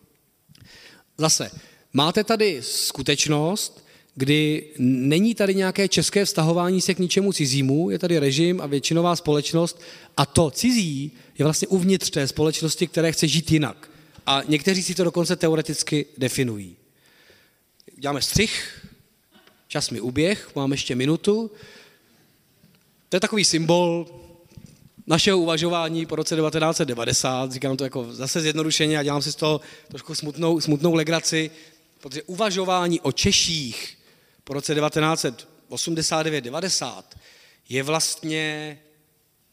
Zase, 1.19 1.51
máte 1.93 2.25
tady 2.25 2.63
skutečnost, 2.63 3.85
kdy 4.15 4.69
není 4.79 5.35
tady 5.35 5.55
nějaké 5.55 5.89
české 5.89 6.25
vztahování 6.25 6.81
se 6.81 6.95
k 6.95 6.99
ničemu 6.99 7.33
cizímu, 7.33 7.91
je 7.91 7.99
tady 7.99 8.19
režim 8.19 8.61
a 8.61 8.67
většinová 8.67 9.17
společnost 9.17 9.81
a 10.17 10.27
to 10.27 10.51
cizí 10.51 11.13
je 11.39 11.45
vlastně 11.45 11.69
uvnitř 11.69 12.11
té 12.11 12.29
společnosti, 12.29 12.87
které 12.87 13.13
chce 13.13 13.29
žít 13.29 13.51
jinak. 13.51 13.91
A 14.27 14.43
někteří 14.49 14.83
si 14.83 14.95
to 14.95 15.05
dokonce 15.05 15.37
teoreticky 15.37 16.07
definují. 16.19 16.77
Děláme 17.99 18.23
střih, 18.23 18.87
čas 19.69 19.91
mi 19.91 20.01
uběh, 20.01 20.51
mám 20.57 20.73
ještě 20.73 20.95
minutu. 20.95 21.51
To 23.09 23.17
je 23.17 23.21
takový 23.21 23.45
symbol 23.45 24.07
našeho 25.07 25.39
uvažování 25.39 26.07
po 26.07 26.17
roce 26.17 26.37
1990, 26.37 27.53
říkám 27.53 27.77
to 27.77 27.85
jako 27.85 28.15
zase 28.15 28.41
zjednodušeně 28.41 28.99
a 28.99 29.03
dělám 29.03 29.23
si 29.23 29.33
z 29.33 29.37
toho 29.37 29.61
trošku 29.89 30.15
smutnou, 30.15 30.61
smutnou 30.61 30.95
legraci, 30.95 31.51
protože 32.01 32.23
uvažování 32.23 33.01
o 33.01 33.13
Češích 33.13 33.99
po 34.45 34.53
roce 34.53 34.75
1989-90 34.75 37.03
je 37.69 37.83
vlastně 37.83 38.79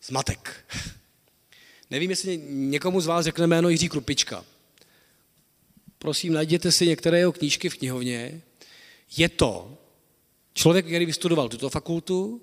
zmatek. 0.03 0.65
Nevím, 1.89 2.09
jestli 2.09 2.41
někomu 2.49 3.01
z 3.01 3.05
vás 3.05 3.25
řekne 3.25 3.47
jméno 3.47 3.69
Jiří 3.69 3.89
Krupička. 3.89 4.45
Prosím, 5.99 6.33
najděte 6.33 6.71
si 6.71 6.87
některé 6.87 7.17
jeho 7.17 7.31
knížky 7.31 7.69
v 7.69 7.77
knihovně. 7.77 8.41
Je 9.17 9.29
to 9.29 9.77
člověk, 10.53 10.85
který 10.85 11.05
vystudoval 11.05 11.49
tuto 11.49 11.69
fakultu, 11.69 12.41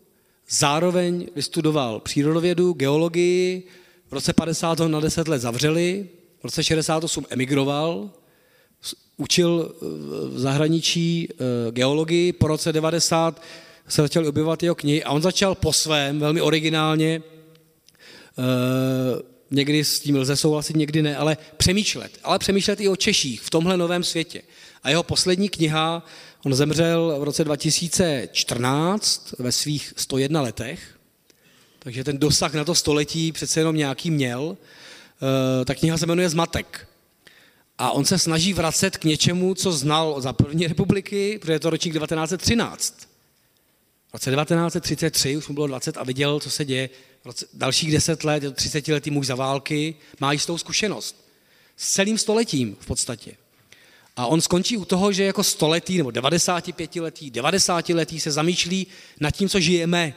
zároveň 0.48 1.26
vystudoval 1.36 2.00
přírodovědu, 2.00 2.72
geologii, 2.72 3.62
v 4.08 4.12
roce 4.12 4.32
50 4.32 4.80
ho 4.80 4.88
na 4.88 5.00
10 5.00 5.28
let 5.28 5.38
zavřeli, 5.38 6.08
v 6.40 6.44
roce 6.44 6.64
68 6.64 7.26
emigroval, 7.30 8.10
učil 9.16 9.74
v 10.28 10.38
zahraničí 10.38 11.28
eh, 11.30 11.36
geologii, 11.72 12.32
po 12.32 12.46
roce 12.46 12.72
90 12.72 13.42
se 13.88 14.02
začal 14.02 14.26
objevovat 14.26 14.62
jeho 14.62 14.74
knihy 14.74 15.04
a 15.04 15.10
on 15.10 15.22
začal 15.22 15.54
po 15.54 15.72
svém, 15.72 16.20
velmi 16.20 16.40
originálně, 16.40 17.22
eh, 18.38 18.42
někdy 19.50 19.84
s 19.84 20.00
tím 20.00 20.16
lze 20.16 20.36
souhlasit, 20.36 20.76
někdy 20.76 21.02
ne, 21.02 21.16
ale 21.16 21.36
přemýšlet. 21.56 22.18
Ale 22.24 22.38
přemýšlet 22.38 22.80
i 22.80 22.88
o 22.88 22.96
Češích 22.96 23.40
v 23.42 23.50
tomhle 23.50 23.76
novém 23.76 24.04
světě. 24.04 24.42
A 24.82 24.90
jeho 24.90 25.02
poslední 25.02 25.48
kniha, 25.48 26.04
on 26.46 26.54
zemřel 26.54 27.16
v 27.20 27.22
roce 27.22 27.44
2014 27.44 29.34
ve 29.38 29.52
svých 29.52 29.92
101 29.96 30.42
letech, 30.42 30.98
takže 31.78 32.04
ten 32.04 32.18
dosah 32.18 32.54
na 32.54 32.64
to 32.64 32.74
století 32.74 33.32
přece 33.32 33.60
jenom 33.60 33.76
nějaký 33.76 34.10
měl. 34.10 34.56
Eh, 35.60 35.64
ta 35.64 35.74
kniha 35.74 35.98
se 35.98 36.06
jmenuje 36.06 36.28
Zmatek. 36.28 36.88
A 37.78 37.90
on 37.90 38.04
se 38.04 38.18
snaží 38.18 38.52
vracet 38.52 38.96
k 38.96 39.04
něčemu, 39.04 39.54
co 39.54 39.72
znal 39.72 40.20
za 40.20 40.32
první 40.32 40.66
republiky, 40.66 41.38
protože 41.38 41.52
je 41.52 41.60
to 41.60 41.70
ročník 41.70 41.94
1913. 41.94 43.08
V 44.08 44.12
roce 44.12 44.30
1933 44.30 45.36
už 45.36 45.48
mu 45.48 45.54
bylo 45.54 45.66
20 45.66 45.96
a 45.96 46.04
viděl, 46.04 46.40
co 46.40 46.50
se 46.50 46.64
děje. 46.64 46.90
V 47.22 47.26
roce, 47.26 47.46
dalších 47.54 47.92
10 47.92 48.24
let, 48.24 48.42
je 48.42 48.50
to 48.50 48.56
30 48.56 48.88
letý 48.88 49.10
muž 49.10 49.26
za 49.26 49.34
války, 49.34 49.94
má 50.20 50.32
jistou 50.32 50.58
zkušenost. 50.58 51.26
S 51.76 51.92
celým 51.92 52.18
stoletím 52.18 52.76
v 52.80 52.86
podstatě. 52.86 53.32
A 54.16 54.26
on 54.26 54.40
skončí 54.40 54.76
u 54.76 54.84
toho, 54.84 55.12
že 55.12 55.24
jako 55.24 55.44
stoletý 55.44 55.98
nebo 55.98 56.10
95 56.10 56.96
letý, 56.96 57.30
90 57.30 57.88
letý 57.88 58.20
se 58.20 58.30
zamýšlí 58.30 58.86
nad 59.20 59.30
tím, 59.30 59.48
co 59.48 59.60
žijeme. 59.60 60.14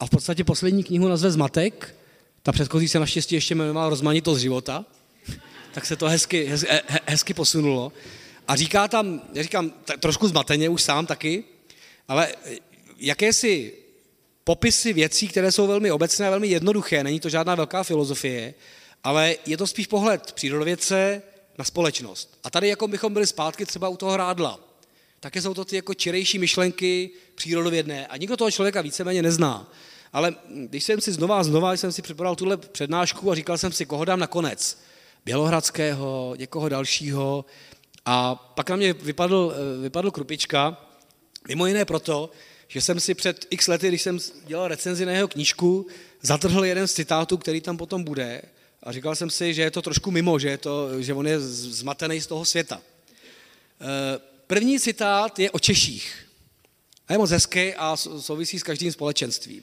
A 0.00 0.06
v 0.06 0.10
podstatě 0.10 0.44
poslední 0.44 0.84
knihu 0.84 1.08
nazve 1.08 1.30
Zmatek, 1.30 1.94
ta 2.42 2.52
předchozí 2.52 2.88
se 2.88 2.98
naštěstí 2.98 3.34
ještě 3.34 3.54
jmenovala 3.54 3.88
Rozmanitost 3.88 4.40
života, 4.40 4.84
tak 5.72 5.86
se 5.86 5.96
to 5.96 6.06
hezky, 6.06 6.44
hezky, 6.44 6.68
hezky 7.06 7.34
posunulo. 7.34 7.92
A 8.48 8.56
říká 8.56 8.88
tam, 8.88 9.22
já 9.32 9.42
říkám 9.42 9.72
trošku 10.00 10.28
zmateně 10.28 10.68
už 10.68 10.82
sám 10.82 11.06
taky, 11.06 11.44
ale 12.08 12.28
jakési 12.98 13.72
popisy 14.44 14.92
věcí, 14.92 15.28
které 15.28 15.52
jsou 15.52 15.66
velmi 15.66 15.90
obecné 15.90 16.26
a 16.26 16.30
velmi 16.30 16.46
jednoduché, 16.46 17.04
není 17.04 17.20
to 17.20 17.28
žádná 17.28 17.54
velká 17.54 17.82
filozofie, 17.82 18.54
ale 19.04 19.36
je 19.46 19.56
to 19.56 19.66
spíš 19.66 19.86
pohled 19.86 20.32
přírodovědce 20.32 21.22
na 21.58 21.64
společnost. 21.64 22.38
A 22.44 22.50
tady 22.50 22.68
jako 22.68 22.88
bychom 22.88 23.12
byli 23.12 23.26
zpátky 23.26 23.66
třeba 23.66 23.88
u 23.88 23.96
toho 23.96 24.12
hrádla. 24.12 24.60
Také 25.20 25.42
jsou 25.42 25.54
to 25.54 25.64
ty 25.64 25.76
jako 25.76 25.94
čirejší 25.94 26.38
myšlenky 26.38 27.10
přírodovědné 27.34 28.06
a 28.06 28.16
nikdo 28.16 28.36
toho 28.36 28.50
člověka 28.50 28.80
víceméně 28.80 29.22
nezná. 29.22 29.72
Ale 30.12 30.34
když 30.48 30.84
jsem 30.84 31.00
si 31.00 31.12
znova 31.12 31.38
a 31.38 31.42
znova 31.42 31.72
jsem 31.72 31.92
si 31.92 32.02
připravil 32.02 32.36
tuhle 32.36 32.56
přednášku 32.56 33.30
a 33.30 33.34
říkal 33.34 33.58
jsem 33.58 33.72
si, 33.72 33.86
koho 33.86 34.04
dám 34.04 34.20
nakonec. 34.20 34.78
Bělohradského, 35.24 36.34
někoho 36.38 36.68
dalšího. 36.68 37.44
A 38.06 38.34
pak 38.34 38.70
na 38.70 38.76
mě 38.76 38.92
vypadl, 38.92 39.54
eh, 39.54 39.82
vypadl 39.82 40.10
Krupička, 40.10 40.86
mimo 41.48 41.66
jiné 41.66 41.84
proto, 41.84 42.30
že 42.68 42.80
jsem 42.80 43.00
si 43.00 43.14
před 43.14 43.46
x 43.50 43.68
lety, 43.68 43.88
když 43.88 44.02
jsem 44.02 44.18
dělal 44.46 44.68
recenzi 44.68 45.06
na 45.06 45.12
jeho 45.12 45.28
knížku, 45.28 45.86
zatrhl 46.22 46.64
jeden 46.64 46.88
z 46.88 46.92
citátů, 46.92 47.36
který 47.36 47.60
tam 47.60 47.76
potom 47.76 48.04
bude 48.04 48.42
a 48.84 48.92
říkal 48.92 49.16
jsem 49.16 49.30
si, 49.30 49.54
že 49.54 49.62
je 49.62 49.70
to 49.70 49.82
trošku 49.82 50.10
mimo, 50.10 50.38
že, 50.38 50.48
je 50.48 50.58
to, 50.58 51.02
že 51.02 51.14
on 51.14 51.26
je 51.26 51.40
zmatený 51.40 52.20
z 52.20 52.26
toho 52.26 52.44
světa. 52.44 52.82
Eh, 53.80 54.20
první 54.46 54.80
citát 54.80 55.38
je 55.38 55.50
o 55.50 55.58
Češích. 55.58 56.26
A 57.08 57.12
je 57.12 57.18
moc 57.18 57.30
hezký 57.30 57.74
a 57.74 57.96
souvisí 57.96 58.58
s 58.58 58.62
každým 58.62 58.92
společenstvím. 58.92 59.62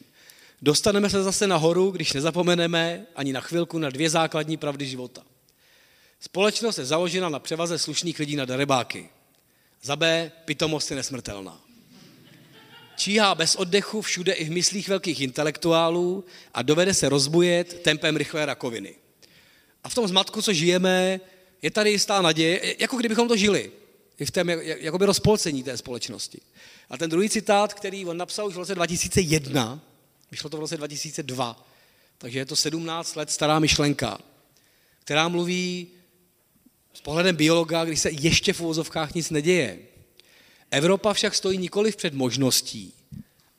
Dostaneme 0.62 1.10
se 1.10 1.24
zase 1.24 1.48
nahoru, 1.48 1.92
když 1.92 2.14
nezapomeneme 2.14 3.06
ani 3.16 3.34
na 3.34 3.42
chvilku 3.42 3.78
na 3.78 3.90
dvě 3.90 4.10
základní 4.10 4.58
pravdy 4.58 4.86
života. 4.86 5.24
Společnost 6.20 6.78
je 6.78 6.86
založena 6.86 7.30
na 7.30 7.40
převaze 7.40 7.80
slušných 7.80 8.20
lidí 8.20 8.36
na 8.36 8.46
darebáky. 8.46 9.10
Za 9.84 9.96
B, 9.96 10.32
pitomost 10.46 10.90
je 10.90 10.96
nesmrtelná. 10.96 11.62
Číhá 12.96 13.36
bez 13.36 13.56
oddechu 13.56 14.02
všude 14.02 14.34
i 14.34 14.46
v 14.46 14.52
myslích 14.52 14.90
velkých 14.90 15.22
intelektuálů 15.22 16.26
a 16.54 16.62
dovede 16.62 16.94
se 16.94 17.10
rozbujet 17.10 17.82
tempem 17.82 18.18
rychlé 18.18 18.46
rakoviny. 18.46 18.96
A 19.84 19.90
v 19.90 19.96
tom 19.96 20.08
zmatku, 20.08 20.42
co 20.42 20.54
žijeme, 20.54 21.20
je 21.62 21.72
tady 21.72 21.92
jistá 21.92 22.22
naděje, 22.22 22.76
jako 22.80 22.98
kdybychom 22.98 23.28
to 23.28 23.38
žili. 23.38 23.72
V 24.26 24.32
tom 24.32 24.50
jakoby 24.50 25.06
rozpolcení 25.06 25.64
té 25.64 25.78
společnosti. 25.78 26.42
A 26.90 26.98
ten 26.98 27.10
druhý 27.10 27.30
citát, 27.30 27.74
který 27.74 28.06
on 28.06 28.18
napsal 28.18 28.48
už 28.48 28.54
v 28.54 28.58
roce 28.58 28.76
2001, 28.76 29.82
vyšlo 30.32 30.50
to 30.50 30.58
v 30.58 30.60
roce 30.60 30.78
2002, 30.78 31.68
takže 32.18 32.40
je 32.40 32.46
to 32.46 32.56
17 32.56 33.16
let 33.16 33.32
stará 33.32 33.60
myšlenka, 33.60 34.20
která 35.00 35.28
mluví 35.28 35.88
s 36.94 37.02
pohledem 37.02 37.36
biologa, 37.36 37.86
když 37.86 38.00
se 38.00 38.12
ještě 38.12 38.54
v 38.54 38.62
uvozovkách 38.62 39.14
nic 39.14 39.30
neděje. 39.30 39.80
Evropa 40.72 41.14
však 41.14 41.36
stojí 41.36 41.58
nikoli 41.58 41.92
před 41.92 42.14
možností, 42.14 42.94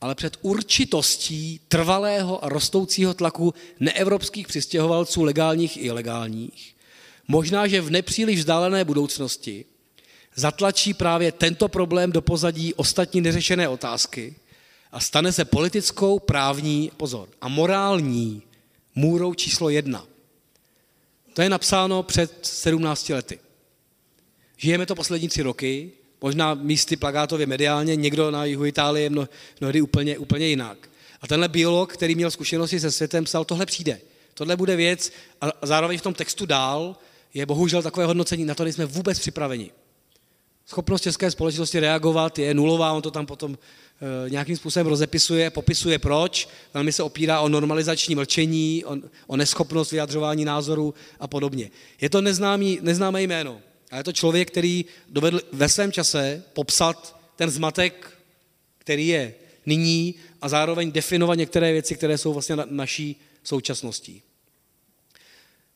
ale 0.03 0.15
před 0.15 0.37
určitostí 0.41 1.59
trvalého 1.67 2.45
a 2.45 2.49
rostoucího 2.49 3.13
tlaku 3.13 3.53
neevropských 3.79 4.47
přistěhovalců 4.47 5.23
legálních 5.23 5.77
i 5.77 5.79
ilegálních. 5.79 6.75
Možná, 7.27 7.67
že 7.67 7.81
v 7.81 7.91
nepříliš 7.91 8.39
vzdálené 8.39 8.85
budoucnosti 8.85 9.65
zatlačí 10.35 10.93
právě 10.93 11.31
tento 11.31 11.67
problém 11.67 12.11
do 12.11 12.21
pozadí 12.21 12.73
ostatní 12.73 13.21
neřešené 13.21 13.69
otázky 13.69 14.35
a 14.91 14.99
stane 14.99 15.31
se 15.31 15.45
politickou, 15.45 16.19
právní, 16.19 16.91
pozor, 16.97 17.29
a 17.41 17.47
morální 17.47 18.41
můrou 18.95 19.33
číslo 19.33 19.69
jedna. 19.69 20.05
To 21.33 21.41
je 21.41 21.49
napsáno 21.49 22.03
před 22.03 22.45
17 22.45 23.09
lety. 23.09 23.39
Žijeme 24.57 24.85
to 24.85 24.95
poslední 24.95 25.27
tři 25.27 25.41
roky, 25.41 25.91
možná 26.23 26.53
místy 26.53 26.95
plagátově 26.95 27.45
mediálně, 27.45 27.95
někdo 27.95 28.31
na 28.31 28.45
jihu 28.45 28.65
Itálie 28.65 29.09
mno, 29.09 29.27
mnohdy 29.61 29.81
úplně, 29.81 30.17
úplně 30.17 30.47
jinak. 30.47 30.89
A 31.21 31.27
tenhle 31.27 31.47
biolog, 31.47 31.93
který 31.93 32.15
měl 32.15 32.31
zkušenosti 32.31 32.79
se 32.79 32.91
světem, 32.91 33.23
psal, 33.23 33.45
tohle 33.45 33.65
přijde. 33.65 33.99
Tohle 34.33 34.55
bude 34.55 34.75
věc 34.75 35.11
a 35.41 35.51
zároveň 35.61 35.97
v 35.97 36.01
tom 36.01 36.13
textu 36.13 36.45
dál 36.45 36.95
je 37.33 37.45
bohužel 37.45 37.83
takové 37.83 38.05
hodnocení, 38.05 38.45
na 38.45 38.55
to 38.55 38.63
nejsme 38.63 38.85
vůbec 38.85 39.19
připraveni. 39.19 39.71
Schopnost 40.65 41.01
české 41.01 41.31
společnosti 41.31 41.79
reagovat 41.79 42.39
je 42.39 42.53
nulová, 42.53 42.91
on 42.91 43.01
to 43.01 43.11
tam 43.11 43.25
potom 43.25 43.57
e, 43.57 44.29
nějakým 44.29 44.57
způsobem 44.57 44.87
rozepisuje, 44.87 45.49
popisuje 45.49 45.99
proč, 45.99 46.49
velmi 46.73 46.91
se 46.91 47.03
opírá 47.03 47.39
o 47.39 47.49
normalizační 47.49 48.15
mlčení, 48.15 48.85
o, 48.85 48.95
o 49.27 49.37
neschopnost 49.37 49.91
vyjadřování 49.91 50.45
názorů 50.45 50.93
a 51.19 51.27
podobně. 51.27 51.71
Je 52.01 52.09
to 52.09 52.21
neznámý, 52.21 52.79
neznámé 52.81 53.21
jméno, 53.21 53.61
a 53.93 53.97
je 53.97 54.03
to 54.03 54.11
člověk, 54.11 54.51
který 54.51 54.85
dovedl 55.09 55.41
ve 55.51 55.69
svém 55.69 55.91
čase 55.91 56.43
popsat 56.53 57.19
ten 57.35 57.49
zmatek, 57.49 58.17
který 58.77 59.07
je 59.07 59.33
nyní 59.65 60.15
a 60.41 60.49
zároveň 60.49 60.91
definovat 60.91 61.35
některé 61.35 61.71
věci, 61.71 61.95
které 61.95 62.17
jsou 62.17 62.33
vlastně 62.33 62.55
na 62.55 62.65
naší 62.69 63.21
současností. 63.43 64.21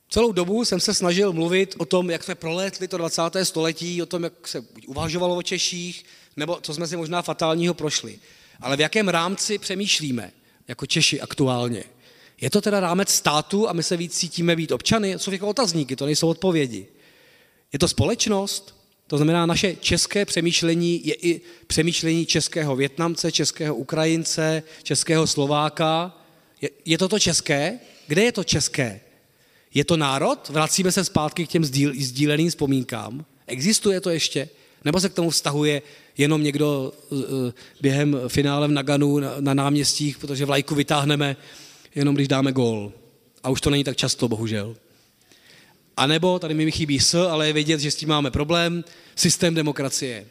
Celou 0.09 0.31
dobu 0.31 0.65
jsem 0.65 0.79
se 0.79 0.93
snažil 0.93 1.33
mluvit 1.33 1.75
o 1.77 1.85
tom, 1.85 2.09
jak 2.09 2.23
jsme 2.23 2.35
prolétli 2.35 2.87
to 2.87 2.97
20. 2.97 3.21
století, 3.43 4.01
o 4.01 4.05
tom, 4.05 4.23
jak 4.23 4.47
se 4.47 4.65
uvažovalo 4.87 5.35
o 5.35 5.41
Češích, 5.41 6.05
nebo 6.37 6.59
co 6.61 6.73
jsme 6.73 6.87
si 6.87 6.97
možná 6.97 7.21
fatálního 7.21 7.73
prošli. 7.73 8.19
Ale 8.59 8.77
v 8.77 8.79
jakém 8.79 9.07
rámci 9.07 9.57
přemýšlíme 9.57 10.31
jako 10.67 10.85
Češi 10.85 11.21
aktuálně? 11.21 11.83
Je 12.41 12.49
to 12.49 12.61
teda 12.61 12.79
rámec 12.79 13.09
státu 13.09 13.69
a 13.69 13.73
my 13.73 13.83
se 13.83 13.97
víc 13.97 14.17
cítíme 14.17 14.55
být 14.55 14.71
občany? 14.71 15.13
Jsou 15.17 15.31
jako 15.31 15.47
otazníky, 15.47 15.95
to 15.95 16.05
nejsou 16.05 16.27
odpovědi. 16.27 16.87
Je 17.73 17.79
to 17.79 17.87
společnost, 17.87 18.77
to 19.07 19.17
znamená, 19.17 19.45
naše 19.45 19.75
české 19.75 20.25
přemýšlení 20.25 21.01
je 21.07 21.13
i 21.13 21.41
přemýšlení 21.67 22.25
českého 22.25 22.75
Větnamce, 22.75 23.31
českého 23.31 23.75
Ukrajince, 23.75 24.63
českého 24.83 25.27
Slováka. 25.27 26.17
Je, 26.61 26.69
je 26.85 26.97
to 26.97 27.07
to 27.07 27.19
české? 27.19 27.79
Kde 28.07 28.23
je 28.23 28.31
to 28.31 28.43
české? 28.43 28.99
Je 29.73 29.85
to 29.85 29.97
národ? 29.97 30.49
Vracíme 30.49 30.91
se 30.91 31.03
zpátky 31.03 31.45
k 31.45 31.49
těm 31.49 31.65
sdíl, 31.65 31.93
sdíleným 31.99 32.49
vzpomínkám. 32.49 33.25
Existuje 33.47 34.01
to 34.01 34.09
ještě? 34.09 34.49
Nebo 34.85 34.99
se 34.99 35.09
k 35.09 35.13
tomu 35.13 35.29
vztahuje 35.29 35.81
jenom 36.17 36.43
někdo 36.43 36.93
během 37.81 38.19
finále 38.27 38.67
v 38.67 38.71
Naganu 38.71 39.19
na, 39.19 39.33
na 39.39 39.53
náměstích, 39.53 40.17
protože 40.17 40.45
vlajku 40.45 40.75
vytáhneme 40.75 41.37
jenom 41.95 42.15
když 42.15 42.27
dáme 42.27 42.51
gól. 42.51 42.93
A 43.43 43.49
už 43.49 43.61
to 43.61 43.69
není 43.69 43.83
tak 43.83 43.97
často, 43.97 44.27
bohužel. 44.27 44.75
A 45.97 46.07
nebo, 46.07 46.39
tady 46.39 46.53
mi 46.53 46.71
chybí 46.71 46.99
s, 46.99 47.27
ale 47.27 47.47
je 47.47 47.53
vědět, 47.53 47.79
že 47.79 47.91
s 47.91 47.95
tím 47.95 48.09
máme 48.09 48.31
problém, 48.31 48.83
systém 49.15 49.55
demokracie. 49.55 50.25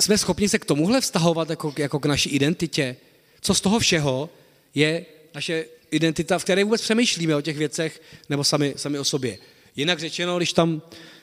Jsme 0.00 0.18
schopni 0.18 0.48
se 0.48 0.58
k 0.58 0.64
tomuhle 0.64 1.00
vztahovat 1.00 1.50
jako, 1.50 1.74
jako 1.78 1.98
k 2.00 2.06
naší 2.06 2.30
identitě? 2.30 2.96
Co 3.40 3.54
z 3.54 3.60
toho 3.60 3.78
všeho 3.78 4.30
je 4.74 5.06
naše 5.34 5.64
identita, 5.90 6.38
v 6.38 6.44
které 6.44 6.64
vůbec 6.64 6.82
přemýšlíme 6.82 7.36
o 7.36 7.40
těch 7.40 7.56
věcech, 7.56 8.02
nebo 8.28 8.44
sami, 8.44 8.74
sami 8.76 8.98
o 8.98 9.04
sobě? 9.04 9.38
Jinak 9.76 10.00
řečeno, 10.00 10.36
když 10.36 10.52
tam 10.52 10.82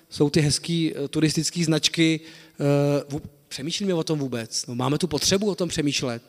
jsou 0.10 0.30
ty 0.30 0.42
hezké 0.42 0.90
eh, 0.96 1.08
turistické 1.08 1.64
značky, 1.64 2.20
uh, 3.12 3.20
přemýšlíme 3.48 3.94
o 3.94 4.04
tom 4.04 4.20
vůbec? 4.20 4.66
No, 4.68 4.76
máme 4.76 4.98
tu 4.98 5.08
potřebu 5.08 5.50
o 5.50 5.56
tom 5.56 5.70
přemýšlet. 5.70 6.24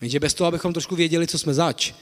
Jenže 0.00 0.20
bez 0.20 0.34
toho, 0.34 0.48
abychom 0.48 0.72
trošku 0.72 0.96
věděli, 0.96 1.26
co 1.26 1.38
jsme 1.38 1.54
zač, 1.54 1.92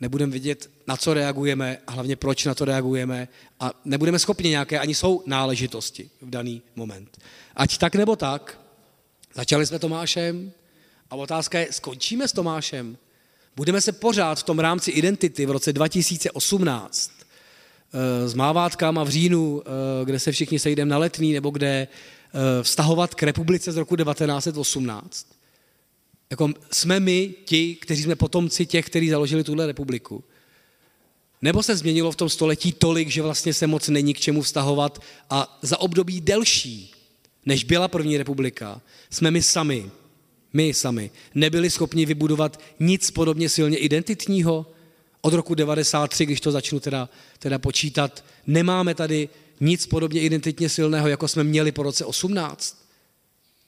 nebudeme 0.00 0.32
vidět, 0.32 0.70
na 0.86 0.96
co 0.96 1.14
reagujeme 1.14 1.78
a 1.86 1.92
hlavně 1.92 2.16
proč 2.16 2.44
na 2.44 2.54
to 2.54 2.64
reagujeme 2.64 3.28
a 3.60 3.72
nebudeme 3.84 4.18
schopni 4.18 4.50
nějaké, 4.50 4.78
ani 4.78 4.94
jsou 4.94 5.22
náležitosti 5.26 6.10
v 6.22 6.30
daný 6.30 6.62
moment. 6.76 7.18
Ať 7.56 7.78
tak 7.78 7.94
nebo 7.94 8.16
tak, 8.16 8.60
začali 9.34 9.66
jsme 9.66 9.78
Tomášem 9.78 10.52
a 11.10 11.16
otázka 11.16 11.58
je, 11.58 11.72
skončíme 11.72 12.28
s 12.28 12.32
Tomášem? 12.32 12.96
Budeme 13.56 13.80
se 13.80 13.92
pořád 13.92 14.38
v 14.38 14.42
tom 14.42 14.58
rámci 14.58 14.90
identity 14.90 15.46
v 15.46 15.50
roce 15.50 15.72
2018 15.72 17.12
eh, 17.92 18.28
s 18.28 18.34
mávátkama 18.34 19.04
v 19.04 19.08
říjnu, 19.08 19.62
eh, 19.62 20.04
kde 20.04 20.18
se 20.18 20.32
všichni 20.32 20.58
sejdeme 20.58 20.90
na 20.90 20.98
letný, 20.98 21.32
nebo 21.32 21.50
kde 21.50 21.68
eh, 21.68 22.62
vztahovat 22.62 23.14
k 23.14 23.22
republice 23.22 23.72
z 23.72 23.76
roku 23.76 23.96
1918? 23.96 25.39
Jako 26.30 26.48
jsme 26.72 27.00
my 27.00 27.34
ti, 27.44 27.74
kteří 27.74 28.02
jsme 28.02 28.16
potomci 28.16 28.66
těch, 28.66 28.86
kteří 28.86 29.08
založili 29.08 29.44
tuhle 29.44 29.66
republiku. 29.66 30.24
Nebo 31.42 31.62
se 31.62 31.76
změnilo 31.76 32.12
v 32.12 32.16
tom 32.16 32.28
století 32.28 32.72
tolik, 32.72 33.08
že 33.08 33.22
vlastně 33.22 33.54
se 33.54 33.66
moc 33.66 33.88
není 33.88 34.14
k 34.14 34.20
čemu 34.20 34.42
vztahovat 34.42 35.02
a 35.30 35.58
za 35.62 35.80
období 35.80 36.20
delší, 36.20 36.92
než 37.46 37.64
byla 37.64 37.88
první 37.88 38.18
republika, 38.18 38.80
jsme 39.10 39.30
my 39.30 39.42
sami, 39.42 39.90
my 40.52 40.74
sami, 40.74 41.10
nebyli 41.34 41.70
schopni 41.70 42.06
vybudovat 42.06 42.60
nic 42.80 43.10
podobně 43.10 43.48
silně 43.48 43.78
identitního. 43.78 44.66
Od 45.20 45.34
roku 45.34 45.54
93, 45.54 46.26
když 46.26 46.40
to 46.40 46.52
začnu 46.52 46.80
teda, 46.80 47.08
teda 47.38 47.58
počítat, 47.58 48.24
nemáme 48.46 48.94
tady 48.94 49.28
nic 49.60 49.86
podobně 49.86 50.20
identitně 50.20 50.68
silného, 50.68 51.08
jako 51.08 51.28
jsme 51.28 51.44
měli 51.44 51.72
po 51.72 51.82
roce 51.82 52.04
18. 52.04 52.88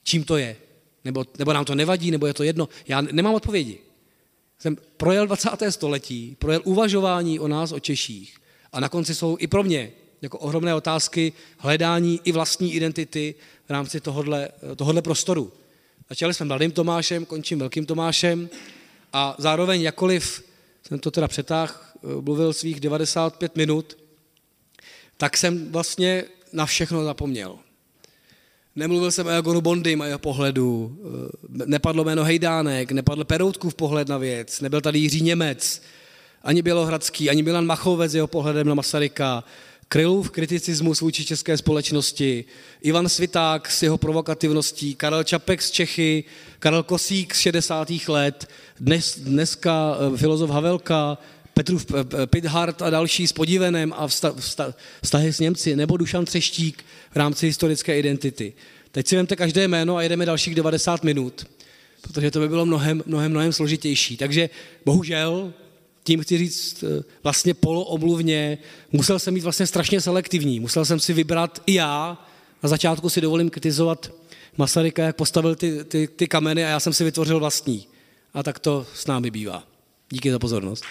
Čím 0.05 0.25
to 0.25 0.37
je? 0.37 0.57
Nebo, 1.05 1.25
nebo 1.39 1.53
nám 1.53 1.65
to 1.65 1.75
nevadí, 1.75 2.11
nebo 2.11 2.27
je 2.27 2.35
to 2.35 2.43
jedno. 2.43 2.69
Já 2.89 3.01
nemám 3.01 3.35
odpovědi. 3.35 3.79
Jsem 4.59 4.77
projel 4.97 5.27
20. 5.27 5.51
století, 5.71 6.37
projel 6.39 6.61
uvažování 6.65 7.41
o 7.41 7.49
nás, 7.49 7.73
o 7.73 7.81
Češích. 7.81 8.37
A 8.73 8.81
na 8.81 8.89
konci 8.89 9.15
jsou 9.15 9.37
i 9.41 9.47
pro 9.47 9.63
mě 9.63 9.93
jako 10.23 10.39
ohromné 10.39 10.75
otázky 10.75 11.33
hledání 11.59 12.21
i 12.25 12.33
vlastní 12.33 12.75
identity 12.75 13.35
v 13.67 13.71
rámci 13.71 14.01
tohohle, 14.01 14.49
tohohle 14.77 15.03
prostoru. 15.03 15.53
Začali 16.09 16.35
jsme 16.35 16.47
mladým 16.47 16.71
Tomášem, 16.71 17.25
končím 17.25 17.59
velkým 17.59 17.87
Tomášem 17.87 18.51
a 19.13 19.35
zároveň 19.39 19.81
jakkoliv 19.81 20.45
jsem 20.87 20.99
to 20.99 21.11
teda 21.11 21.29
přetáhl, 21.29 21.75
mluvil 22.21 22.53
svých 22.53 22.81
95 22.81 23.57
minut, 23.57 23.99
tak 25.17 25.37
jsem 25.37 25.73
vlastně 25.73 26.25
na 26.53 26.67
všechno 26.67 27.05
zapomněl. 27.05 27.59
Nemluvil 28.77 29.11
jsem 29.11 29.27
o 29.27 29.31
Jagonu 29.31 29.61
Bondym 29.61 30.03
a 30.03 30.07
jeho 30.07 30.19
pohledu, 30.19 30.99
eh, 31.63 31.67
nepadlo 31.67 32.05
jméno 32.05 32.25
Hejdánek, 32.25 32.93
nepadl 32.93 33.25
Peroutkův 33.25 33.75
pohled 33.75 34.09
na 34.09 34.19
věc, 34.19 34.61
nebyl 34.61 34.81
tady 34.81 34.99
Jiří 34.99 35.21
Němec, 35.21 35.83
ani 36.43 36.63
Bělohradský, 36.63 37.31
ani 37.31 37.43
Milan 37.43 37.67
Machovec 37.67 38.15
jeho 38.15 38.27
pohledem 38.27 38.69
na 38.69 38.75
Masaryka, 38.75 39.45
Krylův 39.89 40.31
kriticismus 40.31 41.01
vůči 41.01 41.25
české 41.25 41.57
společnosti, 41.57 42.45
Ivan 42.83 43.09
Sviták 43.09 43.71
s 43.71 43.83
jeho 43.83 43.99
provokativností, 43.99 44.95
Karel 44.95 45.25
Čapek 45.25 45.63
z 45.63 45.71
Čechy, 45.71 46.25
Karel 46.59 46.83
Kosík 46.83 47.35
z 47.35 47.39
60. 47.39 47.89
let, 48.09 48.49
dnes, 48.81 49.19
dneska 49.19 49.97
eh, 50.15 50.17
filozof 50.17 50.51
Havelka, 50.51 51.19
Petrův 51.55 51.87
eh, 51.95 52.27
Pithart 52.27 52.83
a 52.83 52.91
další 52.91 53.27
s 53.27 53.33
podivenem 53.33 53.95
a 53.97 54.07
vztahy 55.03 55.33
s 55.33 55.41
Němci, 55.41 55.77
nebo 55.77 55.97
Dušan 55.97 56.25
Třeštík 56.25 56.85
v 57.11 57.17
rámci 57.17 57.47
historické 57.47 57.99
identity. 57.99 58.53
Teď 58.91 59.07
si 59.07 59.17
vemte 59.17 59.37
každé 59.37 59.69
jméno 59.69 59.97
a 59.97 60.03
jedeme 60.03 60.27
dalších 60.27 60.55
90 60.55 61.05
minut, 61.05 61.47
protože 62.01 62.31
to 62.31 62.41
by 62.41 62.49
bylo 62.49 62.67
mnohem, 62.67 63.03
mnohem, 63.07 63.31
mnohem 63.31 63.53
složitější. 63.53 64.17
Takže 64.17 64.51
bohužel, 64.85 65.53
tím 66.05 66.23
chci 66.23 66.39
říct 66.39 66.83
eh, 66.83 67.05
vlastně 67.23 67.55
poloomluvně, 67.55 68.59
musel 68.93 69.19
jsem 69.19 69.35
být 69.35 69.45
vlastně 69.45 69.67
strašně 69.67 70.01
selektivní. 70.01 70.61
Musel 70.61 70.85
jsem 70.85 71.01
si 71.01 71.13
vybrat 71.13 71.63
i 71.67 71.75
já, 71.75 72.27
na 72.63 72.69
začátku 72.69 73.09
si 73.09 73.21
dovolím 73.21 73.51
kritizovat 73.51 74.13
Masaryka, 74.57 75.03
jak 75.03 75.17
postavil 75.17 75.55
ty, 75.55 75.85
ty, 75.85 76.09
ty 76.09 76.27
kameny 76.27 76.65
a 76.65 76.69
já 76.69 76.81
jsem 76.81 76.93
si 76.93 77.05
vytvořil 77.05 77.39
vlastní. 77.39 77.87
A 78.35 78.43
tak 78.43 78.59
to 78.59 78.87
s 78.95 79.07
námi 79.07 79.31
bývá. 79.31 79.65
Díky 80.11 80.31
za 80.31 80.39
pozornost. 80.39 80.85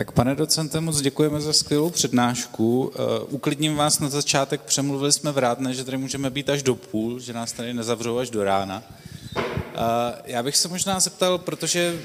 Tak 0.00 0.12
pane 0.12 0.34
docente, 0.34 0.80
moc 0.80 1.00
děkujeme 1.00 1.40
za 1.40 1.52
skvělou 1.52 1.90
přednášku. 1.90 2.80
Uh, 2.80 2.92
uklidním 3.28 3.76
vás 3.76 4.00
na 4.00 4.08
začátek, 4.08 4.60
přemluvili 4.60 5.12
jsme 5.12 5.32
v 5.32 5.38
Rádne, 5.38 5.74
že 5.74 5.84
tady 5.84 5.96
můžeme 5.96 6.30
být 6.30 6.48
až 6.48 6.62
do 6.62 6.74
půl, 6.74 7.18
že 7.20 7.32
nás 7.32 7.52
tady 7.52 7.74
nezavřou 7.74 8.18
až 8.18 8.30
do 8.30 8.44
rána. 8.44 8.82
Uh, 9.36 9.42
já 10.24 10.42
bych 10.42 10.56
se 10.56 10.68
možná 10.68 11.00
zeptal, 11.00 11.38
protože, 11.38 12.00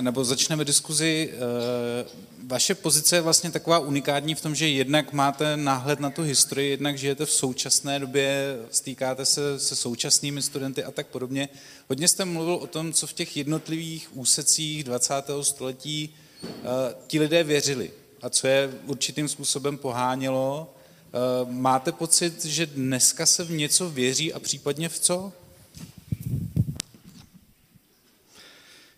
nebo 0.00 0.24
začneme 0.24 0.64
diskuzi, 0.64 1.32
uh, 1.32 2.48
vaše 2.48 2.74
pozice 2.74 3.16
je 3.16 3.20
vlastně 3.20 3.50
taková 3.50 3.78
unikátní 3.78 4.34
v 4.34 4.40
tom, 4.40 4.54
že 4.54 4.68
jednak 4.68 5.12
máte 5.12 5.56
náhled 5.56 6.00
na 6.00 6.10
tu 6.10 6.22
historii, 6.22 6.70
jednak 6.70 6.98
žijete 6.98 7.26
v 7.26 7.30
současné 7.30 7.98
době, 7.98 8.58
stýkáte 8.70 9.24
se 9.24 9.60
se 9.60 9.76
současnými 9.76 10.42
studenty 10.42 10.84
a 10.84 10.90
tak 10.90 11.06
podobně. 11.06 11.48
Hodně 11.88 12.08
jste 12.08 12.24
mluvil 12.24 12.54
o 12.54 12.66
tom, 12.66 12.92
co 12.92 13.06
v 13.06 13.12
těch 13.12 13.36
jednotlivých 13.36 14.16
úsecích 14.16 14.84
20. 14.84 15.14
století 15.42 16.14
Eh, 16.44 16.94
ti 17.06 17.20
lidé 17.20 17.44
věřili 17.44 17.90
a 18.22 18.30
co 18.30 18.46
je 18.46 18.70
určitým 18.86 19.28
způsobem 19.28 19.78
pohánělo. 19.78 20.74
Eh, 21.06 21.46
máte 21.50 21.92
pocit, 21.92 22.44
že 22.44 22.66
dneska 22.66 23.26
se 23.26 23.44
v 23.44 23.50
něco 23.50 23.90
věří 23.90 24.32
a 24.32 24.40
případně 24.40 24.88
v 24.88 24.98
co? 24.98 25.32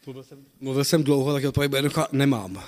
Mluvil 0.07 0.25
jsem, 0.25 0.39
mluvil 0.61 0.85
jsem 0.85 1.05
dlouho, 1.05 1.33
tak 1.33 1.45
odpověď 1.45 1.71
bude 1.71 1.79
jednoduchá, 1.79 2.09
nemám. 2.13 2.63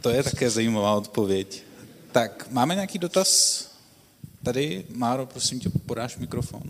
To 0.00 0.10
je 0.10 0.22
také 0.22 0.50
zajímavá 0.50 0.94
odpověď. 0.94 1.62
Tak, 2.12 2.50
máme 2.50 2.74
nějaký 2.74 2.98
dotaz? 2.98 3.60
Tady, 4.42 4.84
Máro, 4.94 5.26
prosím 5.26 5.60
tě, 5.60 5.70
podáš 5.70 6.16
mikrofon. 6.16 6.62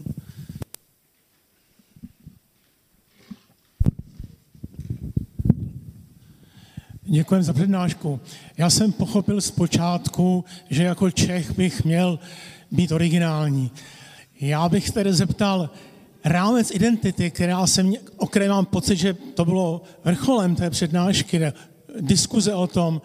Děkuji 7.03 7.43
za 7.43 7.53
přednášku. 7.53 8.21
Já 8.57 8.71
jsem 8.71 8.93
pochopil 8.93 9.41
zpočátku, 9.41 10.45
že 10.71 10.83
jako 10.83 11.11
Čech 11.11 11.57
bych 11.57 11.85
měl 11.85 12.19
být 12.71 12.93
originální. 12.93 13.71
Já 14.41 14.69
bych 14.69 14.91
tedy 14.91 15.13
zeptal, 15.13 15.71
rámec 16.25 16.71
identity, 16.71 17.31
která 17.31 17.67
jsem, 17.67 17.93
o 18.17 18.27
které 18.27 18.49
mám 18.49 18.67
pocit, 18.67 18.97
že 18.97 19.15
to 19.15 19.45
bylo 19.45 19.83
vrcholem 20.05 20.57
té 20.57 20.71
přednášky, 20.71 21.41
diskuze 22.01 22.55
o 22.55 22.67
tom, 22.67 23.03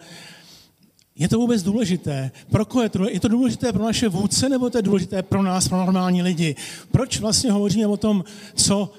je 1.16 1.28
to 1.28 1.38
vůbec 1.38 1.62
důležité? 1.62 2.30
Pro 2.50 2.64
koho 2.64 2.82
je 2.82 2.88
to? 2.88 3.08
Je 3.08 3.20
to 3.20 3.28
důležité 3.28 3.72
pro 3.72 3.82
naše 3.82 4.08
vůdce, 4.08 4.48
nebo 4.48 4.70
to 4.70 4.78
je 4.78 4.82
důležité 4.82 5.22
pro 5.22 5.42
nás, 5.42 5.68
pro 5.68 5.78
normální 5.78 6.22
lidi? 6.22 6.56
Proč 6.90 7.20
vlastně 7.20 7.52
hovoříme 7.52 7.86
o 7.86 7.96
tom, 7.96 8.24
co 8.54 8.92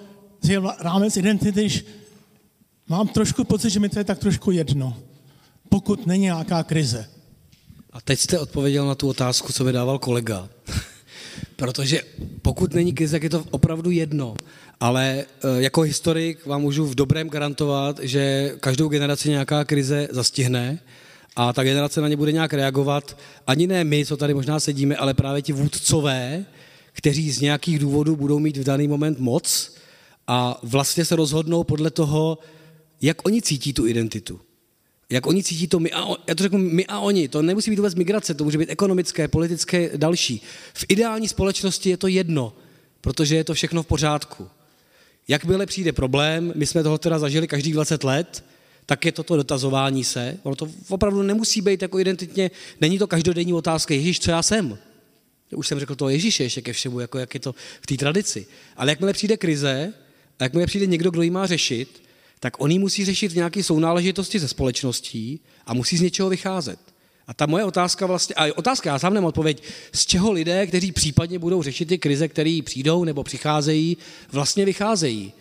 je 0.43 0.61
rámec 0.79 1.17
identity, 1.17 1.51
když 1.51 1.85
Mám 2.89 3.07
trošku 3.07 3.43
pocit, 3.43 3.69
že 3.69 3.79
mi 3.79 3.89
to 3.89 3.99
je 3.99 4.03
tak 4.03 4.19
trošku 4.19 4.51
jedno, 4.51 4.97
pokud 5.69 6.07
není 6.07 6.23
nějaká 6.23 6.63
krize. 6.63 7.09
A 7.93 8.01
teď 8.01 8.19
jste 8.19 8.39
odpověděl 8.39 8.87
na 8.87 8.95
tu 8.95 9.09
otázku, 9.09 9.53
co 9.53 9.63
mi 9.63 9.71
dával 9.71 9.99
kolega. 9.99 10.49
Protože 11.57 12.01
pokud 12.41 12.73
není 12.73 12.93
krize, 12.93 13.11
tak 13.11 13.23
je 13.23 13.29
to 13.29 13.43
opravdu 13.51 13.91
jedno. 13.91 14.35
Ale 14.79 15.25
eh, 15.25 15.61
jako 15.61 15.81
historik 15.81 16.45
vám 16.45 16.61
můžu 16.61 16.85
v 16.85 16.95
dobrém 16.95 17.29
garantovat, 17.29 17.99
že 17.99 18.53
každou 18.59 18.87
generaci 18.87 19.29
nějaká 19.29 19.65
krize 19.65 20.07
zastihne 20.11 20.79
a 21.35 21.53
ta 21.53 21.63
generace 21.63 22.01
na 22.01 22.07
ně 22.07 22.17
bude 22.17 22.31
nějak 22.31 22.53
reagovat. 22.53 23.17
Ani 23.47 23.67
ne 23.67 23.83
my, 23.83 24.05
co 24.05 24.17
tady 24.17 24.33
možná 24.33 24.59
sedíme, 24.59 24.95
ale 24.95 25.13
právě 25.13 25.41
ti 25.41 25.53
vůdcové, 25.53 26.45
kteří 26.91 27.31
z 27.31 27.41
nějakých 27.41 27.79
důvodů 27.79 28.15
budou 28.15 28.39
mít 28.39 28.57
v 28.57 28.63
daný 28.63 28.87
moment 28.87 29.19
moc 29.19 29.75
a 30.27 30.59
vlastně 30.63 31.05
se 31.05 31.15
rozhodnou 31.15 31.63
podle 31.63 31.91
toho, 31.91 32.37
jak 33.01 33.27
oni 33.27 33.41
cítí 33.41 33.73
tu 33.73 33.87
identitu. 33.87 34.39
Jak 35.09 35.27
oni 35.27 35.43
cítí 35.43 35.67
to 35.67 35.79
my 35.79 35.91
a 35.91 36.05
on, 36.05 36.17
já 36.27 36.35
to 36.35 36.43
řeknu 36.43 36.59
my 36.59 36.85
a 36.85 36.99
oni, 36.99 37.27
to 37.27 37.41
nemusí 37.41 37.71
být 37.71 37.77
vůbec 37.77 37.95
migrace, 37.95 38.33
to 38.33 38.43
může 38.43 38.57
být 38.57 38.69
ekonomické, 38.69 39.27
politické, 39.27 39.89
další. 39.97 40.41
V 40.73 40.85
ideální 40.87 41.27
společnosti 41.27 41.89
je 41.89 41.97
to 41.97 42.07
jedno, 42.07 42.53
protože 43.01 43.35
je 43.35 43.43
to 43.43 43.53
všechno 43.53 43.83
v 43.83 43.87
pořádku. 43.87 44.47
Jakmile 45.27 45.65
přijde 45.65 45.91
problém, 45.91 46.53
my 46.55 46.65
jsme 46.65 46.83
toho 46.83 46.97
teda 46.97 47.19
zažili 47.19 47.47
každých 47.47 47.73
20 47.73 48.03
let, 48.03 48.43
tak 48.85 49.05
je 49.05 49.11
toto 49.11 49.35
dotazování 49.35 50.03
se. 50.03 50.37
Ono 50.43 50.55
to 50.55 50.69
opravdu 50.89 51.21
nemusí 51.21 51.61
být 51.61 51.81
jako 51.81 51.99
identitně, 51.99 52.51
není 52.81 52.99
to 52.99 53.07
každodenní 53.07 53.53
otázka, 53.53 53.93
Ježíš, 53.93 54.19
co 54.19 54.31
já 54.31 54.43
jsem? 54.43 54.77
Už 55.55 55.67
jsem 55.67 55.79
řekl 55.79 55.95
to 55.95 56.09
Ježíše 56.09 56.43
ještě 56.43 56.61
ke 56.61 56.73
všemu, 56.73 56.99
jako 56.99 57.17
jak 57.17 57.33
je 57.33 57.39
to 57.39 57.55
v 57.81 57.85
té 57.85 57.97
tradici. 57.97 58.45
Ale 58.77 58.91
jakmile 58.91 59.13
přijde 59.13 59.37
krize, 59.37 59.93
a 60.39 60.43
jakmile 60.43 60.65
přijde 60.65 60.85
někdo, 60.85 61.11
kdo 61.11 61.21
ji 61.21 61.29
má 61.29 61.45
řešit, 61.45 62.03
tak 62.39 62.61
on 62.61 62.71
ji 62.71 62.79
musí 62.79 63.05
řešit 63.05 63.35
nějaké 63.35 63.63
sounáležitosti 63.63 64.39
ze 64.39 64.47
společností 64.47 65.39
a 65.65 65.73
musí 65.73 65.97
z 65.97 66.01
něčeho 66.01 66.29
vycházet. 66.29 66.79
A 67.27 67.33
ta 67.33 67.45
moje 67.45 67.63
otázka 67.63 68.05
vlastně, 68.05 68.35
a 68.35 68.57
otázka, 68.57 68.89
já 68.89 68.99
sám 68.99 69.13
nemám 69.13 69.27
odpověď, 69.27 69.63
z 69.93 70.05
čeho 70.05 70.31
lidé, 70.31 70.67
kteří 70.67 70.91
případně 70.91 71.39
budou 71.39 71.63
řešit 71.63 71.85
ty 71.85 71.97
krize, 71.97 72.27
které 72.27 72.59
přijdou 72.63 73.03
nebo 73.03 73.23
přicházejí, 73.23 73.97
vlastně 74.31 74.65
vycházejí. 74.65 75.33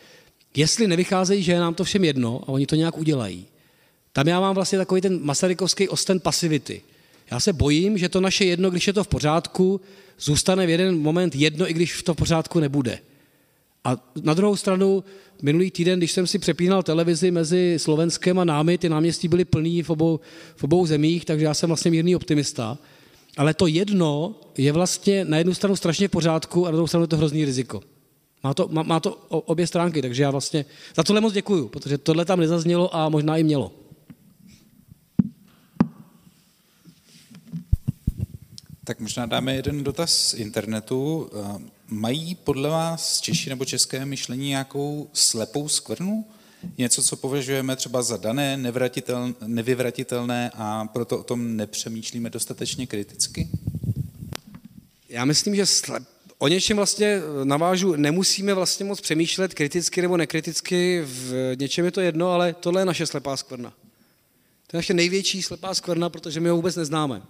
Jestli 0.57 0.87
nevycházejí, 0.87 1.43
že 1.43 1.53
je 1.53 1.61
nám 1.61 1.75
to 1.75 1.85
všem 1.85 2.05
jedno 2.05 2.43
a 2.43 2.49
oni 2.49 2.67
to 2.67 2.75
nějak 2.75 2.99
udělají. 2.99 3.47
Tam 4.13 4.29
já 4.29 4.41
mám 4.41 4.55
vlastně 4.55 4.79
takový 4.79 5.01
ten 5.01 5.19
masarykovský 5.23 5.89
osten 5.89 6.21
pasivity. 6.21 6.83
Já 7.31 7.41
se 7.41 7.53
bojím, 7.53 7.99
že 7.99 8.09
to 8.09 8.21
naše 8.21 8.45
jedno, 8.45 8.71
když 8.71 8.87
je 8.87 8.93
to 8.93 9.05
v 9.05 9.09
pořádku, 9.09 9.81
zůstane 10.21 10.67
v 10.67 10.71
jeden 10.71 10.99
moment 10.99 11.35
jedno, 11.35 11.71
i 11.71 11.73
když 11.73 12.03
to 12.03 12.15
v 12.15 12.17
pořádku 12.17 12.61
nebude. 12.61 12.99
A 13.87 13.97
na 14.23 14.35
druhou 14.35 14.57
stranu, 14.57 15.05
minulý 15.43 15.71
týden, 15.71 15.99
když 15.99 16.13
jsem 16.13 16.27
si 16.27 16.39
přepínal 16.39 16.83
televizi 16.83 17.31
mezi 17.31 17.75
Slovenskem 17.79 18.39
a 18.39 18.45
námi, 18.45 18.79
ty 18.79 18.89
náměstí 18.89 19.29
byly 19.29 19.45
plný 19.45 19.83
v 19.83 19.91
obou, 19.91 20.21
v 20.57 20.65
obou 20.65 20.87
zemích, 20.87 21.25
takže 21.25 21.45
já 21.45 21.55
jsem 21.55 21.69
vlastně 21.69 21.91
mírný 21.91 22.17
optimista. 22.17 22.79
Ale 23.37 23.55
to 23.55 23.67
jedno 23.67 24.35
je 24.59 24.73
vlastně 24.73 25.25
na 25.25 25.39
jednu 25.39 25.55
stranu 25.55 25.77
strašně 25.77 26.09
v 26.09 26.11
pořádku 26.11 26.67
a 26.67 26.71
na 26.71 26.73
druhou 26.73 26.87
stranu 26.87 27.05
je 27.05 27.09
to 27.09 27.17
hrozný 27.17 27.45
riziko. 27.45 27.81
Má 28.45 28.55
to, 28.55 28.69
má, 28.69 28.83
má 28.83 29.01
to 29.01 29.15
obě 29.29 29.67
stránky, 29.67 30.03
takže 30.03 30.23
já 30.23 30.31
vlastně 30.31 30.65
za 30.97 31.03
tohle 31.03 31.21
moc 31.21 31.33
děkuju, 31.33 31.69
protože 31.69 31.99
tohle 31.99 32.25
tam 32.25 32.41
nezaznělo 32.41 32.97
a 32.97 33.09
možná 33.09 33.37
i 33.37 33.45
mělo. 33.45 33.73
Tak 38.85 39.01
možná 39.01 39.27
dáme 39.27 39.55
jeden 39.55 39.85
dotaz 39.85 40.13
z 40.13 40.35
internetu. 40.35 41.31
Eh, 41.87 41.95
mají 41.95 42.35
podle 42.35 42.69
vás 42.69 43.21
Češi 43.21 43.51
nebo 43.51 43.65
české 43.65 44.07
myšlení 44.07 44.49
nějakou 44.49 45.11
slepou 45.13 45.69
skvrnu? 45.69 46.25
Něco, 46.79 47.03
co 47.03 47.17
považujeme 47.17 47.77
třeba 47.77 48.03
za 48.03 48.17
dané, 48.17 48.57
nevyvratitelné 49.47 50.51
a 50.55 50.85
proto 50.85 51.19
o 51.19 51.23
tom 51.23 51.57
nepřemýšlíme 51.57 52.31
dostatečně 52.31 52.87
kriticky? 52.87 53.49
Já 55.09 55.25
myslím, 55.25 55.57
že 55.57 55.67
slep, 55.67 56.03
o 56.39 56.49
něčem 56.49 56.77
vlastně 56.77 57.21
navážu, 57.45 57.97
nemusíme 57.97 58.55
vlastně 58.55 58.87
moc 58.87 59.01
přemýšlet 59.01 59.55
kriticky 59.55 60.03
nebo 60.03 60.17
nekriticky, 60.17 61.03
v 61.05 61.53
něčem 61.59 61.85
je 61.85 61.91
to 61.91 62.01
jedno, 62.01 62.31
ale 62.31 62.55
tohle 62.61 62.81
je 62.81 62.85
naše 62.85 63.07
slepá 63.07 63.37
skvrna. 63.37 63.71
To 64.67 64.77
je 64.77 64.79
naše 64.79 64.95
největší 64.95 65.43
slepá 65.43 65.75
skvrna, 65.75 66.11
protože 66.11 66.41
my 66.41 66.49
ho 66.49 66.57
vůbec 66.57 66.77
neznáme. 66.77 67.23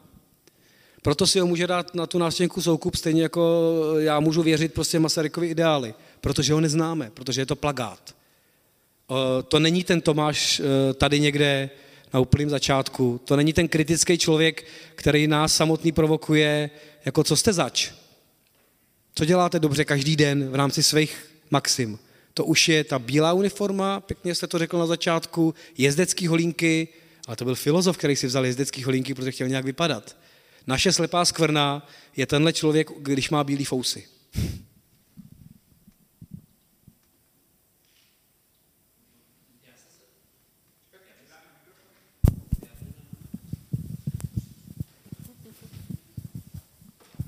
Proto 1.07 1.27
si 1.27 1.41
ho 1.41 1.47
může 1.47 1.67
dát 1.67 1.95
na 1.95 2.07
tu 2.07 2.19
nástěnku 2.19 2.63
soukup, 2.63 2.97
stejně 2.97 3.23
jako 3.23 3.63
já 3.99 4.21
můžu 4.21 4.43
věřit 4.43 4.75
prostě 4.75 4.99
Masarykovi 4.99 5.47
ideály, 5.47 5.95
protože 6.21 6.53
ho 6.53 6.61
neznáme, 6.61 7.11
protože 7.15 7.41
je 7.41 7.47
to 7.47 7.57
plagát. 7.57 8.15
Eh, 9.11 9.43
to 9.43 9.61
není 9.61 9.85
ten 9.85 10.01
Tomáš 10.01 10.61
eh, 10.61 10.95
tady 10.95 11.21
někde 11.21 11.71
na 12.15 12.21
úplném 12.21 12.51
začátku, 12.51 13.21
to 13.25 13.37
není 13.37 13.53
ten 13.53 13.69
kritický 13.69 14.19
člověk, 14.19 14.65
který 14.95 15.27
nás 15.27 15.57
samotný 15.57 15.93
provokuje, 15.93 16.71
jako 17.05 17.25
co 17.25 17.37
jste 17.37 17.53
zač. 17.53 17.91
Co 19.15 19.25
děláte 19.25 19.59
dobře 19.59 19.85
každý 19.85 20.17
den 20.17 20.51
v 20.51 20.55
rámci 20.55 20.83
svých 20.83 21.27
maxim. 21.51 21.99
To 22.35 22.45
už 22.45 22.69
je 22.69 22.85
ta 22.85 22.99
bílá 22.99 23.33
uniforma, 23.33 24.01
pěkně 24.01 24.35
jste 24.35 24.47
to 24.47 24.59
řekl 24.59 24.79
na 24.79 24.87
začátku, 24.87 25.55
jezdecký 25.79 26.27
holínky, 26.27 26.89
ale 27.27 27.37
to 27.37 27.45
byl 27.45 27.55
filozof, 27.55 27.97
který 27.97 28.17
si 28.17 28.27
vzal 28.27 28.47
jezdecký 28.47 28.85
holínky, 28.85 29.15
protože 29.15 29.33
chtěl 29.33 29.49
nějak 29.49 29.65
vypadat. 29.65 30.17
Naše 30.67 30.93
slepá 30.93 31.25
skvrna 31.25 31.87
je 32.17 32.27
tenhle 32.27 32.53
člověk, 32.53 32.91
když 32.99 33.31
má 33.31 33.45
bílý 33.45 33.65
fousy. 33.65 34.07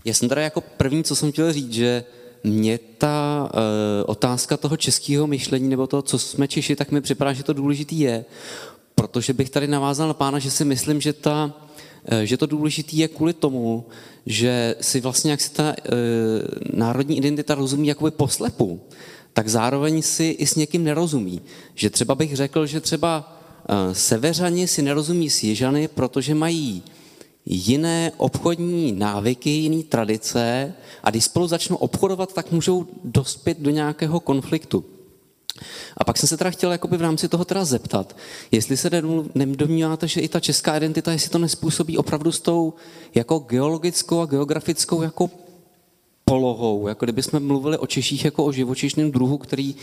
Já 0.05 0.15
jsem 0.15 0.29
teda 0.29 0.43
jako 0.43 0.61
první, 0.61 1.05
co 1.05 1.17
jsem 1.17 1.33
chtěl 1.33 1.53
říct, 1.53 1.73
že 1.73 2.05
mě 2.45 2.79
ta 2.79 3.51
uh, 3.55 3.61
otázka 4.07 4.57
toho 4.57 4.77
českého 4.77 5.27
myšlení 5.27 5.69
nebo 5.69 5.87
toho, 5.87 6.03
co 6.03 6.19
jsme 6.19 6.49
Češi, 6.49 6.77
tak 6.77 6.91
mi 6.91 7.01
připadá, 7.01 7.33
že 7.33 7.43
to 7.43 7.53
důležitý 7.53 8.01
je, 8.01 8.25
protože 8.95 9.33
bych 9.33 9.51
tady 9.51 9.67
navázal 9.67 10.09
na 10.09 10.15
pána, 10.15 10.39
že 10.39 10.51
si 10.51 10.65
myslím, 10.65 11.01
že 11.01 11.13
ta 11.13 11.68
že 12.25 12.37
to 12.37 12.47
důležité 12.47 12.97
je 12.97 13.09
kvůli 13.09 13.33
tomu, 13.33 13.85
že 14.27 14.75
si 14.81 15.01
vlastně, 15.01 15.31
jak 15.31 15.41
si 15.41 15.51
ta 15.51 15.73
e, 15.73 15.75
národní 16.73 17.19
identita 17.19 17.55
rozumí 17.55 17.89
jakoby 17.89 18.11
poslepu, 18.11 18.81
tak 19.33 19.49
zároveň 19.49 20.03
si 20.03 20.25
i 20.25 20.47
s 20.47 20.55
někým 20.55 20.85
nerozumí. 20.85 21.41
Že 21.75 21.91
třeba 21.91 22.15
bych 22.15 22.37
řekl, 22.37 22.67
že 22.67 22.81
třeba 22.81 23.39
e, 23.69 23.95
severani 23.95 24.69
si 24.69 24.83
nerozumí 24.83 25.31
s 25.31 25.43
jižany, 25.43 25.89
protože 25.89 26.35
mají 26.35 26.83
jiné 27.47 28.13
obchodní 28.17 28.93
návyky, 28.93 29.51
jiné 29.51 29.83
tradice 29.83 30.75
a 31.03 31.11
když 31.11 31.25
spolu 31.25 31.47
začnou 31.47 31.77
obchodovat, 31.77 32.35
tak 32.35 32.53
můžou 32.53 32.87
dospět 33.05 33.61
do 33.61 33.71
nějakého 33.71 34.21
konfliktu. 34.21 34.85
A 35.97 36.05
pak 36.05 36.17
jsem 36.17 36.29
se 36.29 36.37
teda 36.37 36.51
chtěl 36.51 36.73
jakoby 36.73 36.97
v 36.97 37.03
rámci 37.03 37.29
toho 37.29 37.45
teda 37.45 37.65
zeptat, 37.65 38.17
jestli 38.53 38.77
se 38.77 38.91
nedomníváte, 39.35 40.09
že 40.09 40.21
i 40.21 40.29
ta 40.29 40.41
česká 40.41 40.77
identita, 40.77 41.13
jestli 41.13 41.31
to 41.31 41.39
nespůsobí 41.39 41.99
opravdu 41.99 42.33
s 42.33 42.41
tou 42.41 42.75
jako 43.15 43.39
geologickou 43.39 44.21
a 44.21 44.27
geografickou 44.27 45.03
jako 45.03 45.31
polohou, 46.25 46.89
jako 46.89 47.07
kdyby 47.07 47.23
jsme 47.23 47.41
mluvili 47.41 47.79
o 47.79 47.87
Češích 47.87 48.25
jako 48.25 48.45
o 48.45 48.53
živočišném 48.53 49.11
druhu, 49.11 49.39
který 49.39 49.75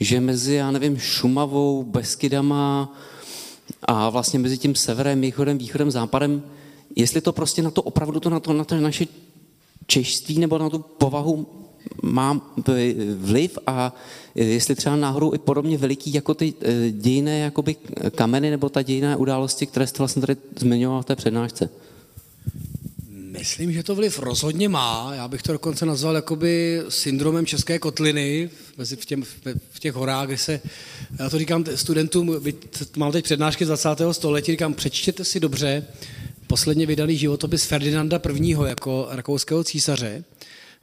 žije 0.00 0.20
mezi, 0.20 0.54
já 0.54 0.70
nevím, 0.70 0.98
Šumavou, 0.98 1.82
Beskydama 1.82 2.96
a 3.82 4.10
vlastně 4.10 4.38
mezi 4.38 4.58
tím 4.58 4.74
severem, 4.74 5.20
východem, 5.20 5.58
východem, 5.58 5.90
západem, 5.90 6.42
jestli 6.96 7.20
to 7.20 7.32
prostě 7.32 7.62
na 7.62 7.70
to 7.70 7.82
opravdu 7.82 8.20
to 8.20 8.30
na 8.30 8.40
to, 8.40 8.52
na 8.52 8.64
to 8.64 8.80
naše 8.80 9.06
češství 9.86 10.38
nebo 10.38 10.58
na 10.58 10.70
tu 10.70 10.78
povahu 10.78 11.46
má 12.02 12.54
vliv 13.16 13.58
a 13.66 13.94
jestli 14.34 14.74
třeba 14.74 14.96
náhodou 14.96 15.34
i 15.34 15.38
podobně 15.38 15.78
veliký 15.78 16.14
jako 16.14 16.34
ty 16.34 16.54
eh, 16.62 16.90
dějné 16.90 17.38
jakoby 17.38 17.76
kameny 18.14 18.50
nebo 18.50 18.68
ta 18.68 18.82
dějné 18.82 19.16
události, 19.16 19.66
které 19.66 19.86
jste 19.86 19.98
vlastně 19.98 20.20
tady 20.20 20.36
zmiňoval 20.56 21.02
v 21.02 21.06
té 21.06 21.16
přednášce. 21.16 21.68
Myslím, 23.40 23.72
že 23.72 23.82
to 23.82 23.94
vliv 23.94 24.18
rozhodně 24.18 24.68
má. 24.68 25.14
Já 25.14 25.28
bych 25.28 25.42
to 25.42 25.52
dokonce 25.52 25.86
nazval 25.86 26.14
jakoby 26.14 26.82
syndromem 26.88 27.46
české 27.46 27.78
kotliny 27.78 28.50
v, 28.84 29.06
těm, 29.06 29.22
v 29.70 29.80
těch 29.80 29.94
horách, 29.94 30.26
kde 30.26 30.38
se, 30.38 30.60
já 31.18 31.30
to 31.30 31.38
říkám 31.38 31.64
studentům, 31.74 32.36
mám 32.96 33.12
teď 33.12 33.24
přednášky 33.24 33.64
z 33.64 33.68
20. 33.68 33.88
století, 34.12 34.52
říkám, 34.52 34.74
přečtěte 34.74 35.24
si 35.24 35.40
dobře 35.40 35.86
posledně 36.46 36.86
vydaný 36.86 37.16
životopis 37.16 37.64
Ferdinanda 37.64 38.20
I. 38.34 38.54
jako 38.66 39.08
rakouského 39.10 39.64
císaře, 39.64 40.24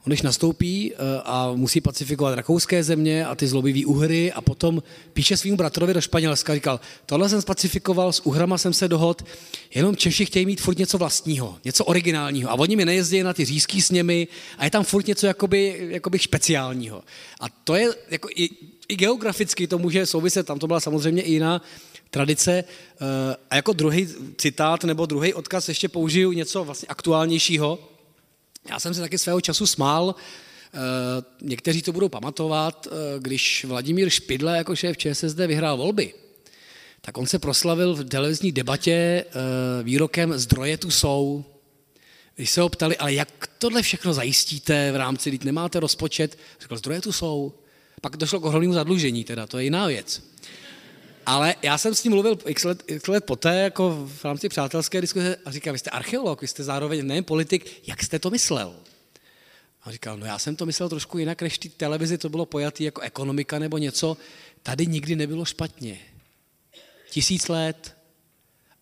On 0.06 0.10
když 0.10 0.22
nastoupí 0.22 0.92
eh, 0.92 0.96
a 1.24 1.52
musí 1.56 1.80
pacifikovat 1.80 2.34
rakouské 2.34 2.84
země 2.84 3.26
a 3.26 3.34
ty 3.34 3.46
zlobivý 3.46 3.84
Uhry 3.84 4.32
a 4.32 4.40
potom 4.40 4.82
píše 5.12 5.36
svým 5.36 5.56
bratrovi 5.56 5.94
do 5.94 6.00
Španělska, 6.00 6.54
říkal, 6.54 6.80
tohle 7.06 7.28
jsem 7.28 7.42
spacifikoval, 7.42 8.12
s 8.12 8.26
Uhrama 8.26 8.58
jsem 8.58 8.72
se 8.72 8.88
dohod, 8.88 9.24
jenom 9.74 9.96
Češi 9.96 10.26
chtějí 10.26 10.46
mít 10.46 10.60
furt 10.60 10.78
něco 10.78 10.98
vlastního, 10.98 11.58
něco 11.64 11.84
originálního 11.84 12.50
a 12.50 12.54
oni 12.54 12.76
mi 12.76 12.84
nejezdí 12.84 13.22
na 13.22 13.32
ty 13.32 13.44
řízký 13.44 13.82
sněmy 13.82 14.28
a 14.58 14.64
je 14.64 14.70
tam 14.70 14.84
furt 14.84 15.06
něco 15.06 15.26
jakoby, 15.26 15.88
jakoby 15.90 16.18
speciálního. 16.18 17.02
A 17.40 17.44
to 17.64 17.74
je, 17.74 17.88
jako 18.10 18.28
i, 18.36 18.48
i 18.88 18.96
geograficky 18.96 19.66
to 19.66 19.78
může 19.78 20.06
souviset, 20.06 20.46
tam 20.46 20.58
to 20.58 20.66
byla 20.66 20.80
samozřejmě 20.80 21.22
i 21.22 21.32
jiná 21.32 21.62
tradice. 22.10 22.64
Eh, 22.64 23.36
a 23.50 23.56
jako 23.56 23.72
druhý 23.72 24.08
citát 24.36 24.84
nebo 24.84 25.06
druhý 25.06 25.34
odkaz 25.34 25.68
ještě 25.68 25.88
použiju 25.88 26.32
něco 26.32 26.64
vlastně 26.64 26.88
aktuálnějšího, 26.88 27.78
já 28.70 28.80
jsem 28.80 28.94
se 28.94 29.00
taky 29.00 29.18
svého 29.18 29.40
času 29.40 29.66
smál, 29.66 30.14
eh, 30.14 30.78
někteří 31.42 31.82
to 31.82 31.92
budou 31.92 32.08
pamatovat, 32.08 32.86
eh, 32.90 33.20
když 33.20 33.64
Vladimír 33.64 34.10
Špidle 34.10 34.56
jako 34.56 34.76
šéf 34.76 34.96
ČSSD 34.96 35.46
vyhrál 35.46 35.76
volby, 35.76 36.14
tak 37.00 37.18
on 37.18 37.26
se 37.26 37.38
proslavil 37.38 37.94
v 37.94 38.04
televizní 38.04 38.52
debatě 38.52 38.92
e, 38.92 39.24
výrokem 39.82 40.38
zdroje 40.38 40.76
tu 40.76 40.90
jsou. 40.90 41.44
Když 42.36 42.50
se 42.50 42.60
ho 42.60 42.68
ptali, 42.68 42.96
ale 42.96 43.14
jak 43.14 43.48
tohle 43.58 43.82
všechno 43.82 44.14
zajistíte 44.14 44.92
v 44.92 44.96
rámci, 44.96 45.30
když 45.30 45.40
nemáte 45.40 45.80
rozpočet, 45.80 46.38
řekl, 46.60 46.76
zdroje 46.76 47.00
tu 47.00 47.12
jsou. 47.12 47.52
Pak 48.00 48.16
došlo 48.16 48.40
k 48.40 48.44
ohromnému 48.44 48.74
zadlužení, 48.74 49.24
teda, 49.24 49.46
to 49.46 49.58
je 49.58 49.64
jiná 49.64 49.86
věc. 49.86 50.22
Ale 51.28 51.54
já 51.62 51.78
jsem 51.78 51.94
s 51.94 52.04
ním 52.04 52.12
mluvil 52.12 52.38
x 52.46 52.64
let, 52.64 52.82
x 52.86 53.06
let 53.06 53.24
poté, 53.24 53.58
jako 53.60 54.06
v 54.06 54.24
rámci 54.24 54.48
přátelské 54.48 55.00
diskuse, 55.00 55.36
a 55.44 55.50
říkám, 55.50 55.72
vy 55.72 55.78
jste 55.78 55.90
archeolog, 55.90 56.40
vy 56.40 56.48
jste 56.48 56.64
zároveň 56.64 57.06
nejen 57.06 57.24
politik, 57.24 57.88
jak 57.88 58.02
jste 58.02 58.18
to 58.18 58.30
myslel? 58.30 58.74
A 59.82 59.92
říkal, 59.92 60.16
no 60.16 60.26
já 60.26 60.38
jsem 60.38 60.56
to 60.56 60.66
myslel 60.66 60.88
trošku 60.88 61.18
jinak, 61.18 61.42
než 61.42 61.58
ty 61.58 61.68
televizi 61.68 62.18
to 62.18 62.28
bylo 62.28 62.46
pojatý 62.46 62.84
jako 62.84 63.00
ekonomika 63.00 63.58
nebo 63.58 63.78
něco. 63.78 64.16
Tady 64.62 64.86
nikdy 64.86 65.16
nebylo 65.16 65.44
špatně. 65.44 65.98
Tisíc 67.10 67.48
let. 67.48 67.96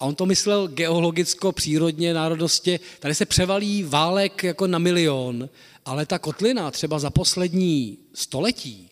A 0.01 0.05
on 0.05 0.15
to 0.15 0.27
myslel 0.27 0.69
geologicko, 0.69 1.53
přírodně, 1.53 2.15
národostě. 2.15 2.81
Tady 3.01 3.15
se 3.15 3.27
převalí 3.27 3.83
válek 3.83 4.45
jako 4.45 4.67
na 4.67 4.79
milion, 4.79 5.49
ale 5.85 6.07
ta 6.07 6.19
kotlina 6.19 6.71
třeba 6.71 6.99
za 6.99 7.11
poslední 7.11 7.99
století, 8.15 8.91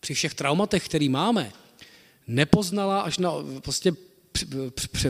při 0.00 0.14
všech 0.14 0.34
traumatech, 0.34 0.84
který 0.84 1.08
máme, 1.08 1.52
nepoznala 2.26 3.00
až 3.00 3.18
na 3.18 3.32
prostě 3.60 3.92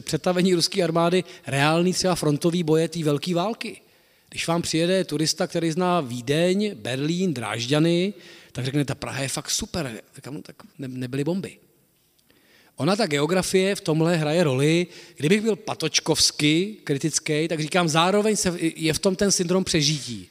přetavení 0.01 0.55
ruské 0.55 0.82
armády 0.82 1.24
reálný 1.47 1.93
třeba 1.93 2.14
frontový 2.14 2.62
boje 2.62 2.89
té 2.89 3.05
velké 3.05 3.34
války. 3.34 3.80
Když 4.28 4.47
vám 4.47 4.62
přijede 4.62 5.05
turista, 5.05 5.47
který 5.47 5.70
zná 5.70 6.01
Vídeň, 6.01 6.74
Berlín, 6.74 7.34
Drážďany, 7.34 8.14
tak 8.52 8.64
řekne, 8.64 8.84
ta 8.84 8.94
Praha 8.94 9.22
je 9.22 9.28
fakt 9.28 9.51
super. 9.51 10.02
Tak, 10.12 10.34
tak 10.43 10.56
nebyly 10.76 11.24
bomby. 11.24 11.59
Ona, 12.76 12.97
ta 12.97 13.06
geografie 13.06 13.74
v 13.74 13.80
tomhle 13.80 14.16
hraje 14.16 14.44
roli. 14.44 14.86
Kdybych 15.16 15.43
byl 15.43 15.56
patočkovsky 15.56 16.76
kritický, 16.84 17.48
tak 17.48 17.60
říkám, 17.60 17.89
zároveň 17.89 18.36
se, 18.36 18.56
je 18.60 18.93
v 18.93 18.98
tom 18.98 19.16
ten 19.16 19.32
syndrom 19.32 19.64
přežití. 19.64 20.28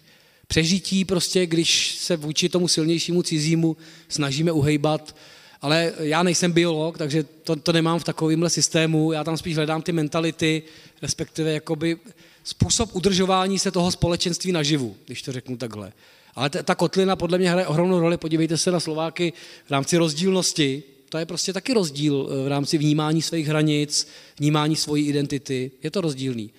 Přežití 0.47 1.05
prostě, 1.05 1.45
když 1.45 1.95
se 1.95 2.17
vůči 2.17 2.49
tomu 2.49 2.67
silnějšímu 2.67 3.23
cizímu 3.23 3.77
snažíme 4.09 4.51
uhejbat, 4.51 5.15
ale 5.61 5.93
já 5.99 6.23
nejsem 6.23 6.51
biolog, 6.51 6.97
takže 6.97 7.23
to, 7.23 7.55
to 7.55 7.73
nemám 7.73 7.99
v 7.99 8.03
takovémhle 8.03 8.49
systému, 8.49 9.11
já 9.11 9.23
tam 9.23 9.37
spíš 9.37 9.55
hledám 9.55 9.81
ty 9.81 9.91
mentality, 9.91 10.63
respektive 11.01 11.51
jakoby 11.51 11.97
způsob 12.43 12.95
udržování 12.95 13.59
se 13.59 13.71
toho 13.71 13.91
společenství 13.91 14.51
naživu, 14.51 14.95
když 15.05 15.21
to 15.21 15.31
řeknu 15.31 15.57
takhle. 15.57 15.93
Ale 16.35 16.49
ta, 16.49 16.63
ta 16.63 16.75
kotlina 16.75 17.15
podle 17.15 17.37
mě 17.37 17.51
hraje 17.51 17.67
ohromnou 17.67 17.99
roli, 17.99 18.17
podívejte 18.17 18.57
se 18.57 18.71
na 18.71 18.79
Slováky 18.79 19.33
v 19.65 19.71
rámci 19.71 19.97
rozdílnosti, 19.97 20.83
to 21.09 21.17
je 21.17 21.25
prostě 21.25 21.53
taky 21.53 21.73
rozdíl 21.73 22.29
eh, 22.31 22.43
v 22.43 22.47
rámci 22.47 22.77
vnímání 22.77 23.21
svých 23.21 23.47
hranic, 23.47 24.07
vnímání 24.39 24.75
svojí 24.75 25.07
identity, 25.07 25.71
je 25.83 25.91
to 25.91 26.01
rozdílný. 26.01 26.51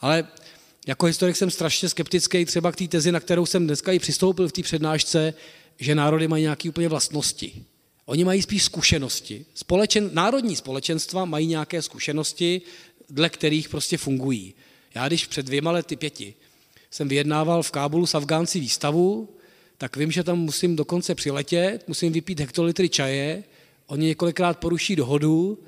Ale 0.00 0.28
jako 0.86 1.06
historik 1.06 1.36
jsem 1.36 1.50
strašně 1.50 1.88
skeptický 1.88 2.44
třeba 2.44 2.72
k 2.72 2.76
té 2.76 2.88
tezi, 2.88 3.12
na 3.12 3.20
kterou 3.20 3.46
jsem 3.46 3.66
dneska 3.66 3.92
i 3.92 3.98
přistoupil 3.98 4.48
v 4.48 4.52
té 4.52 4.62
přednášce, 4.62 5.34
že 5.78 5.94
národy 5.94 6.28
mají 6.28 6.42
nějaké 6.42 6.68
úplně 6.68 6.88
vlastnosti. 6.88 7.64
Oni 8.06 8.24
mají 8.24 8.42
spíš 8.42 8.62
zkušenosti. 8.62 9.46
Společen, 9.54 10.10
národní 10.12 10.56
společenstva 10.56 11.24
mají 11.24 11.46
nějaké 11.46 11.82
zkušenosti, 11.82 12.62
dle 13.10 13.28
kterých 13.28 13.68
prostě 13.68 13.98
fungují. 13.98 14.54
Já 14.94 15.08
když 15.08 15.26
před 15.26 15.46
dvěma 15.46 15.70
lety, 15.70 15.96
pěti, 15.96 16.34
jsem 16.90 17.08
vyjednával 17.08 17.62
v 17.62 17.70
Kábulu 17.70 18.06
s 18.06 18.14
Afgánci 18.14 18.60
výstavu, 18.60 19.28
tak 19.78 19.96
vím, 19.96 20.12
že 20.12 20.24
tam 20.24 20.38
musím 20.38 20.76
dokonce 20.76 21.14
přiletět, 21.14 21.88
musím 21.88 22.12
vypít 22.12 22.40
hektolitry 22.40 22.88
čaje, 22.88 23.44
oni 23.86 24.06
několikrát 24.06 24.58
poruší 24.58 24.96
dohodu, 24.96 25.58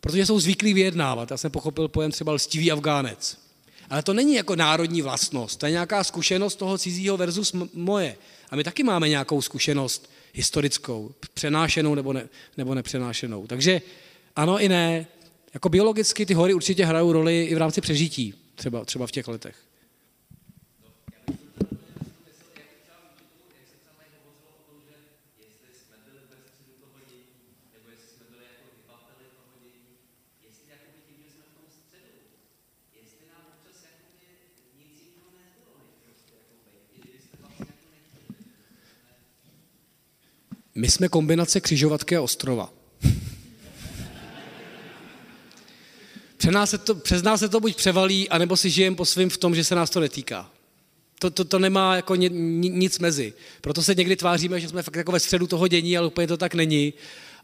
protože 0.00 0.26
jsou 0.26 0.40
zvyklí 0.40 0.74
vyjednávat. 0.74 1.30
Já 1.30 1.36
jsem 1.36 1.50
pochopil 1.50 1.88
pojem 1.88 2.10
třeba 2.10 2.32
lstivý 2.32 2.72
Afgánec. 2.72 3.38
Ale 3.90 4.02
to 4.02 4.12
není 4.12 4.34
jako 4.34 4.56
národní 4.56 5.02
vlastnost, 5.02 5.60
to 5.60 5.66
je 5.66 5.72
nějaká 5.72 6.04
zkušenost 6.04 6.56
toho 6.56 6.78
cizího 6.78 7.16
versus 7.16 7.52
moje. 7.74 8.16
A 8.50 8.56
my 8.56 8.64
taky 8.64 8.82
máme 8.82 9.08
nějakou 9.08 9.42
zkušenost 9.42 10.10
historickou, 10.34 11.14
přenášenou 11.34 11.94
nebo, 11.94 12.12
ne, 12.12 12.28
nebo 12.56 12.74
nepřenášenou. 12.74 13.46
Takže 13.46 13.82
ano 14.36 14.60
i 14.60 14.68
ne. 14.68 15.06
Jako 15.54 15.68
biologicky 15.68 16.26
ty 16.26 16.34
hory 16.34 16.54
určitě 16.54 16.84
hrajou 16.84 17.12
roli 17.12 17.44
i 17.44 17.54
v 17.54 17.58
rámci 17.58 17.80
přežití, 17.80 18.34
třeba, 18.54 18.84
třeba 18.84 19.06
v 19.06 19.10
těch 19.10 19.28
letech. 19.28 19.56
My 40.74 40.90
jsme 40.90 41.08
kombinace 41.08 41.60
křižovatky 41.60 42.16
a 42.16 42.22
ostrova. 42.22 42.72
Přes 46.36 46.50
nás, 46.50 46.70
se 46.70 46.78
to, 46.78 46.94
přes 46.94 47.22
nás 47.22 47.40
se 47.40 47.48
to 47.48 47.60
buď 47.60 47.76
převalí, 47.76 48.28
anebo 48.28 48.56
si 48.56 48.70
žijeme 48.70 48.96
po 48.96 49.04
svým 49.04 49.30
v 49.30 49.38
tom, 49.38 49.54
že 49.54 49.64
se 49.64 49.74
nás 49.74 49.90
to 49.90 50.00
netýká. 50.00 50.50
To, 51.18 51.30
to, 51.30 51.44
to 51.44 51.58
nemá 51.58 51.96
jako 51.96 52.14
ně, 52.14 52.28
nic 52.28 52.98
mezi. 52.98 53.32
Proto 53.60 53.82
se 53.82 53.94
někdy 53.94 54.16
tváříme, 54.16 54.60
že 54.60 54.68
jsme 54.68 54.82
fakt 54.82 54.96
jako 54.96 55.12
ve 55.12 55.20
středu 55.20 55.46
toho 55.46 55.68
dění, 55.68 55.98
ale 55.98 56.06
úplně 56.06 56.26
to 56.26 56.36
tak 56.36 56.54
není. 56.54 56.94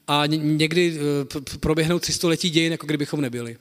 A 0.09 0.27
někdy 0.37 0.99
eh, 0.99 1.59
proběhnou 1.61 1.99
300 1.99 2.29
letí 2.29 2.51
dějin, 2.51 2.73
jako 2.73 2.87
kdybychom 2.87 3.21
nebyli. 3.21 3.57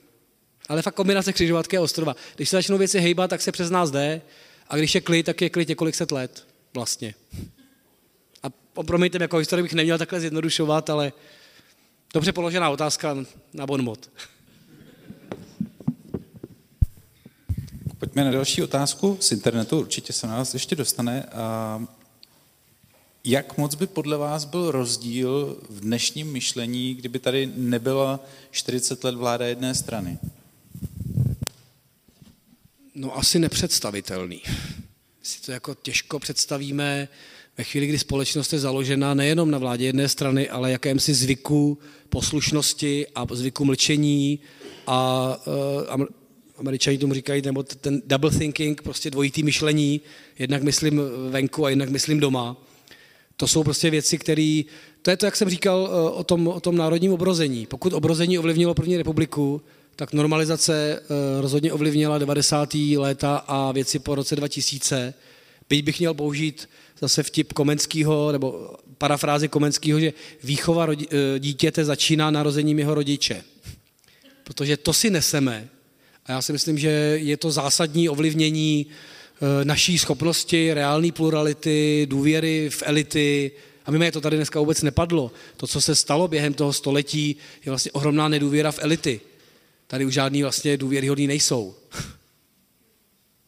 Ale 0.69 0.81
fakt 0.81 0.95
kombinace 0.95 1.33
křižovatky 1.33 1.77
a 1.77 1.81
ostrova. 1.81 2.15
Když 2.35 2.49
se 2.49 2.55
začnou 2.55 2.77
věci 2.77 2.99
hejbat, 2.99 3.29
tak 3.29 3.41
se 3.41 3.51
přes 3.51 3.69
nás 3.69 3.91
jde. 3.91 4.21
A 4.67 4.77
když 4.77 4.95
je 4.95 5.01
klid, 5.01 5.25
tak 5.25 5.41
je 5.41 5.49
klid 5.49 5.69
několik 5.69 5.95
set 5.95 6.11
let 6.11 6.47
vlastně 6.73 7.13
promiňte, 8.83 9.17
jako 9.21 9.37
historik 9.37 9.63
bych 9.63 9.73
neměl 9.73 9.97
takhle 9.97 10.19
zjednodušovat, 10.19 10.89
ale 10.89 11.13
dobře 12.13 12.31
položená 12.31 12.69
otázka 12.69 13.17
na 13.53 13.67
bonmot. 13.67 14.09
Pojďme 17.97 18.23
na 18.23 18.31
další 18.31 18.63
otázku 18.63 19.17
z 19.19 19.31
internetu, 19.31 19.79
určitě 19.79 20.13
se 20.13 20.27
na 20.27 20.33
nás 20.33 20.53
ještě 20.53 20.75
dostane. 20.75 21.25
Jak 23.23 23.57
moc 23.57 23.75
by 23.75 23.87
podle 23.87 24.17
vás 24.17 24.45
byl 24.45 24.71
rozdíl 24.71 25.61
v 25.69 25.79
dnešním 25.79 26.31
myšlení, 26.31 26.95
kdyby 26.95 27.19
tady 27.19 27.51
nebyla 27.55 28.19
40 28.51 29.03
let 29.03 29.15
vláda 29.15 29.45
jedné 29.45 29.75
strany? 29.75 30.17
No 32.95 33.17
asi 33.17 33.39
nepředstavitelný. 33.39 34.41
Si 35.23 35.41
to 35.41 35.51
jako 35.51 35.75
těžko 35.75 36.19
představíme 36.19 37.07
ve 37.59 37.63
chvíli, 37.63 37.87
kdy 37.87 37.99
společnost 37.99 38.53
je 38.53 38.59
založena 38.59 39.13
nejenom 39.13 39.51
na 39.51 39.57
vládě 39.57 39.85
jedné 39.85 40.09
strany, 40.09 40.49
ale 40.49 40.71
jakémsi 40.71 41.13
zvyku 41.13 41.77
poslušnosti 42.09 43.07
a 43.15 43.27
zvyku 43.31 43.65
mlčení 43.65 44.39
a 44.87 45.37
uh, 45.97 46.05
američani 46.57 46.97
tomu 46.97 47.13
říkají, 47.13 47.41
nebo 47.41 47.63
ten 47.63 48.01
double 48.05 48.31
thinking, 48.31 48.81
prostě 48.81 49.11
dvojitý 49.11 49.43
myšlení, 49.43 50.01
jednak 50.39 50.63
myslím 50.63 51.01
venku 51.29 51.65
a 51.65 51.69
jednak 51.69 51.89
myslím 51.89 52.19
doma. 52.19 52.57
To 53.37 53.47
jsou 53.47 53.63
prostě 53.63 53.89
věci, 53.89 54.17
které, 54.17 54.61
to 55.01 55.11
je 55.11 55.17
to, 55.17 55.25
jak 55.25 55.35
jsem 55.35 55.49
říkal 55.49 55.79
uh, 55.81 56.19
o 56.19 56.23
tom, 56.23 56.47
o 56.47 56.59
tom 56.59 56.77
národním 56.77 57.13
obrození. 57.13 57.65
Pokud 57.65 57.93
obrození 57.93 58.39
ovlivnilo 58.39 58.73
první 58.73 58.97
republiku, 58.97 59.61
tak 59.95 60.13
normalizace 60.13 60.99
uh, 61.01 61.41
rozhodně 61.41 61.73
ovlivnila 61.73 62.17
90. 62.17 62.73
léta 62.97 63.37
a 63.37 63.71
věci 63.71 63.99
po 63.99 64.15
roce 64.15 64.35
2000. 64.35 65.13
Byť 65.69 65.85
bych 65.85 65.99
měl 65.99 66.13
použít 66.13 66.69
zase 67.01 67.23
vtip 67.23 67.53
Komenského, 67.53 68.31
nebo 68.31 68.75
parafrázi 68.97 69.47
Komenského, 69.47 69.99
že 69.99 70.13
výchova 70.43 70.87
eh, 70.93 71.39
dítěte 71.39 71.85
začíná 71.85 72.31
narozením 72.31 72.79
jeho 72.79 72.93
rodiče. 72.93 73.43
Protože 74.43 74.77
to 74.77 74.93
si 74.93 75.09
neseme. 75.09 75.69
A 76.25 76.31
já 76.31 76.41
si 76.41 76.53
myslím, 76.53 76.77
že 76.77 76.89
je 77.21 77.37
to 77.37 77.51
zásadní 77.51 78.09
ovlivnění 78.09 78.85
eh, 78.85 79.65
naší 79.65 79.97
schopnosti, 79.97 80.73
reální 80.73 81.11
plurality, 81.11 82.07
důvěry 82.09 82.69
v 82.69 82.83
elity. 82.85 83.51
A 83.85 83.91
mimo 83.91 84.11
to 84.11 84.21
tady 84.21 84.35
dneska 84.35 84.59
vůbec 84.59 84.81
nepadlo. 84.81 85.31
To, 85.57 85.67
co 85.67 85.81
se 85.81 85.95
stalo 85.95 86.27
během 86.27 86.53
toho 86.53 86.73
století, 86.73 87.35
je 87.65 87.71
vlastně 87.71 87.91
ohromná 87.91 88.27
nedůvěra 88.27 88.71
v 88.71 88.79
elity. 88.81 89.21
Tady 89.87 90.05
už 90.05 90.13
žádný 90.13 90.41
vlastně 90.43 90.77
důvěryhodný 90.77 91.27
nejsou. 91.27 91.75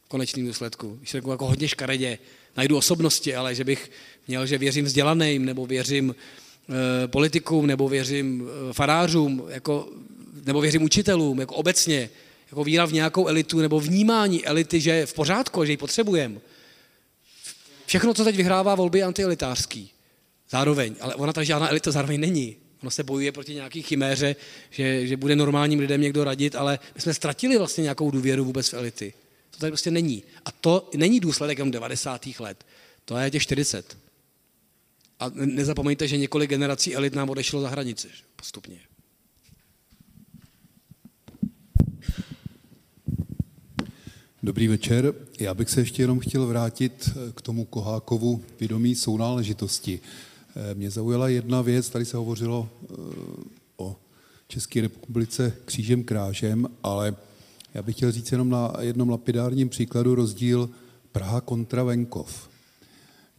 V 0.06 0.07
konečným 0.11 0.48
důsledku. 0.48 0.98
Když 0.99 1.14
jako 1.14 1.48
hodně 1.48 1.68
škaredě, 1.68 2.18
najdu 2.57 2.78
osobnosti, 2.78 3.36
ale 3.36 3.56
že 3.56 3.64
bych 3.64 3.91
měl, 4.28 4.45
že 4.45 4.57
věřím 4.57 4.86
vzdělaným, 4.86 5.45
nebo 5.45 5.65
věřím 5.65 6.15
e, 6.15 7.07
politikům, 7.07 7.68
nebo 7.68 7.90
věřím 7.90 8.49
e, 8.69 8.73
farářům, 8.73 9.44
jako, 9.48 9.90
nebo 10.45 10.61
věřím 10.61 10.84
učitelům, 10.84 11.40
jako 11.40 11.56
obecně, 11.56 12.10
jako 12.52 12.64
víra 12.64 12.86
v 12.86 12.94
nějakou 12.94 13.28
elitu, 13.28 13.60
nebo 13.60 13.80
vnímání 13.80 14.45
elity, 14.45 14.80
že 14.80 14.91
je 14.91 15.06
v 15.06 15.14
pořádku, 15.14 15.65
že 15.65 15.72
ji 15.72 15.78
potřebujeme. 15.78 16.40
Všechno, 17.86 18.14
co 18.14 18.23
teď 18.23 18.36
vyhrává 18.36 18.76
volby, 18.76 18.99
je 18.99 19.06
antielitářský. 19.06 19.91
Zároveň, 20.49 20.95
ale 21.02 21.15
ona 21.15 21.34
ta 21.34 21.44
žádná 21.44 21.69
elita 21.69 21.91
zároveň 21.91 22.19
není. 22.19 22.56
Ono 22.82 22.91
se 22.91 23.03
bojuje 23.03 23.32
proti 23.32 23.53
nějaký 23.53 23.82
chiméře, 23.82 24.36
že, 24.69 25.07
že 25.07 25.18
bude 25.18 25.36
normálním 25.36 25.80
lidem 25.80 26.02
někdo 26.02 26.23
radit, 26.23 26.56
ale 26.56 26.80
my 26.95 27.02
jsme 27.02 27.14
ztratili 27.14 27.57
vlastně 27.57 27.82
nějakou 27.82 28.11
důvěru 28.11 28.45
vůbec 28.45 28.69
v 28.69 28.73
elity. 28.73 29.14
To 29.52 29.57
tady 29.57 29.72
prostě 29.72 29.91
není. 29.91 30.23
A 30.45 30.52
to 30.52 30.90
není 30.95 31.19
důsledek 31.19 31.57
jenom 31.57 31.72
90. 31.72 32.28
let. 32.40 32.65
To 33.06 33.18
je 33.18 33.32
těch 33.32 33.41
40. 33.41 33.98
A 35.19 35.32
nezapomeňte, 35.34 36.07
že 36.07 36.18
několik 36.18 36.49
generací 36.49 36.95
elit 36.95 37.15
nám 37.15 37.30
odešlo 37.30 37.61
za 37.61 37.69
hranice 37.69 38.07
postupně. 38.36 38.80
Dobrý 44.44 44.68
večer. 44.68 45.14
Já 45.40 45.53
bych 45.53 45.69
se 45.69 45.82
ještě 45.82 46.03
jenom 46.03 46.19
chtěl 46.19 46.48
vrátit 46.48 47.10
k 47.36 47.41
tomu 47.41 47.65
Kohákovu 47.65 48.44
vědomí 48.60 48.95
sounáležitosti. 48.95 49.99
Mě 50.73 50.91
zaujala 50.91 51.30
jedna 51.30 51.61
věc, 51.61 51.90
tady 51.90 52.06
se 52.06 52.18
hovořilo 52.18 52.69
eh, 52.69 52.95
o 53.78 53.95
České 54.48 54.82
republice 54.82 55.53
křížem 55.65 56.03
krážem, 56.03 56.68
ale 56.84 57.15
já 57.73 57.81
bych 57.81 57.95
chtěl 57.95 58.11
říct 58.11 58.31
jenom 58.31 58.49
na 58.49 58.73
jednom 58.80 59.10
lapidárním 59.10 59.69
příkladu 59.69 60.15
rozdíl 60.15 60.69
Praha 61.11 61.41
kontra 61.41 61.84
venkov. 61.84 62.49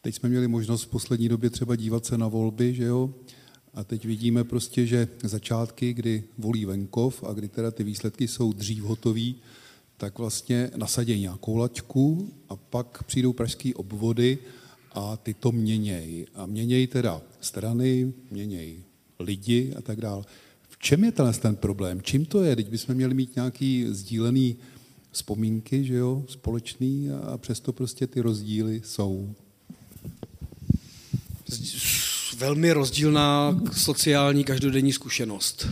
Teď 0.01 0.15
jsme 0.15 0.29
měli 0.29 0.49
možnost 0.49 0.83
v 0.83 0.89
poslední 0.89 1.29
době 1.29 1.51
třeba 1.51 1.77
dívat 1.77 2.07
se 2.07 2.19
na 2.19 2.29
volby, 2.29 2.75
že 2.75 2.85
jo? 2.85 3.15
A 3.75 3.85
teď 3.85 4.05
vidíme 4.05 4.45
prostě, 4.45 4.87
že 4.87 5.09
začátky, 5.23 5.95
kdy 5.95 6.25
volí 6.39 6.65
venkov 6.65 7.25
a 7.25 7.33
kdy 7.33 7.49
teda 7.49 7.71
ty 7.71 7.85
výsledky 7.85 8.29
jsou 8.29 8.53
dřív 8.53 8.83
hotový, 8.83 9.37
tak 9.97 10.19
vlastně 10.19 10.71
nasadějí 10.77 11.21
nějakou 11.21 11.57
laťku 11.57 12.33
a 12.49 12.57
pak 12.57 13.03
přijdou 13.03 13.33
pražské 13.33 13.75
obvody 13.75 14.39
a 14.93 15.17
ty 15.17 15.35
to 15.35 15.53
měnějí. 15.53 16.27
A 16.35 16.47
měnějí 16.47 16.87
teda 16.87 17.23
strany, 17.41 18.13
měnějí 18.31 18.85
lidi 19.19 19.75
a 19.79 19.83
tak 19.83 20.01
dále. 20.01 20.25
Čem 20.85 21.05
je 21.05 21.13
tenhle 21.13 21.35
ten 21.35 21.57
problém? 21.57 22.03
Čím 22.03 22.25
to 22.25 22.43
je? 22.43 22.57
Teď 22.57 22.69
bychom 22.69 22.95
měli 22.95 23.15
mít 23.15 23.37
nějaký 23.37 23.87
sdílený 23.89 24.57
vzpomínky, 25.11 25.85
že 25.85 25.95
jo, 25.95 26.25
společný 26.29 27.11
a 27.11 27.39
přesto 27.39 27.73
prostě 27.73 28.07
ty 28.07 28.21
rozdíly 28.21 28.83
jsou. 28.85 29.35
Velmi 32.37 32.73
rozdílná 32.73 33.61
sociální 33.73 34.45
každodenní 34.45 34.93
zkušenost. 34.93 35.69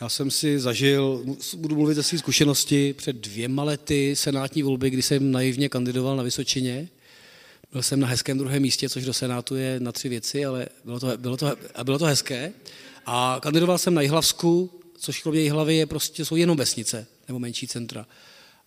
Já 0.00 0.08
jsem 0.08 0.30
si 0.30 0.60
zažil, 0.60 1.24
budu 1.56 1.76
mluvit 1.76 1.94
ze 1.94 2.02
své 2.02 2.18
zkušenosti, 2.18 2.92
před 2.92 3.16
dvěma 3.16 3.64
lety 3.64 4.16
senátní 4.16 4.62
volby, 4.62 4.90
kdy 4.90 5.02
jsem 5.02 5.32
naivně 5.32 5.68
kandidoval 5.68 6.16
na 6.16 6.22
Vysočině. 6.22 6.88
Byl 7.72 7.82
jsem 7.82 8.00
na 8.00 8.06
hezkém 8.06 8.38
druhém 8.38 8.62
místě, 8.62 8.88
což 8.88 9.04
do 9.04 9.12
Senátu 9.12 9.56
je 9.56 9.80
na 9.80 9.92
tři 9.92 10.08
věci, 10.08 10.44
ale 10.44 10.66
bylo 10.84 11.00
to, 11.00 11.16
bylo 11.16 11.36
to, 11.36 11.56
a 11.74 11.84
bylo 11.84 11.98
to 11.98 12.04
hezké. 12.04 12.52
A 13.12 13.38
kandidoval 13.42 13.78
jsem 13.78 13.94
na 13.94 14.02
Jihlavsku, 14.02 14.70
což 14.98 15.22
kromě 15.22 15.40
Jihlavy 15.40 15.76
je 15.76 15.86
prostě, 15.86 16.24
jsou 16.24 16.36
jenom 16.36 16.56
vesnice 16.56 17.06
nebo 17.28 17.38
menší 17.38 17.66
centra. 17.66 18.06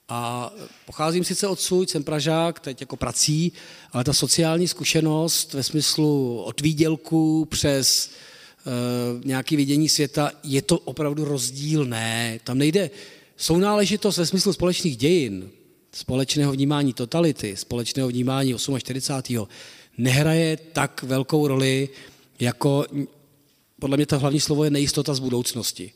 A 0.09 0.51
pocházím 0.85 1.23
sice 1.23 1.47
odsud, 1.47 1.89
jsem 1.89 2.03
Pražák, 2.03 2.59
teď 2.59 2.81
jako 2.81 2.95
prací, 2.95 3.51
ale 3.91 4.03
ta 4.03 4.13
sociální 4.13 4.67
zkušenost 4.67 5.53
ve 5.53 5.63
smyslu 5.63 6.41
od 6.41 6.61
výdělku 6.61 7.45
přes 7.45 8.09
uh, 8.09 9.25
nějaké 9.25 9.55
vidění 9.55 9.89
světa, 9.89 10.31
je 10.43 10.61
to 10.61 10.79
opravdu 10.79 11.25
rozdílné. 11.25 12.39
Tam 12.43 12.57
nejde 12.57 12.89
sounáležitost 13.37 14.17
ve 14.17 14.25
smyslu 14.25 14.53
společných 14.53 14.97
dějin, 14.97 15.49
společného 15.91 16.51
vnímání 16.51 16.93
totality, 16.93 17.57
společného 17.57 18.09
vnímání 18.09 18.55
48. 18.79 19.47
nehraje 19.97 20.57
tak 20.57 21.03
velkou 21.03 21.47
roli, 21.47 21.89
jako 22.39 22.85
podle 23.83 23.97
mě 23.97 24.05
to 24.05 24.19
hlavní 24.19 24.39
slovo 24.39 24.63
je 24.63 24.69
nejistota 24.69 25.13
z 25.13 25.19
budoucnosti. 25.19 25.91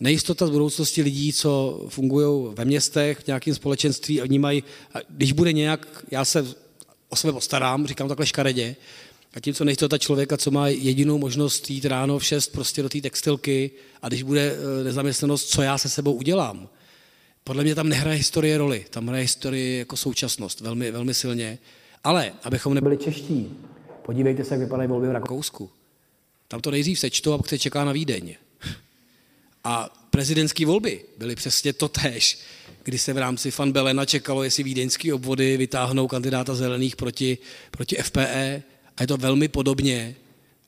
Nejistota 0.00 0.46
z 0.46 0.50
budoucnosti 0.50 1.02
lidí, 1.02 1.32
co 1.32 1.84
fungují 1.88 2.54
ve 2.54 2.64
městech, 2.64 3.18
v 3.18 3.26
nějakém 3.26 3.54
společenství 3.54 4.20
a 4.20 4.24
vnímají, 4.24 4.64
a 4.94 4.98
když 5.08 5.32
bude 5.32 5.52
nějak, 5.52 6.04
já 6.10 6.24
se 6.24 6.46
o 7.08 7.16
sebe 7.16 7.32
postarám, 7.32 7.86
říkám 7.86 8.08
takhle 8.08 8.26
škaredě, 8.26 8.76
a 9.34 9.40
tím, 9.40 9.54
co 9.54 9.64
nejistota 9.64 9.98
člověka, 9.98 10.36
co 10.36 10.50
má 10.50 10.68
jedinou 10.68 11.18
možnost 11.18 11.70
jít 11.70 11.84
ráno 11.84 12.18
v 12.18 12.24
šest 12.24 12.48
prostě 12.52 12.82
do 12.82 12.88
té 12.88 13.00
textilky 13.00 13.70
a 14.02 14.08
když 14.08 14.22
bude 14.22 14.52
eh, 14.52 14.84
nezaměstnanost, 14.84 15.48
co 15.48 15.62
já 15.62 15.78
se 15.78 15.88
sebou 15.88 16.12
udělám. 16.12 16.68
Podle 17.44 17.64
mě 17.64 17.74
tam 17.74 17.88
nehraje 17.88 18.16
historie 18.16 18.58
roli, 18.58 18.84
tam 18.90 19.06
hraje 19.06 19.22
historie 19.22 19.78
jako 19.78 19.96
současnost 19.96 20.60
velmi, 20.60 20.90
velmi 20.90 21.14
silně. 21.14 21.58
Ale, 22.04 22.32
abychom 22.42 22.74
nebyli 22.74 22.96
čeští, 22.96 23.50
podívejte 24.02 24.44
se, 24.44 24.54
jak 24.54 24.60
vypadají 24.60 24.88
volby 24.88 25.08
v 25.08 25.12
Rakousku. 25.12 25.70
Tam 26.52 26.60
to 26.60 26.70
nejdřív 26.70 26.98
sečtou 26.98 27.32
a 27.32 27.38
pak 27.38 27.48
se 27.48 27.58
čeká 27.58 27.84
na 27.84 27.92
Vídeň. 27.92 28.34
A 29.64 30.06
prezidentské 30.10 30.66
volby 30.66 31.04
byly 31.18 31.34
přesně 31.34 31.72
to 31.72 31.88
tež, 31.88 32.38
kdy 32.82 32.98
se 32.98 33.12
v 33.12 33.18
rámci 33.18 33.50
Fan 33.50 33.72
Belena 33.72 34.04
čekalo, 34.04 34.42
jestli 34.42 34.62
vídeňské 34.62 35.14
obvody 35.14 35.56
vytáhnou 35.56 36.08
kandidáta 36.08 36.54
zelených 36.54 36.96
proti, 36.96 37.38
proti 37.70 37.96
FPE. 37.96 38.62
A 38.96 39.02
je 39.02 39.06
to 39.06 39.16
velmi 39.16 39.48
podobně. 39.48 40.14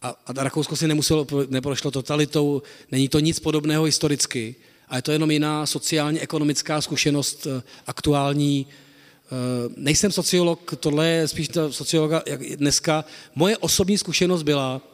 A, 0.02 0.08
a 0.26 0.32
Rakousko 0.44 0.76
si 0.76 0.88
nemuselo, 0.88 1.26
neprošlo 1.48 1.90
totalitou, 1.90 2.62
není 2.90 3.08
to 3.08 3.20
nic 3.20 3.40
podobného 3.40 3.84
historicky. 3.84 4.54
A 4.88 4.96
je 4.96 5.02
to 5.02 5.12
jenom 5.12 5.30
jiná 5.30 5.66
sociálně 5.66 6.20
ekonomická 6.20 6.80
zkušenost 6.80 7.46
eh, 7.46 7.62
aktuální. 7.86 8.66
Eh, 8.66 9.72
nejsem 9.76 10.12
sociolog, 10.12 10.74
tohle 10.80 11.08
je 11.08 11.28
spíš 11.28 11.48
ta 11.48 11.72
sociologa 11.72 12.22
jak 12.26 12.42
dneska. 12.42 13.04
Moje 13.34 13.58
osobní 13.58 13.98
zkušenost 13.98 14.42
byla, 14.42 14.93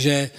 že 0.00 0.10
eh, 0.10 0.30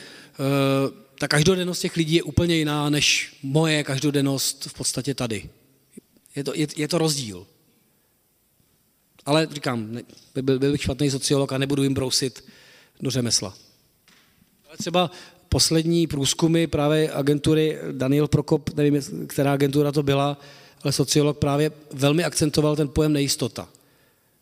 ta 1.19 1.27
každodennost 1.27 1.81
těch 1.81 1.95
lidí 1.95 2.15
je 2.15 2.23
úplně 2.23 2.55
jiná 2.55 2.89
než 2.89 3.35
moje 3.43 3.83
každodennost 3.83 4.65
v 4.65 4.73
podstatě 4.73 5.13
tady. 5.13 5.49
Je 6.35 6.43
to, 6.43 6.53
je, 6.55 6.67
je 6.75 6.87
to 6.87 6.97
rozdíl. 6.97 7.47
Ale 9.25 9.47
říkám, 9.51 9.93
ne, 9.93 10.03
byl, 10.41 10.59
byl 10.59 10.71
bych 10.71 10.81
špatný 10.81 11.11
sociolog 11.11 11.51
a 11.53 11.57
nebudu 11.57 11.83
jim 11.83 11.93
brousit 11.93 12.43
do 13.01 13.11
řemesla. 13.11 13.53
Ale 14.67 14.77
třeba 14.77 15.11
poslední 15.49 16.07
průzkumy 16.07 16.67
právě 16.67 17.11
agentury 17.11 17.77
Daniel 17.91 18.27
Prokop, 18.27 18.75
nevím, 18.75 19.01
která 19.27 19.53
agentura 19.53 19.91
to 19.91 20.03
byla, 20.03 20.37
ale 20.83 20.93
sociolog 20.93 21.37
právě 21.37 21.71
velmi 21.93 22.23
akcentoval 22.23 22.75
ten 22.75 22.87
pojem 22.87 23.13
nejistota. 23.13 23.69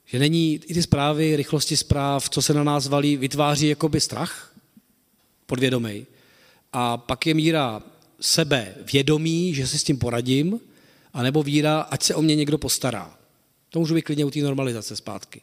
Že 0.06 0.20
není 0.20 0.54
i 0.54 0.74
ty 0.74 0.84
zprávy, 0.84 1.36
rychlosti 1.36 1.78
zpráv, 1.78 2.30
co 2.30 2.42
se 2.42 2.54
na 2.54 2.64
nás 2.64 2.88
valí, 2.88 3.18
vytváří 3.18 3.68
jakoby 3.68 4.02
strach 4.02 4.54
podvědomý. 5.48 6.06
A 6.74 6.98
pak 6.98 7.26
je 7.26 7.34
míra 7.34 7.84
sebe 8.22 8.76
vědomí, 8.94 9.54
že 9.54 9.68
si 9.68 9.80
s 9.80 9.84
tím 9.84 9.98
poradím, 9.98 10.60
anebo 11.14 11.44
víra, 11.44 11.82
ať 11.82 12.04
se 12.04 12.16
o 12.16 12.22
mě 12.22 12.36
někdo 12.36 12.58
postará. 12.58 13.18
To 13.70 13.80
můžu 13.80 13.96
být 13.96 14.02
klidně 14.02 14.26
u 14.26 14.32
té 14.32 14.40
normalizace 14.40 14.96
zpátky. 14.96 15.42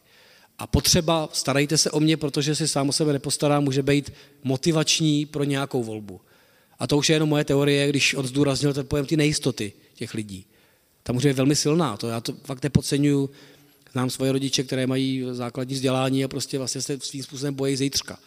A 0.58 0.66
potřeba, 0.66 1.28
starejte 1.32 1.78
se 1.78 1.90
o 1.90 2.00
mě, 2.00 2.16
protože 2.16 2.54
si 2.54 2.68
sám 2.68 2.88
o 2.88 2.92
sebe 2.92 3.12
nepostarám, 3.12 3.64
může 3.64 3.82
být 3.82 4.12
motivační 4.42 5.26
pro 5.26 5.44
nějakou 5.44 5.84
volbu. 5.84 6.20
A 6.78 6.86
to 6.86 6.98
už 6.98 7.08
je 7.08 7.16
jenom 7.16 7.28
moje 7.28 7.44
teorie, 7.44 7.88
když 7.88 8.14
on 8.14 8.26
zdůraznil 8.26 8.74
ten 8.74 8.86
pojem 8.86 9.06
ty 9.06 9.16
nejistoty 9.16 9.72
těch 9.94 10.14
lidí. 10.14 10.46
Ta 11.02 11.12
může 11.12 11.28
být 11.28 11.36
velmi 11.36 11.56
silná, 11.56 11.96
to 11.96 12.08
já 12.08 12.20
to 12.20 12.32
fakt 12.32 12.62
nepodceňuju. 12.62 13.30
Znám 13.92 14.10
svoje 14.10 14.32
rodiče, 14.32 14.62
které 14.62 14.86
mají 14.86 15.24
základní 15.32 15.74
vzdělání 15.74 16.24
a 16.24 16.28
prostě 16.28 16.58
vlastně 16.58 16.82
se 16.82 16.98
svým 17.00 17.22
způsobem 17.22 17.54
bojí 17.54 17.76
zítřka. 17.76 18.18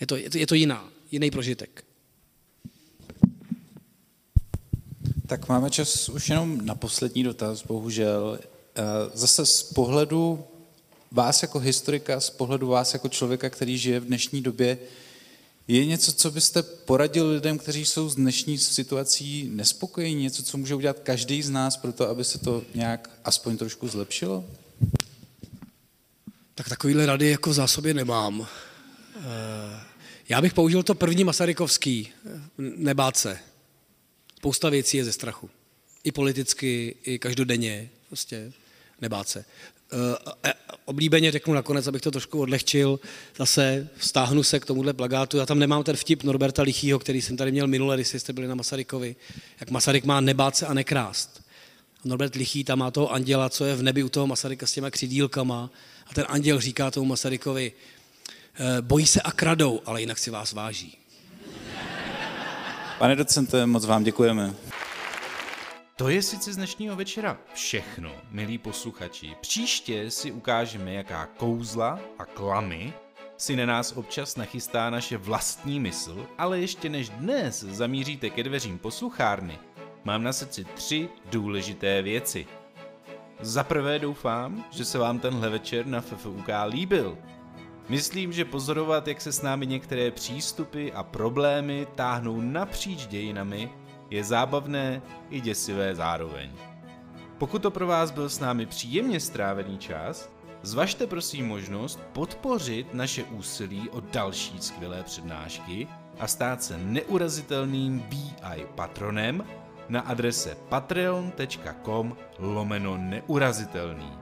Je 0.00 0.06
to, 0.06 0.16
je 0.16 0.30
to, 0.30 0.38
je 0.38 0.46
to 0.46 0.54
jiná, 0.54 0.88
jiný 1.10 1.30
prožitek. 1.30 1.84
Tak 5.26 5.48
máme 5.48 5.70
čas 5.70 6.08
už 6.08 6.28
jenom 6.28 6.66
na 6.66 6.74
poslední 6.74 7.22
dotaz, 7.22 7.62
bohužel. 7.62 8.38
Eh, 8.76 8.82
zase 9.14 9.46
z 9.46 9.62
pohledu 9.62 10.44
vás 11.10 11.42
jako 11.42 11.58
historika, 11.58 12.20
z 12.20 12.30
pohledu 12.30 12.66
vás 12.66 12.92
jako 12.92 13.08
člověka, 13.08 13.50
který 13.50 13.78
žije 13.78 14.00
v 14.00 14.04
dnešní 14.04 14.42
době, 14.42 14.78
je 15.68 15.86
něco, 15.86 16.12
co 16.12 16.30
byste 16.30 16.62
poradil 16.62 17.28
lidem, 17.28 17.58
kteří 17.58 17.84
jsou 17.84 18.08
z 18.08 18.14
dnešní 18.14 18.58
situací 18.58 19.50
nespokojení, 19.52 20.22
něco, 20.22 20.42
co 20.42 20.58
může 20.58 20.74
udělat 20.74 20.98
každý 21.02 21.42
z 21.42 21.50
nás 21.50 21.76
pro 21.76 21.92
to, 21.92 22.08
aby 22.08 22.24
se 22.24 22.38
to 22.38 22.62
nějak 22.74 23.10
aspoň 23.24 23.56
trošku 23.56 23.88
zlepšilo? 23.88 24.44
Tak 26.54 26.68
takovýhle 26.68 27.06
rady 27.06 27.30
jako 27.30 27.50
v 27.50 27.54
zásobě 27.54 27.94
nemám. 27.94 28.46
Já 30.30 30.40
bych 30.40 30.54
použil 30.54 30.82
to 30.82 30.94
první 30.94 31.24
Masarykovský, 31.24 32.08
eh, 32.26 32.40
nebát 32.58 33.16
se. 33.16 33.38
Spousta 34.36 34.70
věcí 34.70 34.96
je 34.96 35.04
ze 35.04 35.12
strachu. 35.12 35.50
I 36.04 36.12
politicky, 36.12 36.94
i 37.02 37.18
každodenně. 37.18 37.90
Prostě 38.08 38.52
nebát 39.00 39.28
se. 39.28 39.44
Uh, 39.92 39.98
oblíbeně 40.84 41.30
řeknu 41.30 41.54
nakonec, 41.54 41.86
abych 41.86 42.02
to 42.02 42.10
trošku 42.10 42.40
odlehčil, 42.40 43.00
zase 43.36 43.88
vztáhnu 43.96 44.42
se 44.42 44.60
k 44.60 44.66
tomuhle 44.66 44.92
plagátu. 44.92 45.36
Já 45.36 45.46
tam 45.46 45.58
nemám 45.58 45.84
ten 45.84 45.96
vtip 45.96 46.22
Norberta 46.22 46.62
Lichýho, 46.62 46.98
který 46.98 47.22
jsem 47.22 47.36
tady 47.36 47.52
měl 47.52 47.66
minule, 47.66 47.96
když 47.96 48.08
jste 48.08 48.32
byli 48.32 48.46
na 48.46 48.54
Masarykovi, 48.54 49.16
jak 49.60 49.70
Masaryk 49.70 50.04
má 50.04 50.20
nebát 50.20 50.56
se 50.56 50.66
a 50.66 50.74
nekrást. 50.74 51.42
A 52.04 52.08
Norbert 52.08 52.34
Lichý 52.34 52.64
tam 52.64 52.78
má 52.78 52.90
toho 52.90 53.12
anděla, 53.12 53.48
co 53.48 53.64
je 53.64 53.76
v 53.76 53.82
nebi 53.82 54.02
u 54.02 54.08
toho 54.08 54.26
Masaryka 54.26 54.66
s 54.66 54.72
těma 54.72 54.90
křidílkama 54.90 55.70
a 56.06 56.14
ten 56.14 56.24
anděl 56.28 56.60
říká 56.60 56.90
tomu 56.90 57.06
Masarykovi, 57.06 57.72
bojí 58.80 59.06
se 59.06 59.20
a 59.20 59.32
kradou, 59.32 59.80
ale 59.86 60.00
jinak 60.00 60.18
si 60.18 60.30
vás 60.30 60.52
váží. 60.52 60.98
Pane 62.98 63.16
docente, 63.16 63.66
moc 63.66 63.86
vám 63.86 64.04
děkujeme. 64.04 64.54
To 65.96 66.08
je 66.08 66.22
sice 66.22 66.52
z 66.52 66.56
dnešního 66.56 66.96
večera 66.96 67.38
všechno, 67.54 68.12
milí 68.30 68.58
posluchači. 68.58 69.36
Příště 69.40 70.10
si 70.10 70.32
ukážeme, 70.32 70.94
jaká 70.94 71.26
kouzla 71.26 72.00
a 72.18 72.24
klamy 72.24 72.92
si 73.36 73.56
na 73.56 73.66
nás 73.66 73.92
občas 73.92 74.36
nachystá 74.36 74.90
naše 74.90 75.16
vlastní 75.16 75.80
mysl, 75.80 76.26
ale 76.38 76.60
ještě 76.60 76.88
než 76.88 77.08
dnes 77.08 77.64
zamíříte 77.64 78.30
ke 78.30 78.42
dveřím 78.42 78.78
posluchárny, 78.78 79.58
mám 80.04 80.22
na 80.22 80.32
srdci 80.32 80.64
tři 80.64 81.08
důležité 81.30 82.02
věci. 82.02 82.46
Za 83.40 83.64
prvé 83.64 83.98
doufám, 83.98 84.64
že 84.70 84.84
se 84.84 84.98
vám 84.98 85.18
tenhle 85.18 85.48
večer 85.48 85.86
na 85.86 86.00
FFUK 86.00 86.48
líbil. 86.66 87.18
Myslím, 87.90 88.32
že 88.32 88.44
pozorovat, 88.44 89.08
jak 89.08 89.20
se 89.20 89.32
s 89.32 89.42
námi 89.42 89.66
některé 89.66 90.10
přístupy 90.10 90.90
a 90.94 91.02
problémy 91.02 91.86
táhnou 91.94 92.40
napříč 92.40 93.06
dějinami, 93.06 93.70
je 94.10 94.24
zábavné 94.24 95.02
i 95.30 95.40
děsivé 95.40 95.94
zároveň. 95.94 96.50
Pokud 97.38 97.62
to 97.62 97.70
pro 97.70 97.86
vás 97.86 98.10
byl 98.10 98.28
s 98.28 98.40
námi 98.40 98.66
příjemně 98.66 99.20
strávený 99.20 99.78
čas, 99.78 100.30
zvažte 100.62 101.06
prosím 101.06 101.48
možnost 101.48 102.00
podpořit 102.12 102.94
naše 102.94 103.24
úsilí 103.24 103.90
o 103.90 104.00
další 104.00 104.60
skvělé 104.60 105.02
přednášky 105.02 105.88
a 106.18 106.26
stát 106.26 106.62
se 106.62 106.78
neurazitelným 106.78 108.00
BI 108.00 108.66
patronem 108.74 109.44
na 109.88 110.00
adrese 110.00 110.56
patreon.com 110.68 112.16
lomeno 112.38 112.96
neurazitelný. 112.96 114.12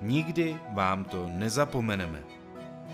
Nikdy 0.00 0.56
vám 0.74 1.04
to 1.04 1.28
nezapomeneme. 1.28 2.41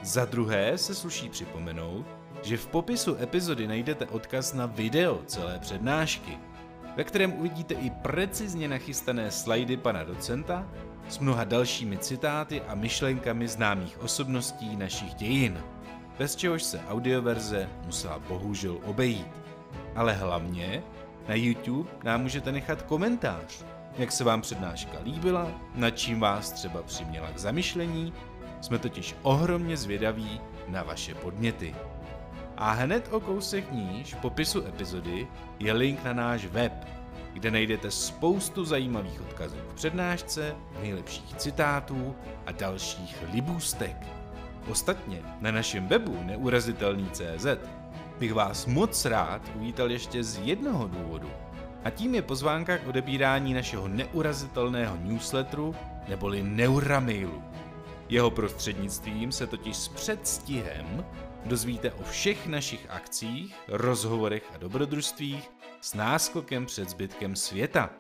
Za 0.09 0.25
druhé 0.25 0.79
se 0.79 0.95
sluší 0.95 1.29
připomenout, 1.29 2.07
že 2.43 2.57
v 2.57 2.67
popisu 2.67 3.17
epizody 3.23 3.67
najdete 3.67 4.07
odkaz 4.07 4.55
na 4.55 4.67
video 4.67 5.21
celé 5.27 5.59
přednášky, 5.59 6.39
ve 6.97 7.05
kterém 7.05 7.33
uvidíte 7.33 7.75
i 7.75 7.91
precizně 7.91 8.69
nachystané 8.69 9.31
slajdy 9.31 9.77
pana 9.77 10.05
docenta 10.05 10.67
s 11.09 11.19
mnoha 11.19 11.45
dalšími 11.45 11.99
citáty 11.99 12.63
a 12.63 12.75
myšlenkami 12.75 13.49
známých 13.49 14.03
osobností 14.03 14.77
našich 14.77 15.15
dějin, 15.15 15.61
bez 16.19 16.37
čehož 16.37 16.63
se 16.63 16.81
audioverze 16.89 17.69
musela 17.87 18.19
bohužel 18.19 18.79
obejít. 18.85 19.41
Ale 19.95 20.13
hlavně 20.13 20.83
na 21.29 21.35
YouTube 21.35 21.91
nám 22.05 22.23
můžete 22.23 22.53
nechat 22.53 22.83
komentář, 22.83 23.65
jak 23.99 24.13
se 24.13 24.25
vám 24.25 24.41
přednáška 24.41 24.99
líbila, 25.05 25.53
nad 25.75 25.91
čím 25.91 26.21
vás 26.21 26.53
třeba 26.53 26.83
přiměla 26.83 27.31
k 27.31 27.39
zamyšlení, 27.39 28.13
jsme 28.61 28.79
totiž 28.79 29.17
ohromně 29.23 29.77
zvědaví 29.77 30.41
na 30.69 30.83
vaše 30.83 31.15
podněty. 31.15 31.75
A 32.57 32.71
hned 32.73 33.09
o 33.13 33.21
kousek 33.21 33.73
níž 33.73 34.15
v 34.15 34.17
popisu 34.17 34.67
epizody 34.67 35.27
je 35.59 35.73
link 35.73 36.05
na 36.05 36.13
náš 36.13 36.47
web, 36.47 36.73
kde 37.33 37.51
najdete 37.51 37.91
spoustu 37.91 38.65
zajímavých 38.65 39.21
odkazů 39.21 39.57
k 39.71 39.75
přednášce, 39.75 40.57
nejlepších 40.81 41.35
citátů 41.37 42.15
a 42.47 42.53
dalších 42.53 43.17
libůstek. 43.33 43.97
Ostatně 44.71 45.23
na 45.41 45.51
našem 45.51 45.89
webu 45.89 46.23
neurazitelný.cz 46.23 47.47
bych 48.19 48.35
vás 48.35 48.67
moc 48.67 49.05
rád 49.05 49.43
uvítal 49.55 49.91
ještě 49.91 50.25
z 50.25 50.39
jednoho 50.39 50.89
důvodu. 50.89 51.31
A 51.85 51.91
tím 51.91 52.15
je 52.15 52.23
pozvánka 52.23 52.79
k 52.79 52.89
odebírání 52.89 53.55
našeho 53.55 53.89
neurazitelného 53.89 54.97
newsletteru 55.01 55.75
neboli 56.09 56.43
Neuramailu. 56.43 57.43
Jeho 58.09 58.31
prostřednictvím 58.31 59.33
se 59.33 59.47
totiž 59.47 59.77
s 59.77 59.89
předstihem 59.89 61.05
dozvíte 61.45 61.93
o 61.93 62.03
všech 62.03 62.47
našich 62.47 62.91
akcích, 62.91 63.57
rozhovorech 63.69 64.43
a 64.55 64.59
dobrodružstvích 64.59 65.51
s 65.81 65.95
náskokem 65.95 66.67
před 66.67 66.91
zbytkem 66.91 67.37
světa. 67.37 67.91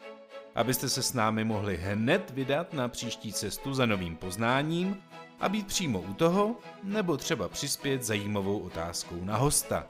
Abyste 0.55 0.89
se 0.89 1.03
s 1.03 1.13
námi 1.13 1.45
mohli 1.45 1.77
hned 1.77 2.31
vydat 2.31 2.73
na 2.73 2.89
příští 2.89 3.33
cestu 3.33 3.75
za 3.75 3.87
novým 3.87 4.17
poznáním 4.17 4.97
a 5.41 5.49
být 5.49 5.67
přímo 5.67 6.01
u 6.01 6.15
toho, 6.15 6.57
nebo 6.83 7.17
třeba 7.17 7.49
přispět 7.49 8.03
zajímavou 8.03 8.59
otázkou 8.59 9.25
na 9.25 9.37
hosta. 9.37 9.87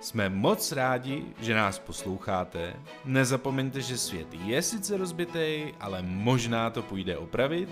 Jsme 0.00 0.28
moc 0.28 0.72
rádi, 0.72 1.24
že 1.40 1.54
nás 1.54 1.78
posloucháte. 1.78 2.76
Nezapomeňte, 3.04 3.80
že 3.80 3.98
svět 3.98 4.28
je 4.44 4.62
sice 4.62 4.96
rozbitý, 4.96 5.72
ale 5.80 6.02
možná 6.02 6.70
to 6.70 6.82
půjde 6.82 7.18
opravit. 7.18 7.68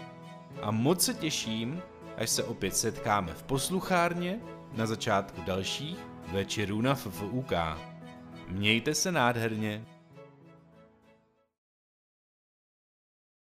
A 0.62 0.70
moc 0.70 1.04
se 1.04 1.14
těším, 1.14 1.82
až 2.16 2.30
se 2.30 2.44
opět 2.44 2.76
setkáme 2.76 3.34
v 3.34 3.42
posluchárně 3.42 4.40
na 4.72 4.86
začátku 4.86 5.42
dalších 5.42 5.98
večerů 6.32 6.80
na 6.80 6.94
FFUK. 6.94 7.52
Mějte 8.48 8.94
se 8.94 9.12
nádherně. 9.12 9.84